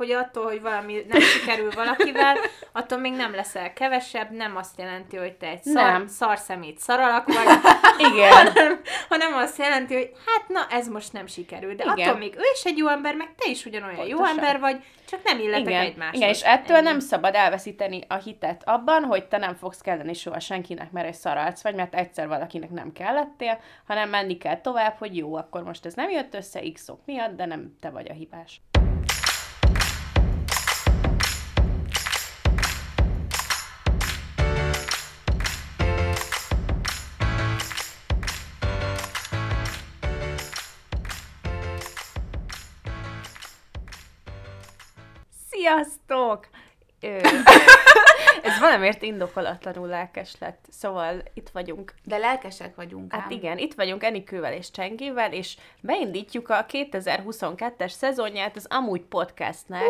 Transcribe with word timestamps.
hogy 0.00 0.10
attól, 0.10 0.44
hogy 0.44 0.60
valami 0.60 1.04
nem 1.08 1.20
sikerül 1.20 1.70
valakivel, 1.70 2.36
attól 2.72 2.98
még 2.98 3.12
nem 3.12 3.34
leszel 3.34 3.72
kevesebb, 3.72 4.30
nem 4.30 4.56
azt 4.56 4.78
jelenti, 4.78 5.16
hogy 5.16 5.32
te 5.32 5.46
egy 5.46 5.62
szar, 5.62 5.74
Nem. 5.74 6.06
szarszemét 6.06 6.78
szaralak 6.78 7.26
vagy, 7.26 7.46
Igen. 8.12 8.32
hanem, 8.32 8.80
hanem 9.08 9.34
azt 9.34 9.58
jelenti, 9.58 9.94
hogy 9.94 10.10
hát 10.26 10.48
na, 10.48 10.76
ez 10.76 10.88
most 10.88 11.12
nem 11.12 11.26
sikerül, 11.26 11.74
de 11.74 11.84
Igen. 11.92 12.08
attól 12.08 12.18
még 12.18 12.34
ő 12.36 12.42
is 12.54 12.62
egy 12.64 12.76
jó 12.76 12.88
ember, 12.88 13.14
meg 13.14 13.34
te 13.36 13.50
is 13.50 13.64
ugyanolyan 13.64 14.06
jó 14.06 14.16
Pontosan. 14.16 14.38
ember 14.38 14.60
vagy, 14.60 14.82
csak 15.10 15.22
nem 15.22 15.38
illetek 15.38 15.66
Igen. 15.66 15.80
egymáshoz. 15.80 16.16
Igen, 16.16 16.28
és 16.28 16.42
ettől 16.42 16.76
Ennyi. 16.76 16.86
nem 16.86 17.00
szabad 17.00 17.34
elveszíteni 17.34 18.04
a 18.08 18.14
hitet 18.14 18.62
abban, 18.68 19.04
hogy 19.04 19.24
te 19.24 19.36
nem 19.38 19.54
fogsz 19.54 19.80
kelleni 19.80 20.14
soha 20.14 20.40
senkinek, 20.40 20.90
mert 20.90 21.06
egy 21.06 21.14
szaralc 21.14 21.62
vagy, 21.62 21.74
mert 21.74 21.94
egyszer 21.94 22.28
valakinek 22.28 22.70
nem 22.70 22.92
kellettél, 22.92 23.60
hanem 23.86 24.08
menni 24.08 24.38
kell 24.38 24.60
tovább, 24.60 24.96
hogy 24.98 25.16
jó, 25.16 25.34
akkor 25.34 25.62
most 25.62 25.86
ez 25.86 25.94
nem 25.94 26.10
jött 26.10 26.34
össze 26.34 26.60
x 26.72 26.88
ok 26.88 27.00
miatt, 27.06 27.36
de 27.36 27.46
nem 27.46 27.76
te 27.80 27.90
vagy 27.90 28.10
a 28.10 28.12
hibás. 28.12 28.60
Sziasztok! 45.70 46.48
Ez 48.42 48.58
valamiért 48.60 49.02
indokolatlanul 49.02 49.86
lelkes 49.86 50.34
lett, 50.38 50.64
szóval 50.70 51.22
itt 51.34 51.48
vagyunk. 51.48 51.94
De 52.04 52.16
lelkesek 52.16 52.74
vagyunk 52.74 53.12
Hát 53.12 53.22
ám. 53.22 53.30
igen, 53.30 53.58
itt 53.58 53.74
vagyunk 53.74 54.04
Enikővel 54.04 54.52
és 54.52 54.70
Csengével, 54.70 55.32
és 55.32 55.56
beindítjuk 55.80 56.48
a 56.48 56.66
2022-es 56.66 57.88
szezonját 57.88 58.56
az 58.56 58.66
Amúgy 58.68 59.02
Podcastnek. 59.02 59.82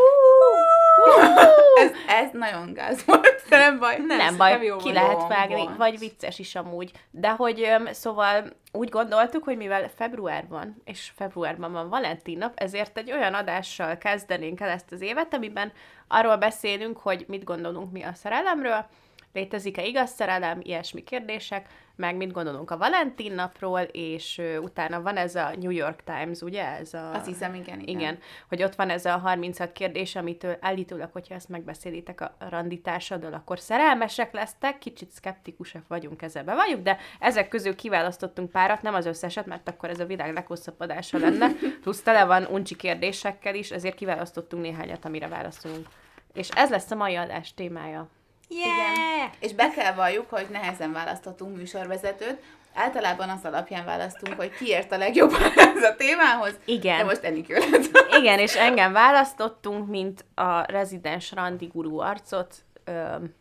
Ez, 1.75 1.91
ez 2.07 2.31
nagyon 2.33 2.73
gáz 2.73 3.05
volt, 3.05 3.43
de 3.49 3.59
nem 3.59 3.79
baj. 3.79 3.97
Nem, 3.99 4.17
Nem 4.17 4.37
baj, 4.37 4.65
jó 4.65 4.77
ki 4.77 4.93
lehet 4.93 5.29
vágni, 5.29 5.63
volt. 5.63 5.77
vagy 5.77 5.99
vicces 5.99 6.39
is 6.39 6.55
amúgy. 6.55 6.93
De 7.11 7.31
hogy 7.31 7.69
szóval 7.91 8.53
úgy 8.73 8.89
gondoltuk, 8.89 9.45
hogy 9.45 9.57
mivel 9.57 9.91
februárban, 9.97 10.83
és 10.85 11.13
februárban 11.17 11.73
van 11.73 11.89
Valentin 11.89 12.39
nap, 12.39 12.53
ezért 12.55 12.99
egy 12.99 13.13
olyan 13.13 13.35
adással 13.35 13.99
kezdenénk 13.99 14.61
el 14.61 14.69
ezt 14.69 14.93
az 14.93 15.01
évet, 15.01 15.35
amiben 15.35 15.73
arról 16.09 16.37
beszélünk, 16.37 16.99
hogy 16.99 17.25
mit 17.29 17.45
gondolunk 17.45 17.93
mi 17.93 18.03
a 18.03 18.15
szerelemről, 18.15 18.87
létezik-e 19.33 19.85
igaz 19.85 20.11
szerelem, 20.11 20.61
ilyesmi 20.63 21.03
kérdések, 21.03 21.69
meg 22.01 22.17
mit 22.17 22.33
gondolunk 22.33 22.71
a 22.71 22.77
Valentin 22.77 23.33
napról, 23.33 23.81
és 23.81 24.41
utána 24.61 25.03
van 25.03 25.17
ez 25.17 25.35
a 25.35 25.53
New 25.61 25.71
York 25.71 26.03
Times, 26.05 26.41
ugye? 26.41 26.65
Ez 26.65 26.95
a... 26.95 27.15
Azt 27.15 27.27
hiszem, 27.27 27.55
igen, 27.55 27.81
igen. 27.81 27.99
Igen, 27.99 28.19
hogy 28.49 28.63
ott 28.63 28.75
van 28.75 28.91
ez 28.91 29.05
a 29.05 29.17
36 29.17 29.73
kérdés, 29.73 30.17
amitől 30.17 30.57
állítólag, 30.61 31.09
hogyha 31.13 31.35
ezt 31.35 31.49
megbeszélitek 31.49 32.21
a 32.21 32.37
randitársaddal, 32.39 33.33
akkor 33.33 33.59
szerelmesek 33.59 34.33
lesztek, 34.33 34.79
kicsit 34.79 35.11
szkeptikusak 35.11 35.89
vagyunk 35.89 36.23
ezzel 36.23 36.45
be 36.45 36.55
vagyunk, 36.55 36.83
de 36.83 36.99
ezek 37.19 37.49
közül 37.49 37.75
kiválasztottunk 37.75 38.51
párat, 38.51 38.83
nem 38.83 38.95
az 38.95 39.07
összeset, 39.07 39.47
mert 39.47 39.69
akkor 39.69 39.89
ez 39.89 40.01
a 40.01 40.07
világ 40.07 40.33
leghosszabb 40.33 40.81
adása 40.81 41.19
lenne, 41.19 41.49
plusz 41.83 42.03
tele 42.03 42.25
van 42.25 42.45
uncsi 42.45 42.77
kérdésekkel 42.77 43.55
is, 43.55 43.71
ezért 43.71 43.95
kiválasztottunk 43.95 44.63
néhányat, 44.63 45.05
amire 45.05 45.29
válaszolunk. 45.29 45.87
És 46.33 46.49
ez 46.49 46.71
lesz 46.71 46.91
a 46.91 46.95
mai 46.95 47.15
adás 47.17 47.55
témája. 47.55 48.09
Yeah! 48.53 49.31
És 49.41 49.53
be 49.53 49.71
kell 49.71 49.95
valljuk, 49.95 50.31
hogy 50.31 50.47
nehezen 50.51 50.93
választhatunk 50.93 51.57
műsorvezetőt. 51.57 52.37
Általában 52.75 53.29
az 53.29 53.45
alapján 53.45 53.85
választunk, 53.85 54.37
hogy 54.37 54.51
ki 54.57 54.67
ért 54.67 54.93
a 54.93 54.97
legjobban 54.97 55.43
ez 55.77 55.83
a 55.83 55.95
témához. 55.97 56.55
Igen. 56.65 56.99
De 56.99 57.05
most 57.05 57.23
Enikő 57.23 57.59
lett. 57.71 58.05
Igen, 58.21 58.39
és 58.39 58.55
engem 58.57 58.93
választottunk, 58.93 59.89
mint 59.89 60.25
a 60.35 60.63
rezidens 60.63 61.33
randi 61.33 61.67
gurú 61.67 61.99
arcot, 61.99 62.55
öm, 62.85 63.35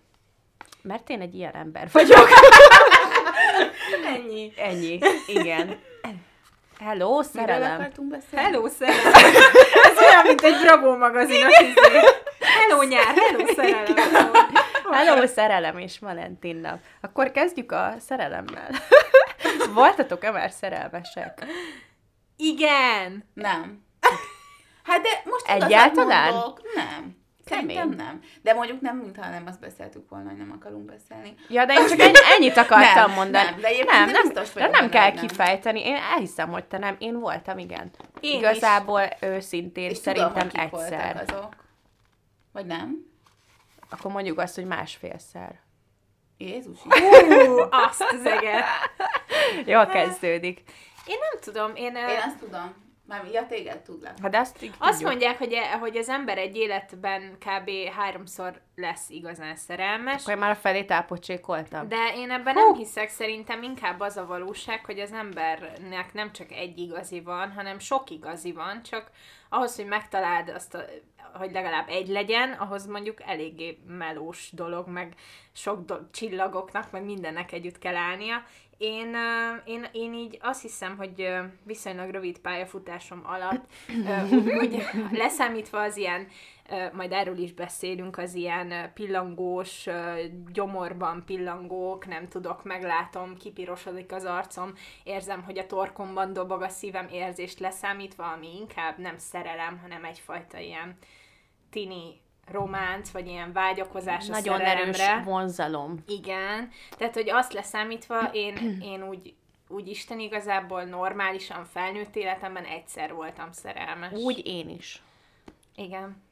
mert 0.81 1.09
én 1.09 1.21
egy 1.21 1.35
ilyen 1.35 1.55
ember 1.55 1.87
vagyok. 1.91 2.29
Ennyi. 4.15 4.53
Ennyi. 4.57 4.99
Igen. 5.27 5.79
Hello, 6.79 7.07
Miről 7.07 7.23
szerelem. 7.23 7.73
akartunk 7.73 8.09
beszélni? 8.09 8.45
Hello, 8.45 8.67
szerelem! 8.67 9.13
Ez 9.83 9.97
olyan, 9.97 10.25
mint 10.25 10.41
egy 10.41 10.59
Bravo 10.61 10.97
magazinos 10.97 11.59
izé. 11.59 11.99
Hello, 12.39 12.83
nyár! 12.83 13.15
Hello, 13.15 13.53
szerelem! 13.53 13.95
Hello, 13.95 14.31
szerelem 15.27 15.77
és 15.77 15.99
Valentin 15.99 16.55
nap. 16.55 16.79
Akkor 17.01 17.31
kezdjük 17.31 17.71
a 17.71 17.93
szerelemmel. 17.99 18.69
Voltatok-e 19.73 20.31
már 20.31 20.51
szerelmesek? 20.51 21.45
Igen! 22.37 23.23
Nem. 23.33 23.83
Hát 24.83 25.01
de 25.01 25.09
most 25.25 25.47
Egyáltalán? 25.63 26.33
mondok. 26.33 26.61
Nem. 26.75 27.17
Szerintem 27.45 27.89
nem. 27.89 28.21
De 28.41 28.53
mondjuk 28.53 28.81
nem, 28.81 28.97
mintha 28.97 29.29
nem 29.29 29.43
azt 29.47 29.59
beszéltük 29.59 30.09
volna, 30.09 30.29
hogy 30.29 30.37
nem 30.37 30.55
akarunk 30.59 30.85
beszélni. 30.85 31.33
Ja, 31.47 31.65
de 31.65 31.73
én 31.73 31.87
csak 31.87 31.99
ennyi, 31.99 32.13
ennyit 32.37 32.57
akartam 32.57 33.05
Nem, 33.07 33.15
mondani. 33.15 33.49
nem, 33.49 33.59
de 33.61 33.83
nem, 33.85 34.09
nem, 34.09 34.21
biztos 34.21 34.53
de 34.53 34.67
nem 34.67 34.89
kell 34.89 35.13
nem. 35.13 35.25
kifejteni. 35.27 35.85
Én 35.85 35.95
elhiszem, 35.95 36.49
hogy 36.49 36.63
te 36.65 36.77
nem. 36.77 36.95
Én 36.99 37.19
voltam, 37.19 37.57
igen. 37.57 37.89
Én 38.19 38.37
Igazából 38.37 39.01
őszintén 39.21 39.89
És 39.89 39.97
szerintem 39.97 40.49
tudom, 40.49 40.65
egyszer. 40.65 41.13
voltak 41.13 41.29
azok. 41.29 41.55
Vagy 42.51 42.65
nem? 42.65 43.05
Akkor 43.89 44.11
mondjuk 44.11 44.39
azt, 44.39 44.55
hogy 44.55 44.65
másfélszer. 44.65 45.59
Jézus 46.37 46.77
Hú, 46.79 47.57
azt 47.69 48.01
az 48.11 48.25
eget. 48.25 48.63
Jól 49.65 49.85
kezdődik. 49.85 50.61
Én 51.05 51.17
nem 51.31 51.39
tudom, 51.41 51.75
én... 51.75 51.95
Én 51.95 52.21
azt 52.25 52.37
tudom. 52.39 52.87
Már 53.09 53.25
ja, 53.31 53.45
téged 53.45 53.81
tudlak. 53.81 54.13
Hát 54.21 54.35
azt 54.35 54.63
így 54.63 54.73
Azt 54.77 55.03
mondják, 55.03 55.37
hogy, 55.37 55.53
e- 55.53 55.77
hogy 55.77 55.97
az 55.97 56.09
ember 56.09 56.37
egy 56.37 56.55
életben 56.55 57.37
kb. 57.39 57.69
háromszor 57.97 58.61
lesz 58.75 59.09
igazán 59.09 59.55
szerelmes, 59.55 60.21
Akkor 60.21 60.33
én 60.33 60.39
már 60.39 60.49
a 60.51 60.55
felét 60.55 60.91
elpocsékoltam. 60.91 61.87
de 61.87 62.11
én 62.15 62.31
ebben 62.31 62.53
Hú. 62.53 62.59
nem 62.59 62.73
hiszek, 62.73 63.09
szerintem 63.09 63.63
inkább 63.63 63.99
az 63.99 64.17
a 64.17 64.25
valóság, 64.25 64.85
hogy 64.85 64.99
az 64.99 65.11
embernek 65.11 66.13
nem 66.13 66.31
csak 66.31 66.51
egy 66.51 66.77
igazi 66.77 67.21
van, 67.21 67.51
hanem 67.51 67.79
sok 67.79 68.09
igazi 68.09 68.51
van, 68.51 68.83
csak 68.83 69.11
ahhoz, 69.49 69.75
hogy 69.75 69.85
megtaláld 69.85 70.49
azt, 70.49 70.73
a, 70.75 70.79
hogy 71.33 71.51
legalább 71.51 71.89
egy 71.89 72.07
legyen, 72.07 72.51
ahhoz 72.51 72.85
mondjuk 72.85 73.21
eléggé 73.25 73.77
melós 73.87 74.49
dolog, 74.51 74.87
meg 74.87 75.13
sok 75.51 75.85
do- 75.85 76.11
csillagoknak, 76.11 76.91
meg 76.91 77.03
mindennek 77.03 77.51
együtt 77.51 77.79
kell 77.79 77.95
állnia. 77.95 78.43
Én, 78.79 79.15
én, 79.65 79.87
én 79.91 80.13
így 80.13 80.37
azt 80.41 80.61
hiszem, 80.61 80.97
hogy 80.97 81.29
viszonylag 81.63 82.09
rövid 82.09 82.39
pályafutásom 82.39 83.21
alatt, 83.25 83.65
ö, 84.05 84.35
úgy, 84.35 84.51
úgy 84.51 84.83
leszámítva 85.21 85.81
az 85.81 85.97
ilyen, 85.97 86.27
majd 86.93 87.11
erről 87.11 87.37
is 87.37 87.53
beszélünk, 87.53 88.17
az 88.17 88.33
ilyen 88.33 88.91
pillangós, 88.93 89.87
gyomorban 90.53 91.23
pillangók, 91.25 92.07
nem 92.07 92.27
tudok, 92.27 92.63
meglátom, 92.63 93.37
kipirosodik 93.37 94.11
az 94.11 94.25
arcom, 94.25 94.73
érzem, 95.03 95.43
hogy 95.43 95.57
a 95.57 95.65
torkomban 95.65 96.33
dobog 96.33 96.61
a 96.61 96.69
szívem 96.69 97.07
érzést 97.11 97.59
leszámítva, 97.59 98.31
ami 98.31 98.55
inkább 98.55 98.97
nem 98.97 99.17
szerelem, 99.17 99.79
hanem 99.81 100.03
egyfajta 100.05 100.57
ilyen 100.57 100.97
tini 101.71 102.21
románc, 102.51 103.09
vagy 103.11 103.27
ilyen 103.27 103.53
vágyakozás 103.53 104.27
a 104.27 104.31
Nagyon 104.31 104.57
szerelemre. 104.57 105.09
erős 105.09 105.23
vonzalom. 105.25 106.03
Igen, 106.07 106.71
tehát, 106.97 107.13
hogy 107.13 107.29
azt 107.29 107.53
leszámítva, 107.53 108.29
én, 108.31 108.79
én 108.81 109.03
úgy, 109.03 109.33
úgy 109.67 109.87
Isten 109.87 110.19
igazából 110.19 110.83
normálisan 110.83 111.65
felnőtt 111.73 112.15
életemben 112.15 112.63
egyszer 112.63 113.13
voltam 113.13 113.51
szerelmes. 113.51 114.11
Úgy 114.13 114.41
én 114.47 114.69
is. 114.69 115.01
Igen. 115.75 116.23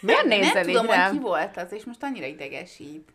Miért 0.00 0.24
nem 0.24 0.38
nézel 0.38 0.64
tudom, 0.64 0.84
így 0.84 0.90
hogy 0.94 1.10
ki 1.10 1.18
volt 1.18 1.56
az, 1.56 1.72
és 1.72 1.84
most 1.84 2.02
annyira 2.02 2.26
idegesít. 2.26 3.12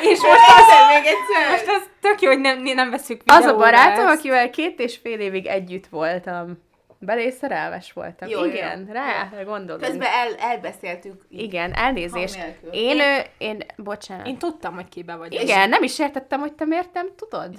És 0.00 0.20
most 0.20 0.48
az, 0.48 0.86
még 0.88 1.06
egyszer? 1.06 1.50
most 1.50 1.66
az 1.68 1.88
tök 2.00 2.20
jó, 2.20 2.28
hogy 2.30 2.40
nem, 2.40 2.62
nem 2.62 2.90
veszük 2.90 3.20
Az 3.26 3.34
a 3.34 3.38
videóra 3.38 3.56
barátom, 3.58 4.06
ezt. 4.06 4.18
akivel 4.18 4.50
két 4.50 4.80
és 4.80 4.96
fél 4.96 5.20
évig 5.20 5.46
együtt 5.46 5.86
voltam. 5.86 6.62
Belé 7.04 7.30
szerelmes 7.30 7.92
voltam. 7.92 8.28
Jó, 8.28 8.44
jó. 8.44 8.50
Igen, 8.50 8.86
rá 8.92 9.28
gondolunk. 9.44 9.84
Közben 9.84 10.08
el, 10.08 10.34
elbeszéltük. 10.34 11.22
Igen, 11.28 11.72
elnézést. 11.74 12.38
Én, 12.70 12.98
én, 12.98 13.22
én, 13.38 13.62
bocsánat. 13.76 14.26
Én 14.26 14.38
tudtam, 14.38 14.74
hogy 14.74 14.88
kibe 14.88 15.14
vagy. 15.14 15.32
Igen, 15.32 15.68
nem 15.68 15.82
is 15.82 15.98
értettem, 15.98 16.40
hogy 16.40 16.52
te 16.52 16.64
miért 16.64 16.92
nem 16.92 17.06
tudod. 17.16 17.54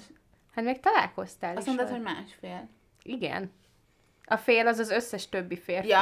Hát 0.56 0.66
még 0.66 0.80
találkoztál 0.80 1.56
Azt 1.56 1.66
mondtad, 1.66 1.90
hogy 1.90 2.02
másfél. 2.02 2.70
Igen. 3.04 3.52
A 4.26 4.38
fél 4.38 4.68
az 4.68 4.80
az 4.80 4.90
összes 4.90 5.30
többi 5.30 5.58
férfi. 5.58 5.88
Ja. 5.88 6.02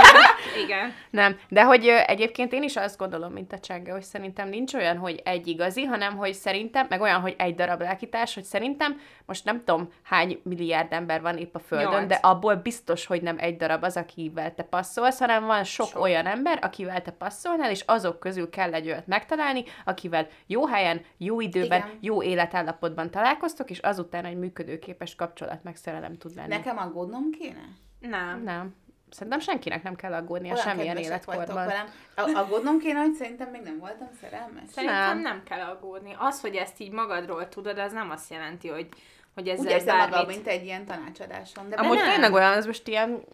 Igen. 0.64 0.92
Nem, 1.10 1.38
de 1.48 1.64
hogy 1.64 1.86
ö, 1.88 1.96
egyébként 2.06 2.52
én 2.52 2.62
is 2.62 2.76
azt 2.76 2.98
gondolom, 2.98 3.32
mint 3.32 3.52
a 3.52 3.58
Csenge, 3.58 3.92
hogy 3.92 4.02
szerintem 4.02 4.48
nincs 4.48 4.74
olyan, 4.74 4.96
hogy 4.96 5.20
egy 5.24 5.46
igazi, 5.46 5.84
hanem 5.84 6.16
hogy 6.16 6.34
szerintem, 6.34 6.86
meg 6.88 7.00
olyan, 7.00 7.20
hogy 7.20 7.34
egy 7.38 7.54
darab 7.54 7.80
lelkitárs, 7.80 8.34
hogy 8.34 8.44
szerintem 8.44 9.00
most 9.26 9.44
nem 9.44 9.64
tudom 9.64 9.88
hány 10.02 10.40
milliárd 10.44 10.92
ember 10.92 11.20
van 11.20 11.36
épp 11.38 11.54
a 11.54 11.58
Földön, 11.58 11.90
Nyolc. 11.90 12.06
de 12.08 12.14
abból 12.14 12.54
biztos, 12.54 13.06
hogy 13.06 13.22
nem 13.22 13.36
egy 13.38 13.56
darab 13.56 13.82
az, 13.82 13.96
akivel 13.96 14.54
te 14.54 14.62
passzolsz, 14.62 15.18
hanem 15.18 15.44
van 15.44 15.64
sok, 15.64 15.86
sok 15.88 16.02
olyan 16.02 16.26
ember, 16.26 16.58
akivel 16.62 17.02
te 17.02 17.10
passzolnál, 17.10 17.70
és 17.70 17.80
azok 17.86 18.18
közül 18.18 18.50
kell 18.50 18.74
egy 18.74 18.86
olyat 18.86 19.06
megtalálni, 19.06 19.64
akivel 19.84 20.26
jó 20.46 20.66
helyen, 20.66 21.00
jó 21.16 21.40
időben, 21.40 21.78
Igen. 21.80 21.98
jó 22.00 22.22
életállapotban 22.22 23.10
találkoztok, 23.10 23.70
és 23.70 23.78
azután 23.78 24.24
egy 24.24 24.36
működőképes 24.38 25.14
kapcsolat 25.14 25.62
meg 25.62 25.76
szerelem 25.76 26.18
tud 26.18 26.34
lenni. 26.34 26.48
Nekem 26.48 26.78
aggódnom 26.78 27.30
kéne? 27.30 27.64
Nem. 28.00 28.42
Nem. 28.42 28.74
Szerintem 29.10 29.40
senkinek 29.40 29.82
nem 29.82 29.94
kell 29.96 30.12
aggódnia 30.12 30.52
Olyan 30.52 30.64
semmilyen 30.64 30.96
életkorban. 30.96 31.54
velem. 31.54 31.86
A- 32.16 32.30
Aggódnom 32.34 32.78
kéne, 32.78 32.98
hogy 33.00 33.12
szerintem 33.12 33.50
még 33.50 33.60
nem 33.62 33.78
voltam 33.78 34.08
szerelmes. 34.20 34.62
Szerintem 34.70 34.98
Nem. 34.98 35.08
nem. 35.08 35.20
nem 35.22 35.42
kell 35.44 35.60
aggódni. 35.60 36.14
Az, 36.18 36.40
hogy 36.40 36.54
ezt 36.54 36.80
így 36.80 36.90
magadról 36.92 37.48
tudod, 37.48 37.78
az 37.78 37.92
nem 37.92 38.10
azt 38.10 38.30
jelenti, 38.30 38.68
hogy, 38.68 38.88
hogy 39.36 39.48
ezzel 39.48 39.64
Úgy 39.64 39.70
érzem 39.70 39.96
bármit... 39.96 40.16
magam, 40.16 40.34
mint 40.34 40.46
egy 40.46 40.64
ilyen 40.64 40.86
tanácsadáson. 40.86 41.68
De 41.68 41.76
Amúgy 41.76 41.96
nem. 41.96 42.10
tényleg 42.10 42.32
olyan, 42.32 42.52
ez 42.52 42.66
most 42.66 42.88
ilyen 42.88 43.24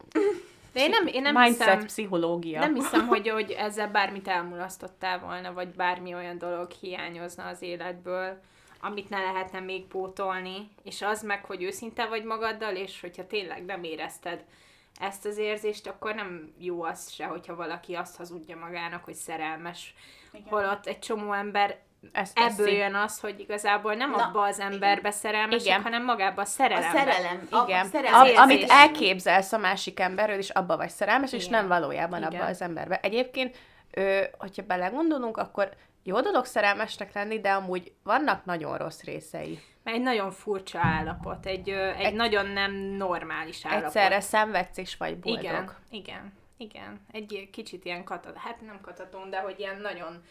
De 0.72 0.80
én 0.80 0.90
nem, 0.90 1.06
én 1.06 1.22
nem 1.22 1.34
mindset 1.34 1.68
hiszem, 1.68 1.86
pszichológia. 1.86 2.60
nem 2.60 2.74
hiszem, 2.74 3.06
hogy, 3.06 3.28
hogy 3.28 3.50
ezzel 3.50 3.88
bármit 3.88 4.28
elmulasztottál 4.28 5.18
volna, 5.18 5.52
vagy 5.52 5.68
bármi 5.68 6.14
olyan 6.14 6.38
dolog 6.38 6.70
hiányozna 6.70 7.46
az 7.46 7.62
életből, 7.62 8.40
amit 8.80 9.10
ne 9.10 9.20
lehetne 9.20 9.60
még 9.60 9.86
pótolni, 9.86 10.70
és 10.82 11.02
az 11.02 11.22
meg, 11.22 11.44
hogy 11.44 11.62
őszinte 11.62 12.06
vagy 12.06 12.24
magaddal, 12.24 12.74
és 12.74 13.00
hogyha 13.00 13.26
tényleg 13.26 13.64
nem 13.64 13.84
érezted 13.84 14.44
ezt 15.00 15.26
az 15.26 15.38
érzést, 15.38 15.86
akkor 15.86 16.14
nem 16.14 16.52
jó 16.58 16.82
az 16.82 17.10
se, 17.10 17.24
hogyha 17.24 17.54
valaki 17.54 17.94
azt 17.94 18.16
hazudja 18.16 18.56
magának, 18.56 19.04
hogy 19.04 19.14
szerelmes. 19.14 19.94
Igen. 20.32 20.46
Holott 20.48 20.86
egy 20.86 20.98
csomó 20.98 21.32
ember 21.32 21.78
Ezt 22.12 22.38
ebből 22.38 22.66
teszi. 22.66 22.76
jön 22.76 22.94
az, 22.94 23.20
hogy 23.20 23.40
igazából 23.40 23.94
nem 23.94 24.10
Na, 24.10 24.16
abba 24.24 24.42
az 24.42 24.60
emberbe 24.60 25.10
szerelmesek, 25.10 25.66
Igen. 25.66 25.82
hanem 25.82 26.04
magába 26.04 26.40
a 26.40 26.44
A 26.44 26.46
szerelembe. 26.46 26.98
szerelem. 26.98 27.48
A, 27.50 27.64
Igen, 27.66 27.84
a 27.86 27.88
szerelem 27.88 28.22
érzés. 28.24 28.38
amit 28.38 28.70
elképzelsz 28.70 29.52
a 29.52 29.58
másik 29.58 30.00
emberről, 30.00 30.36
és 30.38 30.50
abba 30.50 30.76
vagy 30.76 30.88
szerelmes, 30.90 31.32
és 31.32 31.46
Igen. 31.46 31.58
nem 31.58 31.68
valójában 31.68 32.18
Igen. 32.22 32.32
abba 32.40 32.44
az 32.44 32.62
emberbe. 32.62 33.00
Egyébként, 33.02 33.56
ö, 33.90 34.20
hogyha 34.38 34.62
belegondolunk, 34.62 35.36
akkor 35.36 35.68
jó 36.02 36.20
dolog 36.20 36.44
szerelmesnek 36.44 37.14
lenni, 37.14 37.40
de 37.40 37.50
amúgy 37.52 37.92
vannak 38.02 38.44
nagyon 38.44 38.76
rossz 38.76 39.02
részei. 39.02 39.60
Mert 39.84 39.96
egy 39.96 40.02
nagyon 40.02 40.30
furcsa 40.30 40.78
állapot, 40.82 41.46
egy, 41.46 41.70
ö, 41.70 41.88
egy, 41.90 42.00
Egy- 42.04 42.14
nagyon 42.14 42.46
nem 42.46 42.72
normális 42.74 43.66
állapot. 43.66 43.84
Egyszerre 43.86 44.20
szenvedsz 44.20 44.76
és 44.78 44.96
vagy 44.96 45.18
boldog. 45.18 45.42
Igen, 45.42 45.70
igen, 45.90 46.32
igen. 46.56 47.06
Egy 47.12 47.48
kicsit 47.52 47.84
ilyen 47.84 48.04
katat, 48.04 48.36
hát 48.36 48.60
nem 48.60 48.80
kataton, 48.82 49.30
de 49.30 49.38
hogy 49.40 49.54
ilyen 49.58 49.80
nagyon, 49.80 50.22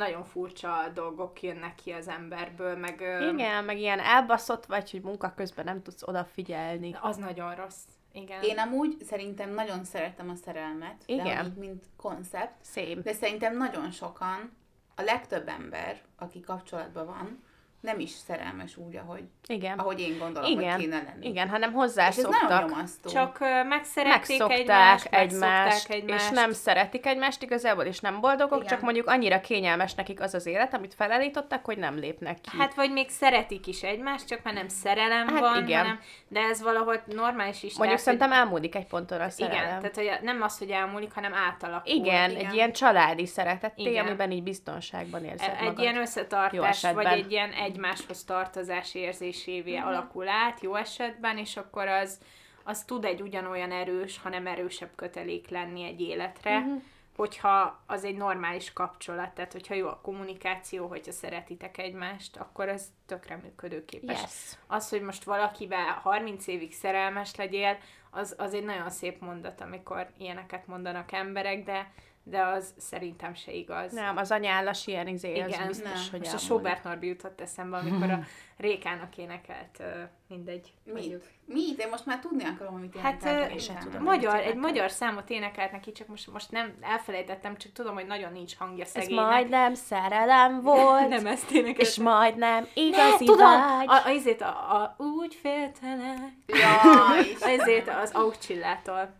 nagyon 0.00 0.24
furcsa 0.24 0.88
dolgok 0.94 1.42
jönnek 1.42 1.74
ki 1.74 1.90
az 1.90 2.08
emberből, 2.08 2.76
meg 2.76 3.00
Igen, 3.32 3.64
meg 3.64 3.78
ilyen 3.78 3.98
elbaszott 3.98 4.66
vagy, 4.66 4.90
hogy 4.90 5.02
munka 5.02 5.32
közben 5.36 5.64
nem 5.64 5.82
tudsz 5.82 6.02
odafigyelni. 6.02 6.96
az 7.00 7.16
nagyon 7.16 7.54
rossz. 7.54 7.82
Igen. 8.12 8.42
Én 8.42 8.58
amúgy 8.58 8.96
szerintem 9.02 9.50
nagyon 9.50 9.84
szeretem 9.84 10.28
a 10.28 10.34
szerelmet, 10.34 10.96
de 11.06 11.12
Igen. 11.12 11.38
amíg, 11.38 11.58
mint 11.58 11.84
koncept, 11.96 12.54
Szép. 12.60 13.02
de 13.02 13.12
szerintem 13.12 13.56
nagyon 13.56 13.90
sokan, 13.90 14.56
a 14.96 15.02
legtöbb 15.02 15.48
ember, 15.48 16.00
aki 16.18 16.40
kapcsolatban 16.40 17.06
van, 17.06 17.42
nem 17.80 17.98
is 17.98 18.10
szerelmes 18.10 18.76
úgy, 18.76 18.96
ahogy, 18.96 19.22
Igen. 19.46 19.78
ahogy 19.78 20.00
én 20.00 20.18
gondolom, 20.18 20.50
Igen. 20.50 20.72
hogy 20.72 20.80
kéne 20.80 21.02
lenni. 21.02 21.26
Igen, 21.28 21.48
hanem 21.48 21.70
És 21.70 21.76
ez 21.84 22.16
nagyon 22.16 22.70
hozzászoktak. 22.72 23.12
Csak 23.12 23.38
megszerették 23.68 24.38
megszokták 24.38 24.58
egymást, 24.58 25.06
egymást, 25.10 25.90
egymást, 25.90 26.24
és 26.30 26.36
nem 26.36 26.52
szeretik 26.52 27.06
egymást 27.06 27.42
igazából, 27.42 27.84
és 27.84 28.00
nem 28.00 28.20
boldogok, 28.20 28.58
Igen. 28.58 28.68
csak 28.68 28.80
mondjuk 28.80 29.06
annyira 29.06 29.40
kényelmes 29.40 29.94
nekik 29.94 30.20
az 30.20 30.34
az 30.34 30.46
élet, 30.46 30.74
amit 30.74 30.94
felállítottak, 30.94 31.64
hogy 31.64 31.78
nem 31.78 31.98
lépnek 31.98 32.40
ki. 32.40 32.56
Hát 32.58 32.74
vagy 32.74 32.92
még 32.92 33.08
szeretik 33.10 33.66
is 33.66 33.82
egymást, 33.82 34.26
csak 34.26 34.42
már 34.42 34.54
nem 34.54 34.68
szerelem 34.68 35.28
Hát 35.28 35.40
van, 35.40 35.62
igen. 35.62 35.78
hanem, 35.78 36.00
de 36.28 36.40
ez 36.40 36.62
valahogy 36.62 37.00
normális 37.06 37.62
is. 37.62 37.76
mondjuk 37.78 38.00
tehát, 38.00 38.00
szerintem 38.00 38.32
elmúlik 38.32 38.74
egy 38.74 38.86
ponton 38.86 39.20
a 39.20 39.30
szerelem. 39.30 39.62
Igen, 39.62 39.80
tehát 39.80 39.94
hogy 39.96 40.24
nem 40.26 40.42
az, 40.42 40.58
hogy 40.58 40.70
elmúlik, 40.70 41.12
hanem 41.12 41.34
átalakul. 41.34 41.92
igen, 41.92 42.30
igen. 42.30 42.46
egy 42.46 42.54
ilyen 42.54 42.72
családi 42.72 43.26
szeretetté, 43.26 43.82
Igen. 43.82 44.06
amiben 44.06 44.30
így 44.30 44.42
biztonságban 44.42 45.24
érzed 45.24 45.54
egy 45.58 45.64
magad. 45.64 45.78
ilyen 45.78 45.96
összetartás, 45.96 46.82
vagy 46.82 47.06
egy 47.06 47.30
ilyen 47.32 47.52
egymáshoz 47.70 48.24
tartozás 48.24 48.94
érzésévé 48.94 49.78
Mhm. 49.78 49.86
alakul 49.86 50.28
át, 50.28 50.60
jó 50.60 50.74
esetben, 50.74 51.38
és 51.38 51.56
akkor 51.56 51.86
az, 51.86 52.20
az 52.64 52.84
tud 52.84 53.04
egy 53.04 53.20
ugyanolyan 53.22 53.72
erős, 53.72 54.18
hanem 54.18 54.46
erősebb 54.46 54.90
kötelék 54.96 55.48
lenni 55.48 55.84
egy 55.84 56.00
életre, 56.00 56.58
Mhm. 56.58 56.74
hogyha 57.16 57.82
az 57.86 58.04
egy 58.04 58.16
normális 58.16 58.72
kapcsolat, 58.72 59.30
tehát 59.34 59.52
hogyha 59.52 59.74
jó 59.74 59.86
a 59.88 60.00
kommunikáció, 60.02 60.86
hogyha 60.86 61.12
szeretitek 61.12 61.78
egymást, 61.78 62.36
akkor 62.36 62.68
ez 62.68 62.84
tökre 63.06 63.36
működőképes. 63.36 64.20
Yes. 64.20 64.30
Az, 64.66 64.88
hogy 64.88 65.00
most 65.02 65.24
valakivel 65.24 65.92
30 66.02 66.46
évig 66.46 66.72
szerelmes 66.72 67.34
legyél, 67.36 67.78
az, 68.10 68.34
az 68.38 68.54
egy 68.54 68.64
nagyon 68.64 68.90
szép 68.90 69.20
mondat, 69.20 69.60
amikor 69.60 70.06
ilyeneket 70.18 70.66
mondanak 70.66 71.12
emberek, 71.12 71.64
de, 71.64 71.90
de 72.22 72.42
az 72.42 72.74
szerintem 72.78 73.34
se 73.34 73.52
igaz. 73.52 73.92
Nem, 73.92 74.16
az 74.16 74.30
anyállas 74.30 74.86
ilyen 74.86 75.06
izé, 75.06 75.40
az 75.40 75.48
Igen, 75.48 75.66
biztos, 75.66 75.92
nem. 75.92 76.10
hogy 76.10 76.20
Most 76.20 76.34
a. 76.34 76.38
Sobert 76.38 76.84
Norbi 76.84 77.06
jutott 77.06 77.40
eszembe, 77.40 77.76
amikor 77.76 78.10
a 78.10 78.20
Rékának 78.56 79.16
énekelt, 79.16 79.82
mindegy. 80.28 80.72
Mit? 80.84 80.94
mondjuk. 80.94 81.22
Mit? 81.44 81.80
Én 81.80 81.88
most 81.88 82.06
már 82.06 82.18
tudni 82.18 82.44
akarom, 82.44 82.74
amit 82.74 82.96
Hát 82.96 83.12
énekeltek, 83.24 83.50
ö, 83.50 83.52
én 83.52 83.58
sem 83.58 83.76
tudom. 83.78 84.02
magyar, 84.02 84.34
egy 84.34 84.40
énekelt. 84.40 84.60
magyar 84.64 84.90
számot 84.90 85.30
énekelt 85.30 85.72
neki, 85.72 85.92
csak 85.92 86.06
most, 86.06 86.32
most 86.32 86.50
nem 86.50 86.74
elfelejtettem, 86.80 87.56
csak 87.56 87.72
tudom, 87.72 87.94
hogy 87.94 88.06
nagyon 88.06 88.32
nincs 88.32 88.56
hangja 88.56 88.84
Ez 88.84 88.90
szegénynek. 88.90 89.24
majdnem 89.24 89.74
szerelem 89.74 90.60
volt, 90.70 91.08
nem 91.08 91.26
ezt 91.26 91.50
énekelt. 91.50 91.78
és 91.78 91.96
majdnem 91.98 92.62
ne, 92.74 92.82
igazi 92.82 93.24
tudom, 93.24 93.50
vágy. 93.60 93.88
a, 93.88 94.06
a, 94.06 94.10
izét, 94.10 94.40
a, 94.40 94.74
a, 94.82 94.94
úgy 95.02 95.34
féltelek. 95.34 96.18
Jaj, 96.46 97.34
A 97.40 97.48
izét 97.48 97.88
az 98.02 98.10
Aucsillától, 98.12 99.14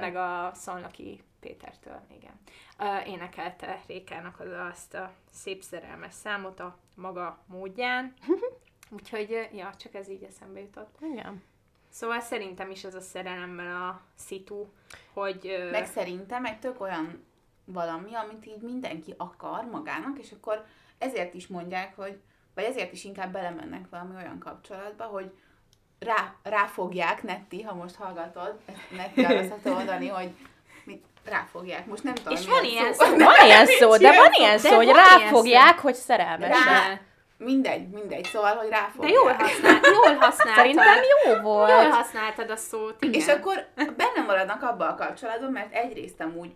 meg 0.00 0.16
a 0.16 0.50
Szolnoki 0.54 1.20
Pétertől, 1.42 2.00
igen. 2.16 2.40
Énekelte 3.06 3.82
Rékának 3.86 4.40
az, 4.40 4.48
azt 4.70 4.94
a 4.94 5.12
szép 5.30 5.62
szerelmes 5.62 6.14
számot 6.14 6.60
a 6.60 6.78
maga 6.94 7.38
módján. 7.46 8.14
Úgyhogy, 8.96 9.48
ja, 9.52 9.74
csak 9.78 9.94
ez 9.94 10.08
így 10.08 10.22
eszembe 10.22 10.60
jutott. 10.60 10.96
Igen. 11.00 11.42
Szóval 11.88 12.20
szerintem 12.20 12.70
is 12.70 12.84
ez 12.84 12.94
a 12.94 13.00
szerelemmel 13.00 13.88
a 13.88 14.00
szitu, 14.14 14.66
hogy... 15.12 15.68
meg 15.70 15.86
szerintem 15.86 16.44
egy 16.44 16.58
tök 16.58 16.80
olyan 16.80 17.24
valami, 17.64 18.14
amit 18.14 18.46
így 18.46 18.60
mindenki 18.60 19.14
akar 19.16 19.64
magának, 19.64 20.18
és 20.18 20.32
akkor 20.32 20.64
ezért 20.98 21.34
is 21.34 21.46
mondják, 21.46 21.96
hogy, 21.96 22.20
vagy 22.54 22.64
ezért 22.64 22.92
is 22.92 23.04
inkább 23.04 23.32
belemennek 23.32 23.88
valami 23.90 24.14
olyan 24.14 24.38
kapcsolatba, 24.38 25.04
hogy 25.04 25.32
rá, 25.98 26.34
ráfogják, 26.42 27.22
Netti, 27.22 27.62
ha 27.62 27.74
most 27.74 27.94
hallgatod, 27.94 28.60
Netti 28.96 29.24
arra 29.24 29.48
szokta 29.48 29.74
mondani, 29.74 30.08
hogy 30.08 30.34
ráfogják. 31.24 31.86
Most 31.86 32.02
nem 32.02 32.14
tudom, 32.14 32.32
És 32.32 32.46
van 32.46 32.64
ilyen 32.64 32.92
szó. 32.92 33.04
szó. 33.04 33.16
Van 33.16 33.44
ilyen 33.44 33.66
szó, 33.66 33.96
de 33.96 34.12
van 34.16 34.32
ilyen 34.32 34.52
De 34.52 34.58
szó, 34.68 34.76
hogy 34.76 34.90
ráfogják, 34.90 35.78
hogy 35.78 35.94
szerelmes. 35.94 36.48
Rá- 36.48 36.64
de, 36.98 37.00
Mindegy, 37.36 37.88
mindegy, 37.88 38.24
szóval, 38.24 38.54
hogy 38.54 38.68
de 38.68 38.76
ráfogják. 38.76 39.12
jól, 39.14 39.32
használ, 39.32 39.80
jól 39.82 40.14
használtad. 40.16 40.54
Szerintem 40.54 40.94
jó 41.26 41.40
volt. 41.40 41.70
Jól 41.70 41.88
használtad 41.90 42.50
a 42.50 42.56
szót, 42.56 42.96
igen. 43.00 43.20
És 43.20 43.26
akkor 43.26 43.66
benne 43.74 44.26
maradnak 44.26 44.62
abba 44.62 44.88
a 44.88 44.94
kapcsolatban, 44.94 45.50
mert 45.50 45.74
egyrészt 45.74 46.20
amúgy 46.20 46.50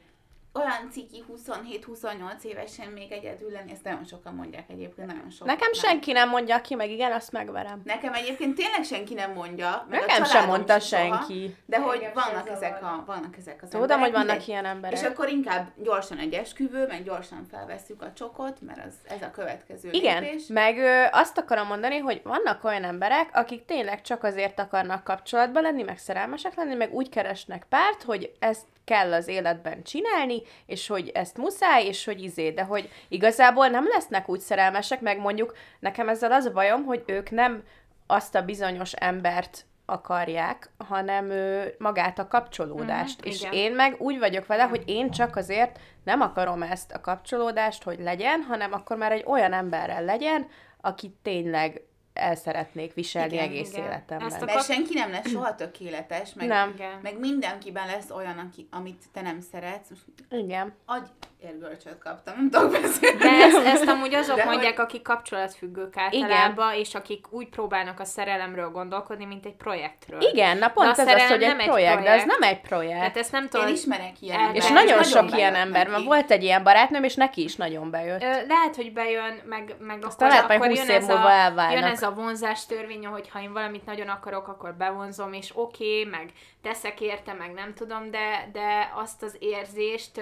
olyan 0.57 0.91
ciki 0.91 1.25
27-28 1.37 2.43
évesen 2.43 2.89
még 2.89 3.13
egyedül 3.13 3.51
lenni, 3.51 3.73
ezt 3.73 3.85
nagyon 3.85 4.05
sokan 4.05 4.35
mondják 4.35 4.65
egyébként, 4.71 5.07
nagyon 5.07 5.31
sokan. 5.31 5.47
Nekem 5.55 5.71
nem. 5.73 5.81
senki 5.91 6.13
nem 6.13 6.29
mondja 6.29 6.61
ki, 6.61 6.75
meg 6.75 6.91
igen, 6.91 7.13
azt 7.13 7.33
megverem. 7.33 7.81
Nekem 7.85 8.15
egyébként 8.15 8.55
tényleg 8.55 8.85
senki 8.85 9.15
nem 9.15 9.33
mondja, 9.33 9.87
meg 9.91 10.03
a 10.03 10.07
Nekem 10.07 10.25
sem 10.25 10.47
mondta 10.47 10.79
soha, 10.79 11.03
senki. 11.03 11.57
De 11.67 11.81
hogy 11.81 12.11
vannak 12.15 12.49
ezek, 12.49 12.83
a, 12.83 13.03
vannak 13.07 13.37
ezek 13.37 13.63
az 13.63 13.69
Tudom, 13.69 13.83
emberek, 13.91 14.05
hogy 14.05 14.13
vannak 14.13 14.27
mindegy. 14.29 14.49
ilyen 14.49 14.65
emberek. 14.65 14.99
És 14.99 15.05
akkor 15.05 15.29
inkább 15.29 15.69
gyorsan 15.83 16.19
egy 16.19 16.33
esküvő, 16.35 16.87
meg 16.87 17.05
gyorsan 17.05 17.47
felveszük 17.51 18.03
a 18.03 18.13
csokot, 18.13 18.61
mert 18.61 18.85
az, 18.87 18.95
ez 19.09 19.23
a 19.23 19.31
következő 19.31 19.89
Igen, 19.93 20.23
lépés. 20.23 20.47
meg 20.49 20.79
ö, 20.79 21.05
azt 21.11 21.39
akarom 21.39 21.67
mondani, 21.67 21.99
hogy 21.99 22.21
vannak 22.25 22.65
olyan 22.65 22.85
emberek, 22.85 23.31
akik 23.33 23.65
tényleg 23.65 24.01
csak 24.01 24.23
azért 24.25 24.59
akarnak 24.61 25.05
kapcsolatban 25.05 25.63
lenni, 25.63 25.83
meg 25.83 25.99
szerelmesek 25.99 26.55
lenni, 26.55 26.75
meg 26.75 26.93
úgy 26.95 27.09
keresnek 27.09 27.67
párt, 27.69 28.03
hogy 28.03 28.33
ezt 28.39 28.65
kell 28.87 29.13
az 29.13 29.29
életben 29.29 29.83
csinálni, 29.83 30.43
és 30.67 30.87
hogy 30.87 31.09
ezt 31.09 31.37
muszáj, 31.37 31.85
és 31.85 32.05
hogy 32.05 32.23
izé, 32.23 32.51
de 32.51 32.63
hogy 32.63 32.89
igazából 33.09 33.69
nem 33.69 33.87
lesznek 33.89 34.29
úgy 34.29 34.41
szerelmesek, 34.41 35.01
meg 35.01 35.19
mondjuk 35.19 35.57
nekem 35.81 36.09
ezzel 36.09 36.33
az 36.33 36.45
a 36.45 36.53
bajom, 36.53 36.85
hogy 36.85 37.03
ők 37.07 37.31
nem 37.31 37.63
azt 38.07 38.35
a 38.35 38.43
bizonyos 38.43 38.93
embert 38.93 39.65
akarják, 39.87 40.71
hanem 40.79 41.31
ö, 41.31 41.65
magát 41.79 42.19
a 42.19 42.29
kapcsolódást. 42.29 43.21
Mhm, 43.21 43.29
és 43.29 43.41
igen. 43.41 43.53
én 43.53 43.75
meg 43.75 43.97
úgy 43.99 44.19
vagyok 44.19 44.47
vele, 44.47 44.63
hogy 44.63 44.83
én 44.87 45.11
csak 45.11 45.37
azért 45.37 45.79
nem 46.05 46.21
akarom 46.21 46.63
ezt 46.63 46.93
a 46.93 47.01
kapcsolódást, 47.01 47.83
hogy 47.83 48.01
legyen, 48.01 48.43
hanem 48.43 48.73
akkor 48.73 48.97
már 48.97 49.13
egy 49.13 49.25
olyan 49.27 49.53
emberrel 49.53 50.05
legyen, 50.05 50.47
akit 50.81 51.15
tényleg 51.23 51.83
el 52.17 52.35
szeretnék 52.35 52.95
viselni 52.95 53.33
Igen, 53.33 53.45
egész 53.45 53.73
igen. 53.73 53.85
életemben. 53.85 54.27
Ezt 54.27 54.43
a 54.43 54.45
Mert 54.45 54.65
senki 54.65 54.95
nem 54.95 55.11
lesz 55.11 55.31
soha 55.31 55.55
tökéletes, 55.55 56.35
meg, 56.35 56.47
Nem. 56.47 56.75
Meg 57.03 57.19
mindenkiben 57.19 57.87
lesz 57.87 58.11
olyan, 58.11 58.39
aki, 58.39 58.69
amit 58.71 59.03
te 59.13 59.21
nem 59.21 59.41
szeretsz. 59.41 59.89
Most 59.89 60.05
Igen. 60.31 60.75
adj, 60.85 61.09
érgölcsöt 61.41 61.99
kaptam, 61.99 62.35
nem 62.37 62.51
tudok 62.51 62.71
beszélni. 62.81 63.19
De 63.19 63.29
ezt, 63.29 63.57
ezt 63.67 63.89
amúgy 63.89 64.15
azok 64.15 64.37
De 64.37 64.45
mondják, 64.45 64.79
akik 64.79 65.03
kapcsolatfüggők 65.03 65.97
általában, 65.97 66.75
és 66.75 66.95
akik 66.95 67.33
úgy 67.33 67.49
próbálnak 67.49 68.01
a 68.01 68.05
szerelemről 68.05 68.71
gondolkodni, 68.71 69.25
mint 69.25 69.47
egy 69.47 69.55
projektről. 69.55 70.21
Igen, 70.21 70.59
na 70.59 70.69
pont 70.69 70.97
De 70.97 71.03
ez 71.03 71.23
az, 71.23 71.29
hogy 71.29 71.43
egy 71.43 71.49
nem 71.49 71.61
egy 71.61 71.67
projekt, 71.67 72.03
de 72.03 72.11
ez 72.11 72.23
projekt. 72.23 72.39
nem 72.41 72.51
egy 72.51 72.61
projekt. 72.61 72.99
Tehát 72.99 73.17
ezt 73.17 73.33
nem 73.33 73.43
Én 73.43 73.49
tudom. 73.49 73.67
ismerek 73.69 74.21
ilyen 74.21 74.41
El- 74.41 74.55
és 74.55 74.69
nagyon 74.69 74.99
ez 74.99 75.09
sok 75.09 75.37
ilyen 75.37 75.55
ember 75.55 75.85
van. 75.85 75.93
neki. 75.95 76.05
Volt 76.05 76.31
egy 76.31 76.43
ilyen 76.43 76.63
barátnőm, 76.63 77.05
és 77.05 77.15
neki 77.15 77.43
is 77.43 77.57
nagyon 77.57 77.91
bejött. 77.91 78.23
Ö, 78.23 78.27
lehet, 78.27 78.77
hogy 78.77 78.93
bejön, 78.93 79.41
meg, 79.45 79.75
meg 79.79 80.05
Aztán 80.05 80.29
akkor, 80.31 80.41
lehet, 80.49 80.51
akkor 80.63 80.67
20 80.69 80.79
jön, 80.79 80.89
év 80.89 81.03
ez 81.03 81.09
a, 81.09 81.31
elválnak. 81.31 81.73
jön 81.75 81.85
ez 81.85 82.03
a 82.03 82.11
vonzás 82.15 82.67
törvény, 82.67 83.07
hogy 83.07 83.29
ha 83.29 83.41
én 83.41 83.53
valamit 83.53 83.87
nagyon 83.87 84.09
akarok, 84.09 84.49
akkor 84.49 84.75
bevonzom, 84.75 85.33
és 85.33 85.51
oké, 85.55 86.01
okay, 86.01 86.11
meg 86.11 86.31
teszek 86.63 87.01
érte, 87.01 87.33
meg 87.33 87.53
nem 87.53 87.75
tudom, 87.75 88.11
de, 88.11 88.49
de 88.53 88.93
azt 88.95 89.23
az 89.23 89.37
érzést 89.39 90.21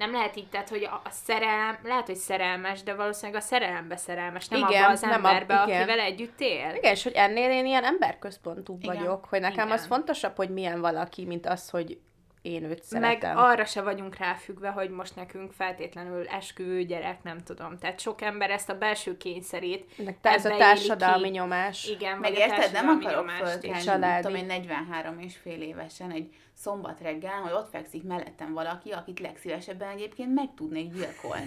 nem 0.00 0.12
lehet 0.12 0.36
így, 0.36 0.48
tehát, 0.48 0.68
hogy 0.68 0.84
a, 0.84 1.00
a 1.04 1.10
szerelem, 1.10 1.78
lehet, 1.82 2.06
hogy 2.06 2.16
szerelmes, 2.16 2.82
de 2.82 2.94
valószínűleg 2.94 3.40
a 3.40 3.44
szerelembe 3.44 3.96
szerelmes, 3.96 4.48
nem 4.48 4.58
Igen, 4.68 4.82
abba 4.82 4.92
az 4.92 5.00
nem 5.00 5.10
a- 5.10 5.14
emberbe, 5.14 5.62
igen. 5.66 5.80
akivel 5.80 5.98
együtt 6.04 6.40
él. 6.40 6.74
Igen, 6.74 6.92
és 6.92 7.02
hogy 7.02 7.12
ennél 7.14 7.50
én 7.50 7.66
ilyen 7.66 7.84
emberközpontú 7.84 8.78
Igen. 8.80 8.96
vagyok, 8.96 9.24
hogy 9.24 9.40
nekem 9.40 9.66
Igen. 9.66 9.78
az 9.78 9.86
fontosabb, 9.86 10.36
hogy 10.36 10.50
milyen 10.50 10.80
valaki, 10.80 11.24
mint 11.24 11.46
az, 11.46 11.70
hogy 11.70 11.98
én 12.42 12.62
őt 12.62 12.68
Meg 12.68 12.82
szeretem. 12.82 13.36
arra 13.38 13.64
se 13.64 13.82
vagyunk 13.82 14.16
ráfüggve, 14.16 14.68
hogy 14.68 14.90
most 14.90 15.16
nekünk 15.16 15.52
feltétlenül 15.52 16.26
esküvő 16.26 16.82
gyerek, 16.82 17.22
nem 17.22 17.38
tudom. 17.38 17.78
Tehát 17.78 18.00
sok 18.00 18.22
ember 18.22 18.50
ezt 18.50 18.70
a 18.70 18.78
belső 18.78 19.16
kényszerét 19.16 20.04
Meg 20.04 20.18
te- 20.20 20.30
ez 20.30 20.44
a 20.44 20.56
társadalmi 20.56 21.24
ki. 21.24 21.30
nyomás. 21.30 21.88
Igen, 21.88 22.18
Meg 22.18 22.32
vagy 22.32 22.40
a 22.40 22.44
érted, 22.44 22.72
nem 22.72 22.88
akarok 22.88 23.30
fölkelni, 23.30 23.80
Családi. 23.82 24.22
tudom 24.26 24.38
én 24.40 24.46
43 24.46 25.18
és 25.18 25.36
fél 25.36 25.62
évesen 25.62 26.10
egy 26.10 26.34
szombat 26.62 27.00
reggel, 27.02 27.40
hogy 27.42 27.52
ott 27.52 27.68
fekszik 27.70 28.02
mellettem 28.02 28.52
valaki, 28.52 28.90
akit 28.90 29.20
legszívesebben 29.20 29.88
egyébként 29.88 30.34
meg 30.34 30.48
tudnék 30.56 30.92
gyilkolni. 30.92 31.46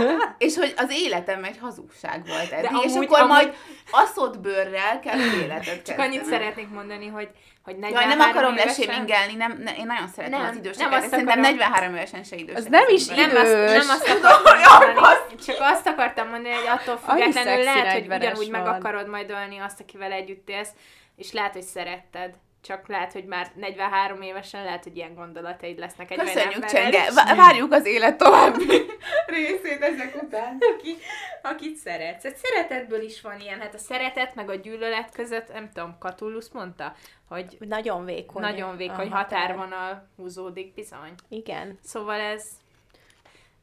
és 0.46 0.56
hogy 0.56 0.74
az 0.76 0.90
életem 0.90 1.44
egy 1.44 1.58
hazugság 1.58 2.26
volt 2.26 2.50
eddig, 2.52 2.70
és 2.84 2.92
amúgy- 2.92 3.06
akkor 3.06 3.18
amúgy- 3.18 3.30
majd 3.32 3.54
aszott 3.90 4.38
bőrrel 4.38 5.00
kell 5.00 5.18
életet 5.42 5.82
Csak 5.86 5.98
annyit 5.98 6.24
szeretnék 6.24 6.68
mondani, 6.68 7.06
hogy, 7.06 7.28
hogy 7.64 7.76
Jaj, 7.78 7.90
43 7.90 8.18
nem 8.18 8.28
akarom 8.28 8.52
évesen... 8.52 8.86
lesémingelni, 8.86 9.34
nem, 9.34 9.60
ne, 9.62 9.76
én 9.76 9.86
nagyon 9.86 10.08
szeretem 10.08 10.38
Nem, 10.38 10.48
az 10.48 10.54
nem 10.54 10.64
időseket, 10.64 10.92
azt 10.92 11.02
de 11.02 11.08
szerintem 11.08 11.38
akarom. 11.38 11.56
43 11.58 11.94
évesen 11.94 12.22
se 12.22 12.36
idősek. 12.36 12.56
Az 12.58 12.66
nem 12.66 12.88
is 12.88 13.08
ember. 13.08 13.26
Nem 13.26 13.36
azt, 13.36 13.52
Idős. 13.52 13.86
nem 13.86 13.96
azt 13.96 14.08
akartam 14.08 14.94
mondani, 14.94 15.42
csak 15.46 15.56
azt 15.60 15.86
akartam 15.86 16.28
mondani, 16.28 16.54
hogy 16.54 16.66
attól 16.66 16.96
függetlenül 16.96 17.64
lehet, 17.64 17.92
hogy 17.92 18.06
40-es 18.08 18.16
ugyanúgy 18.16 18.50
meg 18.50 18.62
van. 18.62 18.74
akarod 18.74 19.08
majd 19.08 19.30
ölni 19.30 19.58
azt, 19.58 19.80
akivel 19.80 20.12
együtt 20.12 20.48
élsz, 20.48 20.70
és 21.16 21.32
lehet, 21.32 21.52
hogy 21.52 21.62
szeretted. 21.62 22.34
Csak 22.62 22.88
lehet, 22.88 23.12
hogy 23.12 23.24
már 23.24 23.50
43 23.54 24.22
évesen 24.22 24.64
lehet, 24.64 24.82
hogy 24.84 24.96
ilyen 24.96 25.14
gondolataid 25.14 25.78
lesznek 25.78 26.10
egy 26.10 26.18
Köszönjük, 26.18 26.64
Csenge! 26.64 27.12
Várjuk 27.36 27.72
az 27.72 27.86
élet 27.86 28.16
további 28.16 28.64
részét 29.26 29.82
ezek 29.82 30.22
után. 30.22 30.58
aki, 30.76 30.96
akit 31.42 31.76
szeretsz. 31.76 32.24
Egy 32.24 32.36
szeretetből 32.36 33.02
is 33.02 33.20
van 33.20 33.40
ilyen. 33.40 33.60
Hát 33.60 33.74
a 33.74 33.78
szeretet 33.78 34.34
meg 34.34 34.48
a 34.48 34.54
gyűlölet 34.54 35.10
között, 35.12 35.52
nem 35.52 35.70
tudom, 35.72 35.96
Katullusz 35.98 36.50
mondta, 36.52 36.94
hogy 37.28 37.56
Nagyon 37.58 38.04
vékony. 38.04 38.42
nagyon 38.42 38.76
vékony 38.76 39.10
a 39.10 39.16
határvonal 39.16 40.08
húzódik 40.16 40.74
bizony. 40.74 41.14
Igen, 41.28 41.78
Szóval 41.82 42.20
ez 42.20 42.48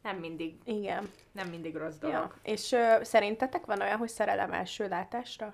nem 0.03 0.17
mindig, 0.17 0.55
igen. 0.63 1.09
nem 1.31 1.47
mindig 1.47 1.75
rossz 1.75 1.97
dolog. 1.97 2.15
Ja. 2.15 2.33
És 2.43 2.71
ö, 2.71 2.95
szerintetek 3.01 3.65
van 3.65 3.81
olyan, 3.81 3.97
hogy 3.97 4.09
szerelem 4.09 4.51
első 4.53 4.87
látásra? 4.87 5.53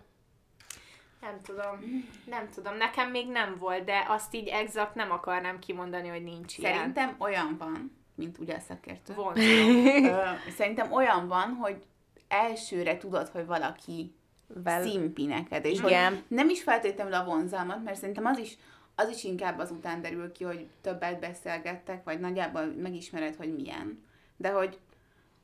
Nem 1.23 1.41
tudom, 1.41 2.05
nem 2.25 2.49
tudom. 2.53 2.77
Nekem 2.77 3.09
még 3.09 3.27
nem 3.27 3.57
volt, 3.59 3.83
de 3.83 4.05
azt 4.07 4.33
így 4.33 4.47
exakt 4.47 4.95
nem 4.95 5.11
akarnám 5.11 5.59
kimondani, 5.59 6.07
hogy 6.07 6.23
nincs 6.23 6.57
ilyen. 6.57 6.75
Szerintem 6.75 7.15
olyan 7.17 7.55
van, 7.57 7.97
mint 8.15 8.37
ugye 8.37 8.55
a 8.55 8.59
szakértő. 8.59 9.13
Vonzó. 9.13 9.41
Ö, 9.41 10.23
Szerintem 10.57 10.91
olyan 10.91 11.27
van, 11.27 11.53
hogy 11.53 11.83
elsőre 12.27 12.97
tudod, 12.97 13.27
hogy 13.27 13.45
valaki 13.45 14.15
Vel- 14.47 14.83
szimpi 14.87 15.25
neked, 15.25 15.65
és 15.65 15.79
Igen. 15.79 16.13
hogy 16.13 16.23
nem 16.27 16.49
is 16.49 16.63
feltétlenül 16.63 17.13
a 17.13 17.25
vonzalmat, 17.25 17.83
mert 17.83 17.97
szerintem 17.97 18.25
az 18.25 18.37
is, 18.37 18.57
az 18.95 19.09
is 19.09 19.23
inkább 19.23 19.59
azután 19.59 20.01
derül 20.01 20.31
ki, 20.31 20.43
hogy 20.43 20.67
többet 20.81 21.19
beszélgettek, 21.19 22.03
vagy 22.03 22.19
nagyjából 22.19 22.65
megismered, 22.65 23.35
hogy 23.35 23.53
milyen. 23.53 24.03
De 24.37 24.51
hogy, 24.51 24.79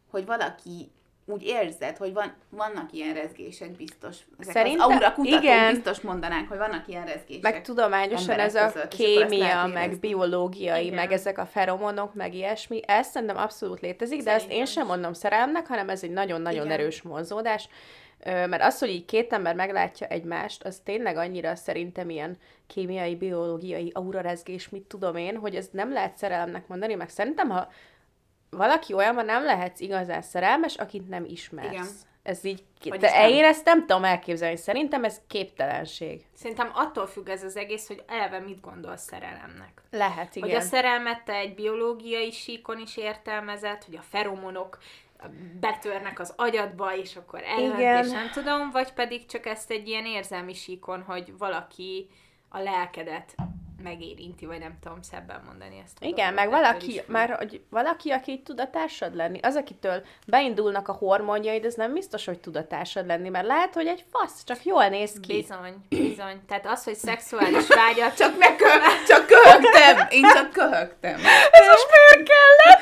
hogy 0.10 0.26
valaki 0.26 0.92
úgy 1.30 1.44
érzed, 1.44 1.98
hogy 1.98 2.14
van, 2.14 2.34
vannak 2.50 2.92
ilyen 2.92 3.14
rezgések 3.14 3.72
biztos. 3.72 4.16
Ezek 4.40 4.54
Szerintem- 4.54 4.88
az 4.88 4.94
aura 4.94 5.14
kutatók 5.14 5.44
igen. 5.44 5.74
biztos 5.74 6.02
mondanák, 6.02 6.48
hogy 6.48 6.58
vannak 6.58 6.88
ilyen 6.88 7.06
rezgések. 7.06 7.42
Meg 7.42 7.62
tudományosan 7.62 8.40
ez 8.40 8.56
a 8.56 8.72
között, 8.72 8.88
kémia, 8.96 9.66
meg 9.66 10.00
biológiai, 10.00 10.84
Igen. 10.84 10.96
meg 10.96 11.12
ezek 11.12 11.38
a 11.38 11.46
feromonok, 11.46 12.14
meg 12.14 12.34
ilyesmi, 12.34 12.80
ez 12.86 13.08
szerintem 13.08 13.38
abszolút 13.38 13.80
létezik, 13.80 14.24
de 14.24 14.32
ezt 14.32 14.42
én 14.42 14.48
Szerintem 14.50 14.74
sem 14.74 14.88
mondom 14.88 15.14
szerelemnek, 15.14 15.68
hanem 15.68 15.90
ez 15.90 16.04
egy 16.04 16.12
nagyon-nagyon 16.12 16.66
Igen. 16.66 16.80
erős 16.80 17.02
vonzódás. 17.02 17.70
Ö, 18.24 18.48
Mert 18.48 18.64
az, 18.64 18.80
hogy 18.80 18.90
így 18.90 19.06
két 19.06 19.34
ember 19.34 19.56
meglátja 19.56 20.08
egymást, 20.08 20.64
az 20.64 20.82
tényleg 20.84 21.18
annyira 21.18 21.56
szerintem 21.56 22.10
ilyen 22.10 22.38
kémiai, 22.68 23.16
biológiai 23.16 23.92
aurarezgés, 23.94 24.70
mit 24.70 24.84
tudom 24.84 25.16
én, 25.16 25.36
hogy 25.38 25.56
ez 25.56 25.68
nem 25.72 25.94
lehet 25.94 26.18
szerelemnek 26.18 26.68
mondani, 26.68 26.94
meg 26.96 27.10
szerintem, 27.10 27.50
ha 27.50 27.68
valaki 28.50 28.94
olyan 28.94 29.16
van, 29.16 29.26
nem 29.26 29.44
lehetsz 29.44 29.80
igazán 29.80 30.22
szerelmes, 30.22 30.76
akit 30.76 31.10
nem 31.10 31.26
ismersz. 31.26 31.72
Igen. 31.72 31.88
Ez 32.24 32.44
így, 32.44 32.64
Vagyis 32.84 33.10
de 33.10 33.20
nem. 33.20 33.30
én 33.30 33.44
ezt 33.44 33.66
nem 33.66 33.80
tudom 33.86 34.04
elképzelni, 34.04 34.56
szerintem 34.56 35.04
ez 35.04 35.22
képtelenség. 35.28 36.26
Szerintem 36.34 36.72
attól 36.74 37.08
függ 37.08 37.30
ez 37.30 37.44
az 37.44 37.56
egész, 37.58 37.88
hogy 37.88 38.04
eleve 38.08 38.40
mit 38.40 38.62
gondolsz 38.62 39.04
szerelemnek. 39.04 39.82
Lehet, 39.92 40.36
igen. 40.36 40.50
Hogy 40.50 40.58
a 40.58 40.62
szerelmet 40.62 41.24
te 41.24 41.34
egy 41.34 41.56
biológiai 41.56 42.32
síkon 42.32 42.80
is 42.80 42.98
értelmezed, 42.98 43.84
hogy 43.84 43.96
a 43.96 44.02
feromonok 44.10 44.78
betörnek 45.60 46.20
az 46.20 46.34
agyadba, 46.36 46.96
és 46.96 47.16
akkor 47.16 47.42
Igen. 47.58 48.04
és 48.04 48.12
nem 48.12 48.30
tudom, 48.30 48.70
vagy 48.72 48.94
pedig 48.94 49.26
csak 49.26 49.46
ezt 49.46 49.72
egy 49.72 49.88
ilyen 49.88 50.06
érzelmi 50.06 50.54
síkon, 50.54 51.02
hogy 51.02 51.38
valaki 51.38 52.10
a 52.50 52.60
lelkedet 52.60 53.36
megérinti, 53.84 54.46
vagy 54.46 54.60
nem 54.60 54.78
tudom 54.82 55.02
szebben 55.02 55.42
mondani 55.46 55.82
ezt. 55.84 55.98
a 56.02 56.06
Igen, 56.06 56.34
dolgot, 56.36 56.52
meg 56.54 56.62
valaki, 56.62 57.02
már 57.06 57.30
hogy 57.38 57.62
valaki, 57.70 58.12
aki 58.12 58.32
így 58.32 58.44
tud 58.44 58.60
a 58.60 58.70
társad 58.70 59.16
lenni, 59.16 59.40
az, 59.42 59.56
akitől 59.56 60.06
beindulnak 60.28 60.88
a 60.88 60.92
hormonjaid, 60.94 61.66
ez 61.66 61.74
nem 61.74 61.94
biztos, 61.94 62.26
hogy 62.26 62.40
tud 62.40 62.56
a 62.56 62.68
társad 62.68 63.06
lenni, 63.06 63.30
mert 63.30 63.46
lehet, 63.46 63.74
hogy 63.74 63.88
egy 63.88 64.04
fasz, 64.12 64.44
csak 64.44 64.64
jól 64.66 64.88
néz 64.88 65.20
ki. 65.22 65.34
Bizony, 65.42 65.76
bizony. 65.90 66.42
Tehát 66.48 66.66
az, 66.68 66.84
hogy 66.84 66.96
szexuális 66.96 67.68
vágyat... 67.68 68.16
Csak, 68.18 68.38
meg 68.38 68.56
kö- 68.56 69.08
csak 69.08 69.26
köhögtem! 69.26 70.08
Én 70.10 70.24
csak 70.34 70.52
köhögtem. 70.52 71.16
Ez 71.52 71.68
most 71.68 71.88
miért 71.92 72.30
kellett? 72.30 72.82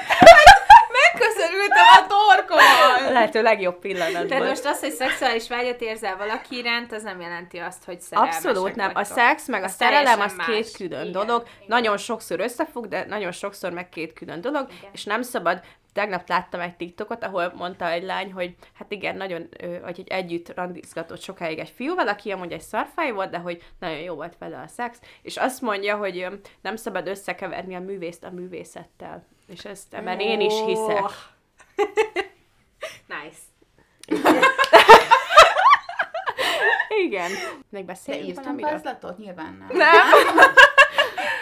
Megköszörültem 1.48 1.86
a 2.04 2.08
torkommal! 2.08 3.12
Lehető 3.14 3.42
legjobb 3.42 3.80
pillanatban. 3.80 4.28
Tehát 4.28 4.48
most 4.48 4.66
az, 4.66 4.80
hogy 4.80 4.92
szexuális 4.92 5.48
vágyat 5.48 5.82
érzel 5.82 6.18
valaki 6.18 6.58
iránt, 6.58 6.92
az 6.92 7.04
nem 7.04 7.22
jelenti 7.22 7.58
azt, 7.58 7.84
hogy 7.84 8.02
szerelmesek 8.02 8.46
Abszolút 8.46 8.76
nem. 8.76 8.90
A 8.90 8.94
vagytok. 8.94 9.18
szex 9.18 9.48
meg 9.48 9.62
a 9.62 9.66
Az 9.66 9.74
szerelem 9.74 10.20
az 10.20 10.34
teljesen 10.34 10.46
két 10.46 10.64
más. 10.64 10.72
külön 10.72 11.02
Igen, 11.08 11.12
dolog. 11.12 11.42
igen. 11.42 11.66
Nagyon 11.68 11.98
sokszor 11.98 12.40
összefog, 12.40 12.88
de 12.88 13.06
nagyon 13.06 13.32
sokszor 13.32 13.72
meg 13.72 13.90
két 13.90 14.14
külön 14.14 14.42
dolog, 14.42 14.68
Igen. 14.78 14.90
és 14.94 15.04
nem 15.04 15.22
szabad. 15.22 15.62
Tegnap 15.94 16.30
láttam 16.30 16.60
egy 16.60 16.76
TikTokot, 16.76 17.24
ahol 17.24 17.54
mondta 17.56 17.90
egy 17.90 18.04
lány, 18.04 18.32
hogy 18.34 18.56
hát 18.74 18.92
igen, 18.92 19.16
nagyon, 19.18 19.50
hogy 19.84 20.00
egy 20.00 20.08
együtt 20.08 20.54
randizgatott 20.56 21.22
sokáig 21.22 21.60
egy 21.60 21.74
fiúval, 21.76 22.08
aki 22.08 22.32
amúgy 22.32 22.52
egy 22.52 22.62
szarfáj 22.62 23.12
volt, 23.12 23.30
de 23.30 23.38
hogy 23.38 23.64
nagyon 23.80 23.98
jó 23.98 24.16
volt 24.16 24.34
vele 24.40 24.58
a 24.58 24.68
szex, 24.68 25.00
és 25.22 25.38
azt 25.38 25.62
mondja, 25.62 25.96
hogy 25.96 26.28
nem 26.62 26.76
szabad 26.76 27.08
összekeverni 27.08 27.76
a 27.76 27.80
művészt 27.80 28.24
a 28.24 28.30
művészettel. 28.30 29.26
És 29.48 29.66
ezt 29.66 29.94
ebben 29.94 30.20
én 30.20 30.40
is 30.40 30.54
hiszek. 30.66 31.04
Oh. 31.04 31.12
nice. 33.08 33.40
Igen. 37.18 37.32
Még 37.70 37.86
Te 38.06 38.20
írtam 38.20 38.58
vázlatot? 38.58 39.18
Nyilván 39.18 39.58
nem. 39.60 39.78
Nem. 39.78 40.06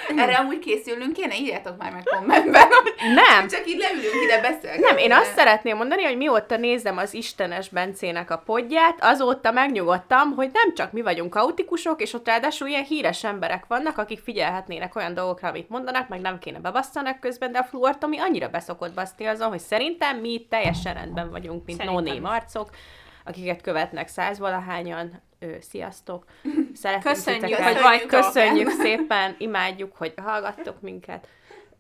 Erre 0.18 0.36
amúgy 0.36 0.60
készülünk 0.60 1.14
kéne, 1.14 1.38
írjátok 1.38 1.78
már 1.78 1.92
meg 1.92 2.04
kommentben, 2.04 2.68
Nem. 3.14 3.48
csak 3.48 3.68
így 3.68 3.78
leülünk 3.78 4.24
ide 4.24 4.42
beszélgetni. 4.42 4.86
Nem, 4.86 4.98
én 4.98 5.12
azt 5.12 5.34
szeretném 5.36 5.78
mondani, 5.78 6.04
hogy 6.04 6.18
mióta 6.18 6.58
nézem 6.58 6.98
az 6.98 7.14
Istenes 7.14 7.70
Bencének 7.70 8.32
a 8.32 8.38
podját, 8.38 8.98
azóta 9.00 9.52
megnyugodtam, 9.52 10.32
hogy 10.36 10.50
nem 10.54 10.74
csak 10.74 10.92
mi 10.92 11.02
vagyunk 11.02 11.30
kaotikusok, 11.30 12.02
és 12.02 12.14
ott 12.14 12.28
ráadásul 12.28 12.68
ilyen 12.68 12.84
híres 12.84 13.24
emberek 13.24 13.66
vannak, 13.68 13.98
akik 13.98 14.20
figyelhetnének 14.20 14.96
olyan 14.96 15.14
dolgokra, 15.14 15.48
amit 15.48 15.70
mondanak, 15.70 16.08
meg 16.08 16.22
nem 16.22 16.40
kéne 16.40 16.60
bebasszanak 16.60 17.20
közben, 17.20 17.52
de 17.52 17.58
a 17.58 17.64
fluortomi 17.64 18.20
annyira 18.20 18.50
beszokott 18.50 18.94
baszni 18.94 19.26
azon, 19.26 19.50
hogy 19.50 19.60
szerintem 19.60 20.18
mi 20.18 20.46
teljesen 20.50 20.94
rendben 20.94 21.32
vagyunk, 21.32 21.66
mint 21.66 21.78
Szerintem 21.80 22.22
no 22.22 22.30
arcok, 22.30 22.70
akiket 23.26 23.62
követnek 23.62 24.08
százvalahányan. 24.08 25.22
Ö, 25.46 25.56
sziasztok! 25.60 26.26
Szeretünk 26.74 27.16
Köszönjük, 27.16 27.44
titeket. 27.44 27.74
hogy 27.74 27.82
vagytok. 27.82 28.08
Köszönjük 28.08 28.70
szépen, 28.70 29.36
imádjuk, 29.38 29.96
hogy 29.96 30.14
hallgattok 30.18 30.82
minket. 30.82 31.28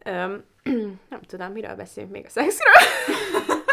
Öm, 0.03 0.43
nem 1.09 1.21
tudom, 1.27 1.51
miről 1.51 1.75
beszélünk 1.75 2.11
még 2.11 2.25
a 2.25 2.29
szexről. 2.29 2.73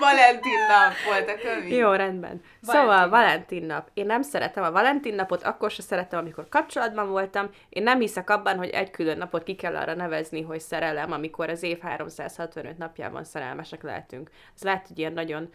Valentin 0.00 0.58
nap 0.68 0.92
volt 1.06 1.28
a 1.28 1.34
kövi. 1.42 1.74
Jó, 1.74 1.92
rendben. 1.92 2.42
Valentin 2.60 2.62
Szóval. 2.62 3.08
Valentin 3.08 3.64
nap. 3.64 3.90
Én 3.94 4.06
nem 4.06 4.22
szeretem 4.22 4.64
a 4.64 4.70
Valentin 4.70 5.14
napot, 5.14 5.42
akkor 5.42 5.70
se 5.70 5.82
szeretem, 5.82 6.18
amikor 6.18 6.48
kapcsolatban 6.48 7.08
voltam. 7.10 7.50
Én 7.68 7.82
nem 7.82 8.00
hiszek 8.00 8.30
abban, 8.30 8.56
hogy 8.56 8.68
egy 8.68 8.90
külön 8.90 9.18
napot 9.18 9.42
ki 9.42 9.54
kell 9.54 9.76
arra 9.76 9.94
nevezni, 9.94 10.42
hogy 10.42 10.60
szerelem, 10.60 11.12
amikor 11.12 11.48
az 11.48 11.62
év 11.62 11.80
365 11.80 12.78
napjában 12.78 13.24
szerelmesek 13.24 13.82
lehetünk. 13.82 14.30
Ez 14.54 14.62
lehet, 14.62 14.86
hogy 14.88 14.98
ilyen 14.98 15.12
nagyon, 15.12 15.48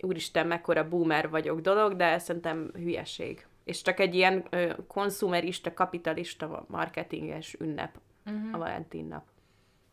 úristen, 0.00 0.46
mekkora 0.46 0.88
boomer 0.88 1.30
vagyok 1.30 1.60
dolog, 1.60 1.96
de 1.96 2.18
szerintem 2.18 2.70
hülyeség. 2.74 3.46
És 3.64 3.82
csak 3.82 4.00
egy 4.00 4.14
ilyen 4.14 4.44
ö, 4.50 4.72
konzumerista, 4.88 5.74
kapitalista, 5.74 6.64
marketinges 6.68 7.56
ünnep 7.60 7.94
Mhm. 8.24 8.54
a 8.54 8.58
Valentin 8.58 9.04
nap. 9.06 9.22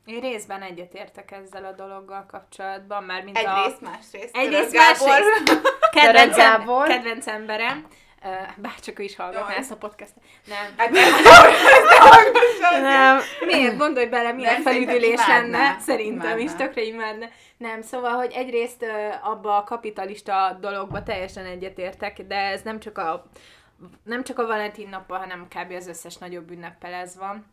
Én 0.05 0.19
részben 0.19 0.61
egyetértek 0.61 1.31
ezzel 1.31 1.65
a 1.65 1.71
dologgal 1.71 2.25
kapcsolatban, 2.25 3.03
már 3.03 3.23
mint 3.23 3.37
a... 3.37 3.39
Egyrészt, 3.39 3.81
másrészt. 3.81 4.35
Egyrészt, 4.35 4.69
Török 4.71 4.71
Gábor. 4.71 5.07
másrészt. 5.07 5.61
Kedvenc, 5.91 6.35
kedvenc 6.87 7.27
emberem. 7.27 7.87
Ö, 8.23 8.29
Bárcsak 8.55 8.99
ő 8.99 9.03
is 9.03 9.15
hallgatná 9.15 9.55
ezt 9.55 9.71
a 9.71 9.75
podcastet. 9.75 10.23
Nem. 10.47 10.73
Hát. 10.77 10.89
Nem, 12.81 13.19
Miért? 13.45 13.77
Gondolj 13.77 14.05
bele, 14.05 14.31
milyen 14.31 14.53
Nem, 14.53 14.61
felüdülés 14.61 15.13
imádná. 15.13 15.37
lenne. 15.37 15.79
Szerintem 15.79 16.37
is 16.37 16.43
Imádná. 16.43 16.65
tökre 16.65 16.81
imádna. 16.81 17.25
Nem, 17.57 17.81
szóval, 17.81 18.11
hogy 18.11 18.31
egyrészt 18.33 18.81
ö, 18.83 19.07
abba 19.21 19.57
a 19.57 19.63
kapitalista 19.63 20.57
dologba 20.61 21.03
teljesen 21.03 21.45
egyetértek, 21.45 22.21
de 22.21 22.35
ez 22.35 22.61
nem 22.61 22.79
csak 22.79 22.97
a 22.97 23.25
nem 24.03 24.23
csak 24.23 24.39
a 24.39 24.45
Valentin 24.45 24.89
nappal, 24.89 25.17
hanem 25.17 25.47
kb. 25.47 25.71
az 25.71 25.87
összes 25.87 26.17
nagyobb 26.17 26.51
ünneppel 26.51 26.93
ez 26.93 27.17
van 27.17 27.45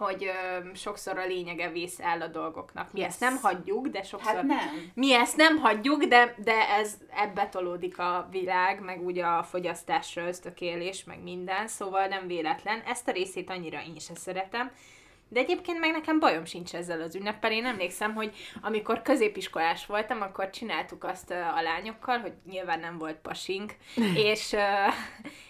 hogy 0.00 0.24
ö, 0.24 0.74
sokszor 0.74 1.18
a 1.18 1.26
lényege 1.26 1.70
vész 1.70 1.98
el 1.98 2.20
a 2.20 2.26
dolgoknak. 2.26 2.92
Mi 2.92 2.98
Yes. 3.00 3.08
ezt 3.08 3.20
nem 3.20 3.36
hagyjuk, 3.36 3.86
de 3.86 4.02
sokszor... 4.02 4.34
Hát 4.34 4.42
nem. 4.42 4.90
Mi 4.94 5.14
ezt 5.14 5.36
nem 5.36 5.58
hagyjuk, 5.58 6.04
de, 6.04 6.34
de 6.38 6.68
ez 6.68 6.94
ebbe 7.10 7.48
tolódik 7.48 7.98
a 7.98 8.28
világ, 8.30 8.80
meg 8.80 9.04
ugye 9.06 9.24
a 9.24 9.42
fogyasztásra 9.42 10.26
ösztökélés, 10.26 11.04
meg 11.04 11.22
minden, 11.22 11.68
szóval 11.68 12.06
nem 12.06 12.26
véletlen. 12.26 12.82
Ezt 12.86 13.08
a 13.08 13.12
részét 13.12 13.50
annyira 13.50 13.82
én 13.82 13.98
sem 13.98 14.14
szeretem. 14.14 14.70
De 15.32 15.40
egyébként 15.40 15.78
meg 15.78 15.90
nekem 15.90 16.18
bajom 16.18 16.44
sincs 16.44 16.74
ezzel 16.74 17.00
az 17.00 17.14
ünneppel. 17.14 17.52
Én 17.52 17.64
emlékszem, 17.64 18.14
hogy 18.14 18.34
amikor 18.62 19.02
középiskolás 19.02 19.86
voltam, 19.86 20.20
akkor 20.20 20.50
csináltuk 20.50 21.04
azt 21.04 21.30
a 21.30 21.62
lányokkal, 21.62 22.18
hogy 22.18 22.32
nyilván 22.50 22.80
nem 22.80 22.98
volt 22.98 23.16
pasink, 23.16 23.74
és, 24.30 24.56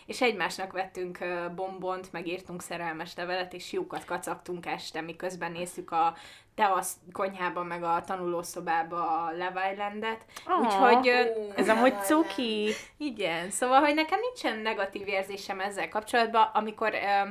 és 0.06 0.20
egymásnak 0.20 0.72
vettünk 0.72 1.18
bombont, 1.54 2.12
meg 2.12 2.26
írtunk 2.26 2.62
szerelmes 2.62 3.14
levelet, 3.16 3.52
és 3.54 3.72
jókat 3.72 4.04
kacagtunk 4.04 4.66
este, 4.66 5.00
miközben 5.00 5.52
nézzük 5.52 5.90
a 5.90 6.14
teasz 6.54 6.96
konyhában, 7.12 7.66
meg 7.66 7.82
a 7.82 8.02
tanulószobába 8.06 9.24
a 9.24 9.30
Love 9.32 9.72
Islandet. 9.72 10.24
Ah. 10.44 10.60
Úgyhogy 10.60 11.08
ez 11.56 11.68
amúgy 11.68 11.94
cuki. 12.02 12.70
igen, 12.96 13.50
szóval, 13.50 13.80
hogy 13.80 13.94
nekem 13.94 14.18
nincsen 14.20 14.58
negatív 14.58 15.08
érzésem 15.08 15.60
ezzel 15.60 15.88
kapcsolatban, 15.88 16.50
amikor 16.54 16.94
ö, 16.94 17.28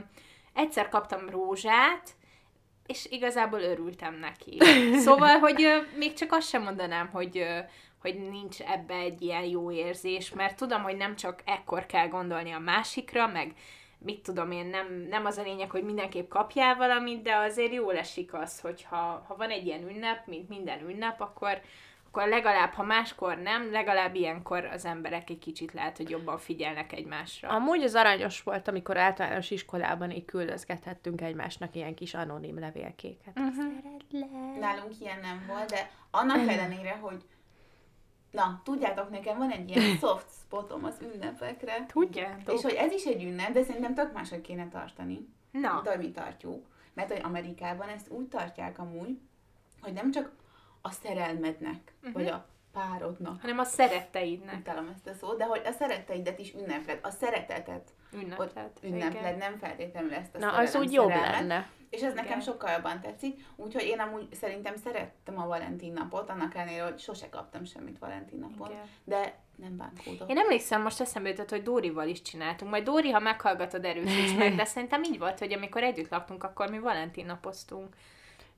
egyszer 0.53 0.89
kaptam 0.89 1.29
rózsát, 1.29 2.17
és 2.89 3.07
igazából 3.09 3.59
örültem 3.59 4.15
neki. 4.15 4.57
Szóval, 4.93 5.39
hogy 5.45 5.67
még 5.97 6.13
csak 6.13 6.31
azt 6.31 6.47
sem 6.49 6.63
mondanám, 6.63 7.09
hogy 7.11 7.45
hogy 8.01 8.29
nincs 8.29 8.61
ebbe 8.61 8.93
egy 8.93 9.21
ilyen 9.21 9.43
jó 9.43 9.71
érzés, 9.71 10.33
mert 10.33 10.57
tudom, 10.57 10.81
hogy 10.81 10.97
nem 10.97 11.15
csak 11.15 11.41
ekkor 11.45 11.85
kell 11.85 12.07
gondolni 12.07 12.51
a 12.51 12.59
másikra, 12.59 13.27
meg 13.27 13.53
mit 13.97 14.21
tudom 14.21 14.51
én, 14.51 14.65
nem, 14.65 15.05
nem 15.09 15.25
az 15.25 15.37
a 15.37 15.41
lényeg, 15.41 15.69
hogy 15.69 15.83
mindenképp 15.83 16.29
kapjál 16.29 16.75
valamit, 16.75 17.21
de 17.21 17.35
azért 17.35 17.73
jól 17.73 17.97
esik 17.97 18.33
az, 18.33 18.59
hogyha 18.59 19.25
ha 19.27 19.35
van 19.35 19.49
egy 19.49 19.65
ilyen 19.65 19.89
ünnep, 19.89 20.27
mint 20.27 20.49
minden 20.49 20.89
ünnep, 20.89 21.21
akkor, 21.21 21.61
akkor 22.11 22.27
legalább, 22.27 22.73
ha 22.73 22.83
máskor 22.83 23.37
nem, 23.37 23.71
legalább 23.71 24.15
ilyenkor 24.15 24.65
az 24.65 24.85
emberek 24.85 25.29
egy 25.29 25.39
kicsit 25.39 25.73
lehet, 25.73 25.97
hogy 25.97 26.09
jobban 26.09 26.37
figyelnek 26.37 26.93
egymásra. 26.93 27.49
Amúgy 27.49 27.83
az 27.83 27.95
aranyos 27.95 28.43
volt, 28.43 28.67
amikor 28.67 28.97
általános 28.97 29.51
iskolában 29.51 30.11
így 30.11 30.25
küldözgethettünk 30.25 31.21
egymásnak 31.21 31.75
ilyen 31.75 31.95
kis 31.95 32.13
anonim 32.13 32.59
levélkéket. 32.59 33.39
Uh-huh. 33.39 34.59
Nálunk 34.59 34.99
ilyen 34.99 35.19
nem 35.19 35.45
volt, 35.47 35.69
de 35.69 35.91
annak 36.11 36.49
ellenére, 36.49 36.97
hogy 37.01 37.23
Na, 38.31 38.61
tudjátok, 38.63 39.09
nekem 39.09 39.37
van 39.37 39.51
egy 39.51 39.69
ilyen 39.69 39.97
soft 40.01 40.27
spotom 40.45 40.83
az 40.83 40.97
ünnepekre. 41.13 41.85
Tudjátok? 41.85 42.55
És 42.55 42.61
hogy 42.61 42.73
ez 42.73 42.91
is 42.91 43.05
egy 43.05 43.23
ünnep, 43.23 43.51
de 43.51 43.63
szerintem 43.63 43.93
tök 43.93 44.13
máshogy 44.13 44.41
kéne 44.41 44.67
tartani, 44.69 45.27
Na, 45.51 45.73
mint 45.73 45.87
ahogy 45.87 45.99
mi 45.99 46.11
tartjuk. 46.11 46.65
Mert 46.93 47.11
hogy 47.11 47.21
Amerikában 47.23 47.89
ezt 47.89 48.09
úgy 48.09 48.27
tartják 48.27 48.79
amúgy, 48.79 49.19
hogy 49.81 49.93
nem 49.93 50.11
csak 50.11 50.31
a 50.81 50.91
szerelmednek, 50.91 51.93
uh-huh. 51.99 52.13
vagy 52.13 52.27
a 52.27 52.47
párodnak, 52.71 53.41
hanem 53.41 53.59
a 53.59 53.63
szeretteidnek 53.63 54.57
utálom 54.59 54.89
ezt 54.95 55.07
a 55.07 55.13
szót, 55.13 55.37
de 55.37 55.45
hogy 55.45 55.61
a 55.65 55.71
szeretteidet 55.71 56.39
is 56.39 56.53
ünnepled, 56.53 56.99
a 57.01 57.09
szeretetet 57.09 57.89
ott 58.13 58.21
ünnepled. 58.21 58.71
ünnepled, 58.81 59.35
Igen. 59.35 59.37
nem 59.37 59.57
feltétlenül 59.57 60.13
ezt 60.13 60.35
a 60.35 60.37
Na, 60.37 60.45
szerelem, 60.45 60.65
az 60.65 60.75
úgy 60.75 60.91
jobb 60.91 61.09
szerelmet. 61.09 61.39
lenne. 61.39 61.69
És 61.89 62.01
ez 62.01 62.13
nekem 62.13 62.25
Igen. 62.25 62.41
sokkal 62.41 62.71
jobban 62.71 63.01
tetszik, 63.01 63.45
úgyhogy 63.55 63.83
én 63.83 63.99
amúgy 63.99 64.33
szerintem 64.33 64.75
szerettem 64.75 65.39
a 65.39 65.47
Valentin 65.47 65.93
napot, 65.93 66.29
annak 66.29 66.55
ellenére, 66.55 66.83
hogy 66.83 66.99
sose 66.99 67.29
kaptam 67.29 67.65
semmit 67.65 67.99
Valentin 67.99 68.39
napon, 68.39 68.69
Igen. 68.71 68.85
de 69.03 69.39
nem 69.55 69.77
bánkódok. 69.77 70.29
Én 70.29 70.37
emlékszem, 70.37 70.81
most 70.81 71.01
eszembe 71.01 71.29
jutott, 71.29 71.49
hogy 71.49 71.63
Dórival 71.63 72.07
is 72.07 72.21
csináltunk. 72.21 72.71
Majd 72.71 72.83
Dóri, 72.83 73.11
ha 73.11 73.19
meghallgatod, 73.19 73.85
erősíts 73.85 74.37
meg, 74.37 74.55
de 74.55 74.65
szerintem 74.65 75.03
így 75.03 75.19
volt, 75.19 75.39
hogy 75.39 75.53
amikor 75.53 75.83
együtt 75.83 76.09
laktunk, 76.09 76.43
akkor 76.43 76.69
mi 76.69 76.79
Valentin 76.79 77.25
napoztunk. 77.25 77.95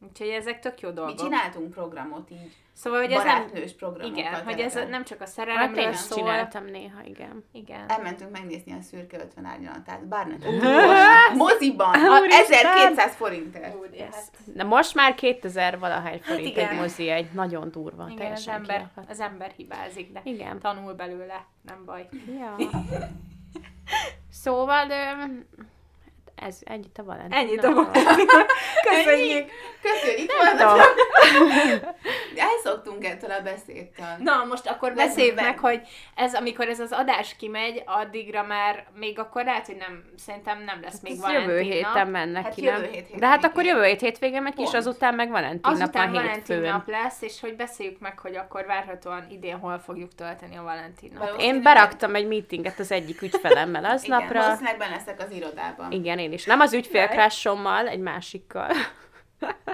Úgyhogy 0.09 0.27
ezek 0.27 0.59
tök 0.59 0.79
jó 0.81 0.89
Mi 0.89 0.95
dolgok. 0.95 1.15
csináltunk 1.19 1.71
programot 1.71 2.29
így, 2.31 2.55
Szóval, 2.73 2.99
hogy 3.01 3.11
ez 3.11 3.23
nem... 3.23 3.45
programokat. 3.77 4.17
Igen, 4.17 4.43
hogy 4.43 4.59
ez 4.59 4.73
nem 4.89 5.03
csak 5.03 5.17
a 5.19 5.23
Hát 5.23 5.31
szerelemről 5.33 5.83
én 5.83 5.89
is 5.89 5.95
szól. 5.97 6.17
csináltam 6.17 6.65
néha, 6.65 7.01
igen. 7.03 7.43
Igen. 7.51 7.89
Elmentünk 7.89 8.31
megnézni 8.31 8.71
a 8.73 8.81
szürke 8.81 9.17
50 9.17 9.45
árnyalatát, 9.45 10.07
Barnett 10.07 10.43
moziban, 11.35 11.93
a 11.93 12.19
Úristen! 12.19 12.65
1200 12.65 13.15
forintért. 13.15 13.65
Hát, 14.13 14.31
De 14.45 14.63
most 14.63 14.95
már 14.95 15.15
2000 15.15 15.79
valahány 15.79 16.19
forint 16.21 16.47
igen. 16.47 16.69
egy 16.69 16.77
mozi, 16.77 17.09
egy 17.09 17.31
nagyon 17.33 17.71
durva, 17.71 18.03
igen, 18.09 18.11
az 18.11 18.17
teljesen 18.17 18.53
ember, 18.53 18.89
az 19.09 19.19
ember 19.19 19.51
hibázik, 19.55 20.11
de 20.11 20.21
Igen. 20.23 20.59
tanul 20.59 20.93
belőle, 20.93 21.45
nem 21.61 21.85
baj. 21.85 22.09
Ja. 22.39 22.55
Szóval, 24.31 24.87
ez 26.47 26.57
ennyit 26.63 26.97
a 26.97 27.03
Valentin. 27.03 27.37
Ennyit 27.37 27.63
a 27.63 27.69
napról. 27.69 28.03
Köszönjük! 28.89 29.49
Köszönjük, 29.81 30.31
volna. 30.37 30.75
Elszoktunk 32.35 33.05
ettől 33.05 33.31
a 33.31 33.41
beszédtől. 33.41 34.05
Na, 34.19 34.45
most 34.49 34.67
akkor 34.67 34.93
beszéljük 34.93 35.35
be- 35.35 35.41
meg, 35.41 35.59
hogy 35.59 35.81
ez, 36.15 36.33
amikor 36.33 36.67
ez 36.67 36.79
az 36.79 36.91
adás 36.91 37.35
kimegy, 37.39 37.83
addigra 37.85 38.43
már 38.43 38.85
még 38.95 39.19
akkor 39.19 39.43
lehet, 39.43 39.65
hogy 39.65 39.75
nem, 39.75 40.03
szerintem 40.17 40.63
nem 40.63 40.81
lesz 40.81 40.99
még 41.01 41.11
Ez 41.11 41.19
Valentin 41.19 41.49
jövő 41.49 41.59
héten 41.61 42.07
mennek 42.07 42.43
Hát 42.43 42.53
ki, 42.53 42.63
jövő 42.63 42.71
nem? 42.73 42.81
hét 42.83 42.93
hétvégén. 42.93 43.19
De 43.19 43.27
hát 43.27 43.43
akkor 43.43 43.65
jövő 43.65 43.83
hét 43.83 43.99
hétvégén 43.99 44.45
és 44.45 44.53
Pont. 44.53 44.73
azután 44.73 45.15
meg 45.15 45.29
Valentin 45.29 45.59
nap 45.61 45.71
Azután 45.73 46.11
Valentin 46.11 46.59
nap 46.59 46.87
lesz, 46.87 47.21
és 47.21 47.39
hogy 47.41 47.55
beszéljük 47.55 47.99
meg, 47.99 48.19
hogy 48.19 48.35
akkor 48.35 48.65
várhatóan 48.65 49.27
idén 49.29 49.57
hol 49.59 49.79
fogjuk 49.79 50.15
tölteni 50.15 50.57
a 50.57 50.63
Valentin 50.63 51.11
napot. 51.13 51.41
Én 51.41 51.61
beraktam 51.61 52.15
egy 52.15 52.27
meetinget 52.27 52.79
az 52.79 52.91
egyik 52.91 53.21
ügyfelemmel 53.21 53.81
Igen, 53.81 53.91
aznapra. 53.95 54.57
benne 54.77 54.89
leszek 54.95 55.21
az 55.21 55.31
irodában. 55.31 55.91
Igen, 55.91 56.19
én 56.19 56.30
is. 56.31 56.45
Nem 56.45 56.59
az 56.59 56.73
ügyfélkrásommal, 56.73 57.87
egy 57.87 57.99
másikkal. 57.99 58.69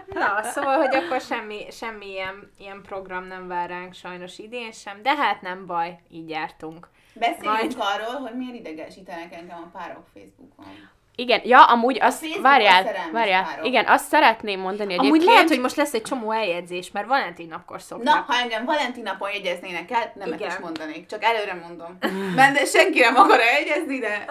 Na, 0.07 0.43
szóval, 0.43 0.77
hogy 0.77 0.95
akkor 0.95 1.21
semmi, 1.21 1.65
semmi 1.71 2.09
ilyen, 2.09 2.51
ilyen 2.57 2.81
program 2.81 3.23
nem 3.23 3.47
vár 3.47 3.69
ránk 3.69 3.93
sajnos 3.93 4.37
idén 4.37 4.71
sem, 4.71 5.01
de 5.01 5.15
hát 5.15 5.41
nem 5.41 5.65
baj, 5.65 5.99
így 6.11 6.29
jártunk. 6.29 6.89
Beszéljünk 7.13 7.75
Majd. 7.75 7.77
arról, 7.77 8.21
hogy 8.21 8.37
miért 8.37 8.55
idegesítenek 8.55 9.33
engem 9.33 9.71
a 9.73 9.77
párok 9.77 10.07
Facebookon. 10.13 10.89
Igen, 11.19 11.41
ja, 11.43 11.63
amúgy 11.63 11.97
azt, 12.01 12.25
várjál, 12.41 12.83
várjál, 13.11 13.43
párok. 13.43 13.65
igen, 13.65 13.85
azt 13.87 14.05
szeretném 14.07 14.59
mondani 14.59 14.93
Amúgy 14.93 15.07
egyébként. 15.07 15.31
lehet, 15.33 15.47
hogy 15.47 15.59
most 15.59 15.75
lesz 15.75 15.93
egy 15.93 16.01
csomó 16.01 16.31
eljegyzés, 16.31 16.91
mert 16.91 17.07
Valentin 17.07 17.47
napkor 17.47 17.75
Na, 17.75 17.81
szoktak. 17.81 18.25
ha 18.27 18.33
engem 18.41 18.65
Valentin 18.65 19.03
napon 19.03 19.29
jegyeznének 19.33 19.91
el, 19.91 20.11
nem 20.15 20.33
Igen. 20.33 20.47
is 20.47 20.57
mondanék. 20.57 21.05
Csak 21.05 21.23
előre 21.23 21.53
mondom. 21.67 21.97
Mert 22.35 22.53
de 22.57 22.65
senki 22.65 22.99
nem 22.99 23.15
akar 23.15 23.39
eljegyezni, 23.39 23.99
de 23.99 24.25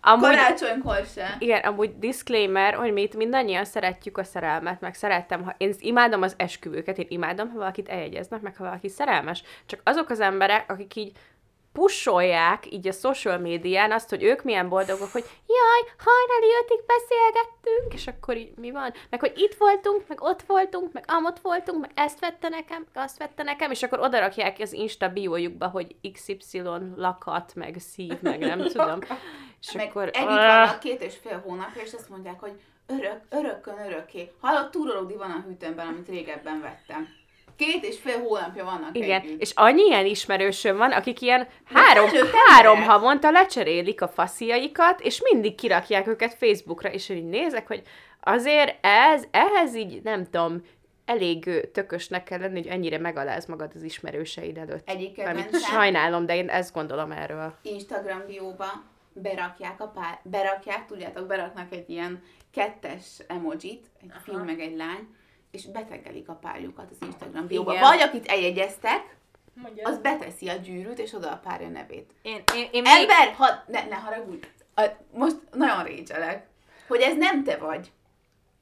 amúgy, 0.00 0.28
karácsonykor 0.28 1.04
se. 1.14 1.36
igen, 1.38 1.60
amúgy 1.64 1.98
disclaimer, 1.98 2.74
hogy 2.74 2.92
mi 2.92 3.02
itt 3.02 3.14
mindannyian 3.16 3.64
szeretjük 3.64 4.18
a 4.18 4.24
szerelmet, 4.24 4.80
meg 4.80 4.94
szerettem, 4.94 5.44
ha 5.44 5.54
én 5.58 5.74
imádom 5.78 6.22
az 6.22 6.34
esküvőket, 6.36 6.98
én 6.98 7.06
imádom, 7.08 7.50
ha 7.50 7.58
valakit 7.58 7.88
eljegyeznek, 7.88 8.40
meg 8.40 8.56
ha 8.56 8.64
valaki 8.64 8.88
szerelmes. 8.88 9.42
Csak 9.66 9.80
azok 9.84 10.10
az 10.10 10.20
emberek, 10.20 10.70
akik 10.70 10.94
így 10.94 11.12
pusolják 11.78 12.72
így 12.72 12.88
a 12.88 12.92
social 12.92 13.38
médián 13.38 13.92
azt, 13.92 14.08
hogy 14.08 14.22
ők 14.22 14.42
milyen 14.42 14.68
boldogok, 14.68 15.12
hogy 15.12 15.24
jaj, 15.46 15.92
hajnali 15.98 16.52
ötig 16.62 16.84
beszélgettünk, 16.86 17.94
és 17.94 18.06
akkor 18.06 18.36
így 18.36 18.52
mi 18.56 18.70
van? 18.70 18.92
Meg 19.10 19.20
hogy 19.20 19.32
itt 19.36 19.54
voltunk, 19.54 20.08
meg 20.08 20.20
ott 20.20 20.42
voltunk, 20.42 20.92
meg 20.92 21.04
amott 21.06 21.38
voltunk, 21.38 21.80
meg 21.80 21.90
ezt 21.94 22.20
vette 22.20 22.48
nekem, 22.48 22.86
meg 22.92 23.04
azt 23.04 23.18
vette 23.18 23.42
nekem, 23.42 23.70
és 23.70 23.82
akkor 23.82 24.00
odarakják 24.00 24.56
az 24.58 24.72
Insta 24.72 25.08
biójukba, 25.08 25.68
hogy 25.68 25.96
XY 26.12 26.62
lakat, 26.96 27.54
meg 27.54 27.76
szív, 27.78 28.20
meg 28.20 28.38
nem 28.38 28.58
tudom. 28.72 28.98
És 29.60 29.72
Meg 29.72 29.88
akkor... 29.88 30.10
együtt 30.12 30.26
vannak 30.28 30.78
két 30.78 31.02
és 31.02 31.16
fél 31.16 31.40
hónapja, 31.46 31.82
és 31.82 31.92
azt 31.92 32.08
mondják, 32.08 32.40
hogy 32.40 32.52
örök, 32.86 33.20
örökkön 33.28 33.78
örökké. 33.86 34.32
Hallott, 34.40 34.70
túrolódi 34.70 35.16
van 35.16 35.30
a 35.30 35.44
hűtőmben, 35.46 35.86
amit 35.86 36.08
régebben 36.08 36.60
vettem. 36.60 37.08
Két 37.58 37.84
és 37.84 37.98
fél 37.98 38.18
hónapja 38.18 38.64
vannak 38.64 38.96
Igen, 38.96 39.20
együtt. 39.20 39.40
és 39.40 39.52
annyi 39.54 39.82
ilyen 39.82 40.06
ismerősöm 40.06 40.76
van, 40.76 40.92
akik 40.92 41.20
ilyen 41.20 41.48
három, 41.64 42.08
három 42.48 42.82
havonta 42.82 43.30
lecserélik 43.30 44.02
a 44.02 44.08
fasziaikat, 44.08 45.00
és 45.00 45.22
mindig 45.32 45.54
kirakják 45.54 46.06
őket 46.06 46.34
Facebookra, 46.34 46.92
és 46.92 47.08
én 47.08 47.16
így 47.16 47.24
nézek, 47.24 47.66
hogy 47.66 47.82
azért 48.20 48.86
ez, 48.86 49.24
ehhez 49.30 49.74
így, 49.74 50.02
nem 50.02 50.24
tudom, 50.24 50.62
elég 51.04 51.70
tökösnek 51.72 52.24
kell 52.24 52.38
lenni, 52.38 52.62
hogy 52.62 52.70
ennyire 52.70 52.98
megaláz 52.98 53.46
magad 53.46 53.70
az 53.74 53.82
ismerőseid 53.82 54.56
előtt. 54.56 54.88
Egyik 54.88 55.14
kedvencem. 55.14 55.60
sajnálom, 55.60 56.26
de 56.26 56.36
én 56.36 56.48
ezt 56.48 56.72
gondolom 56.72 57.12
erről. 57.12 57.54
Instagram 57.62 58.22
bióba 58.26 58.66
berakják 59.12 59.80
a 59.80 59.86
pár, 59.86 60.20
berakják, 60.22 60.86
tudjátok, 60.86 61.26
beraknak 61.26 61.72
egy 61.72 61.90
ilyen 61.90 62.22
kettes 62.50 63.06
emojit, 63.26 63.86
egy 64.02 64.10
Aha. 64.10 64.20
fiú 64.20 64.44
meg 64.44 64.60
egy 64.60 64.76
lány, 64.76 65.16
és 65.50 65.66
betegelik 65.66 66.28
a 66.28 66.34
párjukat 66.34 66.90
az 66.90 67.06
Instagram 67.06 67.46
bióba. 67.46 67.78
Vagy 67.78 68.00
akit 68.00 68.26
eljegyeztek, 68.26 69.16
Mondja. 69.54 69.88
az 69.88 69.98
beteszi 69.98 70.48
a 70.48 70.54
gyűrűt, 70.54 70.98
és 70.98 71.12
oda 71.12 71.30
a 71.30 71.40
párja 71.44 71.68
nevét. 71.68 72.10
Én, 72.22 72.42
én, 72.54 72.68
én 72.72 72.82
még... 72.82 72.92
Ember, 72.92 73.34
ha, 73.36 73.46
ne, 73.66 73.84
ne 73.84 73.94
haragudj, 73.94 74.46
a, 74.74 74.82
most 75.12 75.36
nagyon 75.52 75.84
récselek, 75.84 76.46
hogy 76.88 77.00
ez 77.00 77.16
nem 77.16 77.44
te 77.44 77.56
vagy. 77.56 77.92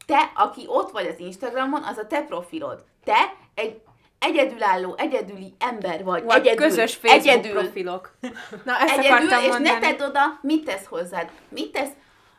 Te, 0.06 0.32
aki 0.34 0.64
ott 0.66 0.90
vagy 0.90 1.06
az 1.06 1.18
Instagramon, 1.18 1.82
az 1.82 1.98
a 1.98 2.06
te 2.06 2.22
profilod. 2.22 2.84
Te 3.04 3.34
egy 3.54 3.80
egyedülálló, 4.18 4.94
egyedüli 4.98 5.54
ember 5.58 6.04
vagy. 6.04 6.24
Vagy 6.24 6.46
egyedül, 6.46 6.66
közös 6.66 6.94
Facebook 6.94 7.26
egyedül, 7.26 7.60
profilok. 7.60 8.16
Na, 8.64 8.78
ezt 8.78 8.98
egyedül, 8.98 9.28
és 9.28 9.48
mondani. 9.48 9.62
ne 9.62 9.78
tedd 9.78 10.02
oda, 10.08 10.38
mit 10.42 10.64
tesz 10.64 10.86
hozzád. 10.86 11.30
Mit 11.48 11.72
tesz, 11.72 11.90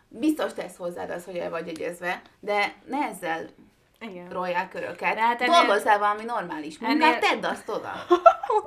biztos 0.08 0.54
tesz 0.54 0.78
hozzád 0.78 1.10
az, 1.10 1.26
hogy 1.26 1.38
el 1.38 1.50
vagy 1.50 1.68
egyezve, 1.68 2.22
de 2.40 2.74
ne 2.86 2.98
ezzel 2.98 3.50
Igen. 4.00 4.30
roljál 4.30 4.68
köröket. 4.68 5.18
Hát 5.18 5.42
ennél- 5.42 5.56
Dolgozzál 5.66 6.00
valami 6.00 6.24
normális 6.24 6.78
munkát, 6.80 7.02
ennél- 7.02 7.20
tedd 7.42 7.52
azt 7.52 7.70
oda. 7.70 7.92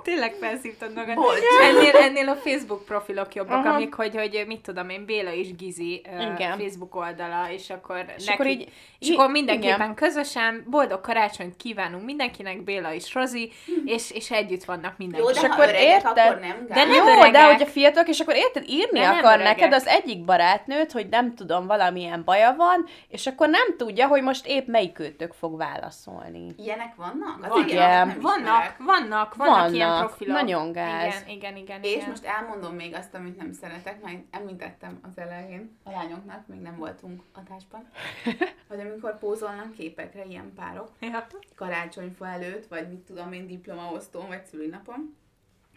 Tényleg 0.03 0.33
felszívtad 0.41 0.93
magad. 0.95 1.15
Bocs. 1.15 1.39
Ennél, 1.63 1.97
ennél 1.97 2.29
a 2.29 2.35
Facebook 2.35 2.85
profilok 2.85 3.35
jobbak, 3.35 3.65
Aha. 3.65 3.75
amik, 3.75 3.95
hogy, 3.95 4.15
hogy 4.17 4.45
mit 4.47 4.61
tudom 4.61 4.89
én, 4.89 5.05
Béla 5.05 5.33
és 5.33 5.55
Gizi 5.57 6.03
Igen. 6.35 6.59
Facebook 6.59 6.95
oldala, 6.95 7.51
és 7.51 7.71
akkor 7.71 8.05
És 8.17 8.25
neki, 8.25 8.33
akkor 8.33 8.47
így- 8.47 8.69
és 8.99 9.09
í- 9.09 9.15
akkor 9.15 9.31
mindenképpen 9.31 9.75
igen. 9.81 9.95
közösen 9.95 10.65
boldog 10.71 11.01
karácsonyt 11.01 11.57
kívánunk 11.57 12.05
mindenkinek, 12.05 12.63
Béla 12.65 12.93
és 12.93 13.15
Rozi, 13.15 13.53
és, 13.85 14.11
és 14.11 14.31
együtt 14.31 14.65
vannak 14.65 14.95
mindenki. 14.99 15.27
Jó, 15.27 15.33
de 15.33 15.41
És 15.41 15.47
ha 15.47 15.53
akkor 15.53 15.65
öregek, 15.69 15.83
érted? 15.83 16.19
akkor 16.19 16.39
nem 16.41 16.67
De 16.69 16.75
nem 16.75 16.93
Jó, 16.93 17.07
öregek. 17.07 17.31
de 17.33 17.45
hogy 17.45 17.63
a 17.63 17.67
fiatalok, 17.67 18.09
és 18.09 18.21
akkor 18.21 18.35
érted, 18.35 18.65
írni 18.69 18.99
De 19.01 19.07
akar 19.09 19.35
öregek. 19.35 19.57
neked 19.57 19.73
az 19.73 19.87
egyik 19.87 20.25
barátnőt, 20.25 20.93
hogy 20.93 21.09
nem 21.09 21.35
tudom, 21.35 21.67
valamilyen 21.67 22.23
baja 22.25 22.55
van, 22.57 22.87
és 23.09 23.27
akkor 23.27 23.49
nem 23.49 23.77
tudja, 23.77 24.07
hogy 24.07 24.23
most 24.23 24.47
épp 24.47 24.67
melyik 24.67 24.93
őtök 25.21 25.33
fog 25.35 25.57
válaszolni. 25.57 26.55
Ilyenek 26.57 26.95
vannak? 26.95 27.43
Az 27.45 27.49
Van- 27.49 27.69
igen, 27.69 28.21
vannak, 28.21 28.21
vannak, 28.21 28.77
vannak, 28.79 29.35
Vannak, 29.35 29.73
ilyen 29.75 29.99
profilok. 29.99 30.35
nagyon 30.35 30.73
gáz. 30.73 31.15
Igen, 31.15 31.29
igen, 31.37 31.57
igen. 31.57 31.83
És 31.83 31.95
igen. 31.95 32.09
most 32.09 32.25
elmondom 32.25 32.75
még 32.75 32.95
azt, 32.95 33.15
amit 33.15 33.37
nem 33.37 33.53
szeretek, 33.53 34.03
mert 34.03 34.19
említettem 34.31 34.99
az 35.03 35.19
elején 35.19 35.79
a 35.85 35.91
lányoknak, 35.91 36.47
még 36.47 36.61
nem 36.61 36.77
voltunk 36.77 37.23
adásban, 37.35 37.89
hogy 38.69 38.81
amikor 38.81 39.19
pózolnak 39.19 39.73
képekre 39.73 40.25
ilyen 40.25 40.53
párok, 40.55 40.89
Ja. 41.01 41.27
karácsonyfa 41.57 42.27
előtt, 42.27 42.67
vagy 42.67 42.89
mit 42.89 42.99
tudom 43.01 43.33
én, 43.33 43.47
diplomaosztón, 43.47 44.27
vagy 44.29 44.45
szülinapon, 44.47 45.17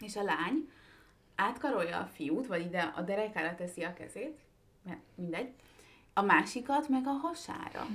és 0.00 0.16
a 0.16 0.22
lány 0.22 0.70
átkarolja 1.36 1.98
a 1.98 2.08
fiút, 2.14 2.46
vagy 2.46 2.60
ide 2.64 2.92
a 2.96 3.00
derekára 3.02 3.54
teszi 3.54 3.82
a 3.82 3.92
kezét, 3.94 4.38
mert 4.86 5.00
mindegy, 5.14 5.52
a 6.14 6.22
másikat 6.22 6.88
meg 6.88 7.06
a 7.06 7.10
hasára. 7.10 7.86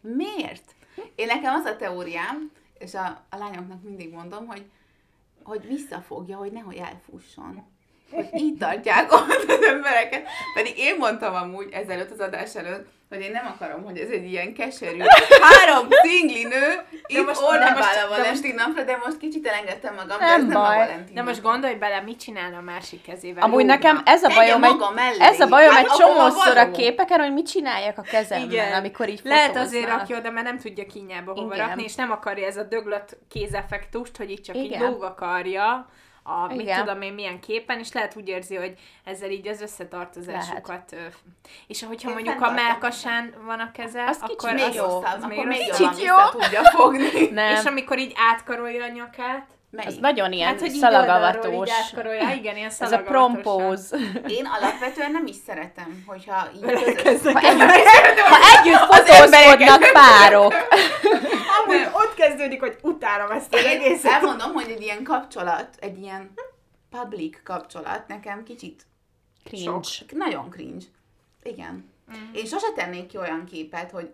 Miért? 0.00 0.74
Én 1.14 1.26
nekem 1.26 1.54
az 1.54 1.64
a 1.64 1.76
teóriám, 1.76 2.50
és 2.78 2.94
a, 2.94 3.24
a 3.30 3.36
lányoknak 3.36 3.82
mindig 3.82 4.12
mondom, 4.12 4.46
hogy, 4.46 4.64
hogy 5.42 5.66
visszafogja, 5.66 6.36
hogy 6.36 6.52
nehogy 6.52 6.76
elfusson. 6.76 7.64
Hogy 8.10 8.28
így 8.34 8.56
tartják 8.58 9.12
ott 9.12 9.44
az 9.48 9.62
embereket. 9.62 10.28
Pedig 10.54 10.78
én 10.78 10.96
mondtam 10.96 11.34
amúgy 11.34 11.72
ezelőtt 11.72 12.10
az 12.10 12.20
adás 12.20 12.54
előtt, 12.54 12.88
hogy 13.10 13.20
én 13.20 13.30
nem 13.30 13.46
akarom, 13.54 13.84
hogy 13.84 13.98
ez 13.98 14.08
egy 14.10 14.24
ilyen 14.30 14.54
keserű, 14.54 14.98
három 15.40 15.86
szingli 16.02 16.42
nő, 16.42 16.66
itt 17.06 17.26
most- 17.26 17.40
de 17.40 17.70
most- 17.70 17.96
a 17.96 18.08
de 18.08 18.16
Valentin 18.16 18.54
napra, 18.54 18.82
de 18.82 18.96
most 19.04 19.16
kicsit 19.18 19.46
elengedtem 19.46 19.94
magam, 19.94 20.18
de 20.18 20.24
Nem 20.24 20.34
ez 20.40 20.46
nem 20.46 20.62
baj. 20.62 20.76
a 20.76 20.78
Valentin 20.78 21.14
De 21.14 21.22
most 21.22 21.42
gondolj 21.42 21.74
bele, 21.74 22.00
mit 22.00 22.20
csinálna 22.20 22.56
a 22.56 22.60
másik 22.60 23.02
kezével. 23.02 23.42
Amúgy 23.42 23.56
Lógna. 23.58 23.72
nekem 23.72 24.00
ez 24.04 24.22
a 24.22 24.28
bajom 24.34 24.64
egy, 24.64 24.76
ez 25.18 25.40
a 25.40 25.46
bajom 25.46 25.74
Hát 25.74 25.84
egy 25.84 25.90
csomószor 25.90 26.56
a 26.56 26.70
képeken, 26.70 27.20
hogy 27.20 27.32
mit 27.32 27.48
csinálják 27.50 27.98
a 27.98 28.02
kezemmel, 28.02 28.44
Igen. 28.50 28.72
amikor 28.72 29.08
így 29.08 29.20
Lehet 29.24 29.56
azért 29.56 29.88
rakja 29.88 30.18
oda, 30.18 30.30
mert 30.30 30.46
nem 30.46 30.58
tudja 30.58 30.86
kínjába 30.86 31.32
hova 31.32 31.54
Igen. 31.54 31.66
rakni, 31.66 31.82
és 31.82 31.94
nem 31.94 32.10
akarja 32.10 32.46
ez 32.46 32.56
a 32.56 32.62
döglött 32.62 33.16
kézeffektust, 33.28 34.16
hogy 34.16 34.30
itt 34.30 34.44
csak 34.44 34.56
így 34.56 34.64
Igen. 34.64 34.82
lóg 34.90 35.02
akarja, 35.02 35.88
a, 36.30 36.46
mit 36.46 36.60
Igen. 36.60 36.78
tudom 36.84 37.02
én 37.02 37.12
milyen 37.12 37.40
képen, 37.40 37.78
és 37.78 37.92
lehet 37.92 38.16
úgy 38.16 38.28
érzi, 38.28 38.56
hogy 38.56 38.74
ezzel 39.04 39.30
így 39.30 39.48
az 39.48 39.60
összetartozásukat. 39.60 40.92
ö, 40.92 40.96
És 41.66 41.84
hogyha 41.84 42.08
Én 42.08 42.14
mondjuk 42.14 42.40
a 42.42 42.50
melkasán 42.50 43.34
van 43.44 43.60
a 43.60 43.70
keze, 43.72 44.04
Az 44.04 44.18
kicsit 44.20 44.36
akkor 44.36 44.52
Még 44.52 44.62
az, 44.64 44.74
jó. 44.74 44.82
rosszabb, 44.84 45.02
az 45.04 45.22
akkor 45.22 45.28
még 45.36 45.46
még 45.46 45.58
Kicsit 45.70 46.02
jó. 46.02 46.14
tudja 46.40 46.64
fogni. 46.64 47.28
Nem, 47.30 47.54
És 47.54 47.64
amikor 47.64 47.98
így 47.98 48.12
átkarolja 48.30 48.84
a 48.84 48.88
nyakát, 48.88 49.46
Melyik? 49.70 50.00
nagyon 50.00 50.32
ilyen 50.32 50.48
hát, 50.48 50.60
hogy 50.60 50.70
szalagavatós. 50.70 51.68
így 51.68 51.74
átkarolja, 51.82 52.30
igen, 52.30 52.56
ilyen 52.56 52.70
Ez 52.78 52.92
a 52.92 53.02
prompóz. 53.02 53.92
Én 54.26 54.46
alapvetően 54.46 55.10
nem 55.12 55.26
is 55.26 55.36
szeretem, 55.46 56.04
hogyha 56.06 56.48
így 56.54 56.94
közös... 56.94 57.32
Ha 57.32 57.48
együtt, 57.48 58.18
ha 58.18 58.58
együtt 58.58 58.78
fotózkodnak 58.78 59.92
párok. 59.92 60.54
Amúgy 61.64 61.88
ott 61.92 62.14
kezdődik, 62.14 62.60
hogy 62.60 62.78
utálom 62.82 63.30
ezt 63.30 63.54
az 63.54 63.64
Én 63.64 63.80
egészet. 63.80 64.12
elmondom, 64.12 64.52
hogy 64.52 64.70
egy 64.70 64.82
ilyen 64.82 65.02
kapcsolat, 65.02 65.76
egy 65.80 65.98
ilyen 65.98 66.32
public 66.90 67.42
kapcsolat 67.42 68.08
nekem 68.08 68.44
kicsit 68.44 68.86
Cringe. 69.44 69.82
sok, 69.82 70.12
nagyon 70.12 70.50
cringe. 70.50 70.84
Igen. 71.42 71.92
Mm. 72.16 72.32
Én 72.32 72.46
sose 72.46 72.72
tennék 72.74 73.06
ki 73.06 73.16
olyan 73.18 73.44
képet, 73.44 73.90
hogy 73.90 74.10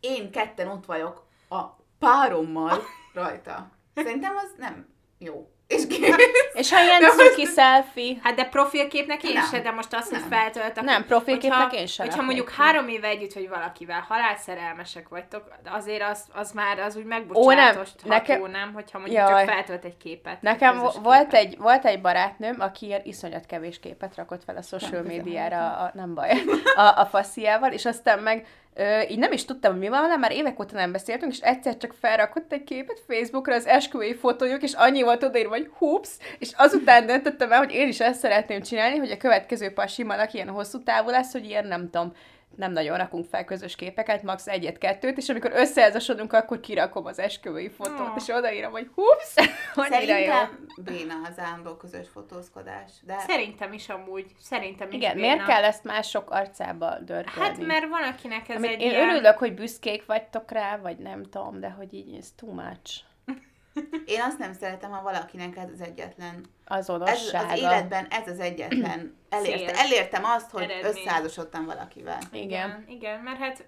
én 0.00 0.30
ketten 0.30 0.68
ott 0.68 0.84
vagyok 0.86 1.26
a 1.48 1.62
párommal 1.98 2.82
rajta. 3.12 3.70
Szerintem 4.04 4.36
az 4.36 4.54
nem 4.58 4.86
jó. 5.18 5.50
És. 5.66 5.82
És 6.52 6.72
ha 6.72 6.82
ilyen 6.84 7.00
De 7.00 7.06
most- 7.06 7.18
cuki 7.18 7.44
selfie, 7.44 8.14
Hát 8.22 8.34
de 8.34 8.44
profilképnek 8.44 9.22
én 9.22 9.32
Nem. 9.32 9.44
se, 9.44 9.60
de 9.60 9.70
most 9.70 9.94
azt, 9.94 10.10
hogy 10.10 10.20
Nem. 10.20 10.28
feltöltek. 10.28 10.84
Nem, 10.84 11.04
profilképnek 11.06 11.60
hogyha, 11.60 11.76
én 11.76 11.86
sem 11.86 12.06
Hogyha 12.06 12.22
mondjuk 12.22 12.46
ki. 12.48 12.54
három 12.56 12.88
éve 12.88 13.08
együtt 13.08 13.32
vagy 13.32 13.48
valakivel, 13.48 14.04
halálszerelmesek 14.08 15.08
vagytok, 15.08 15.42
azért 15.64 16.02
az, 16.02 16.24
az 16.34 16.52
már 16.52 16.78
az 16.78 16.96
úgy 16.96 17.04
Ó, 17.04 17.06
nem, 17.08 17.18
megbocsátostható, 17.18 18.08
nekem- 18.08 18.40
nem, 18.40 18.50
nem? 18.50 18.72
Hogyha 18.72 18.98
mondjuk 18.98 19.18
Jaj. 19.28 19.44
csak 19.44 19.54
feltölt 19.54 19.84
egy 19.84 19.96
képet. 19.96 20.42
Nekem 20.42 20.78
vo- 20.78 20.94
volt 21.02 21.18
képet. 21.28 21.34
egy, 21.40 21.58
volt 21.58 21.84
egy 21.84 22.00
barátnőm, 22.00 22.56
aki 22.58 22.86
ilyen 22.86 23.00
iszonyat 23.04 23.46
kevés 23.46 23.80
képet 23.80 24.16
rakott 24.16 24.44
fel 24.44 24.56
a 24.56 24.62
social 24.62 24.90
Nem, 25.02 25.04
médiára, 25.04 25.76
a, 25.76 25.90
nem 25.94 26.14
baj, 26.14 26.30
a, 26.76 27.00
a 27.00 27.06
fasziával, 27.06 27.72
és 27.72 27.84
aztán 27.84 28.18
meg 28.18 28.46
ö, 28.76 29.00
így 29.00 29.18
nem 29.18 29.32
is 29.32 29.44
tudtam, 29.44 29.70
hogy 29.70 29.80
mi 29.80 29.88
van 29.88 30.02
vele, 30.02 30.16
már 30.16 30.32
évek 30.32 30.60
óta 30.60 30.74
nem 30.74 30.92
beszéltünk, 30.92 31.32
és 31.32 31.40
egyszer 31.40 31.76
csak 31.76 31.94
felrakott 32.00 32.52
egy 32.52 32.64
képet 32.64 33.02
Facebookra 33.06 33.54
az 33.54 33.66
esküvői 33.66 34.14
fotójuk, 34.14 34.62
és 34.62 34.72
annyi 34.72 35.02
volt 35.02 35.22
odaírva, 35.22 35.56
hogy 35.56 35.70
hups, 35.78 36.10
és 36.38 36.50
azután 36.56 37.06
döntöttem 37.06 37.52
el, 37.52 37.58
hogy 37.58 37.72
én 37.72 37.88
is 37.88 38.00
ezt 38.00 38.20
szeretném 38.20 38.62
csinálni, 38.62 38.96
hogy 38.96 39.10
a 39.10 39.16
következő 39.16 39.72
pasimanak 39.72 40.32
ilyen 40.32 40.48
hosszú 40.48 40.82
távú 40.82 41.10
lesz, 41.10 41.32
hogy 41.32 41.44
ilyen 41.44 41.66
nem 41.66 41.90
tudom, 41.90 42.12
nem 42.56 42.72
nagyon 42.72 42.96
rakunk 42.96 43.24
fel 43.24 43.44
közös 43.44 43.76
képeket, 43.76 44.22
max. 44.22 44.46
egyet-kettőt, 44.46 45.16
és 45.18 45.28
amikor 45.28 45.50
összeházasodunk, 45.54 46.32
akkor 46.32 46.60
kirakom 46.60 47.06
az 47.06 47.18
esküvői 47.18 47.68
fotót, 47.70 48.00
Oh. 48.08 48.12
és 48.16 48.28
odaírom, 48.28 48.70
hogy 48.72 48.90
hups, 48.94 49.34
annyira 49.74 50.16
jó. 50.18 50.24
Szerintem 50.24 50.66
béna 50.84 51.14
az 51.30 51.38
állandó 51.38 51.74
közös 51.76 52.08
fotózkodás. 52.12 52.90
De 53.02 53.18
Szerintem 53.18 53.72
is 53.72 53.88
amúgy. 53.88 54.26
Szerintem 54.40 54.88
is 54.88 54.94
Igen, 54.94 55.14
béna. 55.14 55.26
miért 55.26 55.46
kell 55.46 55.64
ezt 55.64 55.84
mások 55.84 56.30
arcába 56.30 56.98
dörgölni? 56.98 57.40
Hát 57.48 57.66
mert 57.66 57.88
van, 57.88 58.02
akinek 58.02 58.48
ez 58.48 58.56
Amit 58.56 58.70
egy 58.70 58.80
én 58.80 58.90
ilyen... 58.90 59.08
örülök, 59.08 59.38
hogy 59.38 59.54
büszkék 59.54 60.06
vagytok 60.06 60.50
rá, 60.50 60.76
vagy 60.76 60.98
nem 60.98 61.22
tudom, 61.22 61.60
de 61.60 61.68
hogy 61.70 61.94
így 61.94 62.16
ez 62.18 62.28
too 62.36 62.52
much. 62.52 63.00
én 64.06 64.20
azt 64.20 64.38
nem 64.38 64.52
szeretem, 64.52 64.90
ha 64.90 65.02
valakinek 65.02 65.56
ez 65.56 65.68
az 65.72 65.80
egyetlen 65.80 66.44
Ez 66.66 66.76
Azonossága. 66.78 67.52
az 67.52 67.58
életben 67.58 68.06
ez 68.10 68.28
az 68.28 68.38
egyetlen. 68.40 69.16
Elérte, 69.28 69.72
elértem 69.78 70.24
azt, 70.24 70.50
hogy 70.50 70.62
Eredmény. 70.62 70.90
összeházasodtam 70.90 71.64
valakivel. 71.64 72.18
Igen. 72.32 72.44
Igen, 72.46 72.84
igen, 72.88 73.20
mert 73.20 73.38
hát 73.38 73.66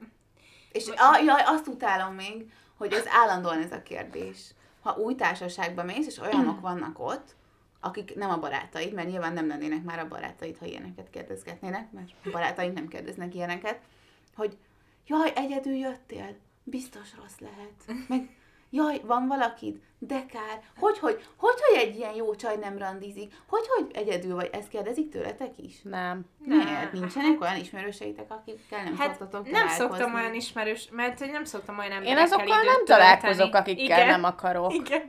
És 0.72 0.88
a, 0.88 1.18
jaj, 1.24 1.42
azt 1.44 1.66
utálom 1.66 2.14
még, 2.14 2.52
hogy 2.76 2.92
ez 2.92 3.04
állandóan 3.08 3.62
ez 3.62 3.72
a 3.72 3.82
kérdés. 3.82 4.38
Ha 4.82 4.96
új 4.96 5.14
társaságba 5.14 5.82
mész, 5.82 6.06
és 6.06 6.18
olyanok 6.18 6.60
vannak 6.70 6.98
ott, 6.98 7.36
akik 7.80 8.14
nem 8.14 8.30
a 8.30 8.38
barátaid, 8.38 8.92
mert 8.92 9.08
nyilván 9.08 9.32
nem 9.32 9.48
lennének 9.48 9.82
már 9.82 9.98
a 9.98 10.08
barátaid, 10.08 10.58
ha 10.58 10.66
ilyeneket 10.66 11.10
kérdezgetnének, 11.10 11.92
mert 11.92 12.10
a 12.24 12.30
barátaid 12.30 12.72
nem 12.72 12.88
kérdeznek 12.88 13.34
ilyeneket, 13.34 13.78
hogy 14.36 14.56
jaj, 15.06 15.32
egyedül 15.34 15.74
jöttél, 15.74 16.36
biztos 16.64 17.08
rossz 17.20 17.38
lehet. 17.38 18.06
Meg 18.08 18.36
jaj, 18.70 19.00
van 19.04 19.26
valakid? 19.26 19.80
De 20.00 20.24
kár. 20.32 20.60
Hogy, 20.78 20.98
hogy, 20.98 21.24
hogy, 21.36 21.54
hogy 21.60 21.78
egy 21.88 21.96
ilyen 21.96 22.14
jó 22.14 22.34
csaj 22.34 22.56
nem 22.56 22.78
randizik? 22.78 23.32
Hogy, 23.48 23.64
hogy 23.76 23.86
egyedül 23.92 24.34
vagy? 24.34 24.48
Ezt 24.52 24.68
kérdezik 24.68 25.10
tőletek 25.10 25.50
is? 25.56 25.74
Nem. 25.82 26.24
Miért? 26.38 26.92
Nincsenek 26.92 27.40
olyan 27.40 27.56
ismerőseitek, 27.56 28.30
akikkel 28.30 28.82
nem 28.84 28.96
Hát 28.96 29.08
szoktatok 29.08 29.44
nem 29.44 29.52
találkozni? 29.52 29.84
szoktam 29.84 30.14
olyan 30.14 30.34
ismerős, 30.34 30.88
mert 30.90 31.18
hogy 31.18 31.30
nem 31.30 31.44
szoktam 31.44 31.78
olyan 31.78 31.90
Én 31.90 31.96
emberekkel 31.96 32.24
azokkal 32.24 32.46
időt 32.46 32.64
nem 32.64 32.84
tölteni. 32.84 32.98
találkozok, 33.00 33.54
akikkel 33.54 33.84
Igen. 33.98 34.06
nem 34.06 34.24
akarok. 34.24 34.72
Igen. 34.74 35.08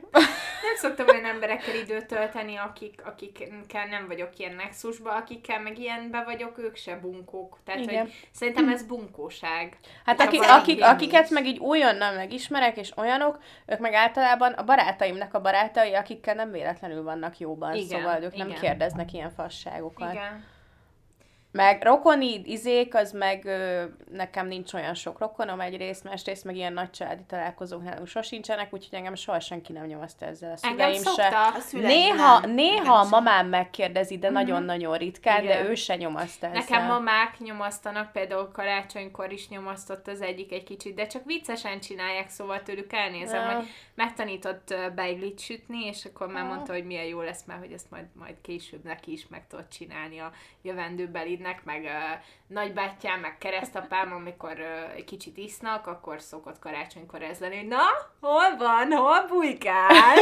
Nem 0.62 0.76
szoktam 0.76 1.06
olyan 1.08 1.24
emberekkel 1.24 1.74
időt 1.74 2.06
tölteni, 2.06 2.56
akik, 2.56 3.02
akikkel 3.04 3.86
nem 3.86 4.06
vagyok 4.06 4.28
ilyen 4.38 4.54
nexusba, 4.54 5.10
akikkel 5.10 5.60
meg 5.60 5.78
ilyenbe 5.78 6.22
vagyok, 6.24 6.58
ők 6.58 6.76
se 6.76 6.96
bunkók. 6.96 7.58
Tehát, 7.64 7.80
Igen. 7.80 8.00
hogy 8.00 8.12
szerintem 8.32 8.68
ez 8.68 8.82
bunkóság. 8.82 9.76
Hát 10.04 10.20
akik, 10.20 10.42
akik, 10.42 10.82
akiket 10.84 11.30
meg 11.30 11.46
így 11.46 11.58
újonnan 11.58 12.14
megismerek, 12.14 12.76
és 12.76 12.96
olyanok, 12.96 13.38
ők 13.66 13.78
meg 13.78 13.92
általában 13.94 14.52
a 14.52 14.62
barátaimnak 14.80 15.34
a 15.34 15.40
barátai, 15.40 15.94
akikkel 15.94 16.34
nem 16.34 16.50
véletlenül 16.50 17.02
vannak 17.02 17.38
jóban, 17.38 17.74
Igen, 17.74 17.86
szóval 18.00 18.22
ők 18.22 18.36
nem 18.36 18.48
igen. 18.48 18.60
kérdeznek 18.60 19.12
ilyen 19.12 19.30
fasságokat. 19.30 20.12
Igen. 20.12 20.44
Meg 21.52 21.82
rokoni 21.82 22.42
izék, 22.44 22.94
az 22.94 23.12
meg 23.12 23.44
ö, 23.44 23.84
nekem 24.12 24.46
nincs 24.46 24.72
olyan 24.72 24.94
sok 24.94 25.18
rokonom 25.18 25.60
egyrészt, 25.60 26.04
másrészt 26.04 26.44
meg 26.44 26.56
ilyen 26.56 26.72
nagy 26.72 26.90
családi 26.90 27.22
találkozók 27.26 27.82
nálunk 27.82 28.06
sosincsenek, 28.06 28.72
úgyhogy 28.74 28.98
engem 28.98 29.14
soha 29.14 29.40
senki 29.40 29.72
nem 29.72 29.84
nyomaszt 29.84 30.22
ezzel 30.22 30.52
a 30.52 30.56
szüleim 30.56 31.02
se. 31.02 31.26
A 31.26 31.52
Néha, 31.72 32.38
nem. 32.40 32.50
néha 32.50 32.76
Engem 32.76 32.92
a 32.92 33.00
sem. 33.00 33.08
mamám 33.10 33.46
megkérdezi, 33.46 34.18
de 34.18 34.30
nagyon-nagyon 34.30 34.96
ritkán, 34.96 35.44
de 35.46 35.52
Igen. 35.54 35.66
ő 35.66 35.74
se 35.74 35.96
nyomaszt 35.96 36.44
ezzel. 36.44 36.58
Nekem 36.58 36.86
mamák 36.86 37.38
nyomasztanak, 37.38 38.12
például 38.12 38.50
karácsonykor 38.52 39.32
is 39.32 39.48
nyomasztott 39.48 40.08
az 40.08 40.20
egyik 40.20 40.52
egy 40.52 40.64
kicsit, 40.64 40.94
de 40.94 41.06
csak 41.06 41.24
viccesen 41.24 41.80
csinálják, 41.80 42.28
szóval 42.28 42.62
tőlük 42.62 42.92
elnézem, 42.92 43.50
Ja. 43.50 43.56
hogy 43.56 43.66
megtanított 44.00 44.74
beiglit 44.94 45.40
sütni, 45.40 45.84
és 45.84 46.04
akkor 46.04 46.26
már 46.26 46.42
Ah. 46.42 46.48
mondta, 46.48 46.72
hogy 46.72 46.84
milyen 46.84 47.04
jó 47.04 47.20
lesz 47.20 47.44
már, 47.46 47.58
hogy 47.58 47.72
ezt 47.72 47.90
majd, 47.90 48.04
majd 48.14 48.34
később 48.42 48.84
neki 48.84 49.12
is 49.12 49.26
meg 49.28 49.46
tudod 49.46 49.68
csinálni 49.68 50.18
a 50.18 50.32
jövendőbelidnek, 50.62 51.64
meg 51.64 51.84
ö, 51.84 52.14
nagybátyám, 52.46 53.20
meg 53.20 53.38
keresztapám, 53.38 54.12
amikor 54.12 54.58
ö, 54.58 54.90
egy 54.96 55.04
kicsit 55.04 55.36
isznak, 55.36 55.86
akkor 55.86 56.20
szokott 56.20 56.58
karácsonykor 56.58 57.22
ez 57.22 57.38
lenni, 57.38 57.56
hogy 57.56 57.68
na, 57.68 57.82
hol 58.20 58.56
van, 58.58 58.92
hol 58.92 59.26
bujkál? 59.28 60.16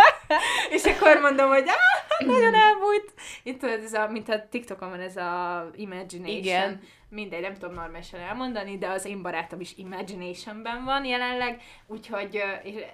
és 0.76 0.84
akkor 0.84 1.20
mondom, 1.20 1.48
hogy 1.48 1.64
ah, 1.68 2.26
nagyon 2.26 2.54
elbújt. 2.54 3.12
Itt 3.42 3.60
tudod, 3.60 3.82
ez 3.82 3.92
a, 3.92 4.08
mint 4.08 4.28
a 4.28 4.48
TikTokon 4.50 4.90
van 4.90 5.00
ez 5.00 5.16
a 5.16 5.66
imagination. 5.74 6.36
Igen. 6.38 6.80
Mindegy, 7.14 7.40
nem 7.40 7.54
tudom 7.54 7.74
normálisan 7.74 8.20
elmondani, 8.20 8.78
de 8.78 8.88
az 8.88 9.04
én 9.04 9.22
barátom 9.22 9.60
is 9.60 9.76
Imaginationben 9.76 10.84
van 10.84 11.04
jelenleg, 11.04 11.62
úgyhogy, 11.86 12.42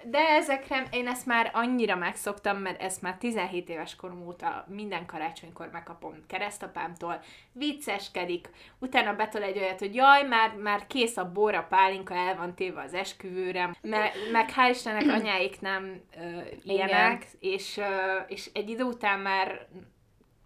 de 0.03 0.19
ezekre 0.19 0.87
én 0.91 1.07
ezt 1.07 1.25
már 1.25 1.51
annyira 1.53 1.95
megszoktam, 1.95 2.57
mert 2.57 2.81
ezt 2.81 3.01
már 3.01 3.17
17 3.17 3.69
éves 3.69 3.95
korom 3.95 4.27
óta 4.27 4.65
minden 4.67 5.05
karácsonykor 5.05 5.69
megkapom 5.71 6.13
keresztapámtól, 6.27 7.21
vicceskedik, 7.51 8.49
utána 8.79 9.15
betol 9.15 9.43
egy 9.43 9.57
olyat, 9.57 9.79
hogy 9.79 9.95
jaj, 9.95 10.27
már, 10.27 10.55
már 10.55 10.87
kész 10.87 11.17
a 11.17 11.31
bor, 11.31 11.55
a 11.55 11.65
pálinka, 11.69 12.13
el 12.13 12.35
van 12.35 12.55
téve 12.55 12.81
az 12.81 12.93
esküvőre, 12.93 13.75
meg, 13.81 14.11
meg 14.31 14.49
hál' 14.55 14.69
Istennek 14.71 15.07
anyáik 15.07 15.61
nem 15.61 16.01
ö, 16.21 16.39
ilyenek, 16.63 17.27
és, 17.39 17.77
ö, 17.77 18.17
és 18.27 18.49
egy 18.53 18.69
idő 18.69 18.83
után 18.83 19.19
már 19.19 19.67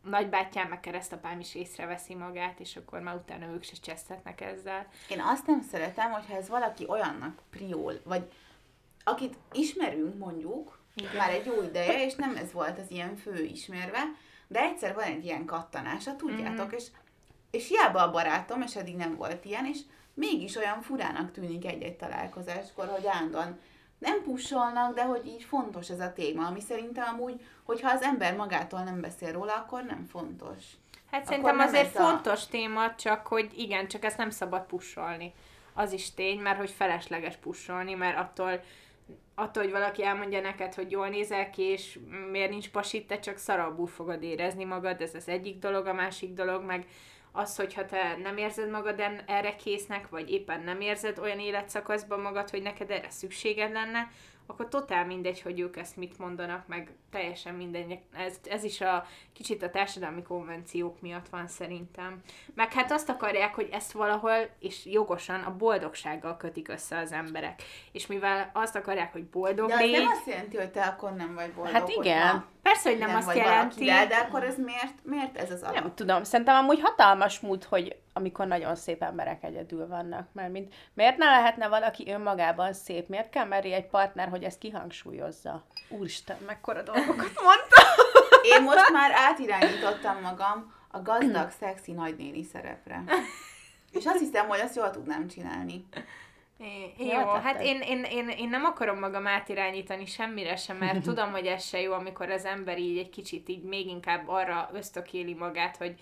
nagybátyám, 0.03 0.67
meg 0.69 0.79
keresztapám 0.79 1.39
is 1.39 1.55
észreveszi 1.55 2.15
magát, 2.15 2.59
és 2.59 2.75
akkor 2.75 2.99
már 2.99 3.15
utána 3.15 3.45
ők 3.45 3.63
se 3.63 3.73
csesztetnek 3.81 4.41
ezzel. 4.41 4.87
Én 5.09 5.21
azt 5.21 5.47
nem 5.47 5.61
szeretem, 5.61 6.11
hogyha 6.11 6.35
ez 6.35 6.49
valaki 6.49 6.85
olyannak 6.87 7.39
priól, 7.49 7.93
vagy 8.03 8.31
akit 9.03 9.35
ismerünk 9.51 10.17
mondjuk, 10.17 10.79
Igen. 10.95 11.15
már 11.15 11.29
egy 11.29 11.45
jó 11.45 11.61
ideje, 11.63 12.05
és 12.05 12.15
nem 12.15 12.35
ez 12.35 12.51
volt 12.51 12.79
az 12.79 12.91
ilyen 12.91 13.15
fő 13.15 13.43
ismerve, 13.43 13.99
de 14.47 14.59
egyszer 14.59 14.93
van 14.93 15.03
egy 15.03 15.25
ilyen 15.25 15.45
kattanása, 15.45 16.15
tudjátok, 16.15 16.65
Mhm. 16.65 16.75
és, 16.75 16.87
és 17.51 17.67
hiába 17.67 18.01
a 18.01 18.11
barátom, 18.11 18.61
és 18.61 18.75
eddig 18.75 18.95
nem 18.95 19.15
volt 19.15 19.45
ilyen, 19.45 19.65
és 19.65 19.79
mégis 20.13 20.55
olyan 20.55 20.81
furának 20.81 21.31
tűnik 21.31 21.65
egy-egy 21.65 21.95
találkozáskor, 21.95 22.87
hogy 22.87 23.07
állandóan 23.07 23.59
nem 24.03 24.23
pusolnak, 24.23 24.93
de 24.95 25.03
hogy 25.03 25.25
így 25.25 25.43
fontos 25.43 25.89
ez 25.89 25.99
a 25.99 26.13
téma, 26.13 26.45
ami 26.47 26.59
szerintem 26.61 27.13
amúgy, 27.13 27.41
hogyha 27.63 27.91
az 27.91 28.01
ember 28.01 28.35
magától 28.35 28.79
nem 28.79 29.01
beszél 29.01 29.31
róla, 29.31 29.53
akkor 29.53 29.83
nem 29.83 30.05
fontos. 30.11 30.63
Hát 31.11 31.25
szerintem 31.25 31.59
azért 31.59 31.95
a- 31.95 31.99
fontos 32.03 32.47
téma, 32.47 32.95
csak 32.95 33.27
hogy 33.27 33.49
igen, 33.55 33.87
csak 33.87 34.03
ezt 34.03 34.17
nem 34.17 34.29
szabad 34.29 34.65
pusolni. 34.65 35.33
Az 35.73 35.91
is 35.91 36.13
tény, 36.13 36.39
mert 36.39 36.57
hogy 36.57 36.69
felesleges 36.69 37.35
pusolni, 37.35 37.93
mert 37.93 38.17
attól, 38.17 38.63
attól, 39.35 39.63
hogy 39.63 39.71
valaki 39.71 40.03
elmondja 40.03 40.41
neked, 40.41 40.73
hogy 40.73 40.91
jól 40.91 41.07
nézel 41.07 41.49
ki, 41.49 41.61
és 41.61 41.99
miért 42.31 42.49
nincs 42.49 42.69
pasit, 42.69 43.07
te 43.07 43.19
csak 43.19 43.37
szarabbul 43.37 43.87
fogod 43.87 44.23
érezni 44.23 44.63
magad, 44.63 45.01
ez 45.01 45.15
az 45.15 45.27
egyik 45.27 45.59
dolog, 45.59 45.85
a 45.85 45.93
másik 45.93 46.33
dolog, 46.33 46.63
meg 46.63 46.87
az, 47.35 47.55
hogyha 47.55 47.85
te 47.85 48.17
nem 48.17 48.37
érzed 48.37 48.69
magad 48.69 49.03
erre 49.25 49.55
késznek, 49.55 50.09
vagy 50.09 50.31
éppen 50.31 50.61
nem 50.63 50.81
érzed 50.81 51.19
olyan 51.19 51.39
életszakaszban 51.39 52.19
magad, 52.19 52.49
hogy 52.49 52.61
neked 52.61 52.91
erre 52.91 53.09
szükséged 53.09 53.71
lenne, 53.71 54.11
akkor 54.45 54.67
totál 54.67 55.05
mindegy, 55.05 55.41
hogy 55.41 55.59
ők 55.59 55.77
ezt 55.77 55.97
mit 55.97 56.17
mondanak, 56.17 56.67
meg 56.67 56.91
teljesen 57.13 57.53
mindegy. 57.53 57.99
Ez, 58.17 58.35
ez 58.49 58.63
is 58.63 58.81
a 58.81 59.05
kicsit 59.33 59.63
a 59.63 59.69
társadalmi 59.69 60.21
konvenciók 60.21 61.01
miatt 61.01 61.29
van 61.29 61.47
szerintem. 61.47 62.21
Meg 62.55 62.73
hát 62.73 62.91
azt 62.91 63.09
akarják, 63.09 63.55
hogy 63.55 63.69
ezt 63.71 63.91
valahol, 63.91 64.49
és 64.59 64.85
jogosan 64.85 65.41
a 65.41 65.55
boldogsággal 65.55 66.37
kötik 66.37 66.67
össze 66.67 66.97
az 66.97 67.11
emberek. 67.11 67.63
És 67.91 68.07
mivel 68.07 68.49
azt 68.53 68.75
akarják, 68.75 69.11
hogy 69.11 69.25
boldog 69.25 69.67
De 69.67 69.73
az 69.73 69.79
légy, 69.79 69.91
nem 69.91 70.07
azt 70.07 70.27
jelenti, 70.27 70.57
hogy 70.57 70.71
te 70.71 70.81
akkor 70.81 71.13
nem 71.13 71.33
vagy 71.33 71.51
boldog. 71.51 71.73
Hát 71.73 71.89
igen. 71.89 72.21
hogyha 72.21 72.45
persze, 72.61 72.89
hogy 72.89 72.99
nem, 72.99 73.07
nem 73.07 73.17
azt 73.17 73.35
jelenti, 73.35 73.85
valakivel, 73.85 74.07
de 74.07 74.15
akkor 74.15 74.43
ez 74.43 74.57
miért, 74.57 74.93
miért 75.03 75.37
ez 75.37 75.51
az 75.51 75.61
alap? 75.61 75.73
Nem 75.73 75.93
tudom, 75.95 76.23
szerintem 76.23 76.55
amúgy 76.55 76.79
hatalmas 76.81 77.39
múlt, 77.39 77.63
hogy 77.63 77.95
amikor 78.13 78.47
nagyon 78.47 78.75
szép 78.75 79.03
emberek 79.03 79.43
egyedül 79.43 79.87
vannak, 79.87 80.27
mert 80.31 80.51
mint, 80.51 80.73
miért 80.93 81.17
ne 81.17 81.25
lehetne 81.25 81.67
valaki 81.67 82.11
önmagában 82.11 82.73
szép? 82.73 83.07
Miért 83.07 83.29
kell 83.29 83.45
meri 83.45 83.73
egy 83.73 83.87
partner, 83.87 84.29
hogy 84.29 84.43
ezt 84.43 84.57
kihangsúlyozza? 84.57 85.63
Úristen, 85.89 86.37
mekkora 86.45 86.83
dolgokat 87.05 87.41
mondtam! 87.43 87.87
Én 88.53 88.63
most 88.63 88.89
már 88.91 89.11
átirányítottam 89.11 90.21
magam 90.21 90.73
a 90.91 91.01
gazdag, 91.01 91.51
szexi 91.59 91.91
nagynéni 91.91 92.43
szerepre. 92.43 93.03
És 93.91 94.05
azt 94.05 94.19
hiszem, 94.19 94.47
hogy 94.47 94.59
azt 94.59 94.75
jól 94.75 94.89
tudnám 94.91 95.27
csinálni. 95.27 95.85
É, 96.57 96.93
Jól 96.97 97.07
Jó, 97.07 97.27
hát 97.27 97.43
tetted. 97.43 97.65
én, 97.65 97.81
én, 97.81 98.03
én, 98.03 98.29
én 98.29 98.49
nem 98.49 98.65
akarom 98.65 98.99
magam 98.99 99.27
átirányítani 99.27 100.05
semmire 100.05 100.55
sem, 100.55 100.77
mert 100.77 101.01
tudom, 101.09 101.31
hogy 101.31 101.45
ez 101.45 101.65
se 101.65 101.81
jó, 101.81 101.93
amikor 101.93 102.29
az 102.29 102.45
ember 102.45 102.77
így 102.79 102.97
egy 102.97 103.09
kicsit 103.09 103.49
így 103.49 103.63
még 103.63 103.87
inkább 103.87 104.27
arra 104.27 104.69
ösztökéli 104.73 105.33
magát, 105.33 105.77
hogy, 105.77 105.99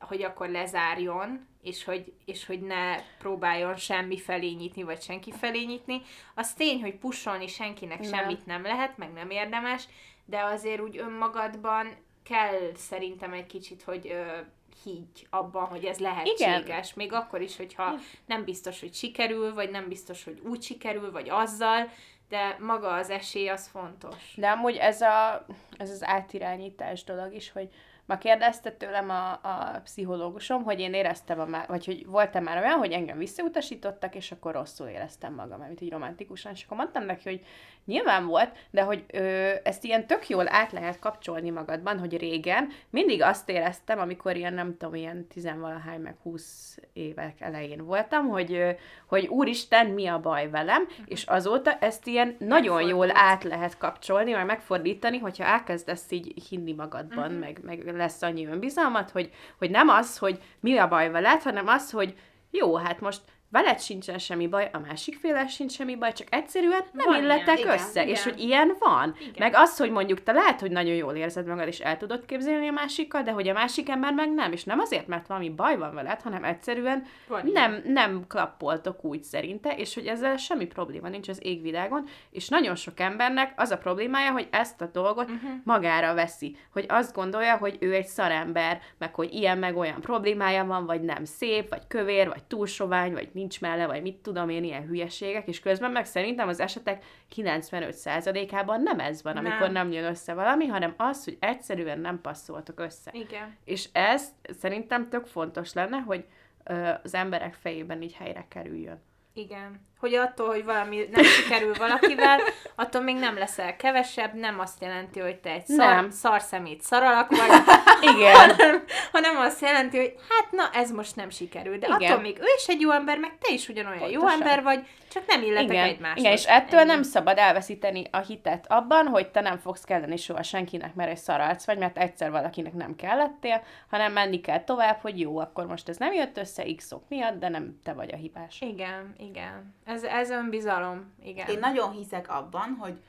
hogy 0.00 0.22
akkor 0.22 0.48
lezárjon, 0.48 1.46
és 1.62 1.84
hogy, 1.84 2.12
és 2.24 2.46
hogy 2.46 2.60
ne 2.60 2.96
próbáljon 3.18 3.76
semmi 3.76 4.18
felé 4.18 4.50
nyitni, 4.50 4.82
vagy 4.82 5.02
senki 5.02 5.32
felé 5.32 5.64
nyitni. 5.64 6.02
Az 6.34 6.52
tény, 6.52 6.80
hogy 6.80 6.94
pusolni 6.94 7.46
senkinek 7.46 8.00
Nem. 8.00 8.12
semmit 8.12 8.46
nem 8.46 8.62
lehet, 8.62 8.96
meg 8.96 9.12
nem 9.12 9.30
érdemes, 9.30 9.88
de 10.26 10.42
azért 10.42 10.80
úgy 10.80 10.98
önmagadban 10.98 11.96
kell 12.22 12.74
szerintem 12.74 13.32
egy 13.32 13.46
kicsit, 13.46 13.82
hogy 13.82 14.06
ö, 14.10 14.38
higgy 14.84 15.26
abban, 15.30 15.64
hogy 15.64 15.84
ez 15.84 15.98
lehetséges. 15.98 16.94
Még 16.94 17.12
akkor 17.12 17.40
is, 17.40 17.56
hogyha 17.56 17.94
nem 18.26 18.44
biztos, 18.44 18.80
hogy 18.80 18.94
sikerül, 18.94 19.54
vagy 19.54 19.70
nem 19.70 19.88
biztos, 19.88 20.24
hogy 20.24 20.40
úgy 20.44 20.62
sikerül, 20.62 21.10
vagy 21.10 21.28
azzal, 21.28 21.90
de 22.28 22.56
maga 22.60 22.92
az 22.94 23.10
esély 23.10 23.48
az 23.48 23.68
fontos. 23.68 24.34
De 24.36 24.50
amúgy 24.50 24.76
ez, 24.76 25.00
a, 25.00 25.46
ez 25.76 25.90
az 25.90 26.04
átirányítás 26.04 27.04
dolog 27.04 27.34
is, 27.34 27.52
hogy 27.52 27.68
ma 28.06 28.18
kérdezte 28.18 28.72
tőlem 28.72 29.10
a, 29.10 29.30
a 29.32 29.80
pszichológusom, 29.84 30.62
hogy 30.62 30.80
én 30.80 30.94
éreztem, 30.94 31.40
a 31.40 31.64
vagy 31.66 31.84
hogy 31.84 32.06
voltam 32.06 32.42
már 32.42 32.62
olyan, 32.62 32.78
hogy 32.78 32.92
engem 32.92 33.18
visszautasítottak, 33.18 34.14
és 34.14 34.32
akkor 34.32 34.52
rosszul 34.52 34.86
éreztem 34.86 35.34
magam, 35.34 35.60
mint 35.60 35.80
így 35.80 35.90
romantikusan, 35.90 36.52
és 36.52 36.64
akkor 36.64 36.76
mondtam 36.76 37.04
neki, 37.04 37.28
hogy 37.28 37.44
nyilván 37.86 38.26
volt, 38.26 38.50
de 38.70 38.82
hogy 38.82 39.04
ö, 39.12 39.50
ezt 39.62 39.84
ilyen 39.84 40.06
tök 40.06 40.28
jól 40.28 40.48
át 40.48 40.72
lehet 40.72 40.98
kapcsolni 40.98 41.50
magadban, 41.50 41.98
hogy 41.98 42.16
régen 42.18 42.68
mindig 42.90 43.22
azt 43.22 43.48
éreztem, 43.48 43.98
amikor 43.98 44.36
ilyen, 44.36 44.54
nem 44.54 44.76
tudom, 44.76 44.94
ilyen 44.94 45.26
tizenvalahány, 45.26 46.00
meg 46.00 46.16
20 46.22 46.78
évek 46.92 47.40
elején 47.40 47.84
voltam, 47.84 48.28
hogy, 48.28 48.52
ö, 48.52 48.70
hogy 49.06 49.26
úristen, 49.26 49.86
mi 49.86 50.06
a 50.06 50.20
baj 50.20 50.50
velem, 50.50 50.88
és 51.04 51.24
azóta 51.24 51.72
ezt 51.80 52.06
ilyen 52.06 52.36
nagyon 52.38 52.82
jól 52.82 53.08
át 53.16 53.44
lehet 53.44 53.78
kapcsolni, 53.78 54.32
vagy 54.34 54.44
megfordítani, 54.44 55.18
hogyha 55.18 55.44
elkezdesz 55.44 56.10
így 56.10 56.48
hinni 56.48 56.72
magadban, 56.72 57.30
Mhm. 57.30 57.42
uh-huh. 57.42 57.64
meg, 57.64 57.84
meg 57.86 57.96
lesz 57.96 58.22
annyi 58.22 58.46
önbizalmat, 58.46 59.10
hogy, 59.10 59.30
hogy 59.58 59.70
nem 59.70 59.88
az, 59.88 60.18
hogy 60.18 60.40
mi 60.60 60.76
a 60.78 60.88
baj 60.88 61.10
veled, 61.10 61.42
hanem 61.42 61.66
az, 61.68 61.90
hogy 61.90 62.14
jó, 62.50 62.74
hát 62.76 63.00
most 63.00 63.20
veled 63.50 63.80
sincsen 63.80 64.18
semmi 64.18 64.46
baj, 64.46 64.70
a 64.72 64.78
másik 64.78 65.16
féle 65.16 65.46
sincs 65.46 65.72
semmi 65.72 65.96
baj, 65.96 66.12
csak 66.12 66.26
egyszerűen 66.30 66.84
nem 66.92 67.06
Van 67.06 67.22
illetek 67.22 67.58
ilyen, 67.58 67.72
össze. 67.72 68.02
igen, 68.02 68.08
és 68.08 68.20
igen. 68.20 68.32
hogy 68.32 68.42
ilyen 68.42 68.76
van. 68.78 69.14
Igen. 69.20 69.34
Meg 69.38 69.54
az, 69.54 69.76
hogy 69.76 69.90
mondjuk 69.90 70.22
te 70.22 70.32
lehet, 70.32 70.60
hogy 70.60 70.70
nagyon 70.70 70.94
jól 70.94 71.14
érzed 71.14 71.46
magad, 71.46 71.66
és 71.66 71.78
el 71.78 71.96
tudod 71.96 72.24
képzelni 72.24 72.68
a 72.68 72.72
másikkal, 72.72 73.22
de 73.22 73.30
hogy 73.30 73.48
a 73.48 73.52
másik 73.52 73.88
ember 73.88 74.12
meg 74.12 74.32
nem. 74.32 74.52
És 74.52 74.64
nem 74.64 74.78
azért, 74.78 75.06
mert 75.06 75.26
valami 75.26 75.50
baj 75.50 75.76
van 75.76 75.94
veled, 75.94 76.20
hanem 76.20 76.44
egyszerűen 76.44 77.02
Van 77.28 77.50
nem, 77.52 77.82
nem 77.84 78.24
klappoltok 78.28 79.04
úgy 79.04 79.22
szerinte, 79.22 79.76
és 79.76 79.94
hogy 79.94 80.06
ezzel 80.06 80.36
semmi 80.36 80.66
probléma 80.66 81.08
nincs 81.08 81.28
az 81.28 81.38
égvilágon, 81.42 82.06
és 82.30 82.48
nagyon 82.48 82.74
sok 82.74 83.00
embernek 83.00 83.52
az 83.56 83.70
a 83.70 83.78
problémája, 83.78 84.32
hogy 84.32 84.48
ezt 84.50 84.80
a 84.80 84.90
dolgot 84.92 85.30
uh-huh. 85.30 85.50
magára 85.64 86.14
veszi, 86.14 86.56
hogy 86.72 86.84
azt 86.88 87.14
gondolja, 87.14 87.56
hogy 87.56 87.76
ő 87.80 87.94
egy 87.94 88.06
szarember, 88.06 88.80
meg 88.98 89.14
hogy 89.14 89.32
ilyen 89.32 89.58
meg 89.58 89.76
olyan 89.76 90.00
problémája 90.00 90.64
van, 90.64 90.86
vagy 90.86 91.00
nem 91.00 91.24
szép, 91.24 91.68
vagy 91.68 91.86
kövér, 91.88 92.28
vagy 92.28 92.42
túl 92.44 92.66
sovány, 92.66 93.12
vagy 93.12 93.28
nincs 93.36 93.60
melle, 93.60 93.86
vagy 93.86 94.02
mit 94.02 94.16
tudom 94.16 94.48
én, 94.48 94.64
ilyen 94.64 94.86
hülyeségek, 94.86 95.48
és 95.48 95.60
közben 95.60 95.90
meg 95.90 96.04
szerintem 96.04 96.48
az 96.48 96.60
esetek 96.60 97.04
95%-ában 97.36 98.82
nem 98.82 98.98
ez 98.98 99.22
van, 99.22 99.36
amikor 99.36 99.60
Nem. 99.60 99.72
nem 99.72 99.92
jön 99.92 100.04
össze 100.04 100.34
valami, 100.34 100.66
hanem 100.66 100.94
az, 100.96 101.24
hogy 101.24 101.36
egyszerűen 101.40 101.98
nem 101.98 102.20
passzoltok 102.20 102.80
össze. 102.80 103.10
Igen. 103.14 103.56
És 103.64 103.88
ez 103.92 104.28
szerintem 104.58 105.08
tök 105.08 105.26
fontos 105.26 105.72
lenne, 105.72 105.98
hogy 105.98 106.24
ö, 106.64 106.90
az 107.02 107.14
emberek 107.14 107.54
fejében 107.54 108.02
így 108.02 108.14
helyre 108.14 108.44
kerüljön. 108.48 109.00
Igen. 109.32 109.80
Hogy 110.00 110.14
attól, 110.14 110.46
hogy 110.48 110.64
valami 110.64 111.08
nem 111.10 111.22
sikerül 111.22 111.74
valakivel, 111.74 112.40
attól 112.74 113.02
még 113.02 113.16
nem 113.16 113.38
leszel 113.38 113.76
kevesebb, 113.76 114.34
nem 114.34 114.60
azt 114.60 114.82
jelenti, 114.82 115.20
hogy 115.20 115.36
te 115.36 115.50
egy 115.50 115.66
szar, 115.66 115.94
Nem. 115.94 116.10
szarszemét 116.10 116.82
szaralak 116.82 117.28
vagy, 117.28 117.62
Igen. 118.14 118.34
hanem, 118.34 118.84
hanem 119.12 119.36
azt 119.36 119.60
jelenti, 119.60 119.96
hogy 119.96 120.14
hát 120.28 120.52
na, 120.52 120.78
ez 120.80 120.90
most 120.90 121.16
nem 121.16 121.30
sikerül. 121.30 121.78
De 121.78 121.86
Igen. 121.86 122.10
attól 122.10 122.22
még 122.22 122.38
ő 122.38 122.46
is 122.56 122.66
egy 122.66 122.80
jó 122.80 122.90
ember, 122.90 123.18
meg 123.18 123.38
te 123.40 123.52
is 123.52 123.68
ugyanolyan 123.68 124.10
jó 124.10 124.20
Pontosan. 124.20 124.40
ember 124.42 124.62
vagy, 124.62 124.86
csak 125.12 125.26
nem 125.26 125.42
illetek 125.42 125.70
Igen. 125.70 125.84
egymáshoz. 125.84 126.18
Igen, 126.18 126.32
és 126.32 126.44
ettől 126.44 126.80
Ennyi. 126.80 126.88
nem 126.90 127.02
szabad 127.02 127.38
elveszíteni 127.38 128.04
a 128.10 128.18
hitet 128.18 128.64
abban, 128.68 129.06
hogy 129.06 129.28
te 129.28 129.40
nem 129.40 129.58
fogsz 129.58 129.84
kelleni 129.84 130.16
soha 130.16 130.42
senkinek, 130.42 130.94
mert 130.94 131.10
egy 131.10 131.16
szaralc 131.16 131.66
vagy, 131.66 131.78
mert 131.78 131.98
egyszer 131.98 132.30
valakinek 132.30 132.72
nem 132.72 132.96
kellettél, 132.96 133.62
hanem 133.90 134.12
menni 134.12 134.40
kell 134.40 134.64
tovább, 134.64 134.98
hogy 135.00 135.20
jó, 135.20 135.38
akkor 135.38 135.66
most 135.66 135.88
ez 135.88 135.96
nem 135.96 136.12
jött 136.12 136.36
össze 136.38 136.64
x-ok 136.76 137.02
miatt, 137.08 137.38
de 137.38 137.48
nem 137.48 137.80
te 137.84 137.92
vagy 137.92 138.12
a 138.12 138.16
hibás. 138.16 138.60
Igen, 138.60 139.14
igen. 139.18 139.74
Ez, 139.86 140.02
ez 140.02 140.30
önbizalom. 140.30 141.12
Igen. 141.22 141.48
Én 141.48 141.58
nagyon 141.58 141.92
hiszek 141.92 142.28
abban, 142.30 142.76
hogy 142.78 143.00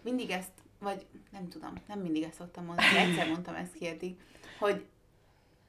mindig 0.00 0.30
ezt, 0.30 0.50
vagy 0.78 1.06
nem 1.32 1.48
tudom, 1.48 1.72
nem 1.88 1.98
mindig 1.98 2.22
ezt 2.22 2.34
szoktam 2.34 2.64
mondani, 2.64 2.96
egyszer 2.96 3.28
mondtam 3.28 3.54
ezt 3.54 3.74
ki 3.74 3.86
eddig, 3.86 4.16
hogy 4.58 4.84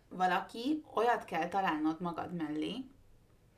valaki 0.09 0.83
olyat 0.93 1.25
kell 1.25 1.47
találnod 1.47 2.01
magad 2.01 2.33
mellé, 2.33 2.83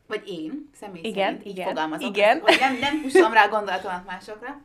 vagy 0.07 0.27
én, 0.27 0.69
személy 0.73 1.01
Igen, 1.01 1.25
szerint 1.25 1.45
így 1.45 1.51
igen, 1.51 1.67
fogalmazok, 1.67 2.09
igen. 2.09 2.39
hogy 2.39 2.57
nem, 2.59 2.77
nem 2.77 3.01
húzom 3.01 3.33
rá 3.33 3.47
gondolatomat 3.47 4.05
másokra, 4.05 4.61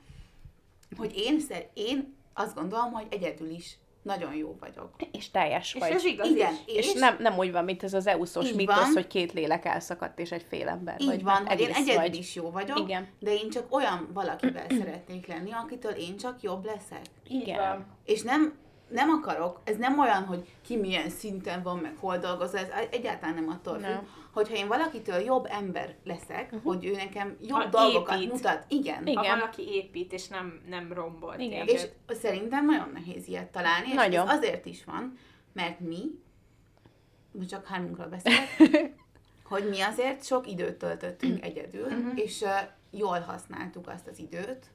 hogy 0.96 1.16
én, 1.16 1.40
én 1.74 2.14
azt 2.32 2.54
gondolom, 2.54 2.92
hogy 2.92 3.06
egyedül 3.10 3.50
is 3.50 3.76
nagyon 4.02 4.34
jó 4.34 4.56
vagyok. 4.60 4.90
És 5.12 5.30
teljes 5.30 5.74
és 5.74 5.80
vagy. 5.80 5.90
ez 5.90 6.04
igaz 6.04 6.28
Igen, 6.28 6.52
is. 6.66 6.74
és, 6.74 6.92
nem, 6.92 7.16
nem 7.18 7.38
úgy 7.38 7.52
van, 7.52 7.64
mint 7.64 7.82
ez 7.82 7.94
az 7.94 8.06
EU-szos 8.06 8.52
van. 8.52 8.92
hogy 8.94 9.06
két 9.06 9.32
lélek 9.32 9.64
elszakadt 9.64 10.18
és 10.18 10.32
egy 10.32 10.44
fél 10.48 10.68
ember 10.68 11.00
Így 11.00 11.06
vagy. 11.06 11.22
van, 11.22 11.46
hogy 11.46 11.60
én 11.60 11.70
egyedül 11.70 12.00
vagy. 12.00 12.14
is 12.16 12.34
jó 12.34 12.50
vagyok, 12.50 12.78
Igen. 12.78 13.08
de 13.18 13.32
én 13.34 13.50
csak 13.50 13.74
olyan 13.74 14.08
valakivel 14.12 14.66
szeretnék 14.68 15.26
lenni, 15.26 15.52
akitől 15.52 15.92
én 15.92 16.16
csak 16.16 16.42
jobb 16.42 16.64
leszek. 16.64 17.02
Igen. 17.28 17.56
van. 17.58 17.86
És 18.04 18.22
nem, 18.22 18.54
nem 18.88 19.10
akarok, 19.10 19.60
ez 19.64 19.76
nem 19.76 19.98
olyan, 19.98 20.24
hogy 20.24 20.48
ki 20.66 20.76
milyen 20.76 21.10
szinten 21.10 21.62
van, 21.62 21.78
meg 21.78 21.96
hol 22.00 22.18
dolgozol, 22.18 22.60
ez 22.60 22.68
egyáltalán 22.90 23.34
nem 23.34 23.48
attól 23.48 23.74
függ. 23.78 24.06
Hogyha 24.32 24.54
én 24.56 24.68
valakitől 24.68 25.18
jobb 25.20 25.46
ember 25.50 25.94
leszek, 26.04 26.44
uh-huh. 26.44 26.62
hogy 26.62 26.84
ő 26.84 26.90
nekem 26.94 27.36
jobb 27.40 27.60
Ha 27.60 27.66
dolgokat 27.68 28.16
épít. 28.16 28.32
mutat. 28.32 28.64
Igen. 28.68 29.06
Igen. 29.06 29.24
Ha 29.24 29.36
valaki 29.38 29.62
épít, 29.68 30.12
és 30.12 30.28
nem, 30.28 30.60
nem 30.68 30.92
rombol. 30.92 31.34
Igen. 31.38 31.66
És 31.66 31.82
szerintem 32.08 32.64
nagyon 32.64 32.90
nehéz 32.92 33.28
ilyet 33.28 33.50
találni, 33.50 33.88
és 33.88 33.94
Nagyon. 33.94 34.28
ez 34.28 34.36
azért 34.36 34.66
is 34.66 34.84
van, 34.84 35.18
mert 35.52 35.80
mi, 35.80 36.02
most 37.32 37.48
csak 37.48 37.66
hármunkról 37.66 38.06
beszélek, 38.06 38.48
hogy 39.50 39.68
mi 39.68 39.80
azért 39.80 40.24
sok 40.24 40.46
időt 40.50 40.74
töltöttünk 40.78 41.44
egyedül, 41.44 41.88
Mhm. 41.88 42.16
és 42.16 42.40
uh, 42.40 42.50
jól 42.90 43.20
használtuk 43.20 43.88
azt 43.88 44.06
az 44.08 44.18
időt, 44.18 44.66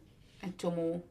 egy 0.42 0.56
csomó, 0.56 1.06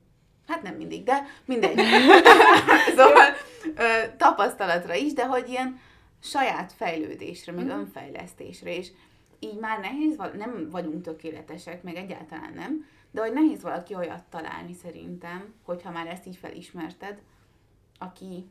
hát 0.47 0.63
nem 0.63 0.75
mindig, 0.75 1.03
de 1.05 1.23
mindegy. 1.45 1.79
szóval 2.97 3.35
ö, 3.77 3.85
tapasztalatra 4.17 4.95
is, 4.95 5.13
de 5.13 5.27
hogy 5.27 5.49
ilyen 5.49 5.81
saját 6.27 6.73
fejlődésre, 6.73 7.53
meg 7.53 7.65
Mhm. 7.65 7.79
önfejlesztésre, 7.79 8.75
és 8.77 8.89
így 9.39 9.59
már 9.59 9.81
nehéz, 9.81 10.17
val- 10.17 10.35
nem 10.37 10.69
vagyunk 10.71 11.03
tökéletesek, 11.03 11.83
meg 11.83 11.97
egyáltalán 11.97 12.53
nem, 12.55 12.87
de 13.11 13.21
hogy 13.21 13.33
nehéz 13.33 13.62
valaki 13.62 13.95
olyat 13.95 14.23
találni 14.31 14.73
szerintem, 14.83 15.55
hogyha 15.62 15.91
már 15.91 16.07
ezt 16.07 16.27
így 16.27 16.37
felismerted, 16.37 17.19
aki, 17.99 18.47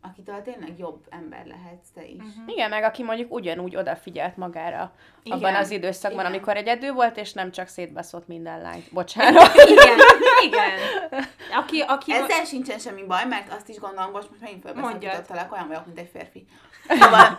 akitől 0.00 0.42
tényleg 0.42 0.78
jobb 0.78 1.06
ember 1.10 1.46
lehetsz 1.46 1.88
te 1.94 2.04
is. 2.06 2.16
Uh-huh. 2.16 2.52
Igen, 2.52 2.70
meg 2.70 2.82
aki 2.82 3.02
mondjuk 3.02 3.32
ugyanúgy 3.32 3.76
odafigyelt 3.76 4.36
magára 4.36 4.92
Igen, 5.22 5.38
abban 5.38 5.54
az 5.54 5.70
időszakban, 5.70 6.20
igen. 6.20 6.32
amikor 6.32 6.56
egyedül 6.56 6.92
volt, 6.92 7.16
és 7.16 7.32
nem 7.32 7.50
csak 7.50 7.68
szétbaszott 7.68 8.26
minden 8.26 8.60
lányt. 8.60 8.92
Bocsánat. 8.92 9.54
Igen, 9.76 9.98
igen. 10.44 10.78
Aki, 11.56 11.80
aki 11.80 12.12
Ezzel 12.12 12.44
sincsen 12.44 12.78
semmi 12.78 13.02
baj, 13.04 13.24
mert 13.26 13.52
azt 13.52 13.68
is 13.68 13.78
gondolom, 13.78 14.10
most, 14.10 14.28
most 14.30 14.40
megint 14.42 14.62
fölbeszakítottalak, 14.62 15.52
olyan 15.52 15.66
vagyok, 15.68 15.86
mint 15.86 15.98
egy 15.98 16.10
férfi. 16.12 16.46
Szóval, 16.88 17.38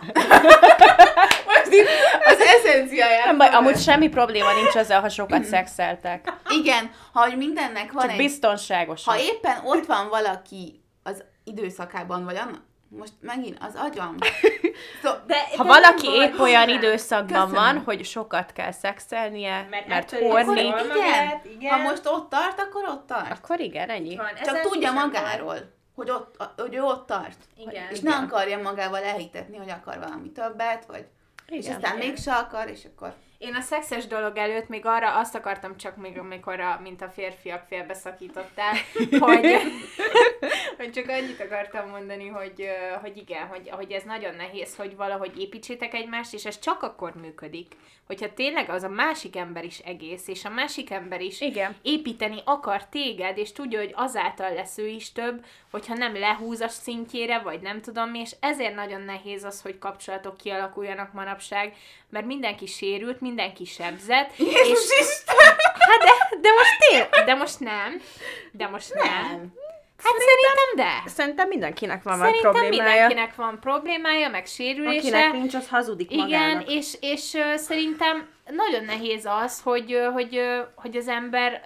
most 1.50 1.68
itt 1.70 1.88
az 2.24 2.38
eszenciáját. 2.40 3.24
Nem 3.24 3.36
baj, 3.36 3.48
amúgy 3.48 3.78
semmi 3.78 4.08
probléma 4.08 4.52
nincs 4.54 4.74
azzal, 4.74 5.00
ha 5.00 5.08
sokat 5.08 5.44
szexeltek. 5.44 6.32
Igen, 6.48 6.90
ha 7.12 7.20
hogy 7.20 7.36
mindennek 7.36 7.92
van 7.92 8.02
Csak 8.02 8.10
egy... 8.10 8.16
biztonságosan. 8.16 9.14
Ha 9.14 9.20
éppen 9.20 9.60
ott 9.64 9.86
van 9.86 10.08
valaki 10.08 10.82
az 11.02 11.24
időszakában, 11.44 12.24
vagy 12.24 12.36
annak, 12.36 12.62
most 12.88 13.12
megint 13.20 13.56
az 13.60 13.74
agyam. 13.76 14.16
Szó, 15.02 15.10
de, 15.26 15.36
Ha 15.56 15.62
de 15.62 15.68
valaki 15.68 16.08
épp 16.08 16.38
olyan 16.38 16.66
nem. 16.66 16.76
időszakban 16.76 17.26
Köszönöm. 17.26 17.74
van, 17.74 17.82
hogy 17.84 18.04
sokat 18.04 18.52
kell 18.52 18.72
szexelnie, 18.72 19.66
mert, 19.70 19.86
mert 19.86 20.10
horni, 20.10 20.60
igen, 20.60 21.40
igen. 21.58 21.70
ha 21.70 21.76
most 21.82 22.06
ott 22.06 22.30
tart, 22.30 22.60
akkor 22.60 22.84
ott 22.88 23.06
tart. 23.06 23.30
akkor 23.30 23.60
igen, 23.60 23.88
ennyi. 23.88 24.16
Van, 24.16 24.26
Csak 24.26 24.46
ezzel 24.46 24.62
tudja 24.62 24.92
magáról, 24.92 25.56
hogy, 25.94 26.10
ott, 26.10 26.52
hogy 26.56 26.74
ő 26.74 26.82
ott 26.82 27.06
tart. 27.06 27.38
Igen. 27.56 27.90
És 27.90 28.00
ne 28.00 28.14
akarja 28.14 28.62
magával 28.62 29.02
elhitetni, 29.02 29.56
hogy 29.56 29.70
akar 29.70 29.98
valami 29.98 30.30
többet, 30.30 30.86
vagy 30.86 31.06
és 31.46 31.64
Igen. 31.64 31.76
aztán 31.76 31.96
Igen. 31.96 32.08
mégse 32.08 32.32
akar, 32.32 32.68
és 32.68 32.84
akkor... 32.94 33.14
Én 33.38 33.54
a 33.54 33.60
szexes 33.60 34.06
dolog 34.06 34.36
előtt 34.36 34.68
még 34.68 34.86
arra 34.86 35.18
azt 35.18 35.34
akartam 35.34 35.76
csak 35.76 35.96
még, 35.96 36.18
amikor 36.18 36.60
a, 36.60 36.80
mint 36.82 37.02
a 37.02 37.08
férfiak 37.08 37.64
félbeszakítottál, 37.68 38.74
hogy, 39.26 39.56
hogy 40.78 40.90
csak 40.90 41.08
annyit 41.08 41.40
akartam 41.40 41.88
mondani, 41.88 42.28
hogy, 42.28 42.68
hogy 43.00 43.16
igen, 43.16 43.46
hogy, 43.46 43.68
hogy 43.70 43.92
ez 43.92 44.02
nagyon 44.02 44.34
nehéz, 44.34 44.76
hogy 44.76 44.96
valahogy 44.96 45.40
építsétek 45.40 45.94
egymást, 45.94 46.34
és 46.34 46.44
ez 46.44 46.58
csak 46.58 46.82
akkor 46.82 47.14
működik, 47.14 47.76
hogyha 48.06 48.34
tényleg 48.34 48.70
az 48.70 48.82
a 48.82 48.88
másik 48.88 49.36
ember 49.36 49.64
is 49.64 49.78
egész, 49.78 50.28
és 50.28 50.44
a 50.44 50.50
másik 50.50 50.90
ember 50.90 51.20
is 51.20 51.40
Igen. 51.40 51.76
építeni 51.82 52.40
akar 52.44 52.86
téged, 52.88 53.38
és 53.38 53.52
tudja, 53.52 53.78
hogy 53.78 53.92
azáltal 53.94 54.54
lesz 54.54 54.78
ő 54.78 54.86
is 54.86 55.12
több, 55.12 55.44
hogyha 55.70 55.94
nem 55.94 56.18
lehúz 56.18 56.60
a 56.60 56.68
szintjére, 56.68 57.38
vagy 57.38 57.60
nem 57.60 57.80
tudom 57.80 58.14
és 58.14 58.36
ezért 58.40 58.74
nagyon 58.74 59.00
nehéz 59.00 59.44
az, 59.44 59.62
hogy 59.62 59.78
kapcsolatok 59.78 60.36
kialakuljanak 60.36 61.12
manapság, 61.12 61.76
mert 62.10 62.26
mindenki 62.26 62.66
sérült, 62.66 63.20
mindenki 63.24 63.64
sebzett, 63.64 64.36
Jézus 64.36 64.84
és 64.90 65.00
Isten! 65.00 65.36
hát 65.78 66.00
de, 66.00 66.36
de 66.40 66.48
most 66.52 66.78
tél, 66.78 67.24
de 67.24 67.34
most 67.34 67.60
nem, 67.60 68.00
de 68.52 68.66
most 68.68 68.94
nem. 68.94 69.04
Nem. 69.06 69.52
Hát 70.04 70.12
szerintem 70.18 71.02
de. 71.04 71.10
Szerintem 71.10 71.48
mindenkinek 71.48 72.02
van 72.02 72.18
Szerintem 72.18 72.52
problémája. 72.52 73.06
mindenkinek 73.06 73.34
van 73.34 73.58
problémája, 73.60 74.28
meg 74.28 74.46
sérülése. 74.46 74.98
Akinek 74.98 75.32
nincs, 75.32 75.54
az 75.54 75.68
hazudik 75.68 76.10
Igen, 76.10 76.22
magának. 76.28 76.70
és, 76.70 76.96
és 77.00 77.34
ö, 77.34 77.56
szerintem 77.56 78.28
nagyon 78.46 78.84
nehéz 78.84 79.24
az, 79.44 79.60
hogy, 79.62 79.92
ö, 79.92 80.04
hogy, 80.04 80.36
ö, 80.36 80.60
hogy 80.74 80.96
az 80.96 81.08
ember 81.08 81.60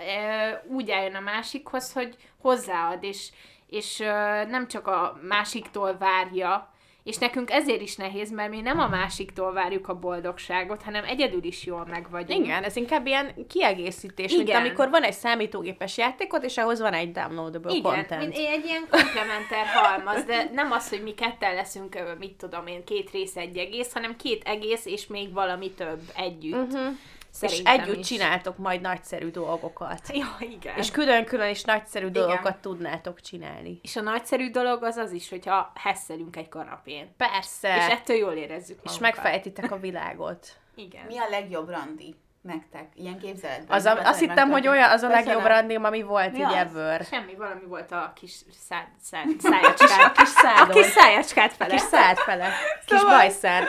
ö, 0.67 0.73
úgy 0.75 0.91
álljon 0.91 1.15
a 1.15 1.21
másikhoz, 1.21 1.93
hogy 1.93 2.17
hozzáad, 2.41 3.03
és, 3.05 3.29
és 3.69 4.01
ö, 4.01 4.45
nem 4.45 4.69
csak 4.69 4.87
a 4.87 5.19
másiktól 5.29 5.97
várja, 5.99 6.73
és 7.09 7.17
nekünk 7.17 7.51
ezért 7.51 7.81
is 7.81 7.97
nehéz, 7.97 8.31
mert 8.31 8.51
mi 8.51 8.61
nem 8.61 8.79
a 8.79 8.89
másiktól 8.89 9.53
várjuk 9.53 9.89
a 9.89 9.99
boldogságot, 9.99 10.83
hanem 10.83 11.05
egyedül 11.05 11.45
is 11.45 11.67
jól 11.67 11.87
meg 11.91 12.11
vagyunk. 12.11 12.45
Igen, 12.45 12.63
ez 12.63 12.77
inkább 12.77 13.07
ilyen 13.07 13.47
kiegészítés, 13.49 14.33
mint 14.33 14.49
Igen. 14.49 14.61
amikor 14.61 14.91
van 14.91 15.03
egy 15.03 15.13
számítógépes 15.13 15.99
játékod, 15.99 16.45
és 16.45 16.57
ahhoz 16.57 16.81
van 16.81 16.93
egy 16.93 17.13
downloadable 17.13 17.73
Igen, 17.73 17.83
content. 17.83 18.21
mint 18.21 18.37
egy 18.37 18.65
ilyen 18.65 18.87
komplementer 18.91 19.67
halmaz, 19.75 20.25
de 20.25 20.51
nem 20.53 20.73
az, 20.73 20.89
hogy 20.89 21.03
mi 21.03 21.15
ketten 21.15 21.55
leszünk, 21.55 21.99
mit 22.19 22.35
tudom 22.35 22.67
én, 22.67 22.85
két 22.85 23.11
rész 23.11 23.37
egy 23.37 23.57
egész, 23.57 23.93
hanem 23.93 24.17
két 24.17 24.43
egész, 24.45 24.87
és 24.87 25.07
még 25.07 25.33
valami 25.33 25.71
több 25.71 26.01
együtt. 26.17 26.73
Uh-huh. 26.73 26.97
És 27.43 27.51
Szerintem 27.51 27.81
együtt 27.81 27.99
is. 27.99 28.07
csináltok 28.07 28.57
majd 28.59 28.81
nagyszerű 28.81 29.31
dolgokat. 29.31 30.01
Ja, 30.13 30.37
igen. 30.39 30.77
És 30.77 30.91
külön-külön 30.91 31.49
is 31.51 31.63
nagyszerű 31.65 32.07
Igen. 32.07 32.23
dolgokat 32.23 32.57
tudnátok 32.57 33.21
csinálni. 33.21 33.79
És 33.83 33.97
a 33.97 34.01
nagyszerű 34.01 34.51
dolog 34.51 34.83
az 34.83 34.97
az 34.97 35.13
is, 35.13 35.29
hogyha 35.31 35.73
hesszelünk 35.75 36.37
egy 36.37 36.49
kanapén. 36.49 37.15
Persze. 37.17 37.77
És 37.77 37.87
ettől 37.87 38.17
jól 38.17 38.33
érezzük 38.33 38.77
magunkat. 38.77 38.93
és 38.93 38.99
megfejtitek 38.99 39.71
a 39.71 39.79
világot. 39.79 40.47
Igen. 40.75 41.05
Mi 41.07 41.19
a 41.19 41.27
legjobb 41.31 41.69
randi 41.69 42.15
nektek? 42.43 42.87
Ilyen 42.95 43.19
képzeletben. 43.19 43.77
Az 43.77 43.85
a, 43.85 43.99
azt 44.05 44.21
hittem, 44.21 44.51
hogy 44.51 44.69
olyan 44.69 44.91
az 44.91 45.03
a 45.03 45.09
legjobb 45.09 45.45
randim, 45.45 45.85
ami 45.85 46.03
volt 46.03 46.33
Mi 46.33 46.39
így 46.39 46.45
az? 46.45 46.53
ever. 46.55 47.05
Semmi, 47.11 47.35
valami 47.35 47.65
volt 47.67 47.93
a 47.93 48.13
kis 48.15 48.33
szá, 48.69 48.87
szá, 49.03 49.23
szájacskát. 49.41 50.05
A 50.17 50.21
kis 50.23 50.29
A 50.35 50.41
szádon. 50.41 50.83
kis 50.83 50.87
szájacskát 50.87 51.51
A 51.51 51.55
fele. 51.55 51.71
kis 51.71 51.81
szád 51.81 52.17
fele. 52.17 52.49
Kis 52.87 52.99
Szóval- 52.99 53.17
bajszár. 53.17 53.67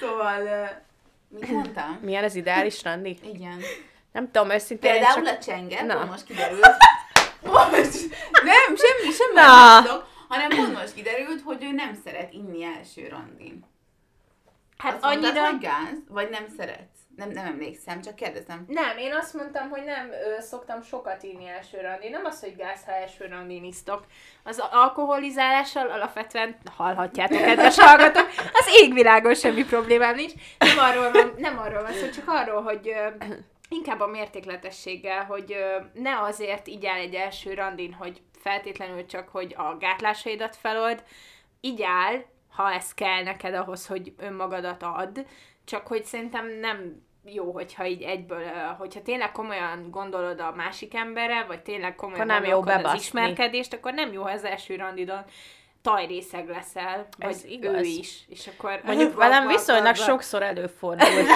Szóval, 0.00 0.68
mit 1.32 1.50
mondtam? 1.50 1.98
Milyen 2.04 2.24
az 2.24 2.34
ideális 2.34 2.82
randi? 2.82 3.18
Igen. 3.22 3.60
Nem 4.12 4.30
tudom, 4.30 4.50
őszintén 4.50 4.90
én 4.90 4.98
Például 4.98 5.24
csak... 5.24 5.36
a 5.36 5.38
csenget, 5.38 5.86
Na. 5.86 6.04
most 6.04 6.24
kiderült. 6.24 6.66
Most, 7.44 8.08
nem, 8.42 8.76
semmi, 8.76 9.12
semmi 9.12 9.34
Na. 9.34 9.72
nem 9.72 9.84
tudok, 9.84 10.08
hanem 10.28 10.48
pont 10.48 10.78
most 10.78 10.94
kiderült, 10.94 11.42
hogy 11.42 11.64
ő 11.64 11.70
nem 11.70 11.98
szeret 12.04 12.32
inni 12.32 12.64
első 12.64 13.08
randin. 13.08 13.64
Hát 14.76 14.94
Azt 14.94 15.02
mondtad, 15.02 15.24
annyira... 15.24 15.50
hogy 15.50 15.60
gáz, 15.60 15.96
vagy 16.08 16.30
nem 16.30 16.46
szeretsz? 16.56 17.01
Nem, 17.16 17.30
nem 17.30 17.46
emlékszem, 17.46 18.00
csak 18.00 18.14
kérdezem. 18.14 18.64
Nem, 18.66 18.98
én 18.98 19.14
azt 19.14 19.34
mondtam, 19.34 19.68
hogy 19.68 19.84
nem 19.84 20.10
ö, 20.10 20.40
szoktam 20.40 20.82
sokat 20.82 21.22
inni 21.22 21.48
első 21.48 21.80
randi. 21.80 22.08
Nem 22.08 22.24
az, 22.24 22.40
hogy 22.40 22.56
gáz, 22.56 22.84
ha 22.84 22.92
első 22.92 23.26
randin 23.26 23.64
isztok. 23.64 24.06
Az 24.44 24.62
alkoholizálással 24.70 25.90
alapvetően 25.90 26.56
hallhatjátok, 26.76 27.38
kedves 27.38 27.78
hallgatók, 27.84 28.28
az 28.36 28.66
égvilágon 28.80 29.34
semmi 29.34 29.64
problémám 29.64 30.14
nincs. 30.14 30.32
Nem 30.58 30.78
arról 30.78 31.10
van, 31.10 31.34
nem 31.36 31.58
arról 31.58 31.82
van 31.82 31.92
szó, 31.92 32.08
csak 32.10 32.28
arról, 32.28 32.62
hogy 32.62 32.88
ö, 32.88 33.24
inkább 33.68 34.00
a 34.00 34.06
mértékletességgel, 34.06 35.24
hogy 35.24 35.52
ö, 35.52 36.00
ne 36.00 36.20
azért 36.20 36.68
így 36.68 36.84
el 36.84 36.96
egy 36.96 37.14
első 37.14 37.54
randin, 37.54 37.92
hogy 37.92 38.22
feltétlenül 38.42 39.06
csak, 39.06 39.28
hogy 39.28 39.54
a 39.58 39.76
gátlásaidat 39.76 40.56
felold, 40.56 41.04
így 41.60 41.82
áll, 41.82 42.24
ha 42.48 42.72
ez 42.72 42.94
kell 42.94 43.22
neked 43.22 43.54
ahhoz, 43.54 43.86
hogy 43.86 44.12
önmagadat 44.18 44.82
add, 44.82 45.18
csak 45.72 45.86
hogy 45.86 46.04
szerintem 46.04 46.46
nem 46.60 47.02
jó, 47.24 47.52
hogyha 47.52 47.86
így 47.86 48.02
egyből, 48.02 48.44
hogyha 48.78 49.02
tényleg 49.02 49.32
komolyan 49.32 49.90
gondolod 49.90 50.40
a 50.40 50.52
másik 50.56 50.94
emberre, 50.94 51.44
vagy 51.44 51.60
tényleg 51.62 51.94
komolyan 51.94 52.30
Akkor 52.30 52.40
nem 52.40 52.50
jó 52.50 52.60
az 52.62 52.94
ismerkedést, 52.94 53.72
akkor 53.72 53.92
nem 53.92 54.12
jó, 54.12 54.22
ha 54.22 54.30
az 54.30 54.44
első 54.44 54.76
randidon 54.76 55.24
tajrészeg 55.82 56.48
leszel, 56.48 57.06
vagy 57.18 57.30
Ez 57.30 57.44
ő 57.44 57.48
igaz. 57.48 57.86
is. 57.86 58.22
És 58.28 58.46
akkor 58.46 58.80
Mondjuk 58.84 59.16
velem 59.16 59.46
viszonylag 59.46 59.94
sokszor 59.94 60.42
előfordult. 60.42 61.26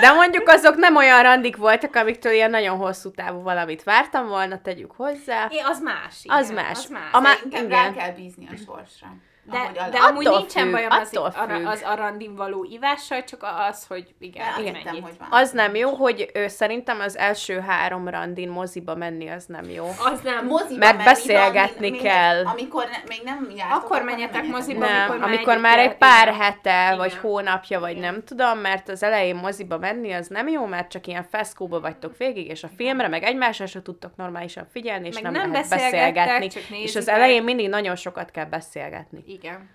De 0.00 0.12
mondjuk 0.12 0.48
azok 0.48 0.76
nem 0.76 0.96
olyan 0.96 1.22
randik 1.22 1.56
voltak, 1.56 1.94
amiktől 1.94 2.32
ilyen 2.32 2.50
nagyon 2.50 2.76
hosszú 2.76 3.10
távú 3.10 3.42
valamit 3.42 3.82
vártam 3.82 4.28
volna, 4.28 4.60
tegyük 4.62 4.92
hozzá. 4.92 5.46
É, 5.50 5.58
az 5.58 5.80
más. 5.80 6.24
Igen, 6.24 6.36
Az 6.36 6.50
más. 6.50 6.70
Az 6.70 6.86
más. 6.88 7.12
A 7.12 7.20
má- 7.20 7.40
Inkább 7.44 7.64
igen. 7.64 7.84
rá 7.84 7.92
kell 7.92 8.12
bízni 8.12 8.48
a 8.52 8.56
sorsra. 8.56 9.08
De, 9.44 9.88
de 9.90 9.98
amúgy 9.98 10.26
Attól 10.26 10.38
nincsen 10.38 10.62
függ, 10.64 10.72
bajom 10.72 10.90
az, 10.90 11.08
függ. 11.08 11.66
az 11.66 11.82
a 11.82 11.94
randin 11.94 12.34
való 12.36 12.64
ivással, 12.70 13.24
csak 13.24 13.46
az, 13.70 13.86
hogy 13.86 14.14
igen, 14.18 14.46
De 14.56 14.60
igen 14.60 14.76
mennyit. 14.84 15.02
hogy 15.02 15.12
van. 15.18 15.28
Az 15.30 15.50
nem 15.50 15.74
jó, 15.74 15.94
hogy 15.94 16.30
ő, 16.34 16.48
szerintem 16.48 17.00
az 17.00 17.16
első 17.18 17.60
három 17.60 18.08
randin 18.08 18.48
moziba 18.48 18.94
menni, 18.94 19.28
az 19.28 19.44
nem 19.46 19.70
jó. 19.70 19.84
Az 20.04 20.20
nem. 20.24 20.46
Moziba 20.46 20.78
Mert 20.78 20.92
menni, 20.96 21.04
beszélgetni 21.04 21.90
még- 21.90 22.02
kell. 22.02 22.46
Amikor 22.46 22.84
ne, 22.84 22.98
még 23.08 23.20
nem 23.24 23.52
jártok, 23.56 23.82
Akkor 23.82 24.02
menjetek 24.02 24.44
moziba, 24.46 24.78
Nem, 24.86 25.10
amikor 25.10 25.24
amikor, 25.28 25.46
már 25.46 25.60
már 25.60 25.78
együtt 25.78 25.92
egy 25.92 25.98
pár 25.98 26.28
igen. 26.28 26.40
hete, 26.40 26.84
Igen. 26.84 26.96
vagy 26.96 27.14
hónapja, 27.16 27.80
vagy 27.80 27.96
nem 27.96 28.24
tudom, 28.24 28.58
mert 28.58 28.88
az 28.88 29.02
elején 29.02 29.36
moziba 29.36 29.78
menni, 29.78 30.12
az 30.12 30.26
nem 30.26 30.48
jó, 30.48 30.64
mert 30.66 30.90
csak 30.90 31.06
ilyen 31.06 31.24
feszkóba 31.30 31.80
vagytok 31.80 32.16
végig, 32.16 32.46
és 32.48 32.62
a 32.64 32.68
filmre, 32.76 33.08
meg 33.08 33.22
egymásra 33.22 33.66
se 33.66 33.82
tudtok 33.82 34.16
normálisan 34.16 34.66
figyelni, 34.72 35.06
és 35.06 35.14
Meg 35.14 35.22
nem, 35.22 35.32
nem 35.32 35.52
lehet 35.52 35.68
beszélgetni. 35.68 36.46
csak 36.48 36.62
és 36.70 36.96
az 36.96 37.08
elején 37.08 37.42
mindig 37.42 37.68
nagyon 37.68 37.96
sokat 37.96 38.30
kell 38.30 38.44
beszélgetni. 38.44 39.24
Igen. 39.42 39.70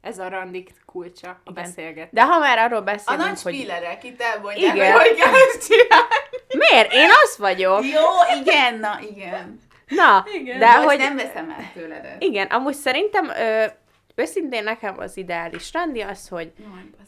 Ez 0.00 0.18
a 0.18 0.28
randik 0.28 0.70
kulcsa, 0.86 1.28
a 1.28 1.50
Igen. 1.50 1.62
beszélgetés. 1.62 2.10
De 2.12 2.24
ha 2.24 2.38
már 2.38 2.58
arról 2.58 2.78
A 2.78 2.82
beszélünk, 2.82 3.24
nagy 3.26 3.42
hogy 3.42 3.54
spillerek 3.54 4.04
itt 4.04 4.20
elmondják, 4.22 4.74
Igen. 4.74 4.92
hogy 4.92 5.08
hogy 5.08 5.16
kell 5.16 5.32
ezt 5.32 5.66
csinálni. 5.68 6.06
miért? 6.48 6.92
Én 6.92 7.08
az 7.22 7.38
vagyok. 7.38 7.84
Jó, 7.84 8.40
igen, 8.40 8.74
na 8.78 8.98
igen. 9.10 9.60
Na, 9.88 10.24
Igen. 10.32 10.58
de 10.58 10.82
hogy... 10.82 10.98
nem 10.98 11.16
veszem 11.16 11.50
el 11.50 11.70
tőled 11.74 12.04
ezt. 12.04 12.22
Igen, 12.22 12.46
amúgy 12.46 12.74
szerintem 12.74 13.28
ö, 13.28 13.64
őszintén 14.14 14.64
nekem 14.64 14.98
az 14.98 15.16
ideális 15.16 15.72
randi 15.72 16.00
az, 16.00 16.28
hogy 16.28 16.52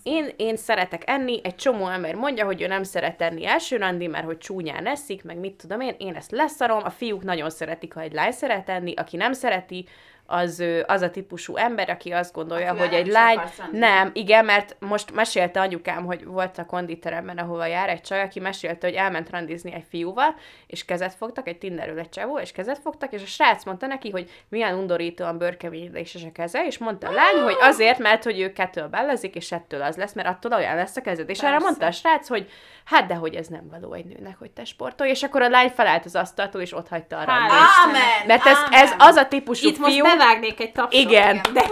én, 0.02 0.32
én 0.36 0.56
szeretek 0.56 1.02
enni, 1.06 1.40
egy 1.44 1.56
csomó 1.56 1.88
ember 1.88 2.14
mondja, 2.14 2.44
hogy 2.44 2.62
ő 2.62 2.66
nem 2.66 2.82
szeret 2.82 3.22
enni 3.22 3.46
első 3.46 3.76
randi, 3.76 4.06
mert 4.06 4.24
hogy 4.24 4.38
csúnyán 4.38 4.86
eszik, 4.86 5.24
meg 5.24 5.38
mit 5.38 5.54
tudom 5.54 5.80
én, 5.80 5.94
én 5.98 6.14
ezt 6.14 6.30
leszarom, 6.30 6.80
a 6.84 6.90
fiúk 6.90 7.22
nagyon 7.22 7.50
szeretik, 7.50 7.92
ha 7.92 8.00
egy 8.00 8.12
lány 8.12 8.32
szeret 8.32 8.68
enni, 8.68 8.94
aki 8.96 9.16
nem 9.16 9.32
szereti, 9.32 9.86
az, 10.26 10.64
az 10.86 11.02
a 11.02 11.10
típusú 11.10 11.56
ember, 11.56 11.90
aki 11.90 12.10
azt 12.10 12.32
gondolja, 12.32 12.70
Akivel 12.70 12.88
hogy 12.88 12.96
egy 12.96 13.06
lány... 13.06 13.40
Nem, 13.72 14.10
igen, 14.12 14.44
mert 14.44 14.76
most 14.78 15.14
mesélte 15.14 15.60
anyukám, 15.60 16.04
hogy 16.04 16.24
volt 16.24 16.58
a 16.58 16.66
konditeremben, 16.66 17.38
ahova 17.38 17.66
jár 17.66 17.88
egy 17.88 18.00
csaj, 18.00 18.20
aki 18.20 18.40
mesélte, 18.40 18.86
hogy 18.86 18.96
elment 18.96 19.30
randizni 19.30 19.72
egy 19.72 19.84
fiúval, 19.90 20.34
és 20.66 20.84
kezet 20.84 21.14
fogtak, 21.14 21.48
egy 21.48 21.58
Tinderről 21.58 21.98
egy 21.98 22.08
csávó, 22.08 22.38
és 22.38 22.52
kezet 22.52 22.78
fogtak, 22.78 23.12
és 23.12 23.22
a 23.22 23.26
srác 23.26 23.64
mondta 23.64 23.86
neki, 23.86 24.10
hogy 24.10 24.30
milyen 24.48 24.74
undorítóan 24.74 25.38
bőrkemény 25.38 25.94
és 25.94 26.14
a 26.14 26.32
keze, 26.32 26.66
és 26.66 26.78
mondta 26.78 27.08
a 27.08 27.12
lány, 27.12 27.42
hogy 27.42 27.56
azért, 27.60 27.98
mert 27.98 28.24
hogy 28.24 28.40
ők 28.40 28.52
kettől 28.52 28.88
bellezik, 28.88 29.34
és 29.34 29.52
ettől 29.52 29.82
az 29.82 29.96
lesz, 29.96 30.12
mert 30.12 30.28
attól 30.28 30.52
olyan 30.52 30.76
lesz 30.76 30.96
a 30.96 31.00
kezed. 31.00 31.28
És 31.28 31.38
erre 31.38 31.50
Persze. 31.50 31.66
mondta 31.66 31.86
a 31.86 31.90
srác, 31.90 32.28
hogy 32.28 32.50
hát 32.84 33.06
de 33.06 33.14
hogy 33.14 33.34
ez 33.34 33.46
nem 33.46 33.68
való 33.70 33.92
egy 33.92 34.04
nőnek, 34.04 34.38
hogy 34.38 34.50
te 34.50 34.64
sportolj, 34.64 35.10
és 35.10 35.22
akkor 35.22 35.42
a 35.42 35.48
lány 35.48 35.68
felállt 35.68 36.04
az 36.04 36.14
asztaltól, 36.14 36.60
és 36.60 36.72
ott 36.72 36.88
hagyta 36.88 37.18
a 37.18 37.24
randit. 37.24 38.26
Mert 38.26 38.46
ez, 38.46 38.58
ez 38.70 38.90
az 38.98 39.16
a 39.16 39.28
típusú 39.28 39.68
Itt 39.68 39.84
fiú, 39.84 40.04
bevágnék 40.16 40.60
egy 40.60 40.72
tapsot. 40.72 41.00
Igen. 41.02 41.40
De 41.52 41.62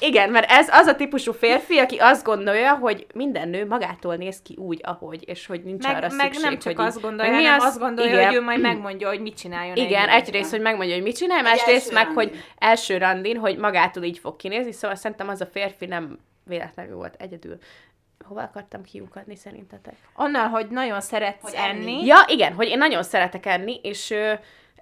igen, 0.00 0.30
mert 0.30 0.50
ez 0.50 0.68
az 0.68 0.86
a 0.86 0.94
típusú 0.96 1.32
férfi, 1.32 1.78
aki 1.78 1.96
azt 1.96 2.24
gondolja, 2.24 2.74
hogy 2.74 3.06
minden 3.14 3.48
nő 3.48 3.66
magától 3.66 4.16
néz 4.16 4.42
ki 4.42 4.54
úgy, 4.58 4.80
ahogy, 4.82 5.28
és 5.28 5.46
hogy 5.46 5.62
nincs 5.62 5.84
arra 5.86 6.00
meg, 6.00 6.10
meg 6.16 6.24
szükség, 6.32 6.42
nem 6.42 6.58
csak 6.58 6.76
hogy 6.76 6.86
azt 6.86 7.00
gondolja, 7.00 7.32
meg 7.32 7.40
mi 7.40 7.46
hanem 7.46 7.60
az- 7.60 7.66
azt 7.66 7.78
gondolja, 7.78 8.12
igen. 8.12 8.26
hogy 8.26 8.34
ő 8.34 8.40
majd 8.40 8.60
megmondja, 8.60 9.08
hogy 9.08 9.20
mit 9.20 9.36
csináljon. 9.36 9.76
Igen, 9.76 10.08
egy 10.08 10.20
egyrészt, 10.22 10.50
hogy 10.50 10.60
megmondja, 10.60 10.94
hogy 10.94 11.04
mit 11.04 11.16
csinál, 11.16 11.38
Egy 11.38 11.44
másrészt 11.44 11.92
meg, 11.92 12.04
randin. 12.04 12.14
hogy 12.28 12.44
első 12.58 12.96
randin, 12.98 13.36
hogy 13.36 13.56
magától 13.58 14.02
így 14.02 14.18
fog 14.18 14.36
kinézni, 14.36 14.72
szóval 14.72 14.96
szerintem 14.96 15.28
az 15.28 15.40
a 15.40 15.46
férfi 15.46 15.86
nem 15.86 16.18
véletlenül 16.44 16.96
volt 16.96 17.14
egyedül. 17.18 17.58
Hova 18.24 18.42
akartam 18.42 18.82
kiukadni 18.82 19.36
szerintetek? 19.36 19.94
Onnan, 20.16 20.48
hogy 20.48 20.66
nagyon 20.68 21.00
szeretsz 21.00 21.42
Hogy 21.42 21.54
enni. 21.56 21.68
enni. 21.78 22.06
Ja, 22.06 22.16
igen, 22.26 22.52
hogy 22.52 22.68
én 22.68 22.78
nagyon 22.78 23.02
szeretek 23.02 23.46
enni, 23.46 23.80
és 23.82 24.10
ö, 24.10 24.32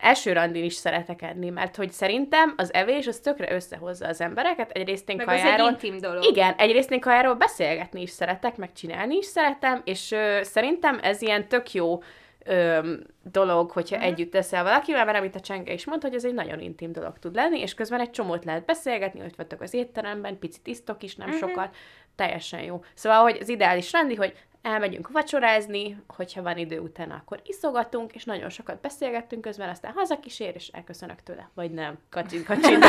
első 0.02 0.32
randin 0.32 0.64
is 0.64 0.74
szeretek 0.74 1.22
enni, 1.22 1.50
mert 1.50 1.76
hogy 1.76 1.90
szerintem 1.90 2.54
az 2.56 2.72
evés 2.72 3.06
az 3.06 3.18
tökre 3.18 3.52
összehozza 3.52 4.06
az 4.06 4.20
embereket. 4.20 4.70
Egyrészt 4.70 5.08
én 5.08 5.16
Meg 5.16 5.28
az 5.28 5.34
egy 5.34 5.40
kajáról... 5.40 5.68
intim 5.68 5.98
dolog. 5.98 6.24
Igen, 6.24 6.54
egyrészt 6.56 6.90
én 6.90 7.00
kajáról 7.00 7.34
beszélgetni 7.34 8.02
is 8.02 8.10
szeretek, 8.10 8.56
meg 8.56 8.72
csinálni 8.72 9.16
is 9.16 9.24
szeretem, 9.24 9.82
és 9.84 10.10
ö, 10.10 10.38
szerintem 10.42 10.98
ez 11.02 11.22
ilyen 11.22 11.48
tök 11.48 11.72
jó 11.72 12.02
ö, 12.44 12.92
dolog, 13.22 13.70
hogyha 13.70 13.96
uh-huh. 13.96 14.10
együtt 14.10 14.30
teszel 14.30 14.62
valakivel, 14.62 15.04
mert 15.04 15.18
amit 15.18 15.34
a 15.34 15.40
Csenge 15.40 15.72
is 15.72 15.84
mondta, 15.84 16.06
hogy 16.06 16.16
ez 16.16 16.24
egy 16.24 16.34
nagyon 16.34 16.60
intim 16.60 16.92
dolog 16.92 17.18
tud 17.18 17.34
lenni, 17.34 17.60
és 17.60 17.74
közben 17.74 18.00
egy 18.00 18.10
csomót 18.10 18.44
lehet 18.44 18.64
beszélgetni, 18.64 19.20
hogy 19.20 19.36
vagytok 19.36 19.60
az 19.60 19.74
étteremben, 19.74 20.38
picit 20.38 20.66
isztok 20.66 21.02
is, 21.02 21.16
nem 21.16 21.28
uh-huh. 21.28 21.48
sokat, 21.48 21.74
teljesen 22.16 22.62
jó. 22.62 22.82
Szóval, 22.94 23.22
hogy 23.22 23.38
az 23.40 23.48
ideális 23.48 23.92
rendi, 23.92 24.14
hogy 24.14 24.34
elmegyünk 24.62 25.08
vacsorázni, 25.08 26.02
hogyha 26.06 26.42
van 26.42 26.58
idő 26.58 26.80
utána, 26.80 27.14
akkor 27.14 27.40
iszogatunk, 27.44 28.14
és 28.14 28.24
nagyon 28.24 28.48
sokat 28.48 28.80
beszélgettünk 28.80 29.42
közben, 29.42 29.68
aztán 29.68 29.92
hazakísér, 29.92 30.54
és 30.54 30.68
elköszönök 30.68 31.22
tőle. 31.22 31.48
Vagy 31.54 31.70
nem. 31.70 31.98
Kacsin, 32.10 32.44
kacsin. 32.44 32.80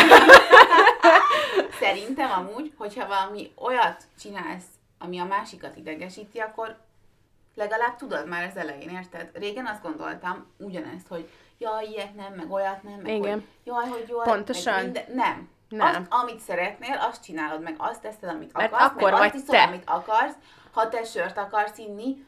Szerintem 1.81 2.31
amúgy, 2.31 2.73
hogyha 2.77 3.07
valami 3.07 3.51
olyat 3.55 4.03
csinálsz, 4.19 4.65
ami 4.99 5.19
a 5.19 5.25
másikat 5.25 5.75
idegesíti, 5.75 6.39
akkor 6.39 6.77
legalább 7.55 7.95
tudod 7.95 8.27
már 8.27 8.47
az 8.49 8.57
elején, 8.57 8.89
érted? 8.89 9.29
Régen 9.33 9.65
azt 9.65 9.81
gondoltam 9.81 10.47
ugyanezt, 10.57 11.07
hogy 11.07 11.29
jaj, 11.57 11.85
ilyet 11.85 12.15
nem, 12.15 12.33
meg 12.33 12.51
olyat 12.51 12.83
nem, 12.83 12.99
meg 12.99 13.13
Igen. 13.13 13.33
hogy 13.33 13.43
jaj, 13.63 13.87
hogy 13.87 14.05
jaj, 14.07 14.25
Pontosan. 14.25 14.73
Meg 14.73 14.83
minden... 14.83 15.05
Nem. 15.13 15.51
Nem. 15.69 15.87
Azt, 15.87 16.05
amit 16.09 16.39
szeretnél, 16.39 16.97
azt 17.09 17.23
csinálod, 17.23 17.61
meg 17.61 17.75
azt 17.77 18.01
teszed, 18.01 18.29
amit 18.29 18.53
Mert 18.53 18.73
akarsz, 18.73 18.91
akkor 18.91 19.11
meg 19.11 19.19
vagy 19.19 19.31
azt 19.33 19.43
iszol, 19.43 19.55
te. 19.55 19.63
amit 19.63 19.83
akarsz. 19.85 20.35
Ha 20.73 20.89
te 20.89 21.03
sört 21.03 21.37
akarsz 21.37 21.77
inni, 21.77 22.25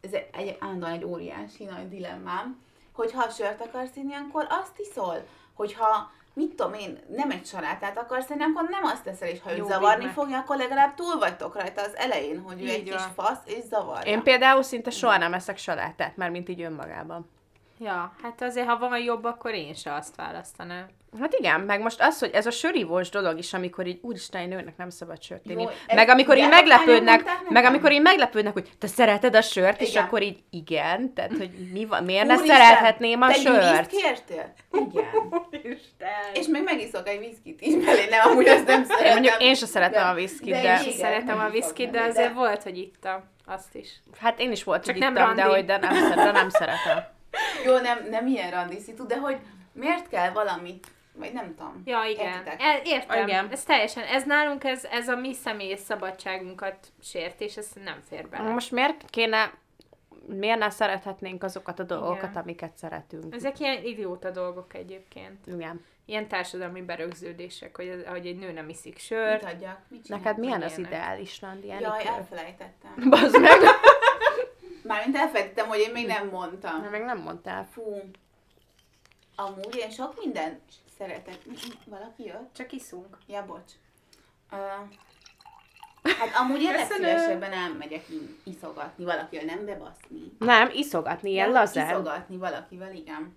ez 0.00 0.12
egy, 0.12 0.28
egy 0.32 0.56
állandóan 0.60 0.92
egy 0.92 1.04
óriási 1.04 1.64
nagy 1.64 1.88
dilemmám, 1.88 2.64
hogy 2.92 3.12
ha 3.12 3.28
sört 3.28 3.60
akarsz 3.60 3.96
inni, 3.96 4.14
akkor 4.14 4.46
azt 4.48 4.78
iszol. 4.78 5.26
Hogyha 5.54 6.10
mit 6.32 6.54
tudom 6.54 6.74
én, 6.74 6.98
nem 7.08 7.30
egy 7.30 7.46
salátát 7.46 7.98
akarsz 7.98 8.30
enni, 8.30 8.42
akkor 8.42 8.68
nem 8.68 8.84
azt 8.84 9.02
teszel, 9.02 9.28
és 9.28 9.40
ha 9.42 9.50
őt 9.50 9.58
Jó 9.58 9.66
zavarni 9.66 10.06
fogja, 10.06 10.38
akkor 10.38 10.56
legalább 10.56 10.94
túl 10.94 11.18
vagytok 11.18 11.54
rajta 11.54 11.82
az 11.82 11.96
elején, 11.96 12.42
hogy 12.42 12.60
ő 12.60 12.64
Így 12.64 12.70
egy 12.70 12.82
kis 12.82 13.02
fasz, 13.14 13.38
és 13.44 13.64
zavarja. 13.64 14.12
Én 14.12 14.22
például 14.22 14.62
szinte 14.62 14.90
soha 14.90 15.16
nem 15.16 15.34
eszek 15.34 15.56
salátát, 15.58 16.16
már 16.16 16.30
mint 16.30 16.48
így 16.48 16.62
önmagában. 16.62 17.30
Ja, 17.78 18.14
hát 18.22 18.42
azért, 18.42 18.66
ha 18.66 18.78
van 18.78 18.98
jobb, 18.98 19.24
akkor 19.24 19.54
én 19.54 19.74
se 19.74 19.94
azt 19.94 20.16
választanám. 20.16 20.86
Hát 21.20 21.34
igen, 21.38 21.60
meg 21.60 21.80
most 21.80 22.00
az, 22.00 22.18
hogy 22.18 22.30
ez 22.32 22.46
a 22.46 22.50
sörívós 22.50 23.08
dolog 23.08 23.38
is, 23.38 23.52
amikor 23.52 23.86
így 23.86 23.98
úristen, 24.02 24.40
egy 24.40 24.48
nőnek 24.48 24.76
nem 24.76 24.90
szabad 24.90 25.22
sört 25.22 25.46
inni. 25.50 25.68
Meg 25.94 26.08
amikor 26.08 26.36
így 26.38 26.48
meglepődnek, 26.48 27.24
mondták 27.24 27.48
meg 27.48 27.64
amikor 27.64 27.92
így 27.92 28.00
meglepődnek, 28.02 28.52
hogy 28.52 28.68
te 28.78 28.86
szereted 28.86 29.34
a 29.34 29.40
sört, 29.40 29.80
és 29.80 29.90
Igen. 29.90 30.04
akkor 30.04 30.22
így 30.22 30.38
igen, 30.50 31.14
tehát 31.14 31.36
hogy 31.36 31.50
mi 31.72 31.84
van, 31.84 32.04
miért 32.04 32.26
ne 32.26 32.34
Úristen, 32.34 32.56
szerethetném 32.56 33.22
a 33.22 33.26
te 33.26 33.34
sört? 33.34 33.90
Te 33.90 33.96
kértél? 33.96 34.52
Igen. 34.72 35.04
Isten. 35.76 36.08
És 36.34 36.46
még 36.46 36.62
megiszok 36.62 37.08
egy 37.08 37.18
viszkit 37.18 37.60
is 37.60 37.84
belé, 37.84 38.06
nem, 38.10 38.30
amúgy 38.30 38.48
azt 38.48 38.66
nem 38.66 38.84
szeretem. 38.84 39.06
Én 39.06 39.12
mondjuk 39.12 39.42
én 39.42 39.54
sem 39.54 39.68
szeretem 39.68 40.02
De- 40.02 40.08
a 40.08 40.14
viszkit, 40.14 40.50
de 40.50 40.60
de, 40.60 40.68
én 40.68 40.74
Én 40.74 40.80
is 40.80 40.86
Igen, 40.86 40.98
szeretem 40.98 41.38
a 41.38 41.48
viszkit, 41.48 41.90
de 41.90 42.00
azért 42.00 42.16
menni, 42.16 42.34
volt, 42.38 42.62
hogy 42.62 42.78
ittam 42.78 43.24
azt 43.46 43.74
is. 43.74 43.88
hát 44.20 44.40
én 44.40 44.52
is 44.52 44.64
volt, 44.64 44.84
Csak 44.84 44.92
hogy 44.92 45.02
nem 45.02 45.12
ittam, 45.14 45.34
de 45.34 45.42
hogy 45.42 45.64
de 45.64 45.78
nem, 45.78 46.14
de 46.14 46.30
nem 46.32 46.48
szeretem. 46.48 47.04
Jó, 47.64 47.78
nem, 47.78 48.06
nem 48.10 48.26
ilyen 48.26 48.50
randiszitu, 48.50 49.06
de 49.06 49.16
hogy 49.16 49.36
miért 49.72 50.08
kell 50.08 50.30
valamit, 50.30 50.86
vagy 51.18 51.32
nem 51.32 51.54
tudom. 51.54 51.82
Ja, 51.84 52.02
igen. 52.10 52.26
Értitek? 52.26 52.62
El, 52.62 52.80
értem. 52.84 53.28
Igen. 53.28 53.48
Ez 53.50 53.62
teljesen, 53.62 54.04
ez 54.04 54.24
nálunk, 54.24 54.64
ez, 54.64 54.84
ez 54.84 55.08
a 55.08 55.16
mi 55.16 55.34
személyes 55.34 55.80
szabadságunkat 55.80 56.92
sért, 57.02 57.40
és 57.40 57.56
ez 57.56 57.68
nem 57.84 58.00
fér 58.08 58.28
bele. 58.28 58.50
Most 58.52 58.70
miért 58.70 59.10
kéne, 59.10 59.52
miért 60.26 60.58
ne 60.58 60.70
szerethetnénk 60.70 61.42
azokat 61.42 61.78
a 61.78 61.82
dolgokat, 61.82 62.30
Igen. 62.30 62.42
amiket 62.42 62.76
szeretünk? 62.76 63.34
Ezek 63.34 63.60
ilyen 63.60 63.84
idióta 63.84 64.30
dolgok 64.30 64.74
egyébként. 64.74 65.46
Igen. 65.46 65.84
Ilyen 66.04 66.28
társadalmi 66.28 66.82
berögződések, 66.82 67.76
hogy, 67.76 68.04
hogy 68.06 68.26
egy 68.26 68.38
nő 68.38 68.52
nem 68.52 68.68
iszik 68.68 68.92
Mit 68.92 69.02
sört. 69.02 69.44
adjak? 69.44 69.78
Mit? 69.88 70.08
Neked 70.08 70.38
milyen 70.38 70.62
az 70.62 70.78
ilyenek. 70.78 70.90
ideális 70.92 71.40
randi, 71.40 71.66
Jaj, 71.66 72.06
elfelejtettem. 72.06 73.10
Bazd 73.10 73.40
meg! 73.40 73.56
Mármint 74.86 75.16
elfelejtettem, 75.16 75.68
hogy 75.68 75.78
én 75.78 75.92
még 75.92 76.06
nem 76.06 76.28
mondtam. 76.28 76.80
Még 76.90 77.02
nem 77.02 77.18
mondtál. 77.18 77.68
Fú. 77.72 78.00
Amúgy 79.36 79.76
én 79.76 79.90
sok 79.90 80.24
minden 80.24 80.60
szeretek. 80.98 81.38
Valaki 81.86 82.24
jött? 82.24 82.54
Csak 82.56 82.72
iszunk. 82.72 83.18
Ja, 83.26 83.44
bocs. 83.46 83.72
Uh, 84.52 84.58
hát 86.02 86.34
amúgy 86.38 86.62
én 86.62 86.72
legszívesebben 86.72 87.52
elmegyek 87.52 88.04
iszogatni 88.44 89.04
valakivel, 89.04 89.44
nem 89.44 89.64
bebaszni. 89.64 90.32
Nem, 90.38 90.70
iszogatni, 90.72 91.30
ilyen 91.30 91.46
Ja, 91.48 91.52
lazán. 91.52 91.86
Iszogatni 91.88 92.36
valakivel, 92.36 92.94
igen. 92.94 93.36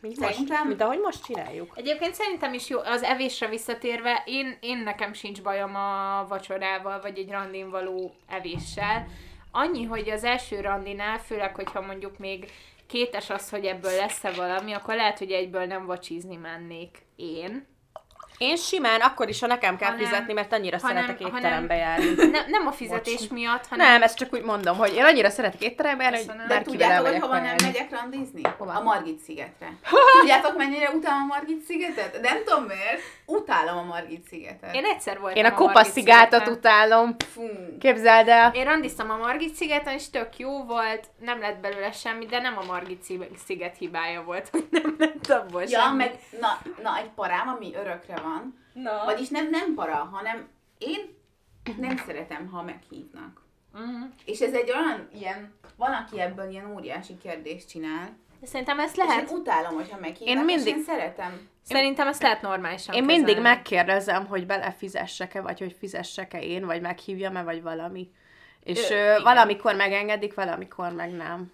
Mint, 0.00 0.18
most, 0.18 0.32
Szerintem- 0.32 0.66
mint 0.66 0.80
ahogy 0.80 0.98
most 0.98 1.24
csináljuk. 1.24 1.72
Egyébként 1.74 2.14
szerintem 2.14 2.52
is 2.54 2.68
jó, 2.68 2.78
az 2.78 3.02
evésre 3.02 3.48
visszatérve, 3.48 4.22
én, 4.26 4.56
én 4.60 4.78
nekem 4.78 5.12
sincs 5.12 5.42
bajom 5.42 5.74
a 5.74 6.24
vacsorával, 6.28 7.00
vagy 7.00 7.18
egy 7.18 7.30
randin 7.30 7.70
való 7.70 8.14
evéssel. 8.28 9.06
Annyi, 9.52 9.84
hogy 9.84 10.10
az 10.10 10.24
első 10.24 10.60
randinál, 10.60 11.18
főleg, 11.18 11.54
hogyha 11.54 11.80
mondjuk 11.80 12.18
még 12.18 12.50
kétes 12.90 13.30
az, 13.30 13.50
hogy 13.50 13.64
ebből 13.64 13.92
lesz-e 13.96 14.30
valami, 14.30 14.72
akkor 14.72 14.94
lehet, 14.94 15.18
hogy 15.18 15.30
egyből 15.30 15.64
nem 15.64 15.86
vacsizni 15.86 16.36
mennék 16.36 16.98
én. 17.16 17.68
Én 18.38 18.56
simán, 18.56 19.00
akkor 19.00 19.28
is, 19.28 19.40
ha 19.40 19.46
nekem 19.46 19.76
kell 19.76 19.90
Hanem- 19.90 20.06
fizetni, 20.06 20.32
mert 20.32 20.52
annyira 20.52 20.78
hanem- 20.80 21.02
szeretek 21.02 21.22
hanem- 21.22 21.36
étterembe 21.38 21.74
járni. 21.74 22.14
Ne, 22.30 22.46
nem 22.46 22.66
a 22.66 22.72
fizetés 22.72 23.28
miatt, 23.28 23.66
hanem... 23.66 23.86
Nem, 23.86 24.02
ezt 24.02 24.16
csak 24.16 24.32
úgy 24.32 24.42
mondom, 24.42 24.76
hogy 24.76 24.94
én 24.94 25.04
annyira 25.04 25.30
szeretek 25.30 25.62
étterembe 25.62 26.02
járni, 26.02 26.16
hogy 26.18 26.26
Köszönöm. 26.26 26.48
De 26.48 26.54
bárkivel 26.54 26.78
tudjátok, 26.78 27.06
hogy 27.06 27.20
hova 27.20 27.38
nem 27.40 27.54
megyek 27.62 27.90
randizni? 27.90 28.42
Hova? 28.58 28.72
A 28.72 28.82
Margit 28.82 29.18
szigetre. 29.18 29.68
Tudjátok, 30.20 30.56
mennyire 30.56 30.90
utálom 30.90 31.22
a 31.22 31.34
Margit 31.34 31.62
szigetet? 31.62 32.20
Nem 32.20 32.44
tudom 32.44 32.64
miért. 32.64 33.00
Utálom 33.30 33.76
a 33.76 33.82
Margit 33.82 34.26
szigetet. 34.28 34.74
Én 34.74 34.84
egyszer 34.84 35.18
voltam 35.20 35.38
Én 35.44 35.44
a 35.44 35.48
Margit 35.48 35.66
kopaszigátat 35.66 36.48
utálom. 36.48 37.16
Fú. 37.18 37.42
Képzeld 37.78 38.28
el. 38.28 38.52
Én 38.54 38.64
randiztam 38.64 39.10
a 39.10 39.16
Margit 39.16 39.54
szigeten, 39.54 39.94
és 39.94 40.10
tök 40.10 40.38
jó 40.38 40.64
volt, 40.64 41.06
nem 41.18 41.40
lett 41.40 41.60
belőle 41.60 41.92
semmi, 41.92 42.26
de 42.26 42.40
nem 42.40 42.58
a 42.58 42.64
Margit 42.64 43.02
szi- 43.02 43.28
sziget 43.44 43.76
hibája 43.76 44.22
volt, 44.22 44.48
hogy 44.48 44.66
nem 44.70 44.94
lett 44.98 45.26
abból 45.30 45.62
Ja, 45.62 45.80
semmi. 45.80 45.96
meg 45.96 46.18
na, 46.40 46.58
na, 46.82 46.96
egy 46.98 47.10
parám, 47.14 47.48
ami 47.48 47.74
örökre 47.74 48.16
van. 48.20 48.58
Na. 48.72 49.04
Vagyis 49.04 49.28
nem, 49.28 49.48
nem 49.50 49.74
para, 49.74 49.94
hanem 50.12 50.48
én 50.78 51.18
nem 51.78 51.96
szeretem, 51.96 52.48
ha 52.48 52.62
meghívnak. 52.62 53.42
Uh-huh. 53.74 54.08
És 54.24 54.40
ez 54.40 54.52
egy 54.52 54.70
olyan 54.70 55.08
ilyen, 55.12 55.54
van, 55.76 55.92
aki 55.92 56.20
ebből 56.20 56.50
ilyen 56.50 56.72
óriási 56.74 57.18
kérdést 57.18 57.68
csinál. 57.68 58.16
De 58.40 58.46
szerintem 58.46 58.80
ezt 58.80 58.96
Lehet. 58.96 59.22
És 59.24 59.30
én 59.30 59.36
utálom, 59.36 59.74
hogyha 59.74 59.98
meghívnak, 60.00 60.28
Én 60.38 60.44
mindig- 60.44 60.66
és 60.66 60.72
én 60.72 60.82
szeretem. 60.82 61.48
szerintem 61.62 62.08
ezt 62.08 62.22
lehet 62.22 62.42
normálisan 62.42 62.94
Én 62.94 63.04
mindig 63.04 63.34
kezelni. 63.34 63.48
megkérdezem, 63.48 64.26
hogy 64.26 64.46
belefizessek-e, 64.46 65.40
vagy 65.40 65.58
hogy 65.58 65.76
fizessek-e 65.78 66.40
én, 66.42 66.66
vagy 66.66 66.80
meghívjam-e, 66.80 67.42
vagy 67.42 67.62
valami. 67.62 68.10
És 68.64 68.90
Ö, 68.90 68.94
ö, 68.94 68.98
igen. 69.10 69.22
valamikor 69.22 69.74
megengedik, 69.74 70.34
valamikor 70.34 70.92
meg 70.92 71.10
nem. 71.10 71.52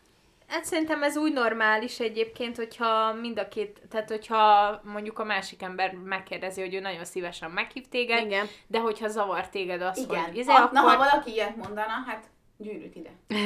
Hát 0.48 0.64
szerintem 0.64 1.02
ez 1.02 1.16
úgy 1.16 1.32
normális 1.32 2.00
egyébként, 2.00 2.56
hogyha 2.56 3.12
mind 3.12 3.38
a 3.38 3.48
két, 3.48 3.80
tehát 3.90 4.08
hogyha 4.10 4.80
mondjuk 4.84 5.18
a 5.18 5.24
másik 5.24 5.62
ember 5.62 5.92
megkérdezi, 6.04 6.60
hogy 6.60 6.74
ő 6.74 6.80
nagyon 6.80 7.04
szívesen 7.04 7.50
meghív 7.50 7.88
téged, 7.88 8.24
Igen. 8.26 8.46
de 8.66 8.78
hogyha 8.80 9.08
zavar 9.08 9.48
téged 9.48 9.82
az, 9.82 9.98
Igen. 9.98 10.24
hogy 10.24 10.36
izé, 10.36 10.50
a, 10.50 10.54
akkor... 10.54 10.72
Na, 10.72 10.80
ha 10.80 10.96
valaki 10.96 11.30
ilyet 11.32 11.56
mondana, 11.56 11.92
hát 12.06 12.24
gyűrűt 12.56 12.94
ide. 12.96 13.10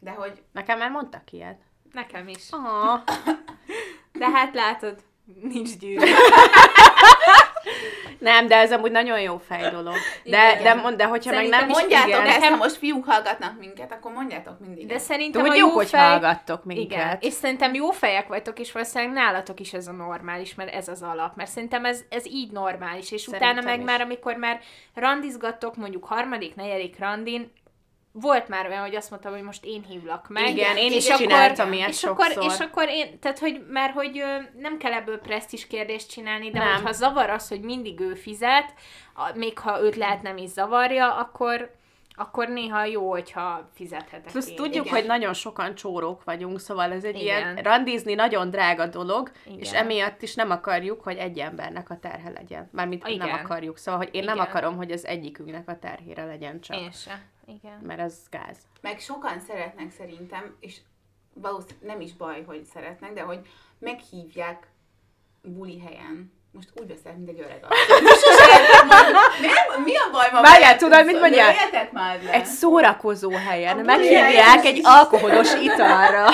De 0.00 0.10
hogy 0.10 0.42
Nekem 0.52 0.78
már 0.78 0.90
mondtak 0.90 1.32
ilyet. 1.32 1.60
Nekem 1.92 2.28
is. 2.28 2.44
Ah. 2.50 3.00
De 4.12 4.30
hát 4.30 4.54
látod, 4.54 4.96
nincs 5.42 5.76
gyűrű. 5.78 6.10
Nem, 8.18 8.46
de 8.46 8.56
ez 8.56 8.72
amúgy 8.72 8.90
nagyon 8.90 9.20
jó 9.20 9.38
fej 9.38 9.70
dolog. 9.70 9.94
De, 10.24 10.50
Igen. 10.50 10.62
de, 10.62 10.74
mond, 10.74 10.96
de 10.96 11.04
hogyha 11.04 11.30
meg 11.30 11.38
Szerintem 11.38 11.60
nem 11.60 11.70
is 11.70 11.76
mondjátok 11.76 12.08
igen. 12.08 12.26
ezt, 12.26 12.44
ha 12.44 12.56
most 12.56 12.76
fiúk 12.76 13.04
hallgatnak 13.04 13.58
minket, 13.58 13.92
akkor 13.92 14.12
mondjátok 14.12 14.60
mindig. 14.60 14.86
De 14.86 14.98
szerintem 14.98 15.44
Tudjuk, 15.44 15.64
a 15.64 15.68
jó 15.68 15.74
hogy 15.74 15.88
fej... 15.88 16.08
hallgattok 16.08 16.64
minket. 16.64 16.84
Igen, 16.92 17.18
és 17.20 17.32
szerintem 17.32 17.74
jó 17.74 17.90
fejek 17.90 18.28
vagytok, 18.28 18.58
és 18.58 18.72
valószínűleg 18.72 19.12
nálatok 19.12 19.60
is 19.60 19.72
ez 19.72 19.86
a 19.86 19.92
normális, 19.92 20.54
mert 20.54 20.74
ez 20.74 20.88
az 20.88 21.02
alap. 21.02 21.36
Mert 21.36 21.50
szerintem 21.50 21.84
ez, 21.84 22.00
ez 22.08 22.26
így 22.26 22.50
normális, 22.50 23.12
és 23.12 23.20
Szerintem 23.20 23.50
utána 23.50 23.66
meg 23.66 23.78
is. 23.78 23.84
már, 23.84 24.00
amikor 24.00 24.34
már 24.36 24.60
randizgattok, 24.94 25.76
mondjuk 25.76 26.04
harmadik, 26.04 26.54
negyedik 26.54 26.98
randin, 26.98 27.52
volt 28.12 28.48
már 28.48 28.66
olyan, 28.66 28.80
hogy 28.80 28.94
azt 28.94 29.10
mondtam, 29.10 29.32
hogy 29.32 29.42
most 29.42 29.64
én 29.64 29.84
hívlak 29.88 30.28
meg. 30.28 30.48
Igen, 30.48 30.76
én 30.76 30.92
és 30.92 30.96
is 30.96 31.08
akkor, 31.08 31.20
csináltam 31.20 31.72
ilyet 31.72 31.88
és 31.88 32.04
akkor, 32.04 32.24
sokszor. 32.24 32.52
és 32.52 32.58
akkor 32.58 32.88
én, 32.88 33.18
tehát 33.20 33.38
hogy, 33.38 33.64
mert 33.68 33.92
hogy 33.92 34.22
nem 34.58 34.78
kell 34.78 34.92
ebből 34.92 35.18
presztis 35.18 35.66
kérdést 35.66 36.10
csinálni, 36.10 36.50
de 36.50 36.58
Nem. 36.58 36.72
hogyha 36.72 36.92
zavar 36.92 37.30
az, 37.30 37.48
hogy 37.48 37.60
mindig 37.60 38.00
ő 38.00 38.14
fizet, 38.14 38.74
még 39.34 39.58
ha 39.58 39.80
őt 39.82 39.96
lehet 39.96 40.22
nem 40.22 40.36
is 40.36 40.48
zavarja, 40.50 41.14
akkor, 41.14 41.76
akkor 42.14 42.48
néha 42.48 42.84
jó, 42.84 43.10
hogyha 43.10 43.68
fizethetek 43.74 44.30
Plusz 44.32 44.48
én. 44.48 44.56
tudjuk, 44.56 44.84
Igen. 44.86 44.98
hogy 44.98 45.06
nagyon 45.06 45.34
sokan 45.34 45.74
csórók 45.74 46.24
vagyunk, 46.24 46.60
szóval 46.60 46.92
ez 46.92 47.04
egy 47.04 47.20
Igen. 47.20 47.24
ilyen 47.24 47.56
randizni 47.56 48.14
nagyon 48.14 48.50
drága 48.50 48.86
dolog, 48.86 49.30
Igen. 49.46 49.58
és 49.58 49.72
emiatt 49.72 50.22
is 50.22 50.34
nem 50.34 50.50
akarjuk, 50.50 51.00
hogy 51.02 51.16
egy 51.16 51.38
embernek 51.38 51.90
a 51.90 51.98
terhe 51.98 52.30
legyen. 52.30 52.68
Mármint 52.72 53.02
nem 53.02 53.12
Igen. 53.12 53.28
akarjuk, 53.28 53.78
szóval, 53.78 54.00
hogy 54.00 54.14
én 54.14 54.24
nem 54.24 54.34
Igen. 54.34 54.46
akarom, 54.46 54.76
hogy 54.76 54.90
az 54.90 55.06
egyikünknek 55.06 55.68
a 55.68 55.78
terhére 55.78 56.24
legyen 56.24 56.60
csak. 56.60 56.76
Én 56.76 56.90
se. 56.92 57.20
Igen. 57.48 57.78
Mert 57.82 58.00
ez 58.00 58.14
gáz. 58.30 58.56
Meg 58.80 59.00
sokan 59.00 59.40
szeretnek 59.46 59.90
szerintem, 59.98 60.56
és 60.60 60.76
valószínűleg 61.34 61.86
nem 61.86 62.00
is 62.00 62.14
baj, 62.14 62.44
hogy 62.46 62.64
szeretnek, 62.64 63.12
de 63.12 63.20
hogy 63.20 63.38
meghívják 63.78 64.66
buli 65.42 65.80
helyen. 65.80 66.32
Most 66.52 66.68
úgy 66.80 66.86
beszél, 66.86 67.12
mint 67.12 67.28
egy 67.28 67.40
öreg 67.40 67.60
Nem, 69.40 69.82
mi 69.82 69.96
a 69.96 70.10
baj 70.12 70.28
ma? 70.32 70.40
Várjál, 70.40 70.76
tudod, 70.76 71.04
mit 71.04 71.20
le. 71.20 72.32
Egy 72.32 72.44
szórakozó 72.44 73.30
helyen 73.30 73.78
A 73.78 73.82
meghívják 73.82 74.64
egy 74.64 74.80
alkoholos 74.82 75.54
italra. 75.54 76.24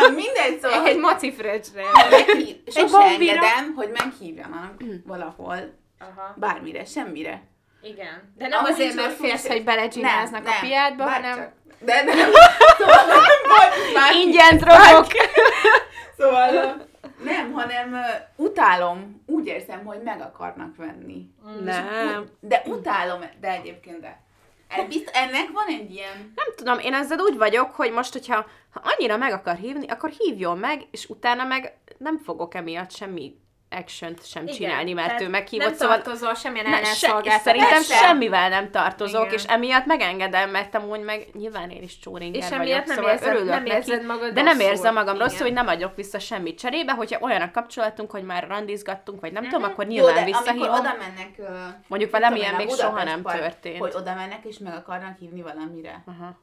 Na, 0.00 0.08
mindegy, 0.08 0.60
szóval, 0.60 0.86
Egy 0.86 0.98
maci 0.98 1.32
fröccsre. 1.32 1.82
meghív, 2.10 2.56
sose 2.66 2.98
engedem, 2.98 3.74
hogy 3.74 3.90
meghívjanak 3.92 4.82
valahol 5.04 5.74
Aha. 5.98 6.34
bármire, 6.36 6.84
semmire. 6.84 7.42
Igen. 7.82 8.32
De 8.36 8.48
nem 8.48 8.64
azért, 8.64 8.94
mert 8.94 9.12
félsz, 9.16 9.46
hogy 9.46 9.64
belecsináznak 9.64 10.42
Nem, 10.42 10.52
a 10.52 10.54
nem, 10.54 10.68
piádba, 10.68 11.04
hanem... 11.04 11.52
De 11.78 12.02
nem. 12.02 12.16
Szóval 12.78 13.06
nem 13.06 13.18
vagy 13.48 13.94
már 13.94 14.14
Ingyen 14.14 14.56
drogok. 14.56 15.06
Szóval 16.18 16.76
nem, 17.24 17.52
hanem 17.52 17.92
ö, 17.94 18.42
utálom, 18.42 19.22
úgy 19.26 19.46
érzem, 19.46 19.84
hogy 19.84 20.02
meg 20.02 20.20
akarnak 20.20 20.76
venni. 20.76 21.26
Nem. 21.64 22.20
Úgy- 22.20 22.30
De 22.40 22.62
utálom, 22.66 23.20
de 23.40 23.48
egyébként 23.50 24.00
de. 24.00 24.24
Ez 24.68 24.86
bizt, 24.86 25.10
ennek 25.14 25.50
van 25.52 25.66
egy 25.66 25.90
ilyen... 25.90 26.32
Nem 26.34 26.46
tudom, 26.56 26.78
én 26.78 26.94
ezzel 26.94 27.18
úgy 27.18 27.36
vagyok, 27.36 27.70
hogy 27.74 27.92
most, 27.92 28.12
hogyha 28.12 28.46
ha 28.72 28.80
annyira 28.84 29.16
meg 29.16 29.32
akar 29.32 29.54
hívni, 29.54 29.86
akkor 29.88 30.10
hívjon 30.18 30.58
meg, 30.58 30.86
és 30.90 31.06
utána 31.08 31.44
meg 31.44 31.76
nem 31.98 32.18
fogok 32.18 32.54
emiatt 32.54 32.90
semmi 32.90 33.36
action 33.70 34.14
sem 34.22 34.42
Igen, 34.42 34.54
csinálni, 34.54 34.92
mert 34.92 35.06
tehát 35.06 35.22
ő 35.22 35.28
meghívott, 35.28 35.66
Nem 35.66 35.76
szóval 35.76 35.96
tartozol 36.02 36.34
semmilyen 36.34 36.64
Ne, 36.64 36.70
se, 36.72 36.76
ellenszolgáltatásra. 36.78 37.42
szerintem 37.42 37.70
Persze. 37.70 37.96
semmivel 37.96 38.48
nem 38.48 38.70
tartozok, 38.70 39.22
Igen. 39.24 39.34
és 39.34 39.44
emiatt 39.44 39.84
megengedem, 39.86 40.50
mert 40.50 40.74
amúgy 40.74 41.00
meg 41.00 41.26
nyilván 41.32 41.70
én 41.70 41.82
is 41.82 41.98
csóringer 41.98 42.42
És 42.42 42.56
vagyok, 42.56 42.84
nem 42.86 42.96
szóval 42.96 43.12
érzed- 43.12 43.28
örülök 43.34 43.48
nem 43.48 43.62
neki, 43.62 44.04
magad 44.06 44.32
de 44.32 44.42
nem 44.42 44.60
érzem 44.60 44.94
magam 44.94 45.14
Igen. 45.14 45.26
rosszul, 45.26 45.42
hogy 45.46 45.52
nem 45.52 45.66
adok 45.66 45.96
vissza 45.96 46.18
semmit 46.18 46.58
cserébe, 46.58 46.92
hogyha 46.92 47.18
olyan 47.20 47.40
a 47.42 47.50
kapcsolatunk, 47.50 48.10
hogy 48.10 48.22
már 48.22 48.46
randizgattunk, 48.48 49.20
vagy 49.20 49.32
nem 49.32 49.42
tudom, 49.42 49.62
akkor 49.62 49.84
Jó, 49.84 49.90
nyilván 49.90 50.14
de 50.14 50.20
amikor 50.20 50.40
visszahívom. 50.42 50.78
oda 50.78 50.94
mennek... 50.98 51.40
Mondjuk 51.86 52.10
velem 52.10 52.34
ilyen 52.34 52.54
még 52.54 52.70
soha 52.70 53.04
nem 53.04 53.22
történt. 53.22 53.78
Hogy 53.78 53.92
oda 53.94 54.14
mennek 54.14 54.44
és 54.44 54.58
meg 54.58 54.74
akarnak 54.74 55.18
hívni 55.18 55.42
valamire. 55.42 56.02
Aha. 56.06 56.38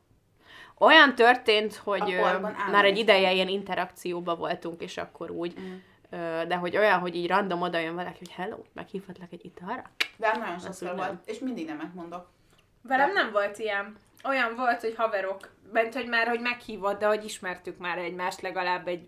Olyan 0.79 1.15
történt, 1.15 1.75
hogy 1.83 2.19
már 2.71 2.85
egy 2.85 2.97
ideje 2.97 3.31
ilyen 3.31 3.47
interakcióba 3.47 4.35
voltunk, 4.35 4.81
és 4.81 4.97
akkor 4.97 5.31
úgy 5.31 5.53
Mm. 5.59 5.73
De 6.47 6.55
hogy 6.55 6.77
olyan, 6.77 6.99
hogy 6.99 7.15
így 7.15 7.27
random 7.27 7.61
oda 7.61 7.79
jön 7.79 7.95
valaki, 7.95 8.17
hogy 8.19 8.31
hello, 8.31 8.57
meghívhatlak 8.73 9.31
egy 9.31 9.45
italra? 9.45 9.83
De 10.17 10.37
nagyon 10.37 10.59
sokszor 10.59 10.95
volt, 10.95 11.07
nem. 11.07 11.21
és 11.25 11.39
mindig 11.39 11.67
nemet 11.67 11.93
mondok. 11.93 12.29
Velem 12.81 13.13
nem 13.13 13.31
volt 13.31 13.59
ilyen. 13.59 13.97
Olyan 14.23 14.55
volt, 14.55 14.81
hogy 14.81 14.93
haverok, 14.97 15.49
bent, 15.71 15.93
hogy 15.93 16.07
már, 16.07 16.27
hogy 16.27 16.39
meghívott, 16.39 16.99
de 16.99 17.05
hogy 17.05 17.25
ismertük 17.25 17.77
már 17.77 17.97
egymást 17.97 18.41
legalább 18.41 18.87
egy 18.87 19.07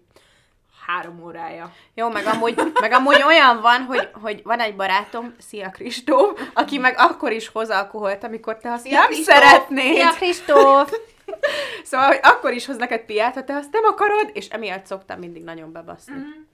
három 0.86 1.24
órája. 1.24 1.72
Jó, 1.93 2.10
meg 2.10 2.26
amúgy, 2.26 2.72
meg 2.82 2.91
amúgy 2.91 3.22
olyan 3.26 3.62
van, 3.62 3.82
hogy, 3.82 4.10
hogy 4.22 4.43
van 4.43 4.60
egy 4.60 4.76
barátom, 4.76 5.36
szia 5.39 5.70
Kristóf, 5.70 6.49
aki 6.53 6.78
meg 6.78 6.95
akkor 6.97 7.32
is 7.32 7.47
hoz 7.47 7.70
alkoholt, 7.70 8.24
amikor 8.24 8.58
te 8.58 8.72
azt 8.72 8.84
Szia, 8.84 8.99
nem 8.99 9.08
Kristóf! 9.08 9.36
szeretnéd. 9.38 9.95
Szia, 9.95 10.12
Kristóf! 10.12 10.91
Szóval, 11.84 12.08
hogy 12.08 12.20
akkor 12.22 12.53
is 12.53 12.66
hoz 12.66 12.78
neked 12.78 13.01
piát, 13.01 13.34
ha 13.34 13.43
te 13.43 13.56
azt 13.56 13.72
nem 13.72 13.84
akarod, 13.84 14.30
és 14.34 14.47
emiatt 14.47 14.86
szoktam 14.86 15.20
mindig 15.20 15.43
nagyon 15.43 15.72
bebaszni. 15.72 16.14
Mm. 16.14 16.45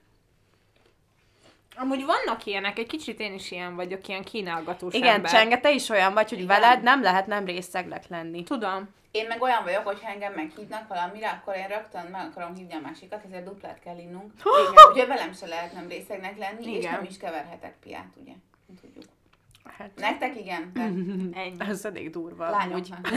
Amúgy 1.76 2.05
vannak 2.05 2.45
ilyenek, 2.45 2.78
egy 2.80 2.88
kicsit 2.88 3.19
én 3.19 3.34
is 3.34 3.51
ilyen 3.51 3.76
vagyok, 3.76 4.07
ilyen 4.07 4.24
kínálgatós 4.24 4.93
Igen, 4.93 5.13
ember. 5.13 5.32
Csenge, 5.32 5.57
te 5.59 5.72
is 5.72 5.89
olyan 5.89 6.13
vagy, 6.13 6.30
hogy 6.30 6.41
Igen. 6.41 6.59
veled 6.61 6.84
nem 6.84 7.01
lehet 7.01 7.28
nem 7.28 7.45
részeglek 7.45 8.07
lenni. 8.07 8.43
Tudom. 8.43 8.89
Én 9.11 9.28
meg 9.28 9.41
olyan 9.41 9.63
vagyok, 9.63 9.86
hogy 9.86 10.01
ha 10.03 10.09
engem 10.09 10.34
meghívnak 10.34 10.88
valamire, 10.88 11.30
akkor 11.30 11.55
én 11.55 11.67
rögtön 11.67 12.05
meg 12.11 12.26
akarom 12.32 12.55
hívni 12.55 12.74
a 12.74 12.80
másikat, 12.80 13.24
ezért 13.26 13.43
duplát 13.43 13.80
kell 13.80 13.97
innunk. 13.97 14.32
Igen. 14.69 14.91
Ugye 14.91 15.05
velem 15.05 15.34
se 15.34 15.47
lehet 15.47 15.74
nem 15.74 15.88
részegnek 15.88 16.38
lenni, 16.38 16.72
és 16.72 16.78
Igen. 16.78 16.91
nem 16.91 17.03
is 17.03 17.17
keverhetek 17.17 17.76
piát, 17.84 18.11
ugye? 18.22 18.32
Tudjuk. 18.82 19.03
Hát, 19.78 19.89
Nektek 19.95 20.36
igen, 20.39 20.72
de 20.74 20.82
Ennyi. 20.82 21.55
ez 21.59 21.86
elég 21.86 22.09
durva. 22.09 22.49
lányoknak. 22.49 23.07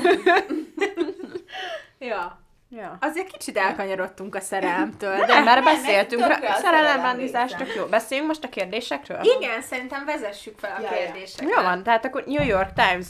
Ja. 1.99 2.44
Ja. 2.77 2.97
Azért 3.01 3.31
kicsit 3.31 3.57
elkanyarodtunk 3.57 4.35
a 4.35 4.41
szerelemtől, 4.41 5.17
de... 5.17 5.27
De 5.27 5.41
már 5.41 5.63
nem, 5.63 5.75
beszéltünk, 5.75 6.23
tökre 6.23 6.35
a 6.37 6.41
rá- 6.41 6.57
szerelem 6.59 6.85
szerelemrendezás 6.87 7.51
része. 7.53 7.65
tök 7.65 7.75
jó. 7.75 7.85
Beszéljünk 7.85 8.29
most 8.29 8.45
a 8.45 8.49
kérdésekről? 8.49 9.21
Igen, 9.23 9.63
szerintem 9.63 10.05
vezessük 10.05 10.59
fel 10.59 10.77
a 10.79 10.83
Ja, 10.83 10.89
kérdéseket. 10.89 11.51
Jó 11.57 11.63
van, 11.63 11.83
tehát 11.83 12.05
akkor 12.05 12.25
New 12.27 12.45
York 12.47 12.73
Times 12.73 13.07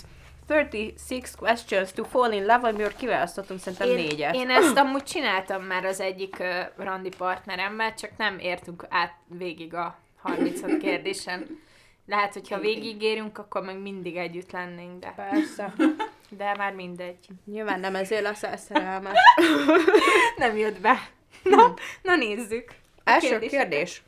36 0.48 1.36
questions 1.38 1.92
to 1.92 2.04
fall 2.04 2.32
in 2.32 2.40
love, 2.46 2.68
amiből 2.68 2.94
kiválasztottunk 2.96 3.60
szerintem 3.60 3.88
Én, 3.88 3.94
négyet. 3.94 4.34
én 4.34 4.50
ezt 4.50 4.76
amúgy 4.76 5.02
csináltam 5.02 5.62
már 5.62 5.84
az 5.84 6.00
egyik 6.00 6.36
uh, 6.40 6.84
randi 6.84 7.10
partneremmel, 7.18 7.94
csak 7.94 8.10
nem 8.16 8.38
értünk 8.38 8.86
át 8.88 9.12
végig 9.26 9.74
a 9.74 9.96
35 10.22 10.76
kérdésen. 10.84 11.62
Lehet, 12.06 12.32
hogyha 12.32 12.58
végigérünk, 12.58 13.38
akkor 13.38 13.62
meg 13.62 13.78
mindig 13.78 14.16
együtt 14.16 14.50
lennénk, 14.52 15.00
de, 15.00 15.12
Persze. 15.16 15.72
De 16.36 16.54
már 16.58 16.72
mindegy. 16.72 17.18
Nyilván 17.44 17.80
nem 17.80 17.94
ezért 17.94 18.22
leszel 18.22 18.56
szerelmes. 18.56 19.18
Nem 20.36 20.56
jött 20.56 20.80
be. 20.80 21.08
Na, 21.42 21.74
na 22.02 22.16
nézzük. 22.16 22.74
A 22.96 23.10
Első 23.10 23.28
kérdéseket. 23.28 23.68
kérdés. 23.68 24.02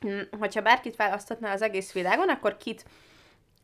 Hm, 0.00 0.20
Hogyha 0.38 0.62
bárkit 0.62 0.96
választhatnál 0.96 1.52
az 1.52 1.62
egész 1.62 1.92
világon, 1.92 2.28
akkor 2.28 2.56
kit 2.56 2.84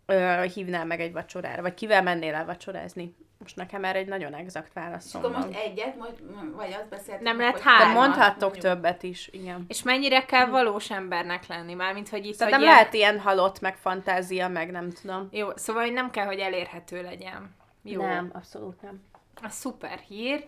ö, 0.07 0.45
hívnál 0.55 0.85
meg 0.85 1.01
egy 1.01 1.13
vacsorára? 1.13 1.63
Vagy 1.63 1.75
kivel 1.75 2.03
mennél 2.03 2.35
el 2.35 2.45
vacsorázni? 2.45 3.15
Most 3.39 3.57
nekem 3.57 3.85
erre 3.85 3.99
egy 3.99 4.09
nagyon 4.09 4.35
exakt 4.35 4.67
És 4.67 4.73
válaszom 4.75 5.25
akkor 5.25 5.37
most 5.37 5.59
egyet, 5.65 5.97
majd, 5.97 6.15
vagy 6.57 6.73
azt 6.73 6.89
beszéltük. 6.89 7.25
Nem 7.25 7.39
lehet 7.39 7.61
hármat, 7.61 7.95
mondhattok 7.95 8.41
mondjuk. 8.51 8.63
többet 8.63 9.03
is, 9.03 9.29
igen. 9.33 9.65
És 9.69 9.83
mennyire 9.83 10.25
kell 10.25 10.47
valós 10.47 10.91
embernek 10.91 11.47
lenni? 11.47 11.75
Mármint, 11.75 12.09
hogy 12.09 12.27
itt, 12.27 12.35
Szerintem 12.35 12.61
hogy 12.63 12.69
lehet 12.69 12.95
ilyen 12.95 13.21
halott, 13.21 13.61
meg 13.61 13.77
fantázia, 13.77 14.49
meg 14.49 14.71
nem 14.71 14.91
tudom. 14.91 15.29
Jó, 15.31 15.49
szóval 15.57 15.83
hogy 15.83 15.93
nem 15.93 16.11
kell, 16.11 16.27
hogy 16.27 16.39
elérhető 16.39 17.03
legyen. 17.03 17.57
Jó. 17.91 18.03
Nem, 18.03 18.31
abszolút 18.33 18.83
nem. 18.83 19.03
A 19.43 19.49
szuper 19.49 19.99
hír. 19.99 20.47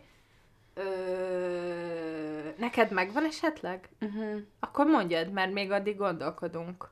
Ö... 0.74 2.48
Neked 2.56 2.90
megvan 2.90 3.24
esetleg? 3.24 3.88
Uh-huh. 4.00 4.40
Akkor 4.60 4.86
mondjad, 4.86 5.32
mert 5.32 5.52
még 5.52 5.70
addig 5.70 5.96
gondolkodunk. 5.96 6.88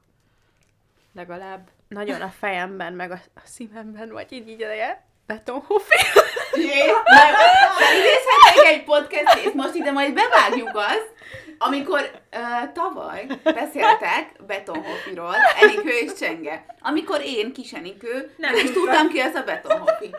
Legalább. 1.13 1.69
Nagyon 1.89 2.21
a 2.21 2.29
fejemben, 2.29 2.93
meg 2.93 3.11
a, 3.11 3.21
a 3.35 3.41
szívemben, 3.45 4.09
vagy 4.09 4.33
így 4.33 4.49
így. 4.49 5.05
Jé, 6.65 6.87
nem, 6.87 7.35
Felidézhetnék 7.79 8.67
egy 8.67 8.85
podcast 8.85 9.47
és 9.47 9.53
most 9.53 9.75
ide 9.75 9.91
majd 9.91 10.15
bevágjuk 10.15 10.71
azt, 10.75 11.13
amikor 11.59 12.11
uh, 12.33 12.73
tavaly 12.73 13.27
beszéltek 13.43 14.33
Betonhoffiról, 14.47 15.35
Enikő 15.61 15.91
és 15.91 16.13
Csenge. 16.13 16.65
Amikor 16.81 17.21
én, 17.25 17.53
kis 17.53 17.73
Enikő, 17.73 18.35
nem, 18.37 18.55
Nem 18.55 18.65
is 18.65 18.71
tudtam 18.71 19.09
ki 19.09 19.21
ez 19.21 19.35
a 19.35 19.43
Betonhoffi. 19.43 20.15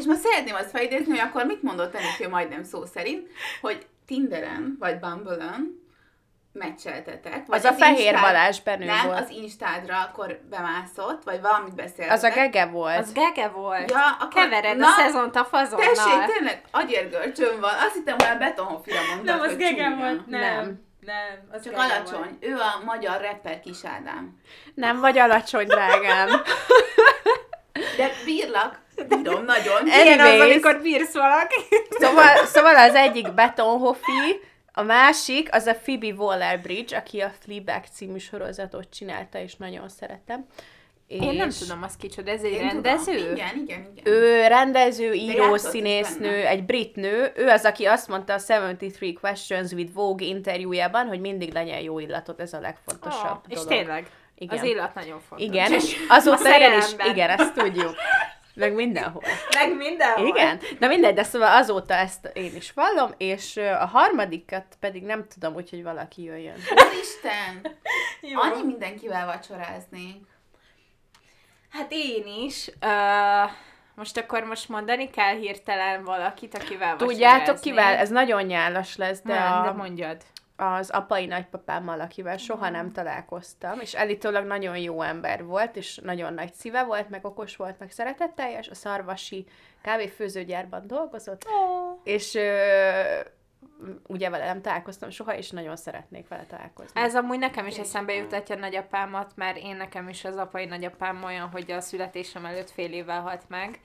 És 0.00 0.06
most 0.06 0.20
szeretném 0.20 0.54
azt 0.54 0.70
felidézni, 0.70 1.10
hogy 1.10 1.28
akkor 1.28 1.44
mit 1.44 1.62
mondott 1.62 1.94
Enikő 1.94 2.28
majdnem 2.28 2.62
szó 2.62 2.84
szerint, 2.86 3.28
hogy 3.60 3.86
Tinderen, 4.06 4.76
vagy 4.78 4.98
Bumble-ön 4.98 5.78
meccseltetek. 6.52 7.46
Vagy 7.46 7.58
Az 7.58 7.64
a 7.64 7.72
Fehér 7.72 7.98
Instád- 8.12 8.20
Balázs 8.22 8.60
Benő 8.60 8.84
Nem, 8.84 9.06
volt. 9.06 9.20
az 9.20 9.28
Instádra 9.30 10.00
akkor 10.00 10.40
bemászott, 10.50 11.24
vagy 11.24 11.40
valamit 11.40 11.74
beszéltek. 11.74 12.12
Az 12.16 12.22
a 12.22 12.30
gege 12.30 12.66
volt. 12.66 12.98
Az 12.98 13.12
gege 13.12 13.48
volt. 13.48 13.90
Ja, 13.90 14.16
akkor- 14.20 14.42
Kevered 14.42 14.76
Na, 14.76 14.86
a 14.86 14.90
szezont 14.90 15.36
a 15.36 15.44
fazonnal. 15.44 15.94
Tessék, 15.94 16.34
tényleg, 16.34 16.62
agyérgörcsöm 16.70 17.60
van. 17.60 17.70
Azt 17.74 17.94
hittem, 17.94 18.16
hogy 18.18 18.28
a 18.34 18.38
betonhoffira 18.38 18.98
mondtad, 19.08 19.24
Nem, 19.24 19.40
az 19.40 19.56
gege 19.56 19.84
csúnya. 19.84 19.96
volt. 19.96 20.26
Nem. 20.26 20.40
Nem. 20.40 20.88
Nem. 21.00 21.48
az 21.52 21.64
Csak 21.64 21.72
alacsony. 21.76 22.18
Volt. 22.18 22.44
Ő 22.44 22.54
a 22.56 22.84
magyar 22.84 23.20
rapper 23.20 23.60
Kis 23.60 23.84
Ádám. 23.84 24.40
Nem 24.74 25.00
vagy 25.00 25.18
alacsony, 25.18 25.66
drágám. 25.66 26.28
De 27.96 28.10
bírlak, 28.24 28.78
bírom 29.16 29.44
nagyon. 29.44 29.86
Ilyen 29.86 30.20
az, 30.20 30.40
amikor 30.40 30.80
bírsz 30.82 31.12
valaki. 31.12 31.60
Szóval, 31.90 32.46
szóval 32.46 32.76
az 32.76 32.94
egyik 32.94 33.34
Betonhoffi, 33.34 34.40
a 34.72 34.82
másik 34.82 35.48
az 35.54 35.66
a 35.66 35.74
Phoebe 35.74 36.06
Waller-Bridge, 36.16 36.96
aki 36.96 37.20
a 37.20 37.32
Fleabag 37.40 37.82
című 37.92 38.18
sorozatot 38.18 38.86
csinálta, 38.92 39.38
és 39.38 39.56
nagyon 39.56 39.88
szeretem. 39.88 40.46
Én 41.06 41.34
nem 41.34 41.48
És 41.48 41.58
tudom, 41.58 41.82
az 41.82 41.96
kicsoda. 41.96 42.30
Ez 42.30 42.42
egy 42.42 42.52
Én 42.52 42.58
rendező? 42.58 43.12
Tudom. 43.16 43.34
Igen, 43.34 43.56
igen, 43.64 43.92
igen. 43.96 44.12
Ő 44.14 44.46
rendező, 44.46 45.12
író, 45.12 45.56
színésznő, 45.56 46.46
egy 46.46 46.64
brit 46.64 46.96
nő. 46.96 47.32
Ő 47.36 47.48
az, 47.48 47.64
aki 47.64 47.84
azt 47.84 48.08
mondta 48.08 48.32
a 48.34 48.38
73 48.48 49.14
Questions 49.20 49.72
with 49.72 49.92
Vogue 49.92 50.26
interjújában, 50.26 51.06
hogy 51.06 51.20
mindig 51.20 51.52
legyen 51.52 51.80
jó 51.80 51.98
illatot, 51.98 52.40
ez 52.40 52.52
a 52.52 52.60
legfontosabb 52.60 53.24
Oh, 53.30 53.40
és 53.48 53.54
dolog. 53.54 53.68
tényleg. 53.70 54.06
Igen. 54.38 54.58
Az 54.58 54.64
illat 54.64 54.94
nagyon 54.94 55.20
fontos. 55.28 55.46
Igen, 55.46 55.72
és 55.72 55.96
azóta 56.08 56.58
én 56.58 56.78
is, 56.78 56.84
igen, 57.12 57.28
ezt 57.30 57.52
tudjuk. 57.54 57.94
Meg 58.60 58.74
mindenhol. 58.74 59.22
Meg 59.54 59.76
mindenhol. 59.76 60.26
Igen, 60.26 60.60
na 60.78 60.86
mindegy, 60.86 61.14
de 61.14 61.22
szóval 61.22 61.56
azóta 61.56 61.94
ezt 61.94 62.30
én 62.32 62.56
is 62.56 62.72
vallom, 62.72 63.10
és 63.16 63.56
a 63.56 63.86
harmadikat 63.86 64.64
pedig 64.80 65.02
nem 65.02 65.26
tudom, 65.28 65.54
úgyhogy 65.54 65.82
valaki 65.82 66.22
jöjjön. 66.22 66.54
Úristen! 66.54 67.76
Jó. 68.20 68.40
Annyi 68.40 68.62
mindenkivel 68.64 69.26
vacsoráznék. 69.26 70.26
Hát 71.70 71.86
én 71.90 72.24
is. 72.44 72.70
Uh, 72.86 73.50
most 73.94 74.16
akkor 74.16 74.44
most 74.44 74.68
mondani 74.68 75.10
kell 75.10 75.34
hirtelen 75.36 76.04
valakit, 76.04 76.54
akivel 76.54 76.96
Tudjátok 76.96 77.38
vacsorázni. 77.38 77.70
kivel? 77.70 77.94
Ez 77.96 78.08
nagyon 78.08 78.42
nyálas 78.42 78.96
lesz, 78.96 79.20
de, 79.22 79.32
Nem, 79.32 79.62
de 79.62 79.68
a, 79.68 79.72
mondjad. 79.72 80.16
Az 80.60 80.90
apai 80.90 81.26
nagypapámmal, 81.26 82.00
akivel 82.00 82.36
soha 82.36 82.68
nem 82.70 82.90
találkoztam, 82.92 83.80
és 83.80 83.94
elítólag 83.94 84.44
nagyon 84.44 84.78
jó 84.78 85.02
ember 85.02 85.44
volt, 85.44 85.76
és 85.76 85.96
nagyon 85.96 86.34
nagy 86.34 86.54
szíve 86.54 86.82
volt, 86.84 87.08
meg 87.08 87.24
okos 87.24 87.56
volt, 87.56 87.78
meg 87.78 87.90
szeretetteljes, 87.90 88.68
a 88.68 88.74
szarvasi 88.74 89.46
kávéfőzőgyárban 89.82 90.86
dolgozott, 90.86 91.44
Oh. 91.44 91.98
és 92.04 92.34
ö, 92.34 93.20
ugye 94.06 94.30
vele 94.30 94.44
nem 94.44 94.62
találkoztam 94.62 95.10
soha, 95.10 95.36
és 95.36 95.50
nagyon 95.50 95.76
szeretnék 95.76 96.28
vele 96.28 96.44
találkozni. 96.44 97.00
Ez 97.00 97.16
amúgy 97.16 97.38
nekem 97.38 97.66
is 97.66 97.78
eszembe 97.78 98.14
jutatja 98.14 98.56
nagyapámat, 98.56 99.32
mert 99.34 99.56
én 99.56 99.76
nekem 99.76 100.08
is 100.08 100.24
az 100.24 100.36
apai 100.36 100.64
nagyapám 100.64 101.24
olyan, 101.24 101.48
hogy 101.48 101.70
a 101.70 101.80
születésem 101.80 102.44
előtt 102.44 102.70
fél 102.70 102.92
évvel 102.92 103.20
halt 103.20 103.42
meg, 103.48 103.80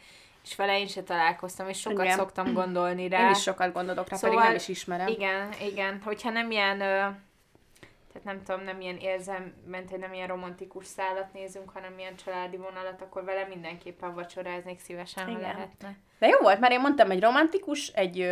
és 0.45 0.55
vele 0.55 0.79
én 0.79 0.87
se 0.87 1.03
találkoztam, 1.03 1.69
és 1.69 1.79
sokat 1.79 2.05
Igen. 2.05 2.17
szoktam 2.17 2.53
gondolni 2.53 3.07
rá. 3.07 3.25
Én 3.25 3.29
is 3.29 3.41
sokat 3.41 3.73
gondolok 3.73 4.09
rá, 4.09 4.17
pedig 4.17 4.31
Szóval 4.31 4.43
nem 4.47 4.55
is 4.55 4.67
ismerem. 4.67 5.07
Igen, 5.07 5.49
igen. 5.61 6.01
Hogyha 6.03 6.29
nem 6.29 6.51
ilyen, 6.51 6.77
tehát 6.77 8.23
nem 8.23 8.43
tudom, 8.43 8.61
nem 8.61 8.81
ilyen 8.81 8.97
érzelment, 8.97 9.97
nem 9.97 10.13
ilyen 10.13 10.27
romantikus 10.27 10.85
szállat 10.85 11.33
nézünk, 11.33 11.69
hanem 11.69 11.99
ilyen 11.99 12.15
családi 12.15 12.57
vonalat, 12.57 13.01
akkor 13.01 13.23
vele 13.23 13.45
mindenképpen 13.45 14.13
vacsoráznék 14.13 14.79
szívesen, 14.79 15.23
ha 15.23 15.29
Igen. 15.29 15.41
lehetne. 15.41 15.95
De 16.19 16.27
jó 16.27 16.37
volt, 16.41 16.59
mert 16.59 16.73
én 16.73 16.79
mondtam 16.79 17.11
egy 17.11 17.21
romantikus, 17.21 17.87
egy, 17.87 18.27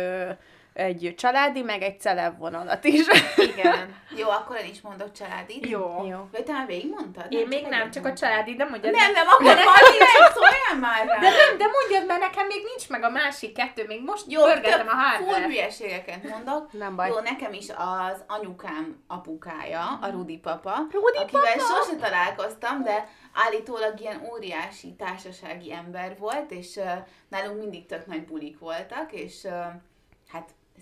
egy 0.74 1.14
családi, 1.16 1.62
meg 1.62 1.82
egy 1.82 2.00
celeb 2.00 2.38
vonalat 2.38 2.84
is. 2.84 3.06
Igen. 3.56 3.96
Jó, 4.16 4.28
akkor 4.28 4.56
én 4.56 4.70
is 4.70 4.80
mondok 4.80 5.12
családit. 5.12 5.66
Jó. 5.66 6.04
jó. 6.08 6.28
Vagy 6.32 6.44
te 6.44 6.52
már 6.52 6.66
végigmondtad? 6.66 7.32
Én 7.32 7.46
még 7.46 7.66
nem, 7.66 7.90
csak 7.90 8.06
a 8.06 8.12
családi, 8.12 8.54
de 8.54 8.64
mondjad 8.64 8.92
Nem, 8.92 9.12
nem, 9.12 9.26
akkor 9.26 9.44
majd 9.44 9.64
nem 9.98 10.32
szóljál 10.32 10.80
már 10.80 11.06
rá. 11.06 11.18
De 11.18 11.28
nem, 11.28 11.58
de 11.58 11.64
mondjad, 11.66 12.06
mert 12.06 12.20
nekem 12.20 12.46
még 12.46 12.62
nincs 12.64 12.88
meg 12.88 13.02
a 13.02 13.08
másik 13.10 13.52
kettő, 13.52 13.84
még 13.86 14.02
most 14.04 14.24
Jó, 14.28 14.42
pörgetem 14.42 14.86
a 14.86 14.90
full 14.90 15.00
hardware 15.00 15.46
hülyeségeket 15.46 16.28
mondok. 16.28 16.72
Nem 16.72 16.96
baj. 16.96 17.08
Jó, 17.08 17.18
nekem 17.18 17.52
is 17.52 17.66
az 17.76 18.24
anyukám 18.26 19.04
apukája, 19.06 19.98
a 20.00 20.10
Rudi 20.10 20.38
papa, 20.38 20.76
Rudi 20.90 21.18
akivel 21.18 21.52
papa? 21.56 21.74
sose 21.74 21.96
találkoztam, 21.96 22.82
de 22.82 23.08
állítólag 23.32 24.00
ilyen 24.00 24.28
óriási 24.32 24.94
társasági 24.94 25.72
ember 25.72 26.16
volt, 26.18 26.50
és 26.50 26.76
uh, 26.76 26.92
nálunk 27.28 27.58
mindig 27.58 27.86
tök 27.86 28.06
nagy 28.06 28.24
bulik 28.24 28.58
voltak, 28.58 29.12
és 29.12 29.42
uh, 29.44 29.52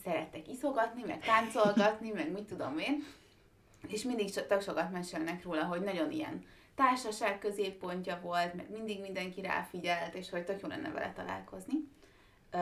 szerettek 0.05 0.49
iszogatni, 0.49 1.03
meg 1.07 1.20
táncolgatni, 1.20 2.11
meg 2.11 2.30
mit 2.30 2.45
tudom 2.45 2.78
én. 2.78 3.07
és 3.88 4.03
mindig 4.03 4.32
tök 4.32 4.62
sokat 4.62 4.90
mesélnek 4.90 5.45
róla, 5.45 5.64
hogy 5.64 5.80
nagyon 5.80 6.11
ilyen 6.11 6.45
társaság 6.74 7.38
középpontja 7.38 8.18
volt, 8.22 8.55
meg 8.55 8.70
mindig 8.70 9.01
mindenki 9.01 9.40
ráfigyelt, 9.40 10.14
és 10.14 10.30
hogy 10.30 10.45
tök 10.45 10.61
jó 10.62 10.68
lenne 10.68 10.90
vele 10.90 11.12
találkozni. 11.16 11.74
Uh, 12.53 12.61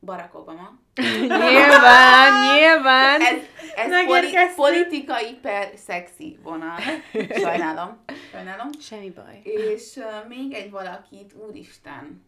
Barack 0.00 0.34
Obama. 0.34 0.78
Nyilván, 1.50 2.56
nyilván. 2.56 3.20
Ez, 3.20 3.38
ez 3.76 4.04
poli- 4.04 4.54
politikai 4.56 5.34
per 5.34 5.70
szexi 5.76 6.38
vonal. 6.42 6.78
Sajnálom. 7.42 8.04
Sajnálom. 8.30 8.70
Semmi 8.80 9.10
baj. 9.10 9.40
És 9.42 9.96
uh, 9.96 10.28
még 10.28 10.52
egy 10.52 10.70
valakit, 10.70 11.32
úristen. 11.48 12.27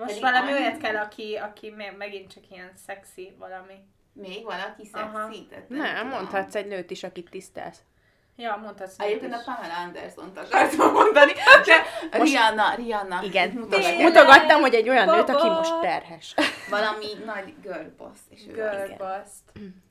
Most 0.00 0.20
Pedig 0.20 0.22
valami 0.32 0.52
olyat 0.52 0.76
kell, 0.76 0.96
aki, 0.96 1.34
aki 1.34 1.70
me- 1.70 1.96
megint 1.96 2.32
csak 2.32 2.42
ilyen 2.50 2.72
szexi 2.86 3.34
valami. 3.38 3.74
Még 4.12 4.44
valaki 4.44 4.84
szexi? 4.92 5.46
Tehát 5.50 5.68
Nem, 5.68 5.94
tudom. 5.94 6.08
mondhatsz 6.08 6.54
egy 6.54 6.66
nőt 6.66 6.90
is, 6.90 7.02
akit 7.02 7.30
tisztelsz. 7.30 7.78
Ja, 8.36 8.58
mondhatsz 8.62 8.98
Egyébként 8.98 9.34
a. 9.34 9.40
Pamela 9.44 9.74
Anderson-t 9.76 10.38
akartam 10.38 10.92
mondani, 10.92 11.32
de 11.64 11.82
Rihanna, 12.22 12.74
Rihanna. 12.74 13.22
Igen, 13.22 13.48
mutogatja. 13.50 13.90
és 13.96 14.02
mutogattam, 14.02 14.60
hogy 14.60 14.74
egy 14.74 14.88
olyan 14.88 15.06
nőt, 15.06 15.28
aki 15.28 15.42
Baba. 15.42 15.54
most 15.54 15.80
terhes. 15.80 16.34
Valami 16.70 17.06
nagy 17.24 17.54
girl 17.62 17.86
boss. 17.96 18.18
És, 18.30 18.40
ő 18.48 18.62
az. 18.62 18.76
Girl 18.76 18.96
boss. 18.96 19.28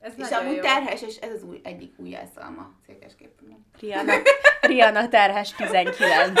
Ez 0.00 0.12
és 0.16 0.30
amúgy 0.30 0.54
jó. 0.56 0.62
terhes, 0.62 1.02
és 1.02 1.16
ez 1.16 1.32
az 1.32 1.42
új, 1.42 1.60
egyik 1.64 1.92
új 1.96 2.08
jelszalma 2.08 2.70
székesképpen. 2.86 3.66
Rihanna, 3.80 4.12
Rihanna 4.60 5.08
terhes 5.08 5.52
19. 5.52 6.40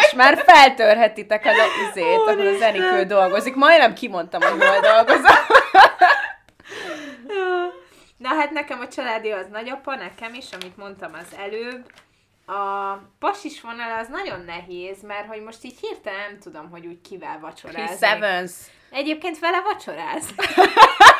És 0.00 0.12
már 0.16 0.44
feltörhetitek 0.46 1.44
az 1.44 1.56
izét, 1.88 2.18
ahol 2.26 2.46
az 2.46 2.60
Enikő 2.60 3.04
dolgozik. 3.04 3.54
Majdnem 3.54 3.94
kimondtam, 3.94 4.40
hogy 4.40 4.64
hol 4.66 4.80
dolgozom. 4.80 5.36
Na 8.16 8.28
hát 8.28 8.50
nekem 8.50 8.80
a 8.80 8.88
családi 8.88 9.30
az 9.30 9.46
nagyapa, 9.52 9.94
nekem 9.94 10.34
is, 10.34 10.46
amit 10.52 10.76
mondtam 10.76 11.12
az 11.14 11.36
előbb. 11.38 11.84
A 12.46 12.92
pasis 13.18 13.60
vonal 13.60 13.98
az 13.98 14.08
nagyon 14.08 14.44
nehéz, 14.44 15.02
mert 15.02 15.26
hogy 15.26 15.42
most 15.42 15.64
így 15.64 15.78
hirtelen 15.80 16.20
nem 16.30 16.38
tudom, 16.38 16.70
hogy 16.70 16.86
úgy 16.86 17.00
kivel 17.00 17.38
Chris 17.38 17.42
vacsorázni. 17.42 18.06
Evans. 18.06 18.52
Egyébként 18.90 19.38
vele 19.38 19.60
vacsoráz. 19.60 20.24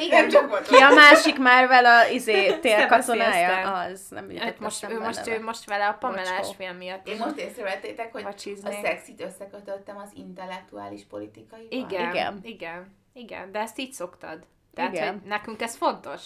Igen, 0.00 0.28
csak 0.28 0.48
volt. 0.48 0.66
Ki 0.66 0.76
a 0.76 0.94
másik 0.94 1.38
már 1.38 1.66
vele 1.68 2.12
izé, 2.12 2.58
térkatonája? 2.58 3.48
beszéltem. 3.48 3.74
Az, 3.74 4.06
nem 4.10 4.28
Hát 4.30 4.46
jutott 4.46 4.60
most, 4.60 4.86
ő, 4.88 5.00
most, 5.00 5.26
ő 5.26 5.42
most 5.42 5.64
vele 5.64 5.86
a 5.86 5.92
pamelás 6.00 6.48
film 6.56 6.76
miatt. 6.76 7.08
Én 7.08 7.16
most 7.16 7.36
észrevettétek, 7.36 8.12
hogy 8.12 8.24
a 8.62 8.70
szexit 8.82 9.22
összekötöttem 9.22 9.96
az 9.96 10.10
intellektuális 10.14 11.02
politikai. 11.10 11.66
Igen, 11.70 11.86
Igen. 11.86 12.10
igen, 12.10 12.40
igen, 12.42 12.94
igen, 13.12 13.52
de 13.52 13.58
ezt 13.58 13.78
így 13.78 13.92
szoktad. 13.92 14.38
Tehát, 14.74 14.92
Igen. 14.92 15.08
hogy 15.12 15.28
nekünk 15.28 15.62
ez 15.62 15.76
fontos. 15.76 16.24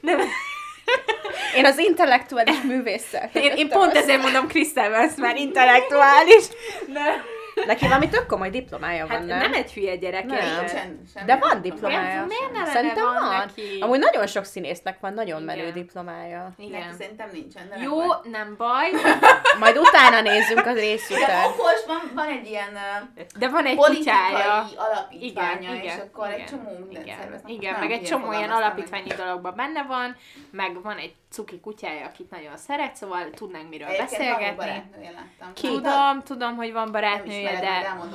Nem, 0.00 0.18
Én 1.56 1.64
az 1.64 1.78
intellektuális 1.78 2.60
művésszel. 2.62 3.30
én, 3.32 3.52
én 3.56 3.68
pont 3.68 3.94
ezért 3.94 4.22
mondom 4.22 4.46
Chris 4.48 4.68
Evans, 4.74 5.14
mert 5.16 5.38
intellektuális. 5.38 6.44
De, 6.92 7.22
Neki 7.66 7.84
valami 7.88 8.08
tök 8.08 8.26
komoly 8.26 8.50
diplomája 8.50 9.06
van, 9.06 9.16
hát 9.16 9.26
nem? 9.26 9.38
nem 9.38 9.52
egy 9.52 9.72
hülye 9.72 9.96
gyerek. 9.96 10.24
Nem. 10.24 10.36
Nincsen 10.36 11.02
semmi 11.14 11.26
De 11.26 11.36
van 11.36 11.62
diplomája. 11.62 12.24
Miért 12.26 12.52
ne 12.52 12.64
Szerintem 12.72 13.04
van 13.04 13.14
van. 13.14 13.36
neki? 13.36 13.78
Amúgy 13.80 13.98
nagyon 13.98 14.26
sok 14.26 14.44
színésznek 14.44 15.00
van 15.00 15.14
nagyon 15.14 15.42
Igen. 15.42 15.56
menő 15.56 15.70
diplomája. 15.72 16.50
Igen. 16.58 16.80
Neki 16.80 16.94
szerintem 16.98 17.28
nincsen. 17.32 17.68
De 17.68 17.76
Jó, 17.82 17.96
nem 18.30 18.54
baj. 18.56 18.90
nem 18.90 19.18
baj, 19.20 19.30
Majd 19.58 19.78
utána 19.78 20.20
nézzünk 20.20 20.66
az 20.66 20.74
rész 20.78 21.08
De 21.08 21.14
után. 21.16 21.44
okos, 21.46 21.84
van, 21.86 22.10
van 22.14 22.28
egy 22.28 22.46
ilyen 22.46 22.68
de 23.38 23.48
van 23.48 23.64
egy 23.66 23.76
politikai 23.76 24.42
alapítványa, 24.76 25.60
Igen, 25.60 25.74
és 25.76 25.82
igen, 25.82 25.98
akkor 26.00 26.26
egy 26.28 26.34
igen, 26.34 26.46
csomó 26.46 26.78
mindent 26.78 27.06
igen, 27.06 27.18
szerveznek. 27.18 27.50
igen 27.52 27.72
Nem, 27.72 27.80
meg 27.80 27.90
egy 27.90 28.02
csomó 28.02 28.32
ilyen 28.32 28.50
alapítványi 28.50 29.08
dologban 29.16 29.52
benne 29.56 29.82
van, 29.82 30.16
meg 30.50 30.82
van 30.82 30.96
egy 30.96 31.14
cuki 31.30 31.60
kutyája, 31.60 32.06
akit 32.06 32.30
nagyon 32.30 32.56
szeret, 32.56 32.96
szóval 32.96 33.30
tudnánk 33.30 33.68
miről 33.68 33.88
Egyébként 33.88 34.10
van 34.28 34.28
beszélgetni. 34.38 34.82
Ki? 35.54 35.66
Tudom, 35.66 36.22
tudom, 36.24 36.56
hogy 36.56 36.72
van 36.72 36.92
barátnője, 36.92 37.52
de, 37.52 37.60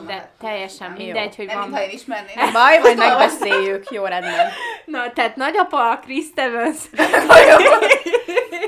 de 0.05 0.13
a- 0.13 0.29
teljesen 0.39 0.95
Jó. 0.97 1.03
mindegy, 1.03 1.35
hogy 1.35 1.45
Nem, 1.45 1.69
van. 1.71 1.81
én 1.81 1.89
ismerném. 1.89 2.51
Baj, 2.53 2.79
majd 2.79 2.97
megbeszéljük. 2.97 3.91
Jó 3.91 4.05
rendben. 4.05 4.47
Na, 4.85 5.11
tehát 5.13 5.35
nagyapa, 5.35 5.99
Chris 5.99 6.25
Evans, 6.35 6.77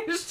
és, 0.05 0.21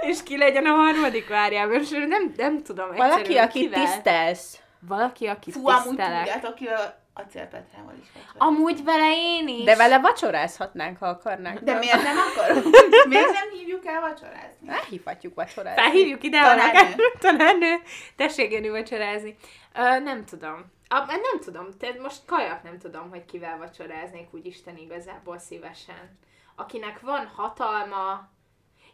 és 0.00 0.22
ki 0.22 0.36
legyen 0.36 0.66
a 0.66 0.70
harmadik 0.74 1.28
várjában, 1.28 1.80
és 1.80 1.90
nem, 1.90 2.32
nem 2.36 2.62
tudom 2.62 2.88
Valaki, 2.96 3.18
egyszerűen 3.20 3.44
akit 3.44 3.62
kivel. 3.62 3.80
tisztelsz. 3.84 4.58
Valaki, 4.88 5.26
akit 5.26 5.54
Fú, 5.54 5.68
amúgy 5.68 5.82
tisztelek. 5.96 6.18
tudjátok, 6.18 6.54
ki 6.54 6.66
a 6.66 6.99
Acélpetrával 7.14 7.94
is 8.00 8.06
vagy. 8.14 8.22
Amúgy 8.38 8.84
vele 8.84 9.12
én 9.16 9.48
is. 9.48 9.64
De 9.64 9.76
vele 9.76 9.98
vacsorázhatnánk, 9.98 10.98
ha 10.98 11.06
akarnánk. 11.06 11.58
De 11.58 11.78
miért 11.78 12.02
nem 12.02 12.16
akarod? 12.16 12.64
miért 13.08 13.32
nem 13.32 13.50
hívjuk 13.50 13.86
el 13.86 14.00
vacsorázni? 14.00 14.68
Elhívhatjuk 14.68 15.34
vacsorázni. 15.34 15.82
Felhívjuk 15.82 16.22
ide 16.22 16.38
a 16.38 16.42
Tanárnő. 16.42 16.94
tanárnő, 17.18 17.76
tessék 18.16 18.52
jönni 18.52 18.68
vacsorázni. 18.68 19.36
Ö, 19.74 19.98
nem 19.98 20.24
tudom. 20.24 20.64
A, 20.88 21.04
nem 21.06 21.40
tudom, 21.40 21.68
tehát 21.78 21.98
most 21.98 22.24
kajak 22.26 22.62
nem 22.62 22.78
tudom, 22.78 23.10
hogy 23.10 23.24
kivel 23.24 23.58
vacsoráznék 23.58 24.34
úgy 24.34 24.46
Isten 24.46 24.76
igazából 24.76 25.38
szívesen. 25.38 26.18
Akinek 26.56 27.00
van 27.00 27.26
hatalma, 27.26 28.28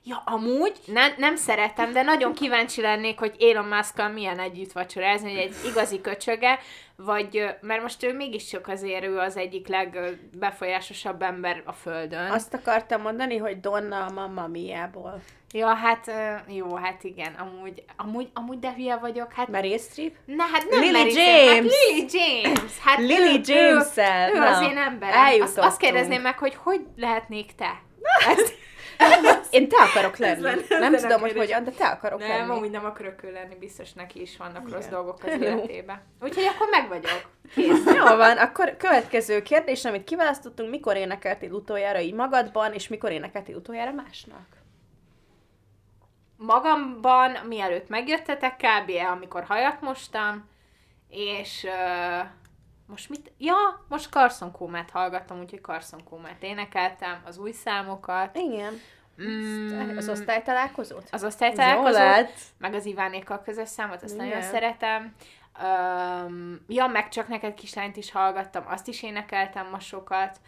Ja, 0.09 0.23
amúgy 0.25 0.73
nem, 0.87 1.13
nem 1.17 1.37
szeretem, 1.37 1.93
de 1.93 2.03
nagyon 2.03 2.35
kíváncsi 2.35 2.81
lennék, 2.81 3.19
hogy 3.19 3.37
Elon 3.41 3.65
musk 3.65 4.13
milyen 4.13 4.39
együtt 4.39 4.73
vacsorázni, 4.73 5.31
hogy 5.31 5.41
egy 5.41 5.55
igazi 5.71 6.01
köcsöge, 6.01 6.59
vagy, 6.97 7.47
mert 7.61 7.83
most 7.83 8.03
ő 8.03 8.13
mégiscsak 8.13 8.69
azért 8.69 9.05
ő 9.05 9.19
az 9.19 9.37
egyik 9.37 9.69
legbefolyásosabb 9.69 11.23
ember 11.23 11.63
a 11.65 11.73
Földön. 11.73 12.31
Azt 12.31 12.55
akartam 12.55 13.01
mondani, 13.01 13.37
hogy 13.37 13.61
Donna 13.61 14.05
a 14.05 14.11
Mamma 14.11 14.47
Mia-ból. 14.47 15.21
Ja, 15.53 15.75
hát 15.75 16.11
jó, 16.49 16.75
hát 16.75 17.05
igen, 17.05 17.35
amúgy, 17.35 17.85
amúgy, 17.97 18.29
amúgy 18.35 18.59
de 18.59 18.73
hülye 18.73 18.97
vagyok, 18.97 19.33
hát 19.33 19.49
Meryl 19.49 19.79
Streep? 19.79 20.15
Ne, 20.25 20.45
hát 20.45 20.67
nem 20.71 20.81
Lily 20.81 20.93
Mary 20.93 21.13
Jane, 21.15 21.55
James. 21.55 21.73
Hát 21.73 21.89
Lily 21.89 22.07
James. 22.13 22.79
Hát 22.79 22.99
Lily 22.99 23.37
ő, 23.37 23.41
James-szel. 23.45 24.31
Ő, 24.31 24.35
ő 24.35 24.39
Na, 24.39 24.57
az 24.57 24.63
én 24.63 24.77
emberem. 24.77 25.41
Azt, 25.41 25.59
azt 25.59 25.79
kérdezném 25.79 26.23
meg, 26.23 26.39
hogy 26.39 26.55
hogy 26.55 26.81
lehetnék 26.97 27.55
te? 27.55 27.83
Ezt, 28.29 28.55
Én 29.51 29.69
te 29.69 29.77
akarok 29.83 30.17
lenni. 30.17 30.41
lenne- 30.41 30.69
nem 30.69 30.95
tudom, 30.95 31.11
a 31.11 31.19
hogy 31.19 31.33
kérdés. 31.33 31.37
hogyan, 31.45 31.65
de 31.65 31.71
te 31.71 31.87
akarok 31.87 32.19
nem, 32.19 32.29
lenni. 32.29 32.51
amúgy 32.51 32.71
nem 32.71 32.85
akarok 32.85 33.23
ő 33.23 33.33
lenni, 33.33 33.55
biztos 33.55 33.93
neki 33.93 34.21
is 34.21 34.37
vannak 34.37 34.63
rossz 34.71 34.79
Igen. 34.87 34.91
dolgok 34.91 35.19
az 35.25 35.41
életében. 35.41 36.03
Úgyhogy 36.21 36.45
akkor 36.45 36.69
meg 36.71 36.89
vagyok. 36.89 37.31
Kész. 37.55 37.85
Jó 37.95 38.17
van, 38.17 38.37
akkor 38.39 38.77
következő 38.77 39.43
kérdés, 39.43 39.85
amit 39.85 40.05
kiválasztottunk, 40.05 40.71
mikor 40.71 40.97
énekeltél 40.97 41.53
utoljára 41.53 42.01
így 42.01 42.15
magadban, 42.15 42.73
és 42.73 42.89
mikor 42.89 43.11
énekeltél 43.11 43.57
utoljára 43.57 43.93
másnak? 43.93 44.47
Magamban, 46.37 47.31
mielőtt 47.49 47.89
megjöttetek 47.89 48.57
kb. 48.57 48.91
amikor 49.13 49.45
hajat 49.45 49.81
mostam, 49.81 50.49
és 51.09 51.65
uh, 51.65 52.27
most 52.87 53.09
mit? 53.09 53.33
Ja, 53.39 53.85
most 53.89 54.11
Carson 54.11 54.53
Kómát 54.53 54.91
hallgattam, 54.91 55.41
úgyhogy 55.41 55.63
Carson 55.63 56.05
Kómát 56.05 56.43
énekeltem, 56.43 57.21
az 57.25 57.39
új 57.39 57.53
számokat. 57.53 58.37
Igen. 58.37 58.81
Mm, 59.23 59.97
Az 59.97 60.09
osztálytalálkozót? 60.09 61.09
az 61.11 61.25
osztálytalálkozót, 61.25 62.33
meg 62.59 62.75
az 62.75 62.87
Ivánékkal 62.87 63.43
közös 63.43 63.69
számot, 63.69 64.03
azt 64.03 64.15
Igen. 64.15 64.27
nagyon 64.27 64.43
szeretem. 64.43 65.15
Um, 65.63 66.61
ja, 66.69 66.87
meg 66.87 67.09
csak 67.09 67.29
neked 67.29 67.55
kislányt 67.55 67.97
is 67.97 68.13
hallgattam, 68.13 68.65
azt 68.67 68.89
is 68.89 69.03
énekeltem 69.03 69.69
ma 69.71 69.81
sokat. 69.81 70.41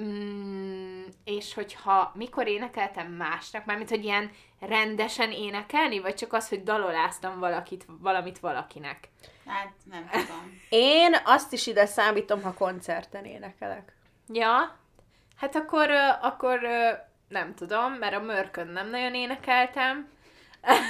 Mm, 0.00 1.02
és 1.24 1.54
hogyha 1.54 2.12
mikor 2.14 2.46
énekeltem 2.48 3.06
másnak, 3.12 3.64
mármint, 3.64 3.88
hogy 3.88 4.04
ilyen 4.04 4.30
rendesen 4.66 5.30
énekelni, 5.30 6.00
vagy 6.00 6.14
csak 6.14 6.32
az, 6.32 6.48
hogy 6.48 6.62
daloláztam 6.62 7.38
valakit, 7.38 7.86
valamit 8.00 8.38
valakinek. 8.38 9.08
Hát 9.46 9.72
nem 9.90 10.08
tudom. 10.10 10.60
Én 10.68 11.16
azt 11.24 11.52
is 11.52 11.66
ide 11.66 11.86
számítom, 11.86 12.42
ha 12.42 12.54
koncerten 12.54 13.24
énekelek. 13.24 13.96
Ja, 14.28 14.76
hát 15.36 15.56
akkor, 15.56 15.90
akkor 16.20 16.60
nem 17.28 17.54
tudom, 17.54 17.92
mert 17.92 18.14
a 18.14 18.20
mörkön 18.20 18.66
nem 18.66 18.90
nagyon 18.90 19.14
énekeltem. 19.14 20.10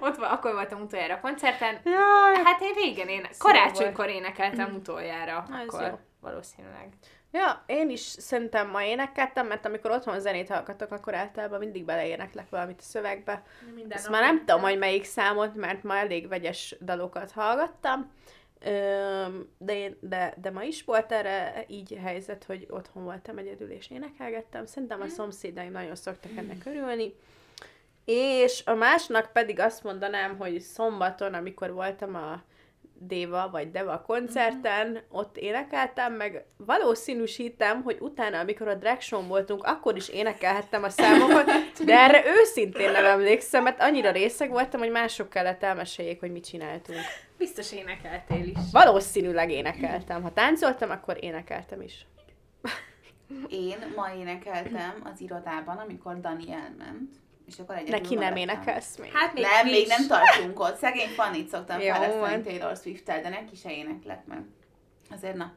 Ott 0.00 0.16
van, 0.16 0.30
akkor 0.30 0.52
voltam 0.52 0.80
utoljára 0.80 1.14
a 1.14 1.20
koncerten. 1.20 1.80
Jaj. 1.84 2.44
Hát 2.44 2.60
én 2.60 2.74
régen 2.74 3.08
én 3.08 3.26
karácsonykor 3.38 4.08
énekeltem 4.08 4.74
utoljára, 4.74 5.46
ez 5.50 5.74
akkor 5.74 5.82
jó. 5.82 5.98
valószínűleg. 6.20 6.88
Ja, 7.32 7.64
én 7.66 7.90
is 7.90 8.00
szerintem 8.00 8.70
ma 8.70 8.84
énekeltem, 8.84 9.46
mert 9.46 9.66
amikor 9.66 9.90
otthon 9.90 10.20
zenét 10.20 10.48
hallgatok, 10.48 10.92
akkor 10.92 11.14
általában 11.14 11.58
mindig 11.58 11.84
beleéneklek 11.84 12.48
valamit 12.50 12.80
a 12.80 12.82
szövegbe. 12.82 13.42
Minden 13.74 13.98
Ezt 13.98 14.08
már 14.08 14.22
nem 14.22 14.38
tudom, 14.38 14.60
hogy 14.60 14.78
melyik 14.78 15.04
számot, 15.04 15.54
mert 15.54 15.82
ma 15.82 15.96
elég 15.96 16.28
vegyes 16.28 16.76
dalokat 16.80 17.30
hallgattam. 17.30 18.12
De, 19.58 19.74
én, 19.74 19.96
de, 20.00 20.34
de 20.40 20.50
ma 20.50 20.62
is 20.62 20.84
volt 20.84 21.12
erre 21.12 21.64
így 21.66 21.98
helyzet, 22.02 22.44
hogy 22.44 22.66
otthon 22.70 23.04
voltam 23.04 23.38
egyedül 23.38 23.70
és 23.70 23.90
énekelgettem. 23.90 24.66
Szerintem 24.66 25.00
a 25.00 25.08
szomszédaim 25.08 25.72
nagyon 25.72 25.96
szoktak 25.96 26.36
ennek 26.36 26.62
örülni. 26.64 27.14
És 28.04 28.62
a 28.66 28.74
másnak 28.74 29.32
pedig 29.32 29.60
azt 29.60 29.82
mondanám, 29.82 30.36
hogy 30.36 30.60
szombaton, 30.60 31.34
amikor 31.34 31.72
voltam 31.72 32.14
a 32.14 32.42
Déva 33.00 33.48
vagy 33.50 33.70
Deva 33.70 34.02
koncerten, 34.06 35.02
ott 35.08 35.36
énekeltem, 35.36 36.12
meg 36.12 36.44
valószínűsítem, 36.56 37.82
hogy 37.82 37.96
utána, 38.00 38.38
amikor 38.38 38.68
a 38.68 38.74
drag 38.74 39.00
show 39.00 39.26
voltunk, 39.26 39.64
akkor 39.64 39.96
is 39.96 40.08
énekelhettem 40.08 40.82
a 40.82 40.88
számokat, 40.88 41.50
de 41.84 41.98
erre 41.98 42.22
őszintén 42.26 42.90
nem 42.90 43.04
emlékszem, 43.04 43.62
mert 43.62 43.80
annyira 43.80 44.10
részeg 44.10 44.50
voltam, 44.50 44.80
hogy 44.80 44.90
mások 44.90 45.28
kellett 45.28 45.62
elmeséljék, 45.62 46.20
hogy 46.20 46.32
mit 46.32 46.46
csináltunk. 46.46 46.98
Biztos 47.38 47.72
énekeltél 47.72 48.46
is. 48.46 48.58
Valószínűleg 48.72 49.50
énekeltem. 49.50 50.22
Ha 50.22 50.32
táncoltam, 50.32 50.90
akkor 50.90 51.16
énekeltem 51.20 51.82
is. 51.82 52.06
Én 53.48 53.92
ma 53.96 54.12
énekeltem 54.18 55.10
az 55.12 55.20
irodában, 55.20 55.76
amikor 55.76 56.20
Dani 56.20 56.52
elment. 56.52 57.10
És 57.48 57.58
akkor 57.58 57.74
egyedül 57.74 57.98
Neki 58.00 58.14
nem 58.14 58.36
énekelsz 58.36 58.96
még. 58.96 59.12
Hát 59.12 59.32
még 59.32 59.42
nem, 59.42 59.66
még 59.66 59.86
friss. 59.86 59.96
nem 59.96 60.06
tartunk 60.06 60.60
ott. 60.60 60.76
Szegény 60.76 61.08
Fanit 61.08 61.48
szoktam 61.48 61.80
Jó 61.80 61.92
fejleszteni 61.92 62.20
van. 62.20 62.42
Taylor 62.42 62.76
swift 62.76 63.04
de 63.04 63.28
neki 63.28 63.56
se 63.56 63.72
éneklek 63.72 64.26
meg. 64.26 64.44
Azért 65.10 65.36
na. 65.36 65.52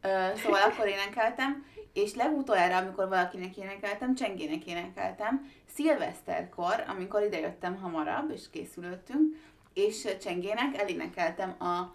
Ö, 0.00 0.36
szóval 0.36 0.60
akkor 0.60 0.86
énekeltem, 0.86 1.66
és 1.92 2.14
legutoljára, 2.14 2.76
amikor 2.76 3.08
valakinek 3.08 3.56
énekeltem, 3.56 4.14
Csengének 4.14 4.66
énekeltem, 4.66 5.50
szilveszterkor, 5.74 6.84
amikor 6.88 7.22
idejöttem 7.22 7.76
hamarabb, 7.76 8.30
és 8.30 8.42
készülöttünk, 8.50 9.36
és 9.74 10.08
Csengének 10.22 10.80
elénekeltem 10.80 11.56
a 11.58 11.94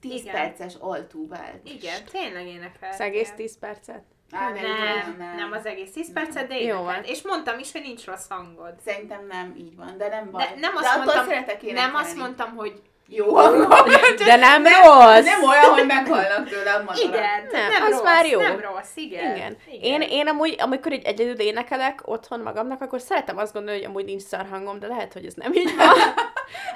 10 0.00 0.20
Igen. 0.20 0.32
perces 0.34 0.74
oltúvált. 0.80 1.68
Igen, 1.68 2.04
tényleg 2.04 2.46
énekeltél. 2.46 2.88
Az 2.88 3.00
egész 3.00 3.32
10 3.36 3.58
percet. 3.58 4.02
Á, 4.32 4.50
nem, 4.50 4.62
Nem, 4.62 5.14
nem, 5.18 5.36
nem 5.36 5.52
az 5.52 5.66
egész 5.66 5.92
10 5.92 6.12
percet, 6.12 6.46
de 6.46 6.60
Jó 6.60 6.82
van. 6.82 7.02
És 7.02 7.22
mondtam 7.22 7.58
is, 7.58 7.72
hogy 7.72 7.80
nincs 7.82 8.04
rossz 8.04 8.28
hangod. 8.28 8.74
Szerintem 8.84 9.26
nem 9.26 9.54
így 9.58 9.76
van, 9.76 9.94
de 9.98 10.08
nem 10.08 10.30
baj. 10.30 10.44
De 10.44 10.60
nem 10.60 10.72
de 10.74 10.78
azt 10.78 10.96
attól 10.96 11.24
mondtam, 11.24 11.74
nem 11.74 11.94
azt 11.94 12.16
mondtam, 12.16 12.56
hogy 12.56 12.82
Jó 13.08 13.34
hangom. 13.34 13.68
De 14.24 14.36
nem 14.36 14.62
rossz! 14.62 15.24
Nem 15.24 15.42
olyan, 15.42 15.64
hogy 15.64 15.86
meghalnak 15.86 16.48
tőle 16.48 16.72
a 16.72 16.78
madarak. 16.78 17.02
igen, 17.02 17.46
Nem, 17.50 17.70
nem, 17.70 17.82
az 17.82 17.90
rossz, 17.90 18.02
már 18.02 18.26
jó. 18.26 18.40
nem 18.40 18.60
rossz, 18.60 18.96
igen. 18.96 19.36
Igen. 19.36 19.56
Én, 19.80 20.00
én 20.00 20.28
amúgy, 20.28 20.54
amikor 20.58 20.92
egy 20.92 21.04
egyedül 21.04 21.40
énekelek 21.40 22.00
otthon 22.04 22.40
magamnak, 22.40 22.80
akkor 22.80 23.00
szeretem 23.00 23.38
azt 23.38 23.52
gondolni, 23.52 23.80
hogy 23.80 23.88
amúgy 23.88 24.04
nincs 24.04 24.22
szar 24.22 24.46
hangom, 24.50 24.78
de 24.78 24.86
lehet, 24.86 25.12
hogy 25.12 25.26
ez 25.26 25.34
nem 25.34 25.52
így 25.52 25.76
van. 25.76 25.88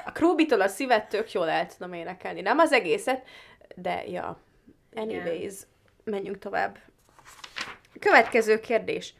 A 0.05 0.13
Krúbitól 0.13 0.61
a 0.61 0.69
szívet 0.69 1.09
tök 1.09 1.33
jól 1.33 1.49
el 1.49 1.67
tudom 1.67 1.93
énekelni. 1.93 2.41
Nem 2.41 2.59
az 2.59 2.73
egészet, 2.73 3.23
de 3.75 4.03
ja. 4.07 4.41
Anyways, 4.95 5.55
menjünk 6.05 6.39
tovább. 6.39 6.79
Következő 8.01 8.61
kérdés. 8.61 9.15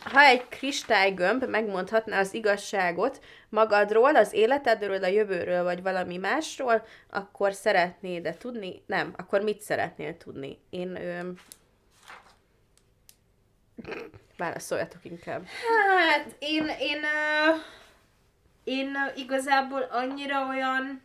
Ha 0.00 0.20
egy 0.20 0.48
kristálygömb 0.48 1.44
megmondhatná 1.44 2.18
az 2.18 2.34
igazságot 2.34 3.20
magadról, 3.48 4.16
az 4.16 4.32
életedről, 4.32 5.04
a 5.04 5.06
jövőről, 5.06 5.62
vagy 5.62 5.82
valami 5.82 6.16
másról, 6.16 6.86
akkor 7.10 7.52
szeretnéd-e 7.52 8.34
tudni? 8.34 8.82
Nem. 8.86 9.14
Akkor 9.16 9.40
mit 9.40 9.60
szeretnél 9.60 10.16
tudni? 10.16 10.58
Én... 10.70 10.96
Öm... 10.96 11.34
Válaszoljatok 14.36 15.04
inkább. 15.04 15.46
Hát, 15.46 16.36
én, 16.38 16.70
én, 16.78 16.98
uh, 16.98 17.60
én 18.64 18.96
igazából 19.14 19.82
annyira 19.90 20.46
olyan, 20.46 21.02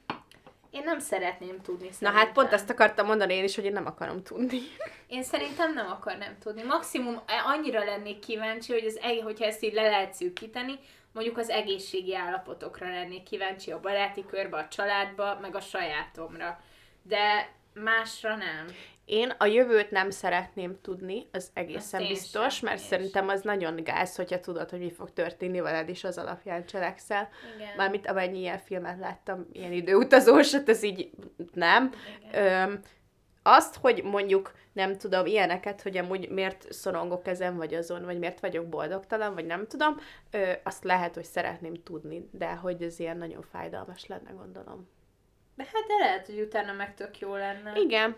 én 0.72 0.84
nem 0.84 1.00
szeretném 1.00 1.62
tudni. 1.62 1.88
Na 1.88 1.94
szerintem. 1.94 2.26
hát 2.26 2.34
pont 2.34 2.54
azt 2.54 2.70
akartam 2.70 3.06
mondani 3.06 3.34
én 3.34 3.44
is, 3.44 3.56
hogy 3.56 3.66
én 3.66 3.74
nem 3.74 3.86
akarom 3.86 4.24
tudni. 4.24 4.60
Én 5.08 5.24
szerintem 5.24 5.74
nem 5.74 5.92
akarnám 5.92 6.38
tudni. 6.40 6.64
Maximum 6.64 7.22
eh, 7.26 7.50
annyira 7.50 7.84
lennék 7.84 8.20
kíváncsi, 8.20 8.72
hogy 8.74 8.86
az, 8.86 9.00
hogyha 9.24 9.46
ezt 9.46 9.64
így 9.64 9.74
le 9.74 9.82
lehet 9.82 10.14
szűkíteni, 10.14 10.80
mondjuk 11.14 11.38
az 11.38 11.50
egészségi 11.50 12.16
állapotokra 12.16 12.90
lennék 12.90 13.24
kíváncsi 13.24 13.72
a 13.72 13.80
baráti 13.80 14.26
körbe, 14.26 14.58
a 14.58 14.68
családba, 14.68 15.38
meg 15.42 15.56
a 15.56 15.60
sajátomra. 15.60 16.60
De 17.02 17.50
másra 17.74 18.36
nem. 18.36 18.68
Én 19.08 19.34
a 19.38 19.46
jövőt 19.46 19.92
nem 19.92 20.10
szeretném 20.10 20.78
tudni, 20.82 21.28
az 21.32 21.50
egészen 21.54 22.02
én 22.02 22.08
biztos, 22.08 22.56
sem, 22.56 22.70
mert 22.70 22.82
szerintem 22.82 23.28
az 23.28 23.42
nagyon 23.42 23.84
gáz, 23.84 24.16
hogyha 24.16 24.40
tudod, 24.40 24.70
hogy 24.70 24.80
mi 24.80 24.92
fog 24.92 25.14
történni 25.14 25.60
veled, 25.60 25.90
és 25.90 26.04
az 26.04 26.18
alapján 26.18 26.66
cselekszel. 26.66 27.30
Igen. 27.56 27.76
Mármint 27.78 28.08
amennyi 28.08 28.40
ilyen 28.40 28.58
filmet 28.58 29.00
láttam, 29.00 29.46
ilyen 29.52 29.72
időutazósat, 29.72 30.70
ez 30.70 30.84
így 30.84 31.10
nem. 31.54 31.92
Öm, 32.34 32.80
azt, 33.44 33.76
hogy 33.76 34.04
mondjuk 34.04 34.54
nem 34.74 34.98
tudom, 34.98 35.26
ilyeneket, 35.26 35.82
hogy 35.82 35.98
amúgy 35.98 36.30
miért 36.30 36.74
szorongok 36.74 37.28
ezen, 37.28 37.58
vagy 37.58 37.74
azon, 37.74 38.06
vagy 38.06 38.20
miért 38.20 38.40
vagyok 38.40 38.68
boldogtalan, 38.68 39.34
vagy 39.34 39.46
nem 39.46 39.68
tudom, 39.68 40.00
ö, 40.32 40.52
azt 40.64 40.84
lehet, 40.84 41.16
hogy 41.16 41.26
szeretném 41.26 41.74
tudni, 41.84 42.30
de 42.32 42.50
hogy 42.56 42.82
ez 42.82 43.00
ilyen 43.00 43.18
nagyon 43.18 43.42
fájdalmas 43.42 44.06
lenne, 44.06 44.32
gondolom. 44.32 44.90
De 45.56 45.64
hát 45.64 45.84
de 45.88 46.06
lehet, 46.06 46.26
hogy 46.26 46.40
utána 46.40 46.74
meg 46.74 46.94
tök 46.94 47.20
jó 47.20 47.36
lenne. 47.36 47.72
Igen, 47.76 48.16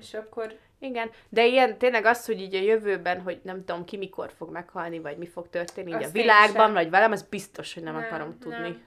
És 0.00 0.14
akkor 0.14 0.58
igen, 0.78 1.10
de 1.28 1.46
ilyen 1.46 1.78
tényleg 1.78 2.04
az, 2.04 2.26
hogy 2.26 2.40
így 2.40 2.54
a 2.54 2.60
jövőben, 2.60 3.20
hogy 3.20 3.40
nem 3.42 3.64
tudom 3.64 3.84
ki 3.84 3.96
mikor 3.96 4.32
fog 4.36 4.50
meghalni, 4.50 4.98
vagy 4.98 5.16
mi 5.16 5.26
fog 5.26 5.48
történni 5.50 5.90
így 5.90 6.02
a 6.02 6.10
világban, 6.10 6.64
sem. 6.64 6.72
vagy 6.72 6.90
velem, 6.90 7.12
az 7.12 7.22
biztos, 7.22 7.74
hogy 7.74 7.82
nem, 7.82 7.94
Nem, 7.94 8.02
akarom 8.02 8.38
tudni. 8.38 8.58
nem. 8.58 8.82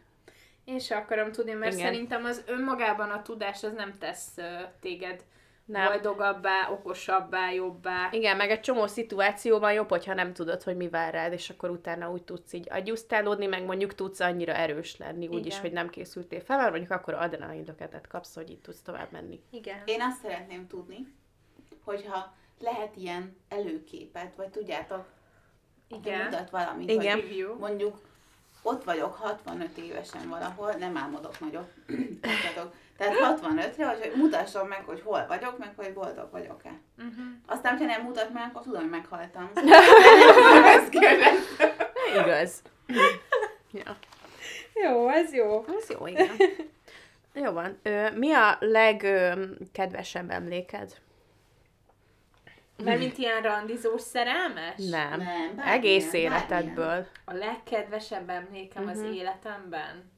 én 0.64 0.80
se 0.80 0.96
akarom 0.96 1.32
tudni, 1.32 1.54
mert 1.54 1.74
Igen. 1.74 1.86
szerintem 1.86 2.26
az 2.26 2.44
önmagában 2.48 3.10
a 3.10 3.22
tudás 3.22 3.64
az 3.64 3.74
nem 3.74 3.98
tesz 4.00 4.28
uh, 4.38 4.46
téged 4.80 5.24
Nem. 5.66 5.86
boldogabbá, 5.86 6.70
okosabbá, 6.70 7.52
jobbá. 7.52 8.10
Igen, 8.12 8.38
meg 8.38 8.50
egy 8.50 8.60
csomó 8.60 8.88
szituációban 8.88 9.74
jobb, 9.74 9.90
hogyha 9.90 10.14
nem 10.14 10.34
tudod, 10.34 10.64
hogy 10.64 10.76
mi 10.76 10.90
vár 10.90 11.14
rád, 11.14 11.34
és 11.34 11.50
akkor 11.50 11.70
utána 11.70 12.12
úgy 12.12 12.24
tudsz 12.24 12.54
így 12.54 12.68
agyusztálódni, 12.70 13.46
meg 13.46 13.66
mondjuk 13.66 13.96
tudsz 13.96 14.20
annyira 14.20 14.54
erős 14.54 14.98
lenni, 14.98 15.28
úgyis, 15.28 15.60
hogy 15.60 15.72
nem 15.72 15.90
készültél 15.90 16.42
fel, 16.42 16.58
mert 16.58 16.70
mondjuk 16.70 16.92
akkor 16.92 17.14
adrenalindoketet 17.14 18.08
kapsz, 18.08 18.36
hogy 18.36 18.50
így 18.50 18.62
tudsz 18.62 18.82
tovább 18.82 19.12
menni. 19.12 19.42
Igen. 19.50 19.82
Én 19.86 20.02
azt 20.02 20.22
szeretném 20.22 20.68
tudni, 20.68 21.14
hogyha 21.84 22.34
lehet 22.60 22.96
ilyen 22.96 23.38
előképet, 23.50 24.36
vagy 24.36 24.50
tudjátok, 24.50 25.06
Igen. 25.88 26.24
mutat 26.24 26.50
valamit, 26.50 26.90
Igen. 26.90 27.18
vagy 27.18 27.56
mondjuk 27.60 28.00
ott 28.62 28.84
vagyok 28.84 29.14
65 29.14 29.78
évesen 29.78 30.30
valahol, 30.30 30.72
nem 30.72 30.98
álmodok 30.98 31.40
nagyot. 31.40 31.74
Tehát 33.02 33.40
65-re, 33.42 33.86
hogy 33.86 34.12
mutasson 34.16 34.68
meg, 34.68 34.84
hogy 34.86 35.02
hol 35.02 35.26
vagyok, 35.28 35.58
meg 35.58 35.74
hogy 35.76 35.94
boldog 35.94 36.32
vagyok-e. 36.32 36.70
Uh-huh. 36.98 37.26
Aztán, 37.46 37.78
ha 37.78 37.86
nem 37.86 38.02
mutat 38.02 38.34
meg, 38.34 38.44
akkor 38.50 38.62
tudom, 38.62 38.82
hogy 38.82 38.90
meghaltam. 38.90 39.52
Kérdeztem. 40.90 41.70
Igaz. 42.20 42.62
ja. 43.72 43.98
Jó, 44.74 45.10
ez 45.10 45.34
jó. 45.34 45.66
Ez 45.80 45.90
jó, 45.90 46.08
igen. 46.08 46.36
Jó 47.34 47.52
van. 47.52 47.80
Ö, 47.84 48.10
mi 48.16 48.32
a 48.34 48.58
legkedvesebb 48.60 50.30
emléked? 50.30 50.94
Mert 52.84 53.00
mint 53.00 53.18
ilyen 53.18 53.42
randizós 53.42 54.02
szerelmes? 54.02 54.76
Nem. 54.78 54.90
Nem, 55.10 55.20
bármilyen, 55.20 55.60
Egész 55.68 56.04
bármilyen. 56.04 56.32
életedből. 56.32 57.08
A 57.26 57.34
legkedvesebb 57.34 58.30
emlékem 58.30 58.88
az 58.88 59.00
Mhm. 59.00 59.12
életemben? 59.12 60.11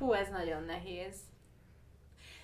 Fú, 0.00 0.12
ez 0.12 0.28
nagyon 0.28 0.64
nehéz. 0.64 1.16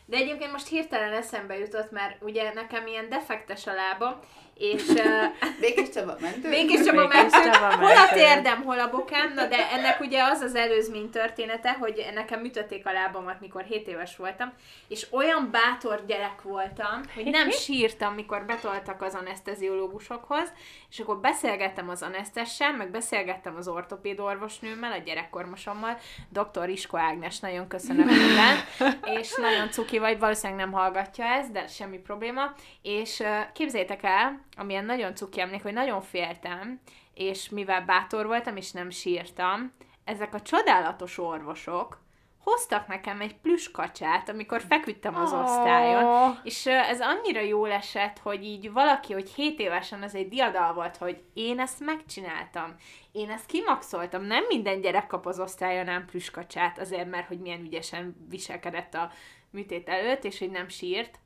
De 0.05 0.17
egyébként 0.17 0.53
most 0.53 0.69
hirtelen 0.69 1.13
eszembe 1.13 1.59
jutott, 1.59 1.91
mert 1.91 2.23
ugye 2.23 2.53
nekem 2.53 2.87
ilyen 2.87 3.09
defektes 3.09 3.67
a 3.67 3.73
lábam, 3.73 4.21
és 4.59 4.83
Békés 5.61 5.89
Csaba 5.89 6.17
mentő? 6.21 6.49
Békés 6.49 6.85
Csaba 6.85 7.07
mentő, 7.07 7.51
hol 7.79 7.97
a 7.97 8.09
térdem, 8.13 8.63
hol 8.63 8.79
a 8.79 8.91
bokám, 8.91 9.33
na 9.35 9.47
de 9.47 9.71
ennek 9.71 10.01
ugye 10.01 10.23
az 10.23 10.41
az 10.41 10.55
előzmény 10.55 11.11
története, 11.11 11.73
hogy 11.73 12.07
nekem 12.15 12.45
ütötték 12.45 12.87
a 12.87 12.93
lábamat, 12.93 13.41
mikor 13.41 13.63
7 13.63 13.89
éves 13.89 14.17
voltam, 14.17 14.53
és 14.89 15.07
olyan 15.11 15.49
bátor 15.51 16.05
gyerek 16.07 16.43
voltam, 16.43 17.01
hogy 17.15 17.25
nem 17.25 17.51
sírtam, 17.65 18.15
mikor 18.15 18.45
betoltak 18.45 19.03
az 19.03 19.15
aneszteziológusokhoz, 19.15 20.53
és 20.91 20.99
akkor 20.99 21.19
beszélgettem 21.19 21.89
az 21.89 22.03
anesztessel, 22.03 22.73
meg 22.73 22.91
beszélgettem 22.91 23.57
az 23.57 23.69
ortopéd 23.69 24.21
orvosnőmmel, 24.21 24.93
a 24.93 25.03
gyerekkormosommal, 25.05 25.99
dr. 26.29 26.69
Isko 26.69 26.97
Ágnes, 26.97 27.39
nagyon 27.39 27.69
köszönöm 27.69 28.07
minden, 28.07 28.57
és 29.21 29.35
nagyon 29.37 29.71
cuki 29.71 29.99
vagy, 29.99 30.19
valószínűleg 30.19 30.65
nem 30.65 30.73
hallgatja 30.73 31.25
ezt, 31.25 31.53
de 31.53 31.67
semmi 31.67 31.99
probléma, 31.99 32.55
és 32.83 33.23
képzétek 33.53 34.03
el, 34.03 34.45
amilyen 34.57 34.85
nagyon 34.85 35.15
cuki 35.15 35.41
emlék, 35.41 35.63
hogy 35.63 35.73
nagyon 35.73 36.01
féltem, 36.01 36.81
és 37.15 37.49
mivel 37.49 37.85
bátor 37.85 38.27
voltam, 38.27 38.57
és 38.57 38.73
nem 38.73 38.91
sírtam, 38.91 39.73
ezek 40.05 40.35
a 40.35 40.43
csodálatos 40.43 41.19
orvosok 41.19 42.05
hoztak 42.51 42.87
nekem 42.87 43.21
egy 43.21 43.37
plüskacsát, 43.37 44.29
amikor 44.29 44.63
feküdtem 44.69 45.17
az 45.17 45.33
osztályon, 45.33 46.39
és 46.43 46.67
ez 46.67 47.01
annyira 47.01 47.41
jól 47.41 47.73
esett, 47.73 48.19
hogy 48.19 48.45
így 48.45 48.73
valaki, 48.73 49.13
hogy 49.13 49.31
7 49.31 49.59
évesen 49.59 50.03
az 50.03 50.15
egy 50.15 50.29
diadal 50.29 50.73
volt, 50.73 50.97
hogy 50.97 51.23
én 51.35 51.61
ezt 51.61 51.81
megcsináltam. 51.81 52.75
Én 53.13 53.31
ezt 53.31 53.47
kimaxoltam. 53.47 54.23
Nem 54.23 54.45
minden 54.49 54.81
gyerek 54.81 55.07
kap 55.07 55.27
az 55.27 55.41
osztályon 55.41 55.89
ám 55.89 56.05
plüskacsát, 56.07 56.79
azért 56.79 57.11
mert, 57.11 57.27
hogy 57.27 57.39
milyen 57.39 57.61
ügyesen 57.61 58.27
viselkedett 58.29 58.95
a 58.95 59.11
műtét 59.51 59.89
előtt, 59.89 60.25
és 60.25 60.39
hogy 60.39 60.51
nem 60.51 60.69
sírt. 60.69 61.19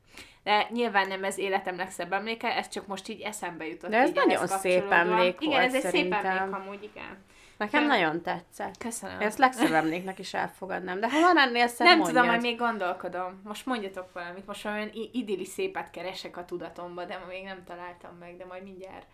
De 0.43 0.67
nyilván 0.69 1.07
nem 1.07 1.23
ez 1.23 1.37
életem 1.37 1.75
legszebb 1.75 2.13
emléke, 2.13 2.55
ez 2.55 2.67
csak 2.67 2.87
most 2.87 3.07
így 3.07 3.21
eszembe 3.21 3.67
jutott. 3.67 3.89
De 3.89 3.97
ez 3.97 4.11
nagyon 4.13 4.47
szép 4.47 4.91
emlék 4.91 5.35
Igen, 5.39 5.59
volt 5.59 5.63
ez 5.63 5.73
egy 5.73 5.81
szép 5.81 5.91
szerintem. 5.91 6.25
emlék 6.25 6.55
amúgy, 6.55 6.83
igen. 6.83 7.23
Nekem 7.57 7.85
nagyon 7.85 8.21
tetszett. 8.21 8.77
Köszönöm. 8.77 9.19
Ezt 9.21 9.37
legszebb 9.37 9.71
emléknek 9.71 10.19
is 10.19 10.33
elfogadnám, 10.33 10.99
de 10.99 11.09
ha 11.09 11.19
van 11.19 11.37
ennél 11.37 11.67
szebb, 11.67 11.87
nem 11.87 11.97
mondjad. 11.97 12.15
tudom, 12.15 12.29
majd 12.29 12.41
még 12.41 12.57
gondolkodom. 12.57 13.41
Most 13.43 13.65
mondjatok 13.65 14.13
valamit. 14.13 14.47
Most 14.47 14.65
olyan 14.65 14.89
idilli 15.11 15.45
szépet 15.45 15.89
keresek 15.89 16.37
a 16.37 16.45
tudatomba, 16.45 17.05
de 17.05 17.19
még 17.29 17.43
nem 17.43 17.63
találtam 17.63 18.15
meg, 18.19 18.37
de 18.37 18.45
majd 18.45 18.63
mindjárt 18.63 19.05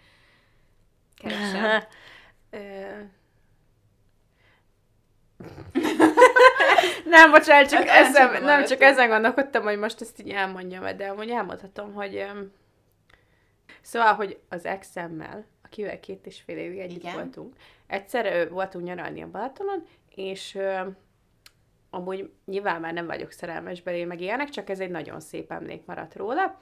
keresem. 1.16 1.84
Nem, 7.06 7.32
bocsánat, 7.32 7.70
csak, 7.70 7.88
Hát 7.88 8.16
elcsapom 8.16 8.44
nem, 8.46 8.66
csak 8.66 8.82
ezen 8.82 9.10
gondolkodtam, 9.10 9.64
hogy 9.64 9.78
most 9.78 10.02
ezt 10.02 10.20
így 10.20 10.30
elmondjam, 10.30 10.98
de 10.98 11.08
amúgy 11.08 11.30
elmondhatom, 11.30 11.94
hogy 11.94 12.26
szóval, 13.82 14.14
hogy 14.14 14.40
az 14.50 14.66
exemmel, 14.66 15.46
akivel 15.64 16.00
két 16.00 16.26
és 16.26 16.42
fél 16.46 16.58
évig 16.58 16.80
együtt 16.80 17.00
Igen. 17.00 17.14
voltunk, 17.14 17.56
egyszer 17.88 18.50
voltunk 18.50 18.86
nyaralni 18.86 19.22
a 19.22 19.30
Balatonon, 19.32 19.84
és 20.16 20.58
amúgy 21.90 22.32
nyilván 22.46 22.82
már 22.82 22.94
nem 22.94 23.06
vagyok 23.06 23.32
szerelmes 23.32 23.82
belé, 23.82 24.04
meg 24.04 24.22
ilyenek, 24.22 24.50
csak 24.50 24.70
ez 24.70 24.80
egy 24.80 24.90
nagyon 24.90 25.20
szép 25.20 25.52
emlék 25.52 25.86
maradt 25.86 26.16
róla, 26.16 26.58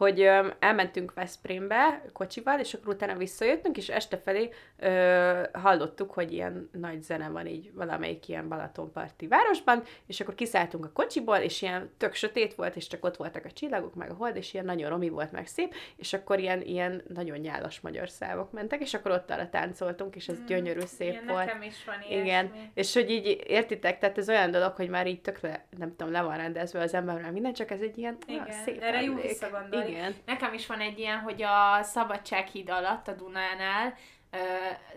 hogy 0.00 0.20
ö, 0.20 0.48
elmentünk 0.58 1.14
Veszprémbe 1.14 2.02
kocsival, 2.12 2.58
és 2.58 2.74
akkor 2.74 2.94
utána 2.94 3.16
visszajöttünk, 3.16 3.76
és 3.76 3.88
este 3.88 4.16
felé 4.16 4.48
ö, 4.78 5.42
hallottuk, 5.52 6.12
hogy 6.12 6.32
ilyen 6.32 6.70
nagy 6.72 7.02
zene 7.02 7.28
van 7.28 7.46
így 7.46 7.70
valamelyik 7.74 8.28
ilyen 8.28 8.48
Balatonparti 8.48 9.26
városban, 9.26 9.82
és 10.06 10.20
akkor 10.20 10.34
kiszálltunk 10.34 10.84
a 10.84 10.90
kocsiból, 10.92 11.36
és 11.36 11.62
ilyen 11.62 11.90
tök 11.96 12.14
sötét 12.14 12.54
volt, 12.54 12.76
és 12.76 12.86
csak 12.86 13.04
ott 13.04 13.16
voltak 13.16 13.44
a 13.44 13.50
csillagok, 13.50 13.94
meg 13.94 14.10
a 14.10 14.14
hold, 14.14 14.36
és 14.36 14.52
ilyen 14.54 14.64
nagyon 14.64 14.90
romi 14.90 15.08
volt, 15.08 15.32
meg 15.32 15.46
szép, 15.46 15.74
és 15.96 16.12
akkor 16.12 16.38
ilyen, 16.38 16.62
ilyen 16.62 17.02
nagyon 17.08 17.38
nyálas 17.38 17.80
magyar 17.80 18.08
szávok 18.10 18.52
mentek, 18.52 18.80
és 18.80 18.94
akkor 18.94 19.10
ott 19.10 19.30
arra 19.30 19.48
táncoltunk, 19.48 20.16
és 20.16 20.28
ez 20.28 20.38
gyönyörű 20.46 20.80
szép 20.80 21.08
Mm, 21.10 21.12
Igen, 21.12 21.26
volt. 21.26 21.44
Nekem 21.46 21.62
is 21.62 21.84
van 21.84 21.94
Igen, 22.08 22.24
ilyesmi. 22.44 22.70
és 22.74 22.94
hogy 22.94 23.10
így 23.10 23.42
értitek, 23.46 23.98
tehát 23.98 24.18
ez 24.18 24.28
olyan 24.28 24.50
dolog, 24.50 24.72
hogy 24.76 24.88
már 24.88 25.06
így 25.06 25.20
tökre, 25.20 25.64
nem 25.78 25.96
tudom, 25.96 26.12
le 26.12 26.22
van 26.22 26.36
rendezve 26.36 26.80
az 26.80 26.94
emberrel 26.94 27.32
minden, 27.32 27.52
csak 27.52 27.70
ez 27.70 27.80
egy 27.80 27.98
ilyen 27.98 28.16
Igen, 28.26 28.52
szép 28.64 28.82
erre 28.82 29.02
jó 29.02 29.14
visszagondolni. 29.14 29.89
Igen. 29.90 30.14
Nekem 30.24 30.54
is 30.54 30.66
van 30.66 30.80
egy 30.80 30.98
ilyen, 30.98 31.18
hogy 31.18 31.42
a 31.42 31.82
Szabadsághíd 31.82 32.70
alatt, 32.70 33.08
a 33.08 33.12
Dunánál, 33.12 33.94
ö, 34.30 34.38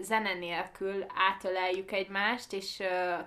zene 0.02 0.34
nélkül 0.34 1.06
átöleljük 1.16 1.92
egymást, 1.92 2.54
és 2.54 2.84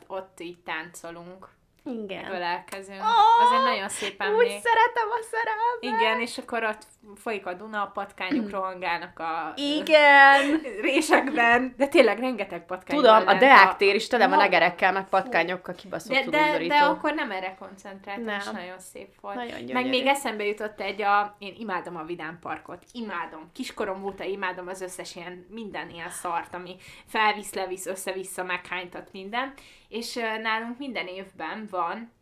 ott 0.06 0.40
így 0.40 0.58
táncolunk, 0.58 1.55
Igen. 1.86 2.32
ölelkezünk. 2.32 3.00
Ó, 3.00 3.44
Az 3.44 3.52
egy 3.58 3.62
nagyon 3.62 3.88
szép 3.88 4.22
Úgy 4.22 4.48
szeretem 4.48 5.08
a 5.10 5.22
szerelmet. 5.30 6.00
Igen, 6.00 6.20
és 6.20 6.38
akkor 6.38 6.64
ott 6.64 6.82
folyik 7.16 7.46
a 7.46 7.54
Duna, 7.54 7.82
a 7.82 7.86
patkányok 7.86 8.50
rohangálnak 8.56 9.18
a 9.18 9.52
Igen. 9.56 10.60
résekben, 10.80 11.74
de 11.76 11.86
tényleg 11.86 12.18
rengeteg 12.18 12.66
patkány 12.66 12.96
Tudom, 12.96 13.26
a 13.26 13.34
Deák 13.34 13.76
tér 13.76 13.94
is 13.94 14.06
tele 14.06 14.28
van 14.28 14.40
egerekkel, 14.40 14.92
meg 14.92 15.08
patkányokkal 15.08 15.74
kibaszott 15.74 16.12
de, 16.12 16.58
de, 16.58 16.66
de 16.66 16.74
akkor 16.74 17.14
nem 17.14 17.30
erre 17.30 17.56
koncentráltam, 17.58 18.24
Nem. 18.24 18.38
és 18.38 18.44
nagyon 18.44 18.78
szép 18.78 19.20
volt. 19.20 19.34
Nagyon 19.34 19.52
Meg 19.52 19.66
gyönyörű. 19.66 19.88
még 19.88 20.06
eszembe 20.06 20.44
jutott 20.44 20.80
egy 20.80 21.02
a... 21.02 21.36
Én 21.38 21.54
imádom 21.58 21.96
a 21.96 22.02
Vidám 22.04 22.38
Parkot. 22.40 22.84
Imádom. 22.92 23.50
Kiskorom 23.52 24.04
óta 24.04 24.24
imádom 24.24 24.68
az 24.68 24.80
összes 24.80 25.16
ilyen, 25.16 25.46
minden 25.50 25.90
ilyen 25.90 26.10
szart, 26.10 26.54
ami 26.54 26.76
felvisz, 27.06 27.54
levisz, 27.54 27.86
össze-vissza, 27.86 28.42
meghánytat 28.44 29.08
minden. 29.12 29.52
És 29.88 30.14
nálunk 30.42 30.78
minden 30.78 31.06
évben 31.06 31.66
van 31.70 32.14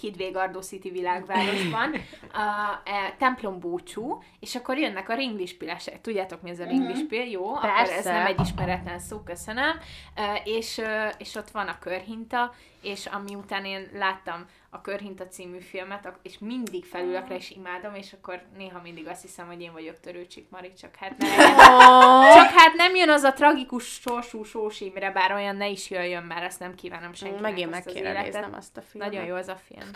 Hidvégardó 0.00 0.60
City 0.60 0.90
világvárosban, 0.90 1.94
a, 2.32 2.80
e, 2.84 3.14
templom 3.18 3.58
búcsú, 3.58 4.22
és 4.40 4.54
akkor 4.54 4.78
jönnek 4.78 5.08
a 5.08 5.14
ringlispilesek. 5.14 6.00
Tudjátok, 6.00 6.42
mi 6.42 6.50
ez 6.50 6.60
a 6.60 6.64
ringlispil? 6.64 7.24
Jó, 7.24 7.54
akkor 7.54 7.68
ez 7.68 7.88
Persze. 7.88 8.12
nem 8.12 8.26
egy 8.26 8.40
ismeretlen 8.40 8.98
szó, 8.98 9.20
köszönöm. 9.20 9.78
E, 10.14 10.42
és, 10.44 10.80
és 11.18 11.34
ott 11.34 11.50
van 11.50 11.68
a 11.68 11.78
körhinta, 11.78 12.54
és 12.82 13.06
ami 13.06 13.34
után 13.34 13.64
én 13.64 13.88
láttam 13.92 14.46
a 14.70 14.80
Körhinta 14.80 15.26
című 15.26 15.58
filmet, 15.58 16.12
és 16.22 16.38
mindig 16.38 16.84
felülök 16.84 17.28
rá, 17.28 17.34
és 17.34 17.50
imádom, 17.50 17.94
és 17.94 18.12
akkor 18.12 18.42
néha 18.56 18.80
mindig 18.82 19.08
azt 19.08 19.22
hiszem, 19.22 19.46
hogy 19.46 19.60
én 19.60 19.72
vagyok 19.72 20.00
Törőcsik 20.00 20.46
Mari, 20.50 20.72
csak 20.72 20.96
hát 20.96 21.18
nem. 21.18 21.30
Csak 22.34 22.50
hát 22.50 22.74
nem 22.74 22.94
jön 22.94 23.10
az 23.10 23.22
a 23.22 23.32
tragikus 23.32 23.84
sorsú 23.84 24.42
Sós 24.42 24.80
Imre, 24.80 25.10
bár 25.10 25.32
olyan 25.32 25.56
ne 25.56 25.68
is 25.68 25.90
jöjjön, 25.90 26.22
mert 26.22 26.42
ezt 26.42 26.60
nem 26.60 26.74
kívánom 26.74 27.12
senkinek 27.12 27.42
Megint 27.42 27.70
meg 27.70 27.84
kéne 27.84 28.22
néznem 28.22 28.54
azt 28.54 28.76
a 28.76 28.80
filmet. 28.80 29.10
Nagyon 29.10 29.26
jó 29.26 29.34
az 29.34 29.48
a 29.48 29.56
film. 29.56 29.90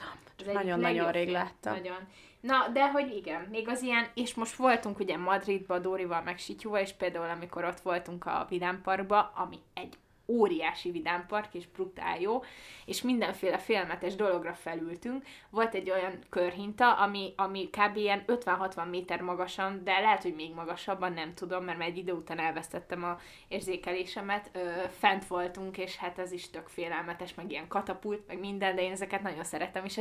Nagyon-nagyon 0.53 1.12
rég 1.12 1.28
láttam. 1.28 1.74
Nagyon. 1.74 2.09
Na, 2.41 2.68
de 2.72 2.91
hogy 2.91 3.14
igen, 3.16 3.47
még 3.51 3.68
az 3.68 3.82
ilyen, 3.82 4.07
és 4.14 4.34
most 4.34 4.57
voltunk 4.57 4.99
ugye 4.99 5.16
Madridba, 5.16 5.78
Dórival, 5.78 6.22
meg 6.22 6.39
Sityúval, 6.39 6.80
és 6.80 6.93
például 6.93 7.30
amikor 7.30 7.64
ott 7.64 7.80
voltunk 7.80 8.26
a 8.26 8.47
Vidám 8.49 8.80
Parkba, 8.82 9.32
ami 9.34 9.57
egy 9.74 9.95
óriási 10.29 10.91
vidámpark, 10.91 11.55
és 11.55 11.66
brutál 11.66 12.20
jó, 12.20 12.43
és 12.85 13.03
mindenféle 13.03 13.59
félmetes 13.59 14.14
dologra 14.14 14.55
felültünk. 14.55 15.24
Volt 15.51 15.74
egy 15.74 15.91
olyan 15.91 16.18
körhinta, 16.31 16.93
ami, 16.93 17.33
ami 17.37 17.70
kb. 17.70 17.97
ilyen 17.97 18.24
50-60 18.27 18.91
méter 18.91 19.20
magasan, 19.20 19.85
de 19.85 20.01
lehet, 20.01 20.22
hogy 20.22 20.35
még 20.35 20.55
magasabban, 20.55 21.12
nem 21.12 21.35
tudom, 21.35 21.64
mert 21.64 21.79
már 21.79 21.89
egy 21.89 21.97
idő 21.97 22.12
után 22.12 22.39
elvesztettem 22.39 23.05
a 23.05 23.18
érzékelésemet. 23.49 24.51
Ö, 24.53 24.70
fent 24.99 25.27
voltunk, 25.27 25.79
és 25.79 25.97
hát 25.97 26.18
ez 26.18 26.33
is 26.33 26.51
tök 26.51 26.68
félelmetes, 26.68 27.35
meg 27.35 27.51
ilyen 27.51 27.68
katapult, 27.68 28.27
meg 28.27 28.39
minden, 28.39 28.74
de 28.74 28.83
én 28.83 28.93
ezeket 28.93 29.22
nagyon 29.22 29.45
szeretem, 29.45 29.85
és 29.85 30.01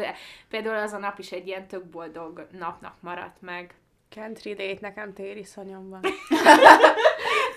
például 0.49 0.75
az 0.75 0.93
a 0.93 0.97
nap 0.97 1.19
is 1.19 1.31
egy 1.31 1.47
ilyen 1.47 1.67
tök 1.67 1.85
boldog 1.85 2.47
napnak 2.51 2.95
maradt 3.01 3.41
meg. 3.41 3.75
Country 4.15 4.53
date 4.53 4.77
nekem 4.81 5.13
téri 5.13 5.43
szonyom 5.43 5.89
van. 5.89 6.01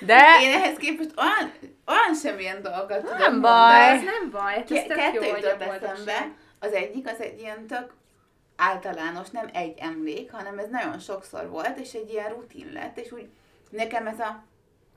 De 0.01 0.39
Én 0.43 0.55
ehhez 0.55 0.77
képest 0.77 1.15
olyan, 1.17 1.53
olyan 1.87 2.15
semmilyen 2.23 2.63
tudok 2.63 2.89
Nem 2.89 3.01
mondani. 3.03 3.41
baj. 3.41 3.91
Ez 3.91 4.03
nem 4.03 4.31
baj, 4.31 4.55
hát 4.55 4.71
ez 4.71 4.83
tök 4.83 4.97
kettő 4.97 5.25
jutott 5.25 5.61
eszembe. 5.61 6.33
Az 6.59 6.73
egyik, 6.73 7.09
az 7.09 7.21
egy 7.21 7.41
ilyen 7.41 7.67
tök 7.67 7.93
általános, 8.57 9.31
nem 9.31 9.49
egy 9.53 9.79
emlék, 9.79 10.33
hanem 10.33 10.59
ez 10.59 10.69
nagyon 10.71 10.99
sokszor 10.99 11.49
volt, 11.49 11.79
és 11.79 11.93
egy 11.93 12.11
ilyen 12.11 12.29
rutin 12.29 12.71
lett, 12.73 12.99
és 12.99 13.13
úgy 13.13 13.29
nekem 13.71 14.07
ez 14.07 14.19
a 14.19 14.45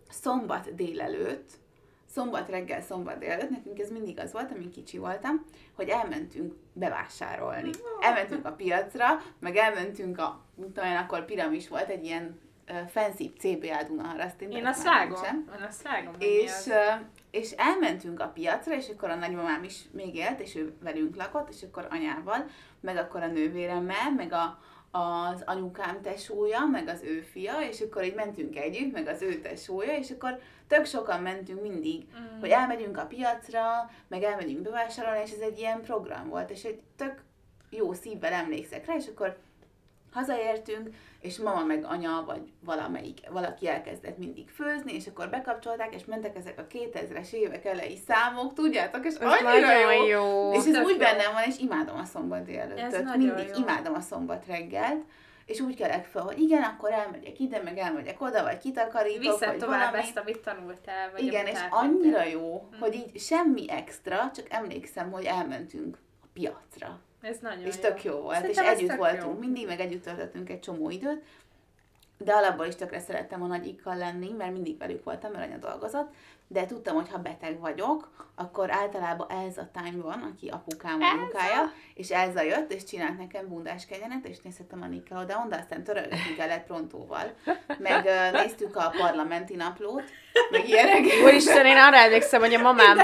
szombat 0.10 0.76
délelőtt, 0.76 1.50
szombat 2.14 2.50
reggel, 2.50 2.82
szombat 2.82 3.18
délelőtt, 3.18 3.50
nekünk 3.50 3.80
ez 3.80 3.90
mindig 3.90 4.20
az 4.20 4.32
volt, 4.32 4.52
amin 4.52 4.72
kicsi 4.72 4.98
voltam, 4.98 5.46
hogy 5.76 5.90
elmentünk 5.90 6.54
bevásárolni. 6.74 7.70
Elmentünk 8.00 8.46
a 8.46 8.52
piacra, 8.52 9.22
meg 9.40 9.56
elmentünk 9.56 10.18
a, 10.20 10.46
olyan, 10.78 10.96
akkor 10.96 11.26
piramis 11.26 11.68
volt, 11.68 11.90
egy 11.90 12.06
ilyen 12.06 12.40
fancy 12.88 13.34
CBA 13.40 13.84
Dunaharasztin. 13.88 14.52
Én 14.52 14.66
azt 14.66 14.84
vágom. 14.84 15.12
nincsen. 15.12 15.50
Én 15.60 15.66
azt 15.68 15.82
vágom. 15.82 16.14
És, 16.20 16.52
az. 16.52 16.72
és 17.32 17.52
elmentünk 17.52 18.20
a 18.20 18.28
piacra, 18.28 18.76
és 18.76 18.90
akkor 18.90 19.10
a 19.10 19.16
nagymamám 19.16 19.64
is 19.64 19.82
még 19.92 20.16
élt, 20.16 20.40
és 20.40 20.56
ő 20.56 20.74
velünk 20.84 21.16
lakott, 21.16 21.50
és 21.50 21.64
akkor 21.64 21.88
anyával, 21.90 22.46
meg 22.80 22.98
akkor 22.98 23.22
a 23.22 23.28
nővéremmel, 23.28 24.12
meg 24.16 24.34
a, 24.34 24.60
az 24.92 25.44
anyukám 25.46 26.02
tesója, 26.02 26.66
meg 26.66 26.88
az 26.88 27.02
ő 27.04 27.22
fia, 27.22 27.54
és 27.70 27.82
akkor 27.82 28.04
így 28.04 28.16
mentünk 28.16 28.58
együtt, 28.58 28.92
meg 28.92 29.08
az 29.08 29.22
ő 29.22 29.40
tesója, 29.40 29.98
és 29.98 30.12
akkor 30.12 30.40
tök 30.68 30.86
sokan 30.86 31.22
mentünk 31.22 31.62
mindig, 31.62 32.04
mm. 32.20 32.40
hogy 32.40 32.50
elmegyünk 32.50 32.98
a 32.98 33.06
piacra, 33.06 33.90
meg 34.08 34.24
elmegyünk 34.24 34.62
bevásárolni, 34.62 35.22
és 35.26 35.32
ez 35.32 35.40
egy 35.40 35.60
ilyen 35.60 35.82
program 35.82 36.30
volt, 36.30 36.50
és 36.50 36.64
egy 36.64 36.82
tök 36.96 37.24
jó 37.70 37.94
szívvel 37.94 38.34
emlékszek 38.34 38.86
rá, 38.86 38.96
és 38.96 39.08
akkor 39.08 39.38
hazaértünk, 40.14 40.90
és 41.20 41.38
mama 41.38 41.64
meg 41.64 41.86
anya, 41.86 42.24
vagy 42.26 42.42
valamelyik, 42.60 43.20
valaki 43.30 43.68
elkezdett 43.68 44.18
mindig 44.18 44.50
főzni, 44.50 44.94
és 44.94 45.08
akkor 45.08 45.30
bekapcsolták, 45.30 45.96
és 45.96 46.06
mentek 46.06 46.36
ezek 46.36 46.60
a 46.60 46.68
2000-es 46.68 47.32
évek 47.32 47.66
elejé 47.66 47.96
számok, 48.08 48.54
tudjátok, 48.54 49.06
és 49.06 49.14
ez 49.14 49.32
annyira 49.44 49.92
jó. 49.94 50.06
jó. 50.06 50.52
És 50.54 50.66
ez 50.66 50.72
Tök 50.74 50.86
úgy 50.86 50.92
jó. 50.92 50.98
bennem 50.98 51.34
van, 51.34 51.44
és 51.48 51.58
imádom 51.58 51.98
a 51.98 52.06
szombat 52.06 52.44
délelőttöt. 52.46 53.16
Mindig 53.16 53.48
jó. 53.48 53.62
imádom 53.62 53.94
a 53.94 54.00
szombat 54.00 54.46
reggelt, 54.46 55.04
és 55.46 55.60
úgy 55.60 55.76
kelek 55.76 56.06
fel, 56.06 56.22
hogy 56.22 56.40
igen, 56.40 56.64
akkor 56.64 56.92
elmegyek 56.92 57.40
ide, 57.40 57.62
meg 57.62 57.78
elmegyek 57.78 58.22
oda, 58.22 58.44
vagy 58.44 58.58
kitakarítok, 58.58 59.22
Viszed 59.22 59.48
vagy 59.50 59.58
tovább 59.58 59.80
valami. 59.80 59.98
ezt, 59.98 60.18
amit 60.18 60.40
tanultál, 60.40 61.12
vagy 61.12 61.24
Igen, 61.24 61.46
és 61.48 61.60
annyira 61.70 62.24
jó, 62.24 62.70
hogy 62.80 62.94
így 62.94 63.20
semmi 63.20 63.72
extra, 63.72 64.32
csak 64.36 64.46
emlékszem, 64.50 65.12
hogy 65.12 65.26
elmentünk 65.26 65.98
a 66.24 66.26
piacra. 66.34 67.00
Ez 67.22 67.38
nagyon 67.42 67.66
És 67.66 67.76
jó. 67.76 67.82
tök 67.82 68.04
jó 68.04 68.16
volt, 68.16 68.36
Szerintem 68.36 68.64
és 68.64 68.70
ez 68.72 68.78
együtt 68.78 68.96
voltunk 68.96 69.34
jó. 69.34 69.40
mindig, 69.40 69.68
meg 69.68 69.80
együtt 69.80 70.04
töltöttünk 70.04 70.50
egy 70.50 70.60
csomó 70.60 70.90
időt, 70.90 71.24
de 72.18 72.34
alapból 72.34 72.66
is 72.66 72.76
tökre 72.76 73.00
szerettem 73.00 73.44
a 73.44 73.48
nagyikkal 73.48 73.96
lenni, 73.96 74.32
mert 74.38 74.52
mindig 74.52 74.78
velük 74.78 75.04
voltam, 75.04 75.32
mert 75.32 75.46
anya 75.46 75.58
dolgozott, 75.58 76.14
de 76.48 76.66
tudtam, 76.66 76.96
hogy 76.96 77.10
ha 77.10 77.18
beteg 77.18 77.60
vagyok, 77.60 78.30
akkor 78.36 78.72
általában 78.72 79.30
Elza 79.30 79.70
Time 79.74 80.04
van, 80.04 80.22
aki 80.22 80.48
apukám 80.48 81.02
anyukája, 81.02 81.72
és 81.94 82.12
Elza 82.12 82.42
jött, 82.42 82.72
és 82.74 82.84
csinált 82.84 83.18
nekem 83.18 83.48
bundás 83.48 83.86
kenyenet, 83.86 84.28
és 84.28 84.40
nézhettem 84.40 84.82
a 84.82 84.86
Nickelodeon, 84.88 85.50
de 85.50 85.56
aztán 85.56 85.84
törölgetni 85.84 86.36
kellett 86.38 86.66
prontóval. 86.66 87.34
Meg 87.80 88.10
néztük 88.34 88.76
a 88.76 88.94
parlamenti 88.98 89.56
naplót, 89.56 90.04
meg 90.52 90.70
ilyenek. 90.70 91.04
Úristen, 91.24 91.66
én 91.66 91.78
arra 91.78 91.98
emlékszem, 91.98 92.40
hogy 92.40 92.54
a 92.54 92.62
mamám... 92.62 92.98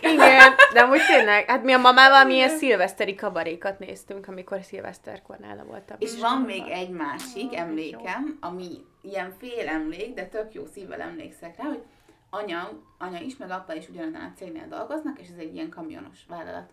Igen, 0.00 0.54
de 0.72 0.80
amúgy 0.80 1.06
tényleg, 1.06 1.50
hát 1.50 1.62
mi 1.62 1.72
a 1.72 1.78
mamával 1.78 2.24
milyen 2.24 2.48
szilveszteri 2.48 3.14
kabarékat 3.14 3.78
néztünk, 3.78 4.28
amikor 4.28 4.62
szilveszterkor 4.62 5.36
nála 5.36 5.64
voltam. 5.64 5.96
És 6.00 6.18
van 6.20 6.40
még 6.40 6.62
egy 6.68 6.90
másik 6.90 7.56
emlékem, 7.56 8.38
ami 8.40 8.68
ilyen 9.02 9.32
fél 9.38 9.68
emlék, 9.68 10.14
de 10.14 10.26
tök 10.26 10.54
jó 10.54 10.64
szívvel 10.72 11.00
emlékszek 11.00 11.56
rá, 11.56 11.64
hogy 11.64 11.82
anya, 12.30 12.70
anya 12.98 13.20
is, 13.20 13.36
meg 13.36 13.50
apa 13.50 13.74
is 13.74 13.88
ugyanannál 13.88 14.32
a 14.34 14.38
cégnél 14.38 14.66
dolgoznak, 14.68 15.20
és 15.20 15.26
ez 15.28 15.38
egy 15.38 15.54
ilyen 15.54 15.68
kamionos 15.68 16.18
vállalat. 16.28 16.70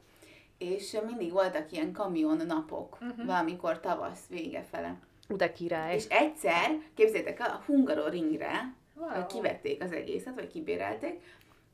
És 0.58 0.98
mindig 1.06 1.32
voltak 1.32 1.72
ilyen 1.72 1.92
kamion 1.92 2.42
napok, 2.48 2.98
uh-huh. 3.02 3.26
valamikor 3.26 3.80
tavasz 3.80 4.28
vége 4.30 4.64
fele. 4.72 4.96
De 5.28 5.52
király. 5.52 5.96
És 5.96 6.06
egyszer, 6.10 6.72
képzétek 6.96 7.40
el, 7.40 7.50
a 7.50 7.64
Hungaroringre 7.66 8.74
wow. 9.02 9.26
kivették 9.26 9.84
az 9.84 9.92
egészet, 9.92 10.36
vagy 10.36 10.48
kibérelték, 10.48 11.22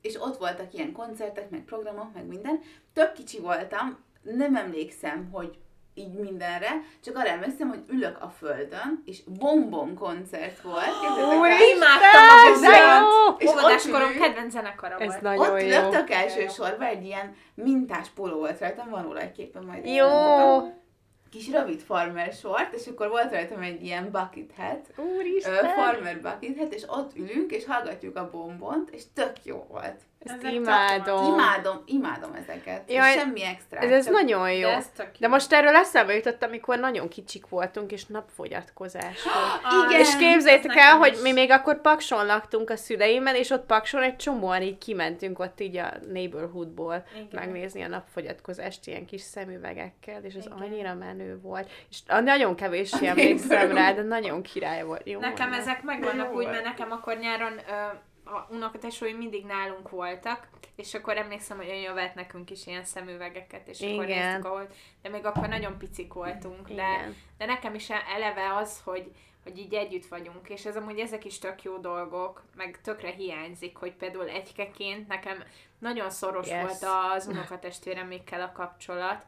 és 0.01 0.21
ott 0.21 0.37
voltak 0.37 0.73
ilyen 0.73 0.91
koncertek, 0.91 1.49
meg 1.49 1.63
programok, 1.65 2.13
meg 2.13 2.25
minden. 2.25 2.59
Tök 2.93 3.13
kicsi 3.13 3.39
voltam, 3.39 4.03
nem 4.21 4.55
emlékszem, 4.55 5.29
hogy 5.31 5.57
így 5.93 6.13
mindenre, 6.13 6.69
csak 7.03 7.15
arra 7.15 7.29
emlékszem, 7.29 7.69
hogy 7.69 7.83
ülök 7.89 8.21
a 8.21 8.29
földön, 8.29 9.03
és 9.05 9.23
bombon 9.39 9.95
koncert 9.95 10.61
volt. 10.61 10.85
Ó, 11.25 11.45
imádtam 11.75 12.27
a 12.29 12.51
bombont! 12.51 13.41
És 13.41 13.49
óvodáskorom 13.49 14.11
kedvenc 14.11 14.51
zenekara 14.51 14.97
Ez 14.97 15.07
volt. 15.07 15.21
nagyon 15.21 15.49
Ott 15.49 15.61
jó. 15.61 15.67
ülöttök 15.67 16.09
első 16.09 16.47
sorban, 16.47 16.87
egy 16.87 17.05
ilyen 17.05 17.35
mintás 17.53 18.09
póló 18.09 18.37
volt 18.37 18.59
rajtam, 18.59 18.89
van 18.89 19.03
róla 19.03 19.19
egy 19.19 19.31
képen 19.31 19.63
majd. 19.63 19.85
Jó. 19.85 20.05
megmutatom. 20.05 20.85
Kis 21.29 21.49
rövid 21.49 21.79
farmer 21.79 22.33
sort, 22.33 22.73
és 22.73 22.87
akkor 22.87 23.09
volt 23.09 23.31
rajtam 23.31 23.61
egy 23.61 23.83
ilyen 23.83 24.11
bucket 24.11 24.51
hat, 24.55 24.93
Úristen! 24.97 25.65
farmer 25.75 26.21
bucket 26.21 26.57
hat, 26.57 26.73
és 26.73 26.83
ott 26.87 27.17
ülünk, 27.17 27.51
és 27.51 27.65
hallgatjuk 27.65 28.15
a 28.15 28.29
bombont, 28.29 28.89
és 28.89 29.03
tök 29.13 29.33
jó 29.43 29.65
volt. 29.69 30.01
Ezt 30.19 30.35
Ezek 30.43 30.53
imádom. 30.53 31.33
Imádom, 31.33 31.81
imádom 31.85 32.33
ezeket. 32.33 32.91
Jaj, 32.91 33.13
és 33.13 33.19
semmi 33.19 33.43
extra. 33.43 33.79
Ez, 33.79 33.91
ez 33.91 34.03
csak- 34.05 34.13
nagyon 34.13 34.51
jó. 34.51 34.67
De 34.69 34.75
ez 34.75 34.89
jó. 34.97 35.05
De 35.19 35.27
most 35.27 35.53
erről 35.53 35.75
eszembe 35.75 36.13
jutott, 36.15 36.43
amikor 36.43 36.79
nagyon 36.79 37.07
kicsik 37.07 37.47
voltunk, 37.49 37.91
és 37.91 38.05
napfogyatkozás 38.05 39.23
volt. 39.23 39.35
Ah, 39.63 39.89
Igen. 39.89 39.99
És 39.99 40.15
képzeljétek 40.15 40.75
el, 40.75 40.97
hogy 40.97 41.19
mi 41.21 41.31
még 41.31 41.51
akkor 41.51 41.81
Pakson 41.81 42.25
laktunk 42.25 42.69
a 42.69 42.75
szüleimmel, 42.75 43.35
és 43.35 43.49
ott 43.49 43.65
Pakson 43.65 44.01
egy 44.01 44.15
csomóan 44.15 44.61
így 44.61 44.77
kimentünk 44.77 45.39
ott 45.39 45.59
így 45.59 45.77
a 45.77 45.91
neighborhoodból 46.11 47.05
Igen. 47.15 47.27
megnézni 47.31 47.81
a 47.81 47.87
napfogyatkozást 47.87 48.87
ilyen 48.87 49.05
kis 49.05 49.21
szemüvegekkel, 49.21 50.23
és 50.23 50.35
az 50.35 50.45
Igen. 50.45 50.57
annyira 50.57 50.93
menő 50.93 51.39
volt. 51.41 51.69
És 51.89 51.97
a 52.07 52.19
nagyon 52.19 52.55
kevés 52.55 52.91
emlékszem 52.91 53.71
rá, 53.71 53.91
de 53.93 54.01
nagyon 54.01 54.41
király 54.41 54.83
volt. 54.83 55.01
Jó 55.09 55.19
Nekem 55.19 55.49
volt. 55.49 55.61
ezek 55.61 55.83
megvannak 55.83 56.25
Jó 56.31 56.35
úgy, 56.35 56.43
volt. 56.43 56.51
mert 56.51 56.63
nekem 56.63 56.91
akkor 56.91 57.17
nyáron 57.17 57.51
ö, 57.53 57.71
a 58.27 58.47
unokatesóim 58.49 59.17
mindig 59.17 59.45
nálunk 59.45 59.89
voltak, 59.89 60.47
és 60.75 60.93
akkor 60.93 61.17
emlékszem, 61.17 61.57
hogy 61.57 61.69
anya 61.69 61.93
vett 61.93 62.15
nekünk 62.15 62.49
is 62.49 62.67
ilyen 62.67 62.83
szemüvegeket, 62.83 63.67
és 63.67 63.81
akkor 63.81 64.03
Igen. 64.03 64.25
néztük, 64.25 64.45
ahol, 64.45 64.69
de 65.01 65.09
még 65.09 65.25
akkor 65.25 65.47
nagyon 65.47 65.77
picik 65.77 66.13
voltunk, 66.13 66.67
de, 66.67 66.73
Igen. 66.73 67.15
de 67.37 67.45
nekem 67.45 67.75
is 67.75 67.89
eleve 67.89 68.55
az, 68.55 68.81
hogy 68.83 69.11
hogy 69.43 69.57
így 69.59 69.73
együtt 69.73 70.05
vagyunk, 70.05 70.49
és 70.49 70.65
ez 70.65 70.75
amúgy 70.75 70.99
ezek 70.99 71.25
is 71.25 71.39
tök 71.39 71.63
jó 71.63 71.77
dolgok, 71.77 72.43
meg 72.55 72.79
tökre 72.81 73.09
hiányzik, 73.11 73.77
hogy 73.77 73.91
például 73.93 74.29
egykeként 74.29 75.07
nekem 75.07 75.43
nagyon 75.79 76.09
szoros 76.09 76.47
Yes. 76.47 76.61
volt 76.61 76.93
az 77.13 77.27
unokatestvéremékkel 77.27 78.41
a 78.41 78.51
kapcsolat, 78.51 79.25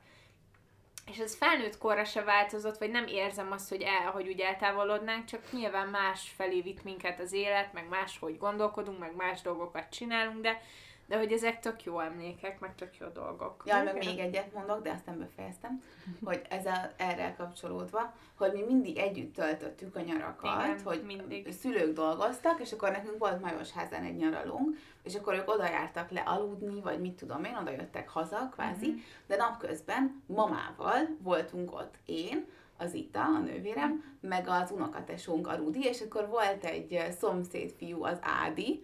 és 1.10 1.18
ez 1.18 1.36
felnőtt 1.36 1.78
korra 1.78 2.04
se 2.04 2.24
változott, 2.24 2.78
vagy 2.78 2.92
nem 2.92 3.08
érzem 3.08 3.52
azt, 3.52 3.70
hogy, 3.70 3.82
el, 3.82 4.12
hogy 4.12 4.28
úgy 4.28 4.40
eltávolodnánk, 4.40 5.26
csak 5.26 5.52
nyilván 5.52 5.88
más 5.88 6.34
felé 6.36 6.62
vitt 6.62 6.84
minket 6.84 7.20
az 7.20 7.34
élet, 7.34 7.74
meg 7.74 7.88
máshogy 7.90 8.38
gondolkodunk, 8.38 9.00
meg 9.00 9.16
más 9.16 9.42
dolgokat 9.42 9.90
csinálunk, 9.90 10.42
de, 10.42 10.62
de 11.06 11.18
hogy 11.18 11.32
ezek 11.32 11.60
tök 11.60 11.84
jó 11.84 12.00
emlékek, 12.00 12.60
meg 12.60 12.76
tök 12.76 12.98
jó 12.98 13.08
dolgok. 13.08 13.64
Jaj, 13.66 13.84
meg 13.84 14.06
még 14.06 14.20
egyet 14.20 14.54
mondok, 14.54 14.82
de 14.82 14.92
aztán 14.92 15.20
befejeztem, 15.20 15.84
hogy 16.24 16.42
ezzel 16.50 16.94
erre 16.98 17.36
kapcsolódva, 17.38 18.14
hogy 18.38 18.52
mi 18.54 18.62
mindig 18.62 18.98
együtt 18.98 19.36
töltöttük 19.36 19.96
a 19.96 20.02
nyarakat, 20.02 20.66
Igen, 20.66 20.80
hogy 20.84 21.04
mindig. 21.04 21.52
szülők 21.52 21.94
dolgoztak, 21.94 22.60
és 22.60 22.72
akkor 22.72 22.92
nekünk 22.92 23.18
volt 23.18 23.42
Majosházán 23.42 24.04
egy 24.04 24.16
nyaralunk, 24.16 24.78
és 25.10 25.16
akkor 25.16 25.34
ők 25.34 25.50
oda 25.50 25.64
jártak 25.70 26.12
le 26.12 26.20
aludni, 26.26 26.82
vagy 26.82 27.00
mit 27.00 27.14
tudom 27.14 27.44
én, 27.44 27.58
oda 27.62 27.72
jöttek 27.72 28.10
haza, 28.10 28.50
kvázi, 28.52 28.88
Mhm. 28.88 28.98
de 29.28 29.36
napközben 29.36 30.24
mamával 30.26 31.00
voltunk 31.24 31.74
ott 31.74 31.94
én, 32.06 32.46
az 32.78 32.94
Ita, 32.94 33.20
a 33.22 33.40
nővérem, 33.40 34.04
meg 34.22 34.48
az 34.48 34.72
unokatesónk, 34.72 35.48
a 35.48 35.56
Rudi, 35.56 35.84
és 35.84 36.02
akkor 36.02 36.28
volt 36.30 36.64
egy 36.64 37.00
szomszéd 37.20 37.74
fiú, 37.78 38.04
az 38.04 38.18
Ádi, 38.22 38.84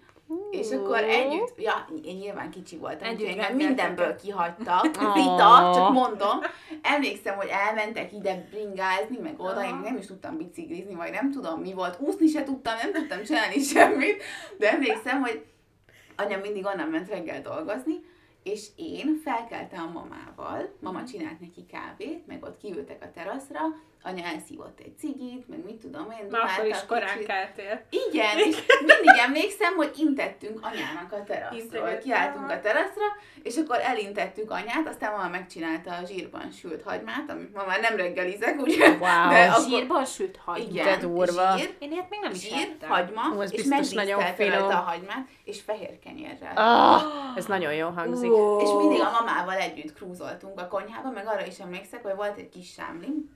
és 0.51 0.71
akkor 0.71 0.97
együtt, 1.03 1.53
ja, 1.61 1.87
én 2.03 2.15
nyilván 2.15 2.49
kicsi 2.49 2.77
voltam, 2.77 3.07
Együtt 3.07 3.27
engem 3.27 3.37
rendeltek. 3.47 3.67
mindenből 3.67 4.15
kihagytak. 4.15 4.83
Vita, 5.13 5.71
csak 5.75 5.91
mondom. 5.91 6.39
Emlékszem, 6.81 7.35
hogy 7.35 7.47
elmentek 7.51 8.13
ide 8.13 8.47
bringázni, 8.49 9.17
meg 9.17 9.39
oda, 9.39 9.65
én 9.65 9.75
nem 9.83 9.97
is 9.97 10.05
tudtam 10.05 10.37
biciklizni, 10.37 10.95
vagy 10.95 11.11
nem 11.11 11.31
tudom 11.31 11.59
mi 11.61 11.73
volt, 11.73 11.99
úszni 11.99 12.27
se 12.27 12.43
tudtam, 12.43 12.73
nem 12.81 12.93
tudtam 12.93 13.23
csinálni 13.23 13.59
semmit, 13.59 14.23
de 14.57 14.71
emlékszem, 14.71 15.21
hogy 15.21 15.45
anya 16.15 16.37
mindig 16.37 16.65
onnan 16.65 16.89
ment 16.89 17.09
reggel 17.09 17.41
dolgozni, 17.41 18.03
és 18.43 18.67
én 18.75 19.19
felkeltem 19.23 19.81
a 19.81 19.91
mamával, 19.91 20.69
mama 20.79 21.03
csinált 21.03 21.39
neki 21.39 21.65
kávét, 21.65 22.27
meg 22.27 22.43
ott 22.43 22.57
kiültek 22.57 23.03
a 23.03 23.11
teraszra, 23.11 23.59
anya 24.05 24.23
elszívott 24.25 24.79
egy 24.79 24.97
cigit, 24.97 25.47
meg 25.47 25.63
mit 25.65 25.75
tudom 25.75 26.11
én, 26.21 26.27
Már 26.29 26.41
akkor 26.51 26.65
is 26.65 26.85
korán 26.87 27.25
keltél. 27.25 27.81
Igen, 27.89 28.37
és 28.37 28.55
mindig 28.79 29.17
emlékszem, 29.25 29.75
hogy 29.75 29.91
intettünk 29.97 30.59
anyának 30.61 31.11
a 31.11 31.23
teraszról. 31.23 31.59
Integettem. 31.61 31.99
Kiálltunk 31.99 32.49
a 32.49 32.59
teraszra, 32.59 33.03
és 33.43 33.55
akkor 33.57 33.77
elintettük 33.81 34.51
anyát, 34.51 34.87
aztán 34.87 35.11
mama 35.11 35.29
megcsinálta 35.29 35.91
a 35.91 36.05
zsírban 36.05 36.51
sült 36.51 36.81
hagymát, 36.83 37.29
amit 37.29 37.53
ma 37.53 37.63
már 37.65 37.81
nem 37.81 37.95
reggelizek, 37.95 38.61
ugye? 38.61 38.87
Wow. 38.89 38.99
De 38.99 39.43
A 39.45 39.49
akkor- 39.51 39.63
zsírban 39.69 40.05
süt 40.05 40.39
hagyma. 40.45 40.69
Igen, 40.69 40.85
De 40.85 40.97
durva. 41.07 41.57
zsír, 41.57 41.75
Én 41.79 41.91
ilyet 41.91 42.09
még 42.09 42.19
nem 42.21 42.31
is 42.31 42.41
zsír, 42.41 42.67
ettem. 42.73 42.89
hagyma, 42.89 43.21
Ó, 43.37 43.41
ez 43.41 43.53
és 43.53 43.61
biztos 43.67 43.91
nagyon 43.91 44.21
finom. 44.35 44.67
a 44.67 44.73
hagymát, 44.73 45.27
és 45.43 45.61
fehér 45.61 45.99
kenyérrel. 45.99 46.51
Ah, 46.55 47.01
ez 47.35 47.45
nagyon 47.45 47.73
jó 47.73 47.89
hangzik. 47.89 48.31
Ó. 48.31 48.59
És 48.61 48.69
mindig 48.77 48.99
a 49.01 49.11
mamával 49.11 49.55
együtt 49.57 49.93
krúzoltunk 49.93 50.59
a 50.59 50.67
konyhába, 50.67 51.09
meg 51.09 51.27
arra 51.27 51.45
is 51.45 51.59
emlékszek, 51.59 52.03
hogy 52.03 52.15
volt 52.15 52.37
egy 52.37 52.49
kis 52.49 52.71
sámlim, 52.71 53.13
Sá- 53.15 53.34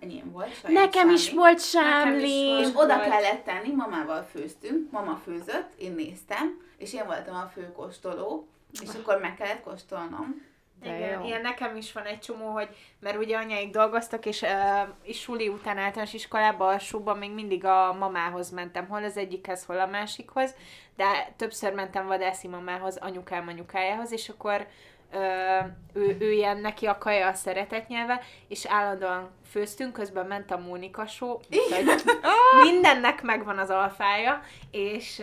enyém 0.00 0.30
volt, 0.32 0.54
saját 0.54 0.84
Nekem 0.84 1.10
is 1.10 1.22
sámlim. 1.24 1.42
volt 1.42 1.58
is 1.58 1.68
sámli. 1.68 2.46
volt. 2.48 2.60
És 2.66 2.70
oda 2.74 2.96
Vagy- 2.96 3.08
kellett 3.08 3.44
tenni, 3.44 3.70
mamával 3.74 4.22
főztünk, 4.22 4.90
mama 4.90 5.20
főzött, 5.24 5.70
én 5.78 5.92
néztem, 5.92 6.60
és 6.76 6.92
én 6.92 7.06
voltam 7.06 7.34
a 7.34 7.50
főkóstoló, 7.54 8.48
és 8.82 8.88
akkor 8.94 9.18
meg 9.20 9.34
kellett 9.34 9.62
kóstolnom. 9.62 10.48
De 10.82 10.96
Igen, 10.96 11.20
jó. 11.20 11.26
ilyen 11.26 11.40
nekem 11.40 11.76
is 11.76 11.92
van 11.92 12.04
egy 12.04 12.18
csomó, 12.18 12.48
hogy 12.50 12.68
mert 13.00 13.16
ugye 13.16 13.36
anyáik 13.36 13.70
dolgoztak, 13.70 14.26
és, 14.26 14.42
uh, 14.42 14.88
és 15.02 15.20
suli 15.20 15.48
után 15.48 15.78
általános 15.78 16.12
iskolába, 16.12 16.66
alsóban 16.68 17.18
még 17.18 17.30
mindig 17.30 17.64
a 17.64 17.92
mamához 17.98 18.50
mentem, 18.50 18.88
hol 18.88 19.04
az 19.04 19.16
egyikhez, 19.16 19.64
hol 19.64 19.80
a 19.80 19.86
másikhoz, 19.86 20.54
de 20.96 21.32
többször 21.36 21.72
mentem 21.72 22.06
vadászi 22.06 22.48
mamához, 22.48 22.96
anyukám 22.96 23.48
anyukájához, 23.48 24.12
és 24.12 24.28
akkor 24.28 24.66
uh, 25.12 25.66
ő, 25.92 26.16
ő 26.20 26.32
ilyen 26.32 26.56
neki 26.56 26.86
a 26.86 26.98
kaja 26.98 27.26
a 27.28 27.32
szeretet 27.34 27.88
nyelve, 27.88 28.20
és 28.48 28.66
állandóan 28.66 29.30
főztünk, 29.50 29.92
közben 29.92 30.26
ment 30.26 30.50
a 30.50 30.58
Mónika 30.58 31.06
show, 31.06 31.38
úgyhogy 31.50 32.02
mindennek 32.62 33.22
megvan 33.22 33.58
az 33.58 33.70
alfája, 33.70 34.42
és, 34.70 35.22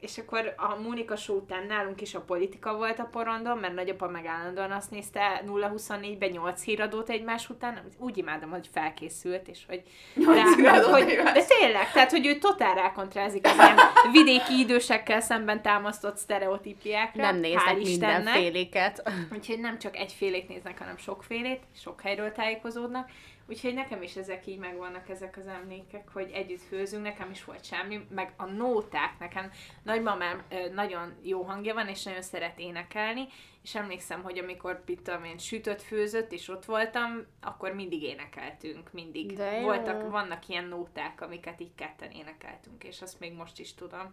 és 0.00 0.18
akkor 0.18 0.54
a 0.56 0.80
Mónika 0.82 1.16
show 1.16 1.36
után 1.36 1.66
nálunk 1.66 2.00
is 2.00 2.14
a 2.14 2.20
politika 2.20 2.76
volt 2.76 2.98
a 2.98 3.08
porondon, 3.12 3.58
mert 3.58 3.74
nagyapa 3.74 4.08
meg 4.08 4.26
állandóan 4.26 4.72
azt 4.72 4.90
nézte 4.90 5.42
0-24-ben 5.46 6.30
8 6.30 6.62
híradót 6.62 7.10
egymás 7.10 7.48
után, 7.48 7.82
úgy 7.98 8.18
imádom, 8.18 8.50
hogy 8.50 8.68
felkészült, 8.72 9.48
és 9.48 9.60
hogy, 9.66 9.82
rá, 10.62 10.80
hogy 10.82 11.04
de 11.06 11.44
tényleg, 11.44 11.92
tehát, 11.92 12.10
hogy 12.10 12.26
ő 12.26 12.38
totál 12.38 12.74
rákontrázik 12.74 13.46
az 13.46 13.54
ilyen 13.54 13.78
vidéki 14.12 14.58
idősekkel 14.58 15.20
szemben 15.20 15.62
támasztott 15.62 16.16
sztereotípiákra. 16.16 17.22
Nem 17.22 17.36
néznek 17.36 17.76
mindenféléket. 17.76 19.10
Úgyhogy 19.32 19.58
nem 19.58 19.78
csak 19.78 19.96
egyfélét 19.96 20.48
néznek, 20.48 20.78
hanem 20.78 20.96
sokfélét, 20.96 21.60
sok 21.82 22.00
helyről 22.00 22.32
tájékozódnak. 22.32 23.10
Úgyhogy 23.52 23.74
nekem 23.74 24.02
is 24.02 24.16
ezek 24.16 24.46
így 24.46 24.58
megvannak, 24.58 25.08
ezek 25.08 25.36
az 25.36 25.46
emlékek, 25.46 26.08
hogy 26.12 26.30
együtt 26.32 26.62
főzünk, 26.62 27.02
nekem 27.02 27.30
is 27.30 27.44
volt 27.44 27.64
semmi, 27.64 28.06
meg 28.10 28.32
a 28.36 28.44
nóták, 28.44 29.18
nekem 29.18 29.50
nagymamám 29.82 30.42
nagyon 30.74 31.14
jó 31.22 31.42
hangja 31.42 31.74
van, 31.74 31.88
és 31.88 32.02
nagyon 32.02 32.22
szeret 32.22 32.58
énekelni, 32.58 33.26
és 33.62 33.74
emlékszem, 33.74 34.22
hogy 34.22 34.38
amikor, 34.38 34.82
mit 34.86 35.00
tudom 35.00 35.24
én, 35.24 35.38
sütött, 35.38 35.82
főzött, 35.82 36.32
és 36.32 36.48
ott 36.48 36.64
voltam, 36.64 37.26
akkor 37.40 37.74
mindig 37.74 38.02
énekeltünk, 38.02 38.92
mindig. 38.92 39.36
De 39.36 39.52
jó. 39.52 39.62
Voltak, 39.62 40.10
vannak 40.10 40.48
ilyen 40.48 40.64
nóták, 40.64 41.20
amiket 41.20 41.60
így 41.60 41.74
ketten 41.74 42.10
énekeltünk, 42.10 42.84
és 42.84 43.02
azt 43.02 43.20
még 43.20 43.32
most 43.32 43.58
is 43.58 43.74
tudom, 43.74 44.12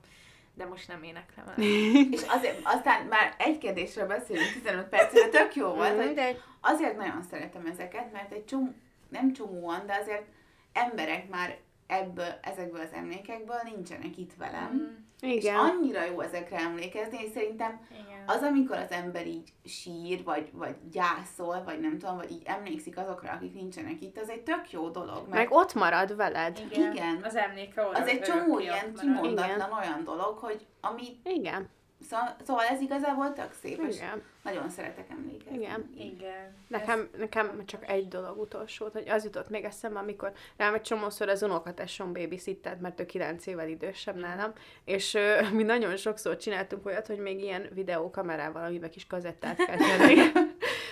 de 0.54 0.66
most 0.66 0.88
nem 0.88 1.04
éneklem 1.04 1.48
el. 1.48 1.64
És 2.16 2.22
azért, 2.28 2.60
aztán 2.64 3.06
már 3.06 3.36
egy 3.38 3.58
kérdésről 3.58 4.08
beszélünk 4.08 4.52
15 4.52 4.86
percre, 4.88 5.28
tök 5.30 5.56
jó 5.56 5.68
volt, 5.68 6.04
hogy 6.04 6.14
De 6.14 6.36
azért 6.60 6.98
nagyon 6.98 7.24
szeretem 7.30 7.66
ezeket, 7.66 8.12
mert 8.12 8.32
egy 8.32 8.46
csomó, 8.46 8.74
nem 9.10 9.34
csomóan, 9.34 9.86
de 9.86 9.98
azért 10.02 10.26
emberek 10.74 11.30
már 11.30 11.58
ebből, 11.88 12.40
ezekből 12.42 12.82
az 12.82 12.94
emlékekből 12.94 13.60
nincsenek 13.64 14.18
itt 14.18 14.34
velem. 14.38 14.74
Mm. 14.74 15.08
És 15.22 15.44
Igen. 15.44 15.56
annyira 15.56 16.04
jó 16.06 16.22
ezekre 16.22 16.58
emlékezni, 16.58 17.18
és 17.24 17.30
szerintem 17.34 17.80
Igen. 17.92 18.24
az, 18.28 18.42
amikor 18.42 18.78
az 18.78 18.92
ember 18.92 19.28
így 19.28 19.54
sír, 19.66 20.24
vagy, 20.24 20.50
vagy 20.54 20.76
gyászol, 20.92 21.64
vagy 21.64 21.80
nem 21.80 21.98
tudom, 21.98 22.16
vagy 22.16 22.32
így 22.32 22.42
emlékszik 22.46 22.98
azokra, 22.98 23.32
akik 23.32 23.54
nincsenek 23.54 24.02
itt, 24.02 24.18
az 24.18 24.30
egy 24.30 24.42
tök 24.42 24.72
jó 24.72 24.90
dolog. 24.90 25.16
Mert 25.16 25.30
Meg 25.30 25.52
ott 25.52 25.74
marad 25.74 26.16
veled. 26.16 26.58
Igen. 26.72 26.92
igen. 26.92 27.20
Az 27.24 27.36
emléke 27.36 27.88
oda 27.88 28.00
az 28.00 28.08
egy 28.08 28.22
csomó 28.22 28.60
ilyen 28.60 28.94
kimondatlan 28.94 29.72
olyan 29.72 30.04
dolog, 30.04 30.38
hogy 30.38 30.66
ami, 30.82 31.04
Igen. 31.24 31.70
Szóval, 32.10 32.36
szóval 32.46 32.64
ez 32.64 32.82
igazából 32.82 33.34
tök 33.34 33.54
szép, 33.62 33.82
és 33.88 33.96
Igen. 33.96 34.22
nagyon 34.44 34.70
szeretek 34.70 35.10
emlékezni. 35.10 35.58
Igen. 35.58 35.90
Igen. 35.98 36.56
Nekem, 36.68 37.10
nekem 37.18 37.66
csak 37.66 37.90
egy 37.90 38.08
dolog 38.08 38.38
utolsó, 38.38 38.90
hogy 38.94 39.10
az 39.10 39.24
jutott 39.24 39.50
még 39.50 39.64
eszembe, 39.64 40.00
amikor 40.00 40.32
rám 40.58 40.74
egy 40.74 40.82
csomószor 40.82 41.30
az 41.30 41.44
unokatesom 41.44 42.14
babysittert, 42.14 42.82
mert 42.82 43.00
ő 43.00 43.06
9 43.06 43.46
évvel 43.46 43.68
idősebb 43.68 44.16
nálam, 44.16 44.54
és 44.86 45.14
ö, 45.14 45.42
mi 45.58 45.64
nagyon 45.64 45.98
sokszor 45.98 46.38
csináltunk 46.38 46.86
olyat, 46.86 47.08
hogy 47.08 47.20
még 47.20 47.42
ilyen 47.42 47.70
videókamerával, 47.74 48.64
amiben 48.64 48.90
kis 48.90 49.08
kazettát 49.08 49.58
kell 49.66 49.78
tenni. 49.78 50.16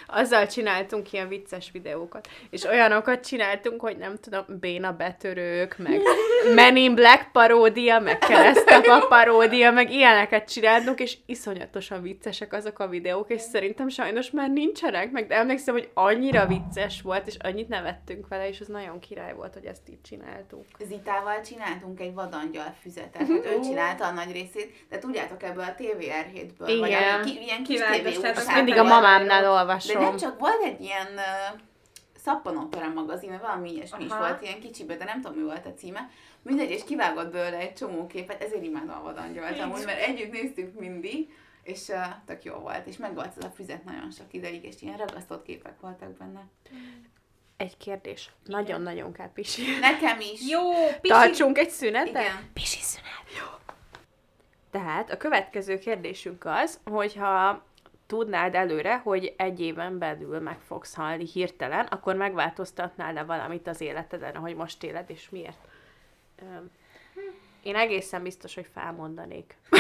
Azzal 0.08 0.48
csináltunk 0.48 1.12
ilyen 1.12 1.28
vicces 1.28 1.70
videókat. 1.72 2.28
És 2.50 2.64
olyanokat 2.64 3.28
csináltunk, 3.28 3.82
hogy 3.82 3.98
nem 3.98 4.16
tudom, 4.18 4.46
béna 4.60 4.92
betörők, 4.92 5.78
meg 5.78 6.02
Men 6.56 6.76
in 6.76 6.96
Black 6.96 7.32
paródia, 7.32 8.00
meg 8.00 8.18
keresztapa 8.18 9.06
paródia, 9.08 9.72
meg 9.72 9.92
ilyeneket 9.92 10.52
csináltunk, 10.52 11.00
és 11.00 11.18
iszonyatosan 11.26 12.02
viccesek 12.02 12.54
azok 12.54 12.80
a 12.80 12.88
videók, 12.88 13.32
és 13.32 13.42
szerintem 13.42 13.90
sajnos 13.90 14.32
már 14.32 14.50
nincsenek 14.50 15.12
meg, 15.12 15.28
de 15.28 15.36
emlékszem, 15.36 15.74
hogy 15.74 15.90
annyira 15.94 16.46
vicces 16.46 17.02
volt, 17.02 17.28
és 17.28 17.36
annyit 17.40 17.68
nevettünk 17.68 18.28
vele, 18.28 18.48
és 18.48 18.60
az 18.62 18.68
nagyon 18.68 19.00
király 19.00 19.34
volt, 19.34 19.54
hogy 19.54 19.66
ezt 19.66 19.90
így 19.90 20.02
csináltuk. 20.02 20.66
Zitával 20.88 21.42
csináltunk 21.42 22.00
egy 22.00 22.14
vadangyal 22.14 22.76
füzetet, 22.82 23.22
hát 23.22 23.30
ő 23.30 23.60
csinálta 23.64 24.06
a 24.06 24.12
nagy 24.12 24.32
részét, 24.32 24.86
de 24.90 24.98
tudjátok 24.98 25.44
ebből 25.44 25.64
a 25.64 25.76
TVR7-ből, 25.78 26.76
vagy 26.80 26.88
Igen. 26.88 27.20
a 27.22 27.24
ki, 27.24 27.40
ilyen 27.46 27.64
kis 27.64 27.82
Hát, 27.82 28.56
mindig 28.56 28.74
a 28.74 28.84
vagy- 28.84 28.92
mamámnál 28.92 29.42
De 29.42 29.97
olvasom. 29.98 30.18
nem 30.18 30.30
csak 30.30 30.40
volt 30.40 30.62
egy 30.62 30.82
ilyen 30.82 31.08
uh, 31.14 31.60
szappanopera 32.16 32.88
magazin, 32.90 33.30
vagy 33.30 33.40
valami 33.40 33.74
ilyesmi 33.74 34.04
is 34.04 34.12
Aha. 34.12 34.20
volt, 34.20 34.42
ilyen 34.42 34.60
kicsibe, 34.60 34.96
de 34.96 35.04
nem 35.04 35.22
tudom, 35.22 35.38
mi 35.38 35.44
volt 35.44 35.66
a 35.66 35.74
címe. 35.74 36.10
Mindegy, 36.42 36.70
és 36.70 36.84
kivágott 36.84 37.32
belőle 37.32 37.58
egy 37.58 37.74
csomó 37.74 38.08
képet, 38.08 38.44
ezért 38.44 38.64
imádom 38.64 38.90
a 38.90 39.02
vadangyalt 39.02 39.60
amúgy, 39.60 39.86
mert 39.86 40.00
együtt 40.00 40.32
néztük 40.32 40.80
mindig, 40.80 41.34
és 41.64 41.88
uh, 41.88 41.96
tök 42.26 42.44
jó 42.44 42.54
volt, 42.54 42.88
és 42.88 42.98
meg 42.98 43.14
volt 43.14 43.38
ez 43.38 43.44
a 43.44 43.50
füzet 43.56 43.84
nagyon 43.84 44.12
sok 44.12 44.34
ideig, 44.34 44.64
és 44.64 44.82
ilyen 44.82 44.98
ragasztott 44.98 45.44
képek 45.44 45.80
voltak 45.80 46.10
benne. 46.10 46.46
Egy 47.58 47.78
kérdés. 47.78 48.32
Nagyon-nagyon 48.46 49.14
kell 49.14 49.32
pisi. 49.34 49.64
Nekem 49.80 50.20
is. 50.20 50.50
Jó, 50.50 50.72
pisi. 51.02 51.14
Tartsunk 51.14 51.58
egy 51.58 51.70
szünetet? 51.70 52.10
Igen. 52.10 52.50
Pisi 52.54 52.82
szünet. 52.82 53.40
Jó. 53.40 53.46
Tehát 54.72 55.12
a 55.12 55.18
következő 55.18 55.78
kérdésünk 55.78 56.46
az, 56.46 56.80
hogyha 56.86 57.66
tudnád 58.08 58.56
előre, 58.56 58.98
hogy 58.98 59.34
egy 59.38 59.60
éven 59.60 59.98
belül 59.98 60.40
meg 60.40 60.58
fogsz 60.68 60.96
halni 60.96 61.26
hirtelen, 61.26 61.86
akkor 61.86 62.16
megváltoztatnál-e 62.16 63.24
valamit 63.24 63.68
az 63.68 63.82
életeden, 63.82 64.36
ahogy 64.36 64.56
most 64.56 64.84
éled, 64.84 65.10
és 65.10 65.30
miért? 65.30 65.58
Én 67.64 67.76
egészen 67.76 68.24
biztos, 68.24 68.56
hogy 68.56 68.68
felmondanék. 68.74 69.56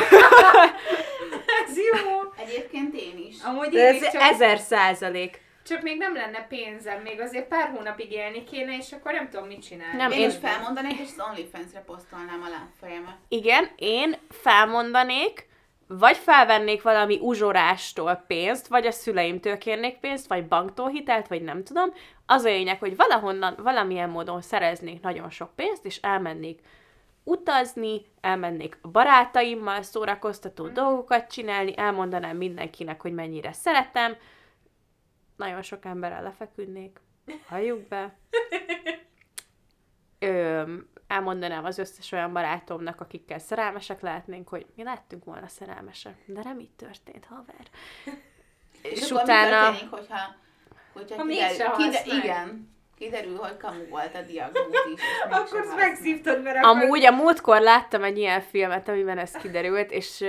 Ez 1.67 1.77
jó. 1.77 2.33
Egyébként 2.45 2.93
én 2.95 3.17
is. 3.29 3.41
Amúgy 3.43 3.73
én 3.73 3.85
ez 3.85 3.95
is 4.01 4.09
csak, 4.11 4.21
ezer 4.21 4.57
százalék. 4.57 5.41
csak 5.65 5.81
még 5.81 5.97
nem 5.97 6.13
lenne 6.13 6.45
pénzem, 6.47 7.01
még 7.01 7.19
azért 7.21 7.47
pár 7.47 7.69
hónapig 7.69 8.11
élni 8.11 8.43
kéne, 8.43 8.77
és 8.77 8.91
akkor 8.91 9.11
nem 9.11 9.29
tudom 9.29 9.47
mit 9.47 9.61
csinálni. 9.67 9.97
Nem, 9.97 10.11
Én, 10.11 10.19
én- 10.19 10.29
is 10.29 10.35
felmondanék, 10.35 10.99
és 10.99 11.07
az 11.17 11.25
OnlyFans-re 11.29 11.79
posztolnám 11.85 12.41
a 12.45 12.49
lábfejemet. 12.49 13.15
Igen, 13.27 13.69
én 13.75 14.15
felmondanék, 14.29 15.46
vagy 15.87 16.17
felvennék 16.17 16.81
valami 16.81 17.19
uzsorástól 17.21 18.23
pénzt, 18.27 18.67
vagy 18.67 18.85
a 18.85 18.91
szüleimtől 18.91 19.57
kérnék 19.57 19.99
pénzt, 19.99 20.27
vagy 20.27 20.47
banktól 20.47 20.89
hitelt, 20.89 21.27
vagy 21.27 21.41
nem 21.41 21.63
tudom. 21.63 21.93
Az 22.25 22.43
a 22.43 22.49
lényeg, 22.49 22.79
hogy 22.79 22.95
valahonnan, 22.95 23.55
valamilyen 23.57 24.09
módon 24.09 24.41
szereznék 24.41 25.01
nagyon 25.01 25.29
sok 25.29 25.55
pénzt, 25.55 25.85
és 25.85 25.99
elmennék 26.01 26.61
utazni, 27.23 28.05
elmennék 28.21 28.77
barátaimmal 28.81 29.81
szórakoztató 29.81 30.67
dolgokat 30.67 31.31
csinálni, 31.31 31.77
elmondanám 31.77 32.37
mindenkinek, 32.37 33.01
hogy 33.01 33.13
mennyire 33.13 33.53
szeretem, 33.53 34.15
nagyon 35.35 35.61
sok 35.61 35.85
emberrel 35.85 36.23
lefeküdnék, 36.23 36.99
halljuk 37.47 37.87
be. 37.87 38.15
Ö, 40.19 40.63
elmondanám 41.07 41.65
az 41.65 41.77
összes 41.77 42.11
olyan 42.11 42.33
barátomnak, 42.33 43.01
akikkel 43.01 43.39
szerelmesek 43.39 44.01
lehetnénk, 44.01 44.47
hogy 44.49 44.65
mi 44.75 44.83
lettünk 44.83 45.23
volna 45.23 45.47
szerelmesek, 45.47 46.15
de 46.25 46.41
nem 46.43 46.59
így 46.59 46.71
történt, 46.75 47.25
haver. 47.29 47.67
És, 48.81 48.91
És 49.01 49.11
utána- 49.11 49.69
mi 49.71 49.77
történik, 49.77 49.93
hogyha, 49.93 50.17
hogyha 50.93 51.15
Ha 51.15 51.21
kiderül, 51.23 51.47
mégse 51.47 51.67
halsz 51.67 51.85
kider, 51.85 52.05
meg. 52.15 52.23
igen, 52.23 52.75
kiderül, 52.97 53.37
hogy 53.37 53.57
kamu 53.57 53.87
volt 53.89 54.15
a 54.15 54.21
diagnózis. 54.21 55.01
Akkor 55.29 55.65
megszívtad, 55.75 56.41
mert 56.41 56.63
Amúgy 56.65 57.05
a 57.05 57.11
múltkor 57.11 57.61
láttam 57.61 58.03
egy 58.03 58.17
ilyen 58.17 58.41
filmet, 58.41 58.87
amiben 58.87 59.17
ez 59.17 59.31
kiderült, 59.31 59.91
és 59.91 60.23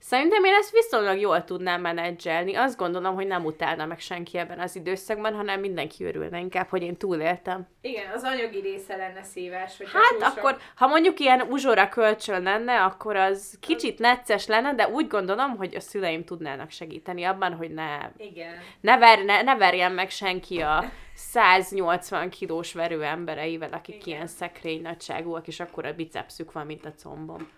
szerintem 0.00 0.44
én 0.44 0.54
ezt 0.54 0.70
viszonylag 0.70 1.18
jól 1.18 1.44
tudnám 1.44 1.80
menedzselni. 1.80 2.54
Azt 2.54 2.76
gondolom, 2.76 3.14
hogy 3.14 3.26
nem 3.26 3.44
utálna 3.44 3.86
meg 3.86 4.00
senki 4.00 4.38
ebben 4.38 4.60
az 4.60 4.76
időszakban, 4.76 5.34
hanem 5.34 5.60
mindenki 5.60 6.04
örülne 6.04 6.38
inkább, 6.38 6.68
hogy 6.68 6.82
én 6.82 6.96
túléltem. 6.96 7.68
Igen, 7.80 8.10
az 8.14 8.22
anyagi 8.22 8.60
része 8.60 8.96
lenne 8.96 9.22
szívás, 9.22 9.76
hogy 9.76 9.86
Hát 9.92 10.36
akkor, 10.36 10.56
ha 10.74 10.86
mondjuk 10.86 11.20
ilyen 11.20 11.40
uzsora 11.40 11.88
kölcsön 11.88 12.42
lenne, 12.42 12.82
akkor 12.82 13.16
az 13.16 13.58
kicsit 13.60 13.98
necces 13.98 14.46
lenne, 14.46 14.74
de 14.74 14.88
úgy 14.88 15.06
gondolom, 15.06 15.56
hogy 15.56 15.74
a 15.74 15.80
szüleim 15.80 16.24
tudnának 16.24 16.70
segíteni 16.70 17.24
abban, 17.24 17.54
hogy 17.54 17.70
ne, 17.70 17.98
Igen. 18.16 18.54
ne, 18.80 18.98
ver, 18.98 19.24
ne, 19.24 19.42
ne 19.42 19.56
verjen 19.56 19.92
meg 19.92 20.10
senki 20.10 20.60
a 20.60 20.84
180 21.14 22.30
kilós 22.30 22.72
verő 22.72 23.02
embereivel, 23.02 23.72
akik 23.72 23.94
Igen. 23.94 24.08
ilyen 24.08 24.26
szekrény 24.26 24.82
nagyságúak, 24.82 25.46
és 25.46 25.60
akkor 25.60 25.84
a 25.86 25.92
bicepszük 25.92 26.52
van, 26.52 26.66
mint 26.66 26.84
a 26.84 26.92
combom. 26.92 27.48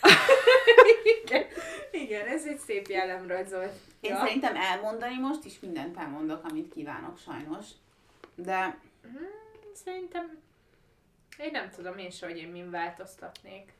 Igen. 1.24 1.44
Igen, 1.90 2.26
ez 2.26 2.46
egy 2.46 2.58
szép 2.58 2.86
jellemrajz 2.86 3.50
volt. 3.52 3.72
Én 4.00 4.10
Ja. 4.10 4.18
szerintem 4.18 4.56
elmondani 4.56 5.18
most 5.18 5.44
is 5.44 5.60
mindent 5.60 5.98
elmondok, 5.98 6.44
amit 6.44 6.72
kívánok 6.72 7.18
sajnos. 7.18 7.66
De 8.34 8.78
Szerintem 9.84 10.38
én 11.38 11.50
nem 11.52 11.70
tudom 11.70 11.98
én 11.98 12.10
se, 12.10 12.26
hogy 12.26 12.36
én 12.38 12.48
min 12.48 12.70
változtatnék. 12.70 13.72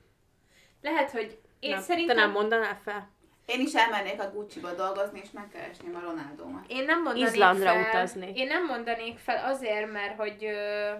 Lehet, 0.82 1.10
hogy 1.10 1.38
én 1.58 1.74
Na, 1.74 1.80
szerintem... 1.80 2.16
Te 2.16 2.22
nem 2.22 2.30
mondanál 2.30 2.80
fel? 2.84 3.08
én 3.46 3.60
is 3.60 3.74
elmennék 3.74 4.20
a 4.20 4.30
Gucci-ba 4.30 4.74
dolgozni, 4.74 5.20
és 5.24 5.30
megkeresném 5.30 5.94
a 5.96 6.00
Ronaldómat. 6.00 6.64
Én 6.68 6.84
nem 6.84 7.02
mondanék 7.02 7.28
Izlandra 7.28 7.68
fel, 7.72 7.80
utazni. 7.88 8.32
Én 8.34 8.46
nem 8.46 8.66
mondanék 8.66 9.18
fel 9.18 9.44
azért, 9.44 9.92
mert 9.92 10.16
hogy 10.16 10.44
ö, 10.44 10.90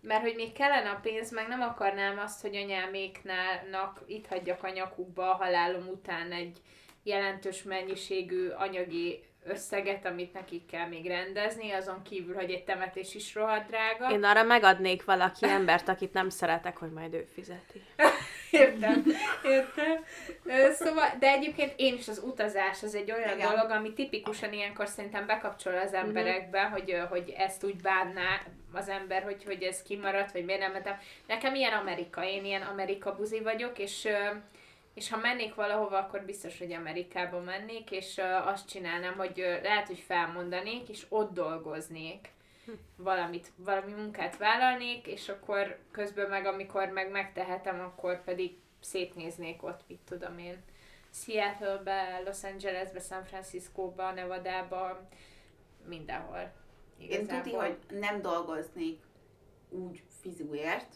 mert 0.00 0.22
hogy 0.22 0.34
még 0.34 0.52
kellene 0.52 0.90
a 0.90 1.00
pénz, 1.02 1.32
meg 1.32 1.48
nem 1.48 1.60
akarnám 1.60 2.18
azt, 2.18 2.40
hogy 2.40 2.56
anyáméknak 2.56 4.02
itt 4.06 4.26
hagyjak 4.26 4.62
a 4.62 4.70
nyakukba 4.70 5.30
a 5.30 5.36
halálom 5.36 5.88
után 5.88 6.32
egy 6.32 6.58
jelentős 7.02 7.62
mennyiségű 7.62 8.48
anyagi 8.48 9.24
összeget, 9.48 10.06
amit 10.06 10.32
nekik 10.32 10.66
kell 10.66 10.86
még 10.86 11.06
rendezni, 11.06 11.70
azon 11.70 12.02
kívül, 12.02 12.34
hogy 12.34 12.50
egy 12.50 12.64
temetés 12.64 13.14
is 13.14 13.34
rohadt 13.34 13.68
drága. 13.68 14.14
Én 14.14 14.24
arra 14.24 14.42
megadnék 14.42 15.04
valaki 15.04 15.46
embert, 15.46 15.88
akit 15.88 16.12
nem 16.12 16.28
szeretek, 16.28 16.76
hogy 16.76 16.92
majd 16.92 17.14
ő 17.14 17.26
fizeti. 17.34 17.82
Értem, 18.50 19.04
értem. 19.44 20.04
Szóval, 20.72 21.08
de 21.18 21.28
egyébként 21.28 21.72
én 21.76 21.94
is 21.94 22.08
az 22.08 22.22
utazás 22.24 22.82
az 22.82 22.94
egy 22.94 23.12
olyan 23.12 23.36
Igen. 23.36 23.50
dolog, 23.50 23.70
ami 23.70 23.92
tipikusan 23.92 24.52
ilyenkor 24.52 24.86
szerintem 24.86 25.26
bekapcsol 25.26 25.76
az 25.76 25.92
emberekbe, 25.92 26.62
hogy, 26.62 26.92
ö, 26.92 26.98
hogy 26.98 27.34
ezt 27.36 27.64
úgy 27.64 27.76
bánná 27.76 28.40
az 28.72 28.88
ember, 28.88 29.22
hogy, 29.22 29.44
hogy 29.44 29.62
ez 29.62 29.82
kimaradt, 29.82 30.32
vagy 30.32 30.44
miért 30.44 30.60
nem 30.60 30.72
mentem. 30.72 30.98
Nekem 31.26 31.54
ilyen 31.54 31.72
Amerika, 31.72 32.24
én 32.24 32.44
ilyen 32.44 32.62
Amerika 32.62 33.14
buzi 33.14 33.40
vagyok, 33.40 33.78
és 33.78 34.08
és 34.98 35.10
ha 35.10 35.16
mennék 35.16 35.54
valahova, 35.54 35.98
akkor 35.98 36.22
biztos, 36.22 36.58
hogy 36.58 36.72
Amerikába 36.72 37.40
mennék, 37.40 37.90
és 37.90 38.20
azt 38.44 38.68
csinálnám, 38.68 39.16
hogy 39.16 39.36
lehet, 39.62 39.86
hogy 39.86 39.98
felmondanék, 39.98 40.88
és 40.88 41.06
ott 41.08 41.32
dolgoznék 41.32 42.30
valamit, 42.96 43.52
valami 43.56 43.92
munkát 43.92 44.36
vállalnék, 44.36 45.06
és 45.06 45.28
akkor 45.28 45.78
közben 45.90 46.28
meg, 46.28 46.46
amikor 46.46 46.88
meg 46.88 47.10
megtehetem, 47.10 47.80
akkor 47.80 48.24
pedig 48.24 48.56
szétnéznék 48.80 49.62
ott, 49.62 49.80
mit 49.86 50.00
tudom 50.04 50.38
én, 50.38 50.62
Seattle-be, 51.10 52.22
Los 52.24 52.44
Angelesbe, 52.44 53.00
San 53.00 53.24
Francisco-ba, 53.24 54.12
Nevada-ba, 54.12 55.08
mindenhol. 55.88 56.52
Én 56.98 57.26
tuti, 57.26 57.52
hogy 57.52 57.76
nem 57.90 58.20
dolgoznék 58.20 59.00
úgy 59.68 60.02
fizuért, 60.20 60.94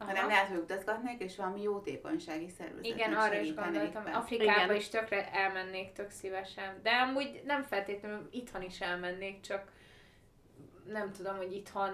Aha. 0.00 0.08
hanem 0.10 0.26
lehet, 0.28 0.48
hogy 0.48 0.56
utazgatnék, 0.58 1.20
és 1.22 1.36
valami 1.36 1.62
jótékonysági 1.62 2.48
szervezetnek 2.48 2.86
Igen, 2.94 3.12
arra 3.12 3.38
is 3.38 3.54
gondoltam. 3.54 4.04
be. 4.04 4.10
Afrikába 4.10 4.62
Igen. 4.64 4.76
is 4.76 4.88
tökre 4.88 5.30
elmennék 5.32 5.92
tök 5.92 6.10
szívesen. 6.10 6.80
De 6.82 6.90
amúgy 6.90 7.42
nem 7.46 7.62
feltétlenül 7.62 8.28
itthon 8.32 8.62
is 8.62 8.80
elmennék, 8.80 9.40
csak 9.40 9.64
nem 10.86 11.12
tudom, 11.12 11.36
hogy 11.36 11.52
itthon 11.52 11.92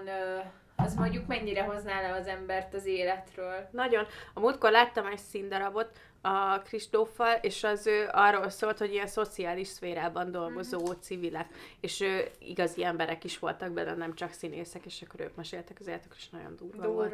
az 0.75 0.93
mondjuk 0.95 1.27
mennyire 1.27 1.63
hozná 1.63 2.01
le 2.01 2.11
az 2.15 2.27
embert 2.27 2.73
az 2.73 2.85
életről. 2.85 3.67
Nagyon. 3.71 4.05
A 4.33 4.39
múltkor 4.39 4.71
láttam 4.71 5.05
egy 5.05 5.17
színdarabot 5.17 5.99
a 6.21 6.61
Kristóffal, 6.61 7.37
és 7.41 7.63
az 7.63 7.87
ő 7.87 8.07
arról 8.11 8.49
szólt, 8.49 8.77
hogy 8.77 8.91
ilyen 8.93 9.07
szociális 9.07 9.67
szférában 9.67 10.31
dolgozó 10.31 10.79
Mhm. 10.79 10.99
civilek, 10.99 11.47
és 11.79 12.01
ő, 12.01 12.27
igazi 12.39 12.83
emberek 12.83 13.23
is 13.23 13.39
voltak 13.39 13.71
benne, 13.71 13.93
nem 13.93 14.13
csak 14.15 14.31
színészek, 14.31 14.85
és 14.85 15.01
akkor 15.01 15.19
ők 15.19 15.35
meséltek 15.35 15.77
az 15.79 15.87
életük, 15.87 16.13
és 16.17 16.29
nagyon 16.29 16.55
durva, 16.55 16.87
volt. 16.87 17.13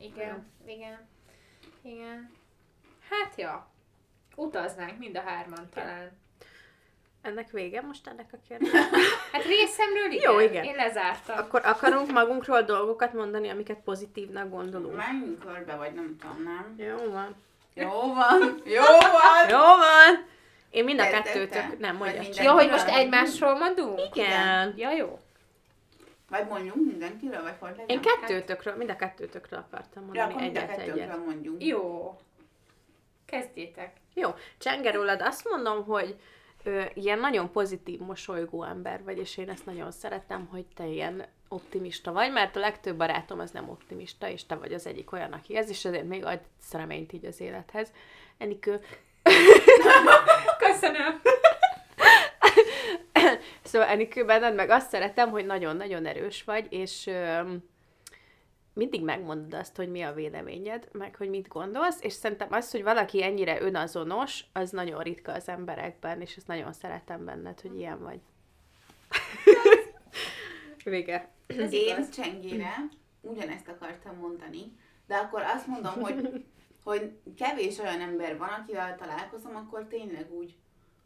Igen, 0.00 0.46
igen, 0.66 1.08
igen. 1.82 2.30
Hát 3.10 3.32
ja, 3.36 3.70
utaznánk 4.36 4.98
mind 4.98 5.16
a 5.16 5.20
hárman 5.20 5.68
talán. 5.74 6.10
Ennek 7.22 7.50
vége 7.50 7.80
most 7.80 8.06
ennek 8.06 8.28
a 8.32 8.36
kérdés? 8.48 8.70
Hát 9.32 9.44
részemről 9.44 10.10
igen. 10.10 10.32
Jó, 10.32 10.40
igen. 10.40 10.64
Én 10.64 10.74
lezártam. 10.74 11.38
Akkor 11.38 11.60
akarunk 11.64 12.12
magunkról 12.12 12.62
dolgokat 12.62 13.12
mondani, 13.12 13.48
amiket 13.48 13.78
pozitívnak 13.84 14.50
gondolunk. 14.50 14.96
Menjünk 14.96 15.38
körbe, 15.38 15.76
vagy 15.76 15.94
nem 15.94 16.16
tudom, 16.20 16.42
nem? 16.42 16.74
Jó 16.88 17.10
van. 17.10 17.34
Jó 17.74 18.14
van, 18.14 18.60
jó 18.64 18.82
van! 19.00 19.48
Jó 19.48 19.58
van! 19.58 20.26
Én 20.70 20.84
mind 20.84 21.00
a 21.00 21.08
kettőtök, 21.08 21.78
nem, 21.78 21.96
mondja. 21.96 22.42
Jó, 22.42 22.52
hogy 22.52 22.70
most 22.70 22.88
egymásról 22.88 23.54
mondunk? 23.54 24.00
Igen. 24.14 24.74
Ja, 24.76 24.92
jó. 24.92 25.18
Vagy 26.28 26.46
mondjunk 26.48 26.86
mindenkiről, 26.86 27.42
vagy 27.42 27.54
hogy 27.58 27.70
legyen? 27.70 27.86
Én 27.88 28.00
kettőtökről, 28.00 28.74
mind 28.76 28.90
a 28.90 28.96
kettőtökről 28.96 29.58
akartam 29.58 30.02
Ja, 30.12 30.26
mondani 30.26 30.30
akkor 30.30 30.42
mind 30.42 30.56
a 30.56 30.60
egyet 30.60 30.96
egyet. 30.96 31.24
mondjunk. 31.24 31.64
Jó. 31.64 32.16
Kezdjétek. 33.26 33.96
Jó, 34.14 34.30
Csenge 34.58 34.90
rólad 34.90 35.20
azt 35.22 35.48
mondom, 35.48 35.84
hogy 35.84 36.16
ö, 36.64 36.82
ilyen 36.94 37.18
nagyon 37.18 37.50
pozitív, 37.52 38.00
mosolygó 38.00 38.64
ember 38.64 39.02
vagy, 39.04 39.18
és 39.18 39.36
én 39.36 39.50
ezt 39.50 39.66
nagyon 39.66 39.90
szeretem, 39.90 40.46
hogy 40.50 40.64
te 40.74 40.86
ilyen 40.86 41.26
optimista 41.48 42.12
vagy, 42.12 42.32
mert 42.32 42.56
a 42.56 42.60
legtöbb 42.60 42.96
barátom 42.96 43.38
az 43.40 43.50
nem 43.50 43.68
optimista, 43.68 44.28
és 44.28 44.46
te 44.46 44.54
vagy 44.54 44.72
az 44.72 44.86
egyik 44.86 45.12
olyan, 45.12 45.32
aki 45.32 45.56
ez, 45.56 45.68
és 45.68 45.84
azért 45.84 46.08
még 46.08 46.24
ad 46.24 46.40
reményt 46.72 47.12
így 47.12 47.24
az 47.24 47.40
élethez. 47.40 47.92
Enikő, 48.38 48.80
Köszönöm. 50.58 51.20
Szóval 53.68 53.88
Enikő 53.88 54.24
benned 54.24 54.54
meg 54.54 54.70
azt 54.70 54.90
szeretem, 54.90 55.30
hogy 55.30 55.46
nagyon-nagyon 55.46 56.06
erős 56.06 56.44
vagy, 56.44 56.66
és 56.72 57.06
öm, 57.06 57.62
mindig 58.72 59.02
megmondod 59.04 59.54
azt, 59.54 59.76
hogy 59.76 59.90
mi 59.90 60.02
a 60.02 60.12
véleményed, 60.12 60.88
meg 60.92 61.16
hogy 61.16 61.28
mit 61.28 61.48
gondolsz, 61.48 62.02
és 62.02 62.12
szerintem 62.12 62.52
az, 62.52 62.70
hogy 62.70 62.82
valaki 62.82 63.22
ennyire 63.22 63.60
önazonos, 63.60 64.44
az 64.52 64.70
nagyon 64.70 65.02
ritka 65.02 65.32
az 65.32 65.48
emberekben, 65.48 66.20
és 66.20 66.36
ezt 66.36 66.46
nagyon 66.46 66.72
szeretem 66.72 67.24
benned, 67.24 67.60
hogy 67.60 67.78
ilyen 67.78 68.02
vagy. 68.02 68.20
Vége. 70.84 71.28
Ez 71.46 71.72
Én 71.72 71.94
igaz. 71.94 72.10
csengére 72.10 72.74
ugyanezt 73.20 73.68
akartam 73.68 74.16
mondani, 74.16 74.76
de 75.06 75.14
akkor 75.14 75.42
azt 75.42 75.66
mondom, 75.66 75.94
hogy, 76.00 76.44
hogy 76.84 77.12
kevés 77.36 77.78
olyan 77.78 78.00
ember 78.00 78.38
van, 78.38 78.48
akivel 78.48 78.96
találkozom, 78.96 79.56
akkor 79.56 79.86
tényleg 79.88 80.32
úgy 80.32 80.56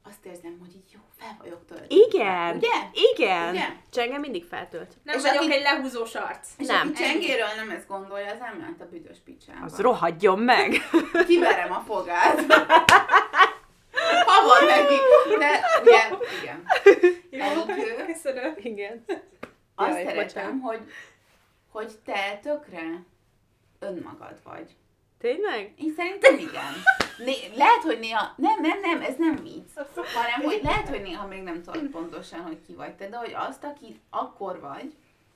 azt 0.05 0.24
érzem, 0.24 0.59
hogy 0.61 0.74
így 0.74 0.93
jó, 0.93 1.01
fel 1.19 1.37
vagyok 1.41 1.66
töltve. 1.66 1.87
Igen! 1.89 2.57
Ugye? 2.57 2.69
Igen! 3.12 3.51
Ugye? 3.51 3.66
Csenge 3.91 4.19
mindig 4.19 4.45
feltölt. 4.45 4.97
Nem 5.03 5.16
És 5.16 5.23
vagyok 5.23 5.43
aki- 5.43 5.53
egy 5.53 5.62
lehúzós 5.62 6.15
arc. 6.15 6.49
És 6.59 6.66
Nem. 6.66 6.89
aki 6.89 7.03
csengéről 7.03 7.47
nem 7.57 7.70
ezt 7.70 7.87
gondolja, 7.89 8.33
az 8.33 8.41
elment 8.41 8.81
a 8.81 8.89
büdös 8.89 9.19
picsába. 9.24 9.65
Az 9.65 9.79
rohadjon 9.81 10.39
meg! 10.39 10.74
Kiverem 11.27 11.73
a 11.73 11.81
fogát. 11.87 12.41
Ha 14.27 14.47
van 14.47 14.65
neki. 14.66 14.95
De 15.39 15.61
ugye, 15.83 16.09
igen. 16.43 16.65
Enikő, 17.31 18.05
Köszönöm. 18.07 18.55
Igen. 18.57 19.05
azt 19.74 19.91
Jaj, 19.91 20.05
szeretem, 20.05 20.61
hogy, 20.61 20.81
hogy 21.70 21.93
te 22.05 22.39
tökre 22.43 23.03
önmagad 23.79 24.41
vagy. 24.45 24.77
Tényleg? 25.23 25.73
Én 25.77 25.93
szerintem 25.97 26.39
igen. 26.39 26.73
Né- 27.19 27.57
lehet, 27.57 27.82
hogy 27.82 27.99
néha, 27.99 28.35
nem, 28.36 28.61
nem, 28.61 28.81
nem, 28.81 29.01
ez 29.01 29.16
nem 29.19 29.36
vicc, 29.36 29.70
hanem, 29.94 30.40
hogy 30.43 30.61
lehet, 30.62 30.89
hogy 30.89 31.03
néha 31.03 31.27
még 31.27 31.43
nem 31.43 31.62
tudod 31.62 31.86
pontosan, 31.86 32.40
hogy 32.40 32.59
ki 32.66 32.74
vagy 32.74 32.94
te, 32.94 33.09
de 33.09 33.16
hogy 33.16 33.32
azt, 33.49 33.65
aki 33.65 34.01
akkor 34.11 34.61
vagy, 34.61 34.93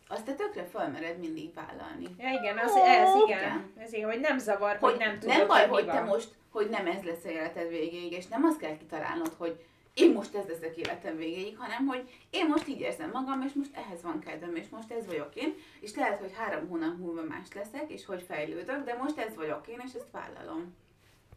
azt 0.08 0.24
te 0.24 0.32
tökre 0.32 0.64
fölmered 0.64 1.18
mindig 1.18 1.54
vállalni. 1.54 2.06
Ja 2.18 2.28
igen, 2.28 2.58
az, 2.58 2.76
ez 2.76 3.14
igen. 3.26 3.38
Igen. 3.38 3.72
Ez 3.78 3.92
igen, 3.92 4.10
hogy 4.10 4.20
nem 4.20 4.38
zavar, 4.38 4.76
hogy, 4.76 4.90
Hogy 4.90 4.98
nem 4.98 5.18
tudod, 5.18 5.36
nem 5.36 5.46
baj, 5.46 5.66
hogy, 5.66 5.68
hogy 5.68 5.86
te 5.86 6.00
most, 6.00 6.28
hogy 6.50 6.68
nem 6.68 6.86
ez 6.86 7.02
lesz 7.02 7.24
a 7.24 7.28
életed 7.28 7.68
végéig, 7.68 8.12
és 8.12 8.26
nem 8.26 8.44
azt 8.44 8.58
kell 8.58 8.76
kitalálnod, 8.76 9.32
hogy 9.38 9.64
én 9.97 10.12
most 10.12 10.35
ez 10.35 10.44
leszek 10.48 10.77
életem 10.77 11.16
végéig, 11.16 11.59
hanem 11.59 11.86
hogy 11.86 12.09
én 12.31 12.47
most 12.47 12.68
így 12.68 12.81
érzem 12.81 13.10
magam, 13.12 13.43
és 13.43 13.52
most 13.55 13.70
ehhez 13.74 14.02
van 14.02 14.20
kedvem, 14.20 14.56
és 14.56 14.66
most 14.70 14.90
ez 14.90 15.06
vagyok 15.06 15.35
én, 15.35 15.55
és 15.81 15.94
lehet, 15.94 16.18
hogy 16.18 16.32
három 16.36 16.68
hónap 16.68 16.98
múlva 16.98 17.23
más 17.23 17.48
leszek, 17.55 17.85
és 17.86 18.06
hogy 18.06 18.24
fejlődök, 18.28 18.85
de 18.85 18.94
most 18.94 19.18
ez 19.18 19.35
vagyok 19.35 19.66
én, 19.68 19.82
és 19.86 19.93
ezt 19.93 20.10
vállalom. 20.12 20.77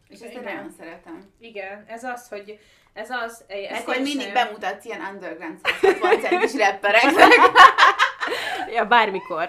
És 0.08 0.20
ezt 0.20 0.42
nagyon 0.42 0.70
szeretem. 0.78 1.30
Igen, 1.38 1.84
ez 1.88 2.04
az, 2.04 2.28
hogy 2.28 2.58
ez 2.92 3.10
az... 3.10 3.44
Ez 3.48 3.80
akkor 3.80 3.96
én 3.96 4.02
mindig 4.02 4.32
bemutatsz 4.32 4.84
ilyen 4.84 5.00
underground 5.00 5.58
160 5.62 6.20
centis 6.20 6.54
rappereknek. 6.54 7.28
Ja, 8.72 8.84
bármikor. 8.86 9.48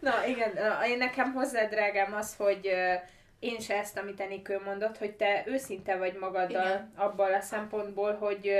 Na 0.00 0.26
igen, 0.26 0.50
én 0.86 0.98
nekem 0.98 1.32
hozzá 1.32 1.64
drágám 1.64 2.14
az, 2.14 2.36
hogy 2.36 2.70
én 3.38 3.60
se 3.60 3.74
ezt, 3.74 3.98
amit 3.98 4.20
Enikő 4.20 4.60
mondott, 4.64 4.98
hogy 4.98 5.12
te 5.12 5.42
őszinte 5.46 5.96
vagy 5.96 6.14
magaddal 6.14 6.66
Igen. 6.66 6.92
abban 6.96 7.32
a 7.32 7.40
szempontból, 7.40 8.14
hogy 8.14 8.52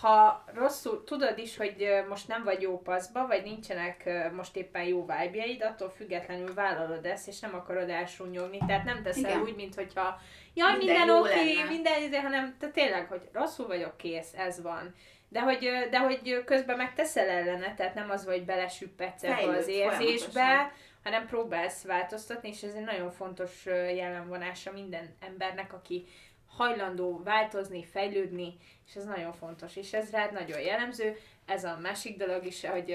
ha 0.00 0.44
rosszul, 0.54 1.04
tudod 1.04 1.38
is, 1.38 1.56
hogy 1.56 1.88
most 2.08 2.28
nem 2.28 2.44
vagy 2.44 2.62
jó 2.62 2.80
paszba, 2.80 3.26
vagy 3.26 3.42
nincsenek 3.42 4.10
most 4.36 4.56
éppen 4.56 4.82
jó 4.82 5.00
vibe 5.00 5.66
attól 5.66 5.90
függetlenül 5.90 6.54
vállalod 6.54 7.06
ezt, 7.06 7.28
és 7.28 7.40
nem 7.40 7.54
akarod 7.54 7.90
elsúnyogni. 7.90 8.58
Tehát 8.66 8.84
nem 8.84 9.02
teszel 9.02 9.30
Igen. 9.30 9.40
úgy, 9.40 9.54
mint 9.54 9.74
hogyha 9.74 10.20
jaj, 10.54 10.76
Minden 10.76 10.96
minden, 10.96 11.20
oké, 11.20 11.30
okay, 11.30 11.68
minden 11.68 12.02
izé, 12.02 12.16
hanem 12.16 12.56
te 12.58 12.68
tényleg, 12.70 13.06
hogy 13.06 13.28
rosszul 13.32 13.66
vagyok, 13.66 13.96
kész, 13.96 14.32
ez 14.36 14.62
van. 14.62 14.94
De 15.28 15.40
hogy, 15.40 15.88
de 15.90 15.98
hogy 15.98 16.44
közben 16.44 16.76
meg 16.76 16.94
teszel 16.94 17.28
ellene, 17.28 17.74
tehát 17.74 17.94
nem 17.94 18.10
az, 18.10 18.24
hogy 18.24 18.44
belesüppedsz 18.44 19.22
ebbe 19.22 19.56
az 19.56 19.68
érzésbe, 19.68 20.30
folyamatosan. 20.30 20.72
Hanem 21.04 21.26
próbálsz 21.26 21.82
változtatni, 21.82 22.48
és 22.48 22.62
ez 22.62 22.74
egy 22.74 22.84
nagyon 22.84 23.10
fontos 23.10 23.64
jellemvonása 23.94 24.72
minden 24.72 25.14
embernek, 25.20 25.72
aki 25.72 26.04
hajlandó 26.46 27.20
változni, 27.24 27.84
fejlődni, 27.84 28.56
és 28.88 28.94
ez 28.96 29.04
nagyon 29.04 29.32
fontos, 29.32 29.76
és 29.76 29.92
ez 29.92 30.10
rád 30.10 30.32
nagyon 30.32 30.60
jellemző. 30.60 31.16
Ez 31.46 31.64
a 31.64 31.78
másik 31.82 32.16
dolog 32.16 32.46
is, 32.46 32.66
hogy 32.66 32.92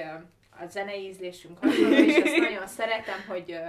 a 0.49 0.65
zenei 0.67 1.07
ízlésünk 1.07 1.59
hasonló, 1.59 1.95
és 1.95 2.15
azt 2.15 2.37
nagyon 2.37 2.67
szeretem, 2.67 3.23
hogy, 3.27 3.59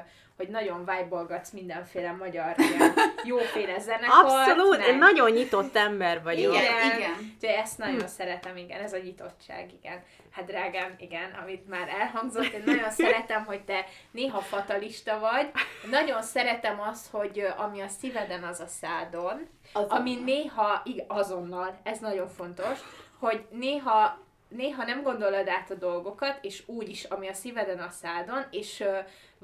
hogy 0.40 0.48
nagyon 0.48 0.78
vibe 0.78 1.42
mindenféle 1.52 2.12
magyar 2.12 2.54
ilyen 2.58 2.92
jóféle 3.24 3.78
zenekart. 3.78 4.30
Abszolút, 4.30 4.78
meg- 4.78 4.88
én 4.88 4.98
nagyon 4.98 5.30
nyitott 5.30 5.76
ember 5.76 6.22
vagyok. 6.22 6.54
Igen, 6.54 6.84
Igen. 6.84 6.96
igen. 6.96 7.10
Úgyhogy 7.34 7.56
ezt 7.58 7.78
nagyon 7.78 8.08
szeretem, 8.08 8.56
igen, 8.56 8.80
ez 8.80 8.92
a 8.92 8.98
nyitottság, 8.98 9.72
igen. 9.72 10.02
Hát 10.30 10.44
drágám, 10.44 10.94
igen, 10.98 11.30
amit 11.42 11.68
már 11.68 11.88
elhangzott, 11.88 12.52
én 12.52 12.62
nagyon 12.66 12.90
szeretem, 12.90 13.44
hogy 13.44 13.64
te 13.64 13.84
néha 14.10 14.40
fatalista 14.40 15.18
vagy. 15.18 15.50
Nagyon 15.90 16.22
szeretem 16.22 16.80
azt, 16.80 17.10
hogy 17.10 17.46
ami 17.56 17.80
a 17.80 17.88
szíveden, 17.88 18.42
az 18.42 18.60
a 18.60 18.66
szádon. 18.66 19.48
Azonnal. 19.72 19.98
Ami 19.98 20.14
néha, 20.24 20.80
igen, 20.84 21.06
azonnal, 21.08 21.80
ez 21.82 21.98
nagyon 21.98 22.28
fontos, 22.28 22.78
hogy 23.18 23.46
néha 23.50 24.28
néha 24.48 24.84
nem 24.84 25.02
gondolod 25.02 25.48
át 25.48 25.70
a 25.70 25.74
dolgokat, 25.74 26.38
és 26.40 26.62
úgy 26.66 26.88
is, 26.88 27.04
ami 27.04 27.28
a 27.28 27.32
szíveden, 27.34 27.78
a 27.78 27.90
szádon, 27.90 28.44
és 28.50 28.84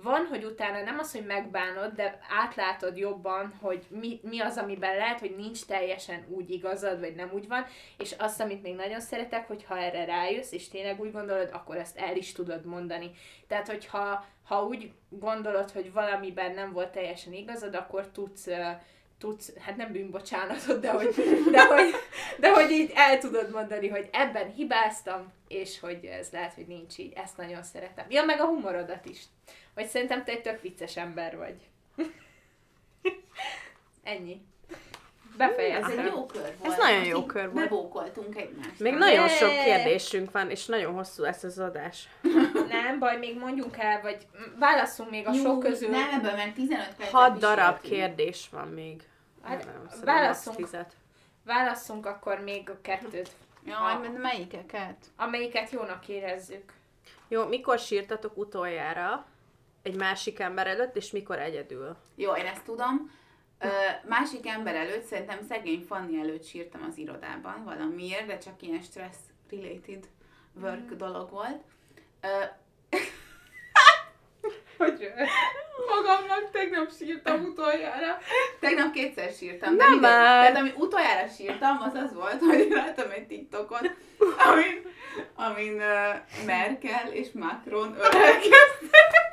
van, 0.02 0.26
hogy 0.26 0.44
utána 0.44 0.82
nem 0.82 0.98
az, 0.98 1.12
hogy 1.12 1.26
megbánod, 1.26 1.92
de 1.92 2.18
átlátod 2.28 2.96
jobban, 2.96 3.54
hogy 3.60 3.86
mi, 3.88 4.20
mi 4.22 4.40
az, 4.40 4.56
amiben 4.56 4.96
lehet, 4.96 5.20
hogy 5.20 5.34
nincs 5.36 5.64
teljesen 5.64 6.26
úgy 6.28 6.50
igazad, 6.50 7.00
vagy 7.00 7.14
nem 7.14 7.30
úgy 7.32 7.48
van, 7.48 7.64
és 7.98 8.14
azt, 8.18 8.40
amit 8.40 8.62
még 8.62 8.74
nagyon 8.74 9.00
szeretek, 9.00 9.46
hogy 9.46 9.64
ha 9.64 9.78
erre 9.78 10.04
rájössz, 10.04 10.52
és 10.52 10.68
tényleg 10.68 11.00
úgy 11.00 11.12
gondolod, 11.12 11.48
akkor 11.52 11.76
ezt 11.76 11.98
el 11.98 12.16
is 12.16 12.32
tudod 12.32 12.64
mondani. 12.64 13.10
Tehát, 13.48 13.68
hogyha 13.68 14.24
ha 14.44 14.64
úgy 14.64 14.92
gondolod, 15.08 15.70
hogy 15.70 15.92
valamiben 15.92 16.54
nem 16.54 16.72
volt 16.72 16.92
teljesen 16.92 17.32
igazad, 17.32 17.74
akkor 17.74 18.08
tudsz 18.08 18.48
tudsz, 19.18 19.52
hát 19.58 19.76
nem 19.76 19.92
bűnbocsánatot, 19.92 20.80
de 20.80 20.90
hogy, 20.90 21.14
de, 21.50 21.66
hogy, 21.66 21.94
de 22.38 22.52
hogy 22.52 22.70
így 22.70 22.92
el 22.94 23.18
tudod 23.18 23.50
mondani, 23.50 23.88
hogy 23.88 24.08
ebben 24.12 24.52
hibáztam, 24.52 25.32
és 25.48 25.80
hogy 25.80 26.04
ez 26.04 26.28
lehet, 26.32 26.54
hogy 26.54 26.66
nincs 26.66 26.98
így. 26.98 27.12
Ezt 27.16 27.36
nagyon 27.36 27.62
szeretem. 27.62 28.06
Ja, 28.08 28.24
meg 28.24 28.40
a 28.40 28.46
humorodat 28.46 29.04
is. 29.04 29.22
Vagy 29.76 29.86
szerintem 29.86 30.24
te 30.24 30.32
egy 30.32 30.42
tök 30.42 30.62
vicces 30.62 30.96
ember 30.96 31.36
vagy. 31.36 31.54
Ennyi. 34.02 34.40
Ez 34.70 35.36
Befejeztem. 35.36 35.98
egy 35.98 36.06
jó 36.06 36.26
kör 36.26 36.54
volt. 36.58 36.72
Ez 36.72 36.78
nagyon 36.78 37.04
jó 37.04 37.26
kör 37.26 37.42
volt. 37.52 37.54
Bebókoltunk 37.54 38.36
egymást. 38.36 38.78
Még 38.80 38.94
nagyon 38.94 39.28
sok 39.28 39.50
kérdésünk 39.50 40.30
van, 40.30 40.50
és 40.50 40.66
nagyon 40.66 40.94
hosszú 40.94 41.22
lesz 41.22 41.42
az 41.42 41.58
adás. 41.58 42.08
Nem 42.68 42.98
baj, 42.98 43.18
még 43.18 43.38
mondjunk 43.38 43.76
el, 43.78 44.00
vagy 44.00 44.26
válasszunk 44.58 45.10
még 45.10 45.26
a 45.26 45.32
sok 45.32 45.60
közül. 45.60 45.88
Nem, 45.88 46.10
ebből 46.12 46.34
meg 46.34 46.52
15 46.54 46.86
percet 46.86 47.08
Hat 47.14 47.34
is 47.34 47.40
darab 47.40 47.74
éltünk. 47.74 47.92
kérdés 47.92 48.48
van 48.50 48.68
még. 48.68 49.02
Hát, 49.42 49.66
Nem, 50.04 50.34
tizet. 50.56 50.92
Válasszunk 51.44 52.06
akkor 52.06 52.40
még 52.40 52.70
a 52.70 52.80
kettőt, 52.82 53.30
Jaj, 53.64 54.00
de 54.02 54.08
melyikeket? 54.08 54.96
amelyiket 55.16 55.70
jónak 55.70 56.08
érezzük. 56.08 56.72
Jó, 57.28 57.46
mikor 57.46 57.78
sírtatok 57.78 58.36
utoljára? 58.36 59.26
Egy 59.86 59.96
másik 59.96 60.40
ember 60.40 60.66
előtt, 60.66 60.96
és 60.96 61.10
mikor 61.10 61.38
egyedül. 61.38 61.96
Jó, 62.14 62.32
én 62.32 62.46
ezt 62.46 62.64
tudom. 62.64 63.10
Ö, 63.58 63.66
másik 64.08 64.46
ember 64.46 64.74
előtt, 64.74 65.04
szerintem 65.04 65.38
szegény 65.48 65.84
Fanni 65.88 66.20
előtt 66.20 66.44
sírtam 66.44 66.86
az 66.90 66.98
irodában 66.98 67.64
valamiért, 67.64 68.26
de 68.26 68.38
csak 68.38 68.62
ilyen 68.62 68.82
stress-related 68.82 70.08
work 70.60 70.90
Mm. 70.94 70.96
dolog 70.96 71.30
volt. 71.30 71.62
Ö, 72.20 72.28
Hogy 74.78 75.12
Magamnak 75.88 76.50
tegnap 76.52 76.90
sírtam 76.98 77.44
utoljára. 77.44 78.18
Tegnap 78.60 78.92
kétszer 78.92 79.30
sírtam. 79.32 79.76
De 79.76 79.84
Nem 79.84 79.98
már. 79.98 80.46
Tehát 80.46 80.56
ami 80.56 80.72
utoljára 80.76 81.28
sírtam, 81.28 81.80
az 81.80 81.94
az 81.94 82.14
volt, 82.14 82.40
hogy 82.40 82.68
láttam 82.84 83.10
egy 83.10 83.26
TikTokon, 83.26 83.86
amin, 84.38 84.82
amin 85.34 85.74
uh, 85.74 86.44
Merkel 86.46 87.12
és 87.12 87.28
Macron 87.32 87.94
ölelkeztek. 87.98 89.25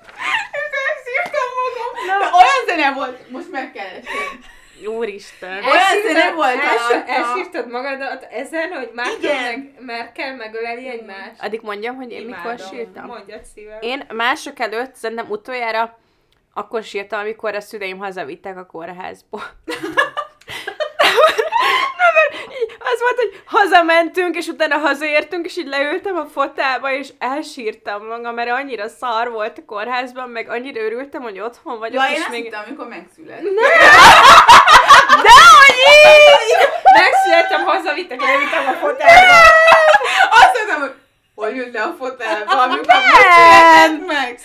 Magam. 2.07 2.19
De 2.19 2.25
olyan 2.25 2.65
zene 2.67 2.93
volt, 2.93 3.29
most 3.29 3.51
meg 3.51 3.71
kell 3.71 3.85
esni. 3.85 4.39
Úristen. 4.85 5.63
Olyan 5.63 6.01
zene 6.07 6.31
volt 6.31 6.55
első, 6.55 6.93
alatta. 6.93 7.11
Elsírtad 7.11 7.69
magadat 7.71 8.27
ezen, 8.31 8.71
hogy 8.71 8.91
Igen. 9.19 9.43
meg 9.43 9.73
Merkel 9.79 10.35
megöleli 10.35 10.87
egymást? 10.87 11.41
Addig 11.41 11.61
mondjam, 11.61 11.95
hogy 11.95 12.11
én 12.11 12.25
mikor 12.25 12.41
Imádom. 12.43 12.67
sírtam. 12.67 13.05
Mondjad 13.05 13.43
szívem. 13.55 13.77
Én 13.81 14.05
mások 14.13 14.59
előtt 14.59 14.95
szerintem 14.95 15.29
utoljára 15.29 15.97
akkor 16.53 16.83
sírtam, 16.83 17.19
amikor 17.19 17.55
a 17.55 17.61
szüleim 17.61 17.97
hazavittek 17.97 18.57
a 18.57 18.65
kórházból. 18.65 19.43
Az 22.85 22.99
volt, 22.99 23.15
hogy 23.15 23.41
hazamentünk, 23.45 24.35
és 24.35 24.47
utána 24.47 24.77
hazaértünk, 24.77 25.45
és 25.45 25.57
így 25.57 25.67
leültem 25.67 26.15
a 26.15 26.25
fotába, 26.33 26.91
és 26.91 27.09
elsírtam 27.19 28.05
magam, 28.05 28.33
mert 28.33 28.49
annyira 28.49 28.87
szar 28.87 29.31
volt 29.31 29.57
a 29.57 29.61
kórházban, 29.65 30.29
meg 30.29 30.49
annyira 30.49 30.81
örültem, 30.81 31.21
hogy 31.21 31.39
otthon 31.39 31.79
vagyok, 31.79 32.01
Ja, 32.03 32.09
én 32.09 32.15
és 32.15 32.19
azt 32.21 32.29
még... 32.29 32.43
hittem, 32.43 32.63
amikor 32.67 32.87
megszület. 32.87 33.41
De 35.25 35.33
hogy 35.57 35.75
így! 36.05 36.67
Megszülettem, 37.01 37.63
hazavittek, 37.65 38.21
leültem 38.21 38.67
a 38.67 38.71
fotelbe. 38.71 39.41
Azt 40.29 40.57
hittem, 40.59 40.79
hogy 40.79 40.93
hol 41.35 41.49
jött 41.49 41.73
le 41.73 41.81
a 41.81 41.95
fotelbe, 41.99 42.51
amikor 42.51 42.85
Nem. 42.85 44.05
megszületett 44.05 44.05
meg. 44.05 44.39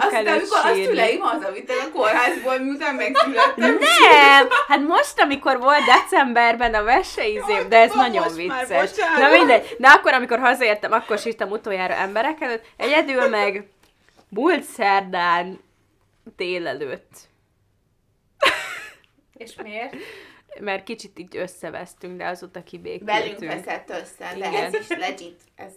Szoktam 0.00 0.22
mások 0.24 0.32
Azt 0.32 0.32
hittem, 0.32 0.34
előtt 0.34 0.50
amikor 0.50 0.70
a 0.70 0.74
sírni. 0.74 0.84
szüleim 0.84 1.20
hazavittek 1.20 1.76
a 1.86 1.90
kórházból, 1.92 2.58
miután 2.58 2.94
megszülettem. 2.94 3.78
Nem! 3.78 4.48
Hát 4.68 4.80
most, 4.80 5.20
amikor 5.20 5.58
volt 5.58 5.84
decemberben 5.84 6.74
a 6.74 6.82
veseizém, 6.82 7.68
de 7.68 7.78
ez 7.78 7.94
nagyon 7.94 8.22
most 8.22 8.46
már, 8.46 8.66
vicces. 8.66 8.90
bocsánat. 8.90 9.18
Na 9.18 9.28
mindegy. 9.38 9.76
Na 9.78 9.92
akkor, 9.92 10.12
amikor 10.12 10.38
hazaértem, 10.38 10.92
akkor 10.92 11.18
sírtam 11.18 11.50
utoljára 11.50 11.94
emberek 11.94 12.40
előtt. 12.40 12.64
Egyedül 12.76 13.28
meg 13.28 13.68
múlt 14.28 14.62
szerdán 14.62 15.60
délelőtt. 16.36 17.10
És 19.34 19.52
miért? 19.62 19.94
Mert 20.60 20.84
kicsit 20.84 21.18
így 21.18 21.36
összevesztünk, 21.36 22.16
de 22.16 22.26
azóta 22.26 22.52
Velünk 22.52 22.68
kibékültünk. 22.68 23.64
veszett 23.64 23.90
össze, 23.90 24.34
de 24.38 24.48
Igen. 24.48 24.64
ez 24.64 24.74
is 24.74 24.88
legit, 24.88 25.40
ez 25.56 25.72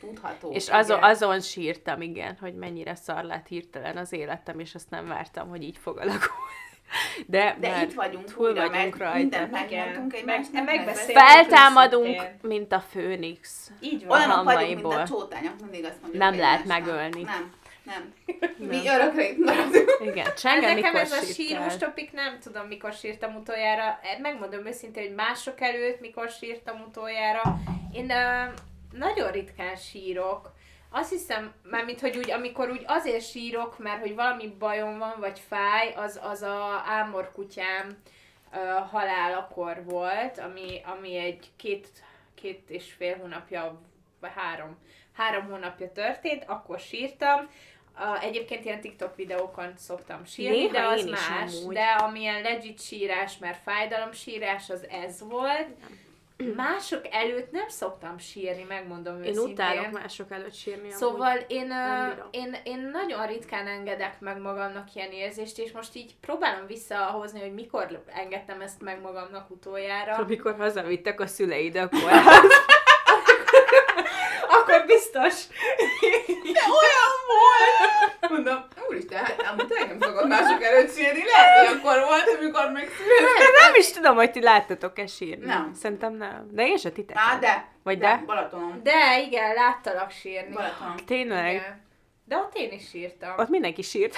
tudható. 0.00 0.50
És 0.52 0.68
azon, 0.68 0.96
Igen. 0.98 1.10
azon 1.10 1.40
sírtam, 1.40 2.00
igen, 2.02 2.36
hogy 2.40 2.54
mennyire 2.54 2.94
szar 2.94 3.24
lett 3.24 3.46
hirtelen 3.46 3.96
az 3.96 4.12
életem, 4.12 4.58
és 4.58 4.74
azt 4.74 4.90
nem 4.90 5.06
vártam, 5.08 5.48
hogy 5.48 5.62
így 5.62 5.78
fog 5.78 5.96
alakulni. 5.98 6.28
De, 7.26 7.56
De 7.60 7.82
itt 7.82 7.94
vagyunk 7.94 8.32
túl 8.32 8.48
újra, 8.48 8.68
vagyunk 8.68 8.74
mert 8.74 8.96
rajta. 8.98 9.16
mindent 9.16 9.50
megmondtunk 9.50 10.14
egymásnak. 10.14 10.64
Meg-. 10.64 10.94
Feltámadunk, 10.96 12.06
őszintén. 12.06 12.38
mint 12.42 12.72
a 12.72 12.80
főnix. 12.80 13.70
Így 13.80 14.06
van. 14.06 14.18
Olyanok 14.18 14.44
vagyunk, 14.44 14.82
mint 14.82 14.94
a 14.94 15.04
csótányok, 15.06 15.60
mindig 15.60 15.84
azt 15.84 16.00
mondjuk 16.00 16.22
Nem 16.22 16.38
lehet 16.38 16.64
megölni. 16.64 17.22
Nem, 17.22 17.52
nem. 17.82 18.14
Mi 18.70 18.88
örökre 18.88 19.28
itt 19.28 19.38
maradunk. 19.38 19.98
Igen, 20.04 20.26
Ez 20.26 20.40
Csenge, 20.40 20.74
nekem 20.74 20.96
ez 20.96 21.12
a 21.12 21.22
sírós 21.22 21.76
topik, 21.76 22.12
nem 22.12 22.38
tudom 22.42 22.66
mikor 22.66 22.92
sírtam 22.92 23.34
utoljára. 23.34 23.98
Megmondom 24.22 24.66
őszintén, 24.66 25.02
hogy 25.02 25.14
mások 25.14 25.60
előtt 25.60 26.00
mikor 26.00 26.28
sírtam 26.28 26.84
utoljára. 26.88 27.42
Én 27.92 28.04
uh, 28.04 28.54
nagyon 28.92 29.30
ritkán 29.30 29.76
sírok. 29.76 30.52
Azt 30.90 31.10
hiszem, 31.10 31.54
mármint, 31.62 32.00
hogy 32.00 32.16
úgy, 32.16 32.30
amikor 32.30 32.70
úgy 32.70 32.84
azért 32.86 33.30
sírok, 33.30 33.78
mert 33.78 34.00
hogy 34.00 34.14
valami 34.14 34.54
bajom 34.58 34.98
van, 34.98 35.14
vagy 35.18 35.38
fáj, 35.38 35.92
az, 35.94 36.20
az 36.22 36.42
a 36.42 36.82
ámor 36.86 37.32
kutyám 37.32 37.98
uh, 38.52 38.88
halálakor 38.90 39.84
volt, 39.84 40.38
ami, 40.38 40.80
ami 40.84 41.16
egy 41.16 41.50
két, 41.56 41.88
két 42.34 42.70
és 42.70 42.92
fél 42.92 43.16
hónapja, 43.16 43.80
vagy 44.20 44.30
három, 44.34 44.78
három 45.12 45.44
hónapja 45.44 45.92
történt, 45.92 46.44
akkor 46.46 46.78
sírtam. 46.78 47.48
Uh, 47.94 48.24
egyébként 48.24 48.64
ilyen 48.64 48.80
TikTok 48.80 49.16
videókon 49.16 49.72
szoktam 49.76 50.24
sírni, 50.24 50.56
Néha 50.56 50.72
de 50.72 50.86
az 50.86 51.04
más. 51.04 51.54
amúgy. 51.54 51.74
De 51.74 51.86
amilyen 51.86 52.42
legit 52.42 52.80
sírás, 52.80 53.38
mert 53.38 53.62
fájdalom 53.62 54.12
sírás, 54.12 54.70
az 54.70 54.86
ez 54.88 55.28
volt. 55.28 55.68
Mások 56.56 57.06
előtt 57.10 57.50
nem 57.50 57.68
szoktam 57.68 58.18
sírni, 58.18 58.64
megmondom 58.68 59.22
Én 59.22 59.30
őszintén. 59.30 59.52
utálok 59.52 59.90
mások 59.90 60.30
előtt 60.30 60.54
sírni. 60.54 60.90
Szóval 60.90 61.36
én, 61.48 61.72
én, 62.30 62.56
én 62.64 62.90
nagyon 62.92 63.26
ritkán 63.26 63.66
engedek 63.66 64.20
meg 64.20 64.40
magamnak 64.40 64.94
ilyen 64.94 65.10
érzést, 65.10 65.58
és 65.58 65.72
most 65.72 65.94
így 65.94 66.14
próbálom 66.20 66.66
visszahozni, 66.66 67.40
hogy 67.40 67.54
mikor 67.54 68.04
engedtem 68.06 68.60
ezt 68.60 68.80
meg 68.80 69.00
magamnak 69.00 69.50
utoljára. 69.50 70.14
Amikor 70.14 70.56
hazavittek 70.56 71.20
a 71.20 71.26
szüleid 71.26 71.76
a 71.76 71.88
kórházba. 71.88 72.48
Akkor 74.70 74.86
biztos. 74.86 75.34
De 76.52 76.60
olyan 76.80 77.12
volt! 77.26 78.30
Mondom, 78.32 78.64
úristen, 78.88 79.24
hát 79.24 79.46
amúgy 79.50 79.66
tényleg 79.66 79.88
nem 79.88 79.98
szokott 80.00 80.28
mások 80.28 80.62
előtt 80.62 80.94
sírni. 80.94 81.24
Lehet, 81.24 81.66
hogy 81.68 81.76
akkor 81.76 82.04
volt, 82.04 82.36
amikor 82.38 82.70
megszületett. 82.70 83.58
nem 83.64 83.74
is 83.74 83.92
tudom, 83.92 84.14
hogy 84.14 84.30
ti 84.30 84.42
láttatok-e 84.42 85.06
sírni. 85.06 85.44
Nem. 85.44 85.72
Szerintem 85.80 86.14
nem. 86.14 86.48
De 86.50 86.66
én 86.66 86.76
se 86.76 86.90
titek. 86.90 87.16
Á, 87.18 87.36
de. 87.38 87.68
Vagy 87.82 87.98
de? 87.98 88.22
Balatonon. 88.26 88.80
De 88.82 89.20
igen, 89.20 89.54
láttalak 89.54 90.10
sírni. 90.10 90.54
Balatonon. 90.54 90.96
Tényleg? 91.06 91.54
Igen. 91.54 91.88
De 92.24 92.36
ott 92.36 92.56
én 92.56 92.72
is 92.72 92.88
sírtam. 92.88 93.34
Ott 93.38 93.48
mindenki 93.48 93.82
sírt. 93.82 94.16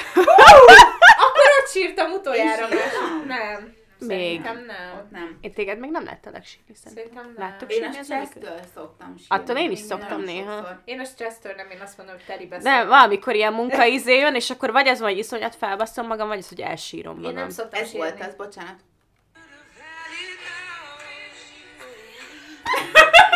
Akkor 1.24 1.44
ott 1.60 1.70
sírtam 1.70 2.10
utoljára. 2.12 2.68
Én 2.68 2.78
sírtam? 2.78 3.24
Nem. 3.26 3.74
Még. 4.06 4.18
Szerintem 4.18 4.64
nem. 4.66 4.98
Ott 4.98 5.10
nem. 5.10 5.38
Én 5.40 5.52
téged 5.52 5.78
még 5.78 5.90
nem 5.90 6.04
láttalak 6.04 6.44
sírni 6.44 6.74
szerintem. 6.74 7.04
Szerintem 7.04 7.32
nem. 7.36 7.48
Láttok 7.48 7.72
Én 7.72 7.84
a 7.84 7.92
stressztől 8.02 8.58
szoktam 8.74 9.06
sírni. 9.18 9.26
Attól 9.42 9.56
én 9.56 9.70
is 9.70 9.78
Még 9.78 9.88
szoktam 9.88 10.22
néha. 10.22 10.52
sokszor. 10.56 10.80
Én 10.84 11.00
a 11.00 11.04
stressztől 11.04 11.52
nem, 11.56 11.70
én 11.70 11.80
azt 11.80 11.96
mondom, 11.96 12.16
hogy 12.16 12.24
teli 12.24 12.48
De 12.62 12.84
valamikor 12.84 13.34
ilyen 13.34 13.52
munkaizé 13.52 14.18
jön, 14.18 14.34
és 14.34 14.50
akkor 14.50 14.72
vagy 14.72 14.88
az 14.88 14.98
van, 15.00 15.08
hogy 15.08 15.18
iszonyat 15.18 15.54
felbasszom 15.56 16.06
magam, 16.06 16.28
vagy 16.28 16.38
az, 16.38 16.48
hogy 16.48 16.60
elsírom 16.60 17.14
magam. 17.16 17.30
Én 17.30 17.36
nem 17.36 17.50
szoktam 17.50 17.80
Ez 17.82 17.88
sírni. 17.90 18.06
volt 18.06 18.20
az, 18.20 18.34
bocsánat. 18.36 18.76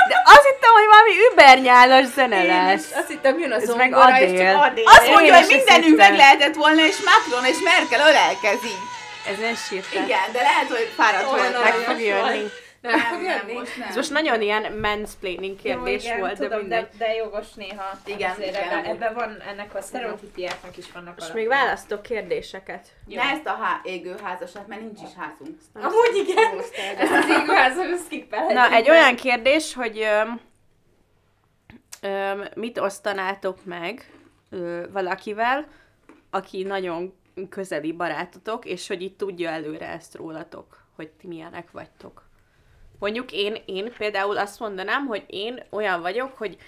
De 0.08 0.22
azt 0.24 0.44
hittem, 0.50 0.72
hogy 0.72 0.86
valami 0.94 1.12
übernyálas 1.32 2.06
zene 2.06 2.40
Én 2.40 2.46
lesz. 2.46 2.90
is 2.90 2.96
azt 2.96 3.08
hittem, 3.08 3.38
jön 3.38 3.50
a 3.52 3.54
Ez 3.54 3.74
meg 3.74 3.90
zongora, 3.90 4.20
és 4.20 4.28
Adél. 4.30 4.52
csak 4.52 4.62
Adél. 4.62 4.84
Azt 4.86 5.06
Én 5.06 5.12
mondja, 5.12 5.34
hogy 5.36 5.46
mindenünk 5.56 5.96
meg 5.96 6.16
lehetett 6.16 6.54
volna, 6.54 6.84
és 6.86 6.96
Macron 7.10 7.44
és 7.52 7.56
Merkel 7.64 8.08
ölelkezik. 8.08 8.78
Ezen 9.26 9.54
sírtál. 9.54 10.04
Igen, 10.04 10.32
de 10.32 10.40
lehet, 10.42 10.68
hogy 10.68 10.88
fáradt 10.96 11.32
Olyan 11.32 11.52
voltam. 11.52 11.62
Meg 11.62 11.72
fog 11.72 12.00
jönni. 12.00 12.48
Nem, 12.80 12.98
fog 13.00 13.20
nem, 13.22 13.38
jönni? 13.38 13.52
most 13.58 13.76
nem. 13.76 13.88
Ez 13.88 13.96
most 13.96 14.10
nagyon 14.10 14.42
ilyen 14.42 14.72
mansplaining 14.80 15.60
kérdés 15.60 16.02
Jó, 16.02 16.08
igen, 16.08 16.18
volt, 16.20 16.38
de 16.38 16.44
tudom, 16.44 16.58
mindegy. 16.60 16.88
de, 16.98 17.06
de 17.06 17.14
jogos 17.14 17.52
néha. 17.54 17.98
Igen, 18.04 18.30
Azért 18.30 18.48
igen, 18.48 18.62
ebben, 18.68 18.84
ebben 18.84 19.14
van, 19.14 19.40
ennek 19.48 19.74
a 19.74 19.80
sztereotípiáknak 19.80 20.76
is 20.76 20.92
vannak 20.92 21.14
Most 21.14 21.20
alapjai. 21.30 21.46
még 21.46 21.56
választok 21.56 22.02
kérdéseket. 22.02 22.86
Jó. 23.06 23.22
Ne 23.22 23.28
ezt 23.30 23.46
a 23.46 23.50
há- 23.60 23.84
égő 23.86 24.14
házasat, 24.22 24.66
mert 24.66 24.80
nincs 24.80 25.00
is 25.02 25.14
házunk. 25.18 25.58
Amúgy 25.74 26.28
igen. 26.28 26.58
Ezt 26.98 27.12
az 27.12 27.28
égőházon 27.40 27.96
skippelhetjük. 28.04 28.58
Na, 28.58 28.70
egy 28.74 28.90
olyan 28.90 29.16
kérdés, 29.16 29.74
hogy 29.74 29.98
öm, 30.00 30.40
öm, 32.00 32.44
mit 32.54 32.78
osztanátok 32.78 33.64
meg 33.64 34.10
ö, 34.50 34.82
valakivel, 34.92 35.66
aki 36.30 36.62
nagyon 36.62 37.18
közeli 37.48 37.92
barátotok, 37.92 38.64
és 38.64 38.88
hogy 38.88 39.02
itt 39.02 39.18
tudja 39.18 39.50
előre 39.50 39.88
ezt 39.88 40.14
rólatok, 40.14 40.84
hogy 40.96 41.10
ti 41.10 41.26
milyenek 41.26 41.70
vagytok. 41.70 42.24
Mondjuk 42.98 43.32
én, 43.32 43.56
én 43.66 43.92
például 43.98 44.38
azt 44.38 44.60
mondanám, 44.60 45.06
hogy 45.06 45.24
én 45.26 45.62
olyan 45.70 46.00
vagyok, 46.00 46.36
hogy 46.36 46.58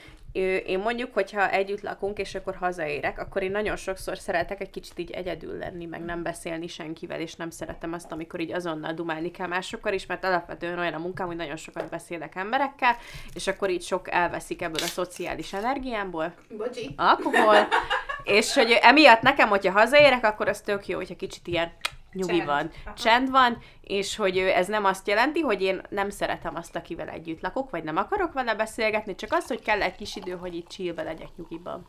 én 0.66 0.78
mondjuk, 0.78 1.14
hogyha 1.14 1.50
együtt 1.50 1.80
lakunk, 1.80 2.18
és 2.18 2.34
akkor 2.34 2.54
hazaérek, 2.56 3.18
akkor 3.18 3.42
én 3.42 3.50
nagyon 3.50 3.76
sokszor 3.76 4.18
szeretek 4.18 4.60
egy 4.60 4.70
kicsit 4.70 4.98
így 4.98 5.10
egyedül 5.10 5.58
lenni, 5.58 5.84
meg 5.84 6.04
nem 6.04 6.22
beszélni 6.22 6.66
senkivel, 6.66 7.20
és 7.20 7.34
nem 7.34 7.50
szeretem 7.50 7.92
azt, 7.92 8.12
amikor 8.12 8.40
így 8.40 8.52
azonnal 8.52 8.92
dumálni 8.92 9.30
kell 9.30 9.46
másokkal 9.46 9.92
is, 9.92 10.06
mert 10.06 10.24
alapvetően 10.24 10.78
olyan 10.78 10.94
a 10.94 10.98
munkám, 10.98 11.26
hogy 11.26 11.36
nagyon 11.36 11.56
sokat 11.56 11.90
beszélek 11.90 12.34
emberekkel, 12.34 12.96
és 13.34 13.46
akkor 13.46 13.70
így 13.70 13.82
sok 13.82 14.10
elveszik 14.10 14.62
ebből 14.62 14.82
a 14.82 14.86
szociális 14.86 15.52
energiámból, 15.52 16.34
Bocsi. 16.56 16.94
alkohol, 16.96 17.68
és 18.28 18.54
hogy 18.54 18.70
emiatt 18.82 19.20
nekem, 19.20 19.48
hogyha 19.48 19.72
hazaérek, 19.72 20.24
akkor 20.24 20.48
az 20.48 20.60
tök 20.60 20.86
jó, 20.86 20.96
hogyha 20.96 21.16
kicsit 21.16 21.46
ilyen 21.46 21.72
nyugi 22.12 22.36
Csend. 22.36 22.46
van, 22.46 22.70
Aha. 22.84 22.94
csend 22.94 23.30
van, 23.30 23.58
és 23.80 24.16
hogy 24.16 24.38
ez 24.38 24.66
nem 24.66 24.84
azt 24.84 25.08
jelenti, 25.08 25.40
hogy 25.40 25.62
én 25.62 25.80
nem 25.88 26.10
szeretem 26.10 26.54
azt, 26.56 26.76
akivel 26.76 27.08
együtt 27.08 27.40
lakok, 27.40 27.70
vagy 27.70 27.84
nem 27.84 27.96
akarok 27.96 28.32
vele 28.32 28.54
beszélgetni, 28.54 29.14
csak 29.14 29.32
az, 29.32 29.46
hogy 29.46 29.62
kell 29.62 29.82
egy 29.82 29.96
kis 29.96 30.16
idő, 30.16 30.32
hogy 30.36 30.54
itt 30.54 30.68
chillbe 30.68 31.02
legyek 31.02 31.28
nyugiban. 31.36 31.86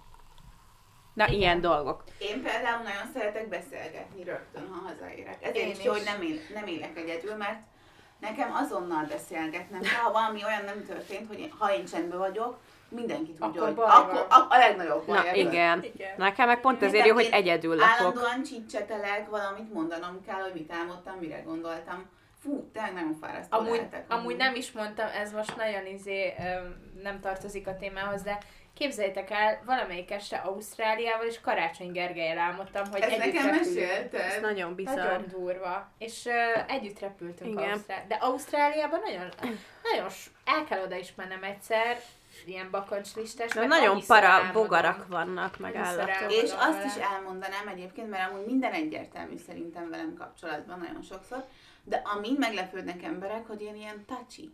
Na, 1.14 1.28
Igen. 1.28 1.40
ilyen 1.40 1.62
dolgok. 1.62 2.04
Én 2.18 2.42
például 2.44 2.84
nagyon 2.84 3.12
szeretek 3.14 3.50
beszélgetni 3.50 4.24
rögtön, 4.24 4.68
ha 4.72 4.90
hazaérek. 4.90 5.38
Én 5.42 5.50
Ezért 5.50 5.72
is 5.72 5.78
is. 5.78 5.84
jó, 5.84 5.92
hogy 5.92 6.04
nem, 6.06 6.22
él, 6.22 6.38
nem 6.54 6.68
élek 6.68 6.98
egyedül, 6.98 7.36
mert 7.36 7.60
nekem 8.20 8.52
azonnal 8.54 9.06
beszélgetnem. 9.06 9.82
Ha 10.04 10.12
valami 10.12 10.44
olyan 10.44 10.64
nem 10.64 10.84
történt, 10.86 11.28
hogy 11.28 11.40
én, 11.40 11.54
ha 11.60 11.74
én 11.74 11.86
csendben 11.86 12.20
vagyok, 12.20 12.60
mindenki 12.90 13.32
tudja, 13.32 13.46
Akkor 13.48 13.62
hogy 13.62 13.74
baj 13.76 13.86
akkor 13.90 14.14
van. 14.30 14.42
a, 14.42 14.48
a 14.56 14.58
legnagyobb 14.58 15.06
baj. 15.06 15.18
Na, 15.18 15.34
igen. 15.36 15.84
Igen. 15.84 16.14
Nekem 16.18 16.48
meg 16.48 16.60
pont 16.60 16.84
ezért 16.84 17.06
jó, 17.06 17.14
hogy 17.14 17.30
egyedül 17.32 17.76
lakok. 17.76 17.92
Állandóan 18.00 18.44
csicsetelek, 18.44 19.30
valamit 19.30 19.74
mondanom 19.74 20.22
kell, 20.26 20.42
hogy 20.42 20.54
mit 20.54 20.72
álmodtam, 20.72 21.18
mire 21.20 21.40
gondoltam. 21.40 22.10
Fú, 22.44 22.70
tényleg 22.74 22.94
nagyon 22.94 23.18
fárasztó 23.22 23.58
Amúgy, 23.58 23.76
lehetek. 23.76 24.06
amúgy 24.14 24.36
nem 24.36 24.56
is 24.56 24.72
mondtam, 24.72 25.08
ez 25.22 25.32
most 25.34 25.56
nagyon 25.56 25.86
izé, 25.86 26.34
nem 27.04 27.20
tartozik 27.20 27.68
a 27.68 27.78
témához, 27.78 28.22
de 28.22 28.38
képzeljétek 28.74 29.30
el, 29.32 29.62
valamelyik 29.66 30.12
este 30.12 30.38
Ausztráliával 30.38 31.26
és 31.26 31.42
Karácsony 31.42 31.92
Gergelyel 31.92 32.38
álmodtam, 32.38 32.84
hogy 32.92 33.02
Ezt 33.02 33.12
együtt 33.12 33.34
nekem 33.34 33.46
repülünk. 33.50 33.62
Ez 33.62 33.74
mesélted? 33.76 34.42
nagyon 34.42 34.76
bizarr. 34.76 34.96
Nagyon 34.98 35.26
durva. 35.28 35.92
És 35.98 36.26
uh, 36.26 36.74
együtt 36.74 37.00
repültünk 37.00 37.60
Igen. 37.60 37.72
Ausztrál... 37.72 38.06
De 38.08 38.16
Ausztráliában 38.16 39.00
nagyon, 39.06 39.30
nagyon 39.94 40.10
s- 40.10 40.30
el 40.46 40.64
kell 40.64 40.84
oda 40.84 40.96
is 40.96 41.14
mennem 41.16 41.44
egyszer, 41.44 42.00
ilyen 42.46 42.72
bakancslistás. 42.72 43.54
Mert 43.54 43.68
nagyon 43.68 44.02
para 44.08 44.28
álmodom. 44.28 44.62
bogarak 44.62 45.08
vannak, 45.08 45.60
meg 45.60 45.76
állatok. 45.76 46.32
És 46.32 46.52
azt 46.58 46.86
is 46.86 47.04
elmondanám 47.04 47.68
egyébként, 47.68 48.10
mert 48.10 48.32
amúgy 48.32 48.46
minden 48.46 48.72
egyértelmű 48.72 49.38
szerintem 49.38 49.90
velem 49.90 50.14
kapcsolatban 50.18 50.80
nagyon 50.80 51.02
sokszor, 51.02 51.46
de 51.84 52.02
amin 52.16 52.36
meglepődnek 52.40 53.04
emberek, 53.04 53.48
hogy 53.48 53.62
én 53.62 53.76
ilyen 53.76 54.06
touchy 54.06 54.52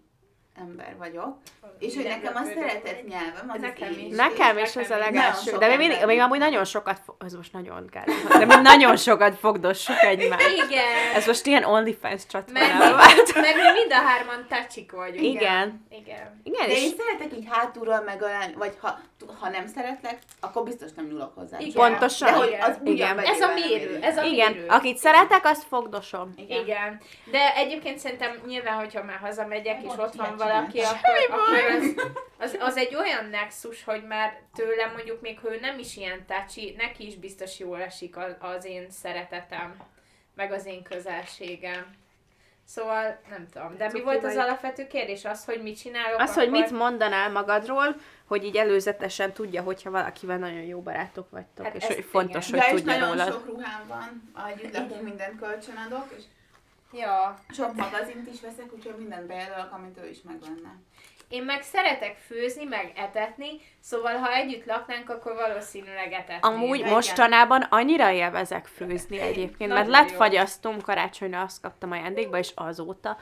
ember 0.61 0.95
vagyok, 0.98 1.38
és 1.80 1.95
hogy 1.95 2.03
nekem 2.03 2.36
a 2.36 2.44
szeretett 2.44 3.07
nyelvem 3.07 3.49
az 3.53 3.60
Nekem 3.60 3.91
is. 3.91 4.15
Nekem 4.15 4.57
is 4.57 4.76
ez 4.76 4.91
a 4.91 4.98
legelső, 4.98 5.52
Nagyon 5.52 5.60
de 5.60 5.68
még, 5.68 5.77
mindig, 5.77 6.06
még 6.06 6.19
amúgy 6.19 6.40
nagyon 6.40 6.65
sokat, 6.65 6.99
fo- 7.06 7.23
ez 7.23 7.34
most 7.34 7.53
nagyon 7.53 7.90
gáz, 7.91 8.06
de 8.40 8.45
még 8.45 8.57
nagyon 8.61 8.98
sokat 8.98 9.38
fogdossuk 9.40 10.03
egymást. 10.03 10.49
Igen. 10.65 11.15
Ez 11.15 11.26
most 11.26 11.45
ilyen 11.45 11.64
OnlyFans 11.64 12.02
mert, 12.11 12.27
csatornával 12.30 12.95
vált. 12.95 13.34
mert 13.36 13.56
mi 13.56 13.72
mind 13.80 13.91
a 13.91 13.95
hárman 13.95 14.45
tacsik 14.49 14.91
vagyunk. 14.91 15.22
Igen. 15.23 15.86
Igen. 15.90 16.41
Igen, 16.44 16.68
De 16.68 16.76
én 16.76 16.91
szeretek 16.98 17.38
így 17.38 17.48
hátulról 17.49 18.02
megölelni, 18.06 18.53
vagy 18.57 18.73
ha, 18.82 18.99
ha 19.40 19.49
nem 19.49 19.68
szeretlek, 19.68 20.18
akkor 20.40 20.64
biztos 20.64 20.90
nem 20.95 21.06
nyúlok 21.06 21.32
hozzá. 21.36 21.57
Igen. 21.60 21.73
Pontosan. 21.73 22.32
De 22.32 22.38
hogy 22.38 22.57
az 22.61 22.80
Igen. 22.84 23.19
Ez 23.19 23.41
a 23.41 23.53
mérő, 23.53 23.69
érő. 23.69 23.99
ez 24.02 24.18
a 24.18 24.23
igen, 24.23 24.52
mérő. 24.52 24.65
akit 24.68 24.98
szeretek, 24.98 25.45
azt 25.45 25.64
fogdosom. 25.64 26.34
Igen. 26.38 26.61
Igen. 26.61 27.02
De 27.32 27.56
egyébként 27.56 27.99
szerintem 27.99 28.32
nyilván, 28.48 28.76
hogyha 28.76 29.03
már 29.03 29.18
hazamegyek, 29.22 29.82
és 29.84 29.91
ott 29.98 30.14
van 30.14 30.36
valaki, 30.47 30.80
akkor, 30.80 31.15
akkor 31.30 31.57
az, 31.80 31.93
az, 32.38 32.57
az, 32.59 32.77
egy 32.77 32.95
olyan 32.95 33.26
nexus, 33.26 33.84
hogy 33.84 34.03
már 34.03 34.41
tőlem 34.55 34.91
mondjuk 34.91 35.22
még, 35.22 35.39
ha 35.39 35.53
ő 35.53 35.59
nem 35.59 35.80
is 35.80 35.97
ilyen 35.97 36.26
tácsi, 36.26 36.76
neki 36.77 37.05
is 37.07 37.15
biztos 37.15 37.59
jól 37.59 37.81
esik 37.81 38.17
az, 38.17 38.35
az 38.39 38.65
én 38.65 38.89
szeretetem, 38.89 39.76
meg 40.35 40.51
az 40.51 40.65
én 40.65 40.84
közelségem. 40.84 41.95
Szóval 42.67 43.19
nem 43.30 43.47
tudom. 43.51 43.77
De 43.77 43.89
mi 43.91 44.01
volt 44.01 44.23
az 44.23 44.35
alapvető 44.35 44.88
kérdés? 44.88 45.26
Az, 45.26 45.45
hogy 45.45 45.61
mit 45.61 45.80
csinálok? 45.80 46.19
Az, 46.19 46.34
hogy 46.34 46.47
akkor... 46.47 46.59
mit 46.59 46.72
mondanál 46.72 47.31
magadról, 47.31 47.95
hogy 48.26 48.43
így 48.43 48.55
előzetesen 48.55 49.34
tudja, 49.34 49.61
hogyha 49.61 49.91
valakivel 49.91 50.38
nagyon 50.38 50.61
jó 50.61 50.81
barátok 50.81 51.30
vagytok, 51.30 51.65
Hát 51.65 51.76
és 51.76 51.85
hogy 51.85 52.05
fontos, 52.09 52.47
igen. 52.47 52.59
hogy 52.59 52.69
Ja, 52.69 52.76
és 52.76 52.81
tudja 52.81 52.99
nagyon 52.99 53.15
rólad. 53.15 53.34
sok 53.34 53.45
ruhám 53.45 53.88
van, 53.88 54.31
együtt 54.47 54.73
lakunk, 54.73 55.01
mindent 55.01 55.39
kölcsönadok, 55.39 56.07
és 56.17 56.23
Ja. 56.93 57.39
sok 57.49 57.75
magazint 57.75 58.27
is 58.33 58.41
veszek, 58.41 58.73
úgyhogy 58.73 58.95
mindent 58.97 59.27
bejelölök, 59.27 59.71
amit 59.71 59.97
ő 59.97 60.09
is 60.09 60.21
megvenne. 60.21 60.75
Én 61.27 61.43
meg 61.43 61.61
szeretek 61.61 62.17
főzni, 62.17 62.63
meg 62.63 62.91
etetni, 62.95 63.47
szóval 63.79 64.17
ha 64.17 64.33
együtt 64.33 64.65
laknánk, 64.65 65.09
akkor 65.09 65.33
valószínűleg 65.33 66.11
etetnék. 66.11 66.45
Amúgy 66.45 66.79
Igen. 66.79 66.91
mostanában 66.91 67.61
annyira 67.61 68.11
élvezek 68.11 68.65
főzni 68.65 69.19
egyébként, 69.19 69.71
mert 69.71 69.87
lett 69.87 70.09
jó. 70.09 70.15
fagyasztom, 70.15 70.81
karácsonyra 70.81 71.41
azt 71.41 71.61
kaptam 71.61 71.91
ajándékba, 71.91 72.37
és 72.37 72.51
azóta 72.55 73.17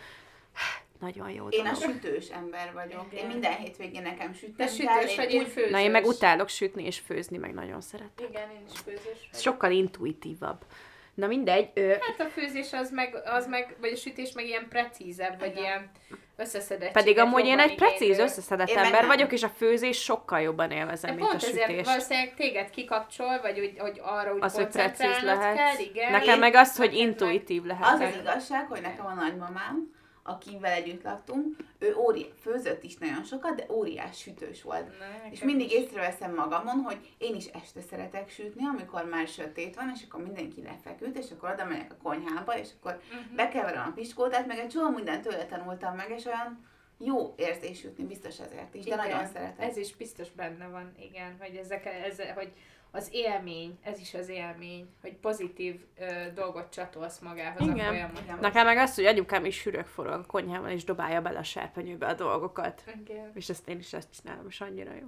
nagyon 1.00 1.30
jó 1.30 1.48
Én 1.48 1.66
a 1.66 1.74
sütős 1.74 2.30
ember 2.30 2.74
vagyok. 2.74 3.06
Igen. 3.12 3.24
Én 3.24 3.32
minden 3.32 3.56
hétvégén 3.56 4.02
nekem 4.02 4.32
Te 4.32 4.38
sütnem 4.38 4.68
sütős 4.68 5.16
vagy, 5.16 5.32
én 5.32 5.46
főzős. 5.46 5.72
Na 5.72 5.80
én 5.80 5.92
meg 5.92 6.06
utálok 6.06 6.50
sütni 6.50 6.86
és 6.86 7.00
főzni, 7.00 7.38
meg 7.38 7.54
nagyon 7.54 7.82
szeretem. 7.82 8.28
Igen, 8.30 8.50
én 8.50 8.66
is 8.74 8.80
főzős 8.80 9.04
vagyok. 9.04 9.42
sokkal 9.42 9.72
intuitívabb. 9.72 10.66
Na 11.14 11.28
mindegy, 11.28 11.70
ö, 11.74 11.88
Hát 11.90 12.20
a 12.28 12.30
főzés 12.30 12.74
az 12.74 12.92
meg, 12.92 13.16
az 13.26 13.48
meg, 13.48 13.76
vagy 13.82 13.92
a 13.92 13.96
sütés 13.96 14.32
meg 14.32 14.46
ilyen 14.46 14.68
precízebb, 14.70 15.40
vagy 15.40 15.50
Igen. 15.52 15.64
ilyen 15.64 15.90
összeszedettséget 16.38 16.94
pedig 16.94 17.18
amúgy 17.18 17.46
én 17.46 17.60
egy 17.60 17.76
precíz, 17.76 18.02
igénylő. 18.02 18.24
összeszedett 18.24 18.70
Én 18.70 18.78
ember 18.78 19.00
nem. 19.00 19.08
vagyok, 19.08 19.32
és 19.32 19.44
a 19.44 19.50
főzés 19.50 20.02
sokkal 20.02 20.42
jobban 20.42 20.72
élvezem, 20.72 21.10
De 21.10 21.16
mint 21.16 21.28
a 21.28 21.32
pont 21.32 21.44
ezért 21.44 21.70
sütés. 21.70 21.86
valószínűleg 21.86 22.34
téged 22.36 22.70
kikapcsol, 22.70 23.40
vagy 23.42 23.58
hogy, 23.58 23.74
hogy 23.78 24.00
arra 24.04 24.34
úgy 24.34 24.44
Az, 24.44 24.56
hogy 24.56 24.68
precíz 24.68 25.22
lehet. 25.24 25.56
kell, 25.56 25.78
igen. 25.80 26.12
Nekem 26.12 26.34
Én- 26.34 26.40
meg 26.40 26.56
az, 26.56 26.76
hogy 26.78 26.94
intuitív 26.94 27.62
Az 27.62 27.68
lehet. 27.68 28.02
az 28.14 28.20
igazság, 28.22 28.68
hogy 28.68 28.82
nekem 28.82 29.06
a 29.06 29.14
nagymamám, 29.14 29.93
akivel 30.24 30.72
együtt 30.72 31.04
laktunk, 31.04 31.56
ő 31.80 31.96
óri, 31.96 32.34
főzött 32.42 32.84
is 32.84 32.98
nagyon 32.98 33.24
sokat, 33.24 33.56
de 33.56 33.66
óriás 33.70 34.18
sütős 34.20 34.62
volt. 34.64 35.00
Nekem 35.00 35.32
És 35.32 35.44
mindig 35.44 35.72
észreveszem 35.72 36.34
magamon, 36.36 36.76
hogy 36.82 37.16
én 37.18 37.36
is 37.36 37.46
este 37.46 37.82
szeretek 37.82 38.30
sütni, 38.30 38.66
amikor 38.66 39.06
már 39.06 39.28
sötét 39.28 39.76
van, 39.76 39.92
és 39.96 40.04
akkor 40.10 40.24
mindenki 40.24 40.62
lefeküdt, 40.62 41.18
és 41.18 41.32
akkor 41.32 41.50
oda 41.52 41.66
megyek 41.66 41.92
a 41.92 42.04
konyhába, 42.04 42.58
és 42.58 42.70
akkor 42.80 43.02
Mhm. 43.12 43.36
bekeverem 43.36 43.88
a 43.88 43.92
piskótát, 43.94 44.48
meg 44.48 44.58
egy 44.58 44.68
csomó 44.70 44.90
mindent 44.90 45.22
tőle 45.28 45.46
tanultam 45.46 45.96
meg, 45.96 46.10
és 46.10 46.26
olyan 46.26 46.72
jó 46.98 47.34
érzés 47.38 47.80
sütni, 47.80 48.04
biztos 48.04 48.40
ezért 48.40 48.74
is, 48.76 48.84
de 48.84 48.94
Igen, 48.94 49.08
nagyon 49.08 49.28
szeretem. 49.28 49.70
Ez 49.70 49.78
is 49.78 49.96
biztos 49.96 50.32
benne 50.32 50.68
van, 50.68 50.92
igen, 51.00 51.36
hogy 51.40 51.56
ezek, 51.56 51.86
ez, 51.86 52.20
hogy 52.36 52.52
az 52.96 53.08
élmény, 53.12 53.80
ez 53.84 54.00
is 54.00 54.14
az 54.14 54.30
élmény, 54.30 54.90
hogy 55.02 55.14
pozitív 55.14 55.82
ö, 56.00 56.06
dolgot 56.34 56.74
csatolsz 56.74 57.20
magához 57.20 57.62
Igen. 57.62 57.80
a 57.80 57.84
folyamatban. 57.84 58.24
Igen. 58.24 58.38
Nekem 58.40 58.66
meg 58.66 58.78
az, 58.78 58.96
hogy 58.96 59.06
anyukám 59.06 59.46
is 59.46 59.56
sürög 59.56 59.86
forog 59.86 60.14
a 60.14 60.26
konyhában, 60.26 60.70
és 60.70 60.84
dobálja 60.84 61.22
bele 61.22 61.40
a 61.40 61.44
serpenyőbe 61.44 62.08
a 62.08 62.14
dolgokat. 62.14 62.84
Igen. 63.06 63.32
És 63.34 63.50
ezt 63.50 63.68
én 63.68 63.78
is 63.80 63.94
ezt 63.94 64.08
csinálom, 64.22 64.46
és 64.48 64.62
annyira 64.62 64.92
jó. 64.94 65.06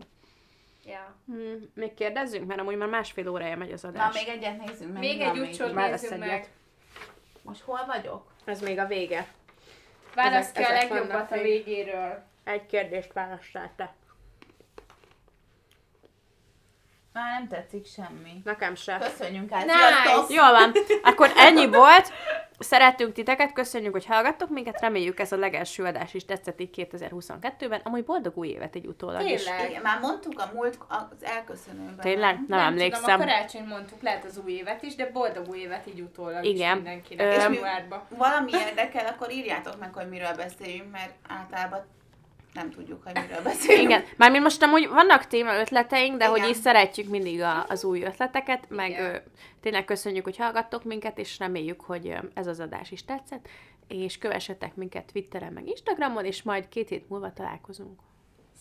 Ja. 0.86 1.16
Hmm, 1.26 1.70
még 1.74 1.94
kérdezzünk, 1.94 2.48
mert 2.48 2.60
amúgy 2.60 2.78
már 2.78 2.90
másfél 2.90 3.30
órája 3.30 3.58
megy 3.58 3.72
az 3.72 3.82
Na, 3.82 3.90
adás. 3.90 4.14
még 4.14 4.28
egyet 4.28 4.66
nézzünk 4.66 4.94
meg. 4.94 5.02
Még 5.02 5.22
egy 5.22 5.40
úcsot 5.40 5.74
Válasz 5.74 6.02
nézzünk 6.02 6.20
meg. 6.20 6.48
Most 7.42 7.62
hol 7.62 7.86
vagyok? 7.88 8.32
Ez 8.46 8.62
még 8.62 8.80
a 8.80 8.86
vége. 8.86 9.28
Válasz 10.16 10.52
ki 10.52 10.64
a 10.64 10.72
legjobbat 10.72 11.32
a 11.32 11.42
végéről. 11.42 12.24
Egy 12.44 12.66
kérdést 12.66 13.14
választál 13.14 13.72
te. 13.76 13.94
Már 17.16 17.40
nem 17.40 17.48
tetszik 17.48 17.86
semmi. 17.86 18.42
Nekem 18.44 18.76
se. 18.76 18.98
Köszönjünk 18.98 19.52
el. 19.52 19.60
Nice. 19.66 20.34
Jól 20.34 20.52
van. 20.52 20.72
Akkor 21.04 21.32
ennyi 21.36 21.68
volt. 21.68 22.12
Szeretünk 22.60 23.14
titeket, 23.14 23.54
köszönjük, 23.54 23.92
hogy 23.92 24.06
hallgattok 24.06 24.50
minket, 24.50 24.82
reméljük 24.82 25.20
ez 25.20 25.32
a 25.32 25.38
legelső 25.38 25.84
adás 25.84 26.14
is 26.14 26.26
tetszett 26.26 26.60
így 26.62 26.88
2022-ben. 26.92 27.82
Amúgy 27.84 28.04
boldog 28.04 28.38
új 28.38 28.48
évet 28.48 28.76
egy 28.76 28.86
utólag 28.86 29.30
is. 29.30 29.44
Tényleg. 29.44 29.82
Már 29.84 30.00
mondtuk 30.00 30.40
a 30.40 30.50
múlt 30.54 30.78
az 30.88 31.06
elköszönőben. 31.24 32.00
Tényleg? 32.00 32.36
Nem, 32.36 32.46
Nem 32.48 32.60
emlékszem. 32.60 33.04
tudom, 33.04 33.20
a 33.20 33.24
karácsony 33.24 33.64
mondtuk, 33.68 34.02
lehet 34.02 34.26
az 34.26 34.40
új 34.46 34.52
évet 34.52 34.82
is, 34.84 34.96
de 34.96 35.10
boldog 35.12 35.50
új 35.50 35.60
évet 35.60 35.88
így 35.88 36.00
utólag 36.00 36.44
Igen. 36.46 36.78
is 36.78 36.84
mindenkinek. 36.84 37.26
Ö, 37.26 37.36
És 37.36 37.48
mi-. 37.48 37.60
Valami 38.10 38.52
érdekel, 38.68 39.06
akkor 39.06 39.32
írjátok 39.32 39.80
meg, 39.80 39.94
hogy 39.94 40.10
miről 40.10 40.34
beszéljünk, 40.36 40.92
mert 40.92 41.14
általában 41.28 41.86
nem 42.56 42.70
tudjuk, 42.70 43.04
hogy 43.04 43.14
miről 43.22 43.44
beszélünk. 43.52 43.90
Igen, 43.90 44.04
mármint 44.18 44.44
most 44.44 44.64
amúgy 44.64 44.88
vannak 44.88 45.28
téma 45.28 45.60
ötleteink, 45.60 46.18
de 46.18 46.26
hogy 46.26 46.38
Igen. 46.38 46.50
is 46.50 46.58
szeretjük 46.58 47.10
mindig 47.10 47.42
a, 47.42 47.66
az 47.68 47.84
új 47.84 48.04
ötleteket, 48.04 48.66
meg 48.70 48.90
Igen. 48.90 49.14
ö, 49.14 49.18
tényleg 49.62 49.86
köszönjük, 49.86 50.24
hogy 50.24 50.38
hallgattok 50.38 50.84
minket, 50.84 51.18
és 51.18 51.40
reméljük, 51.40 51.82
hogy 51.82 52.18
ez 52.34 52.48
az 52.48 52.60
adás 52.60 52.92
is 52.92 53.06
tetszett, 53.06 53.48
és 53.88 54.18
kövessetek 54.18 54.76
minket 54.76 55.12
Twitteren, 55.12 55.54
meg 55.54 55.68
Instagramon, 55.68 56.26
és 56.26 56.44
majd 56.44 56.70
két 56.70 56.90
hét 56.90 57.10
múlva 57.10 57.34
találkozunk. 57.34 58.00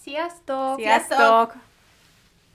Sziasztok! 0.03 0.79
Sziasztok! 0.79 1.17
Sziasztok! 1.17 1.55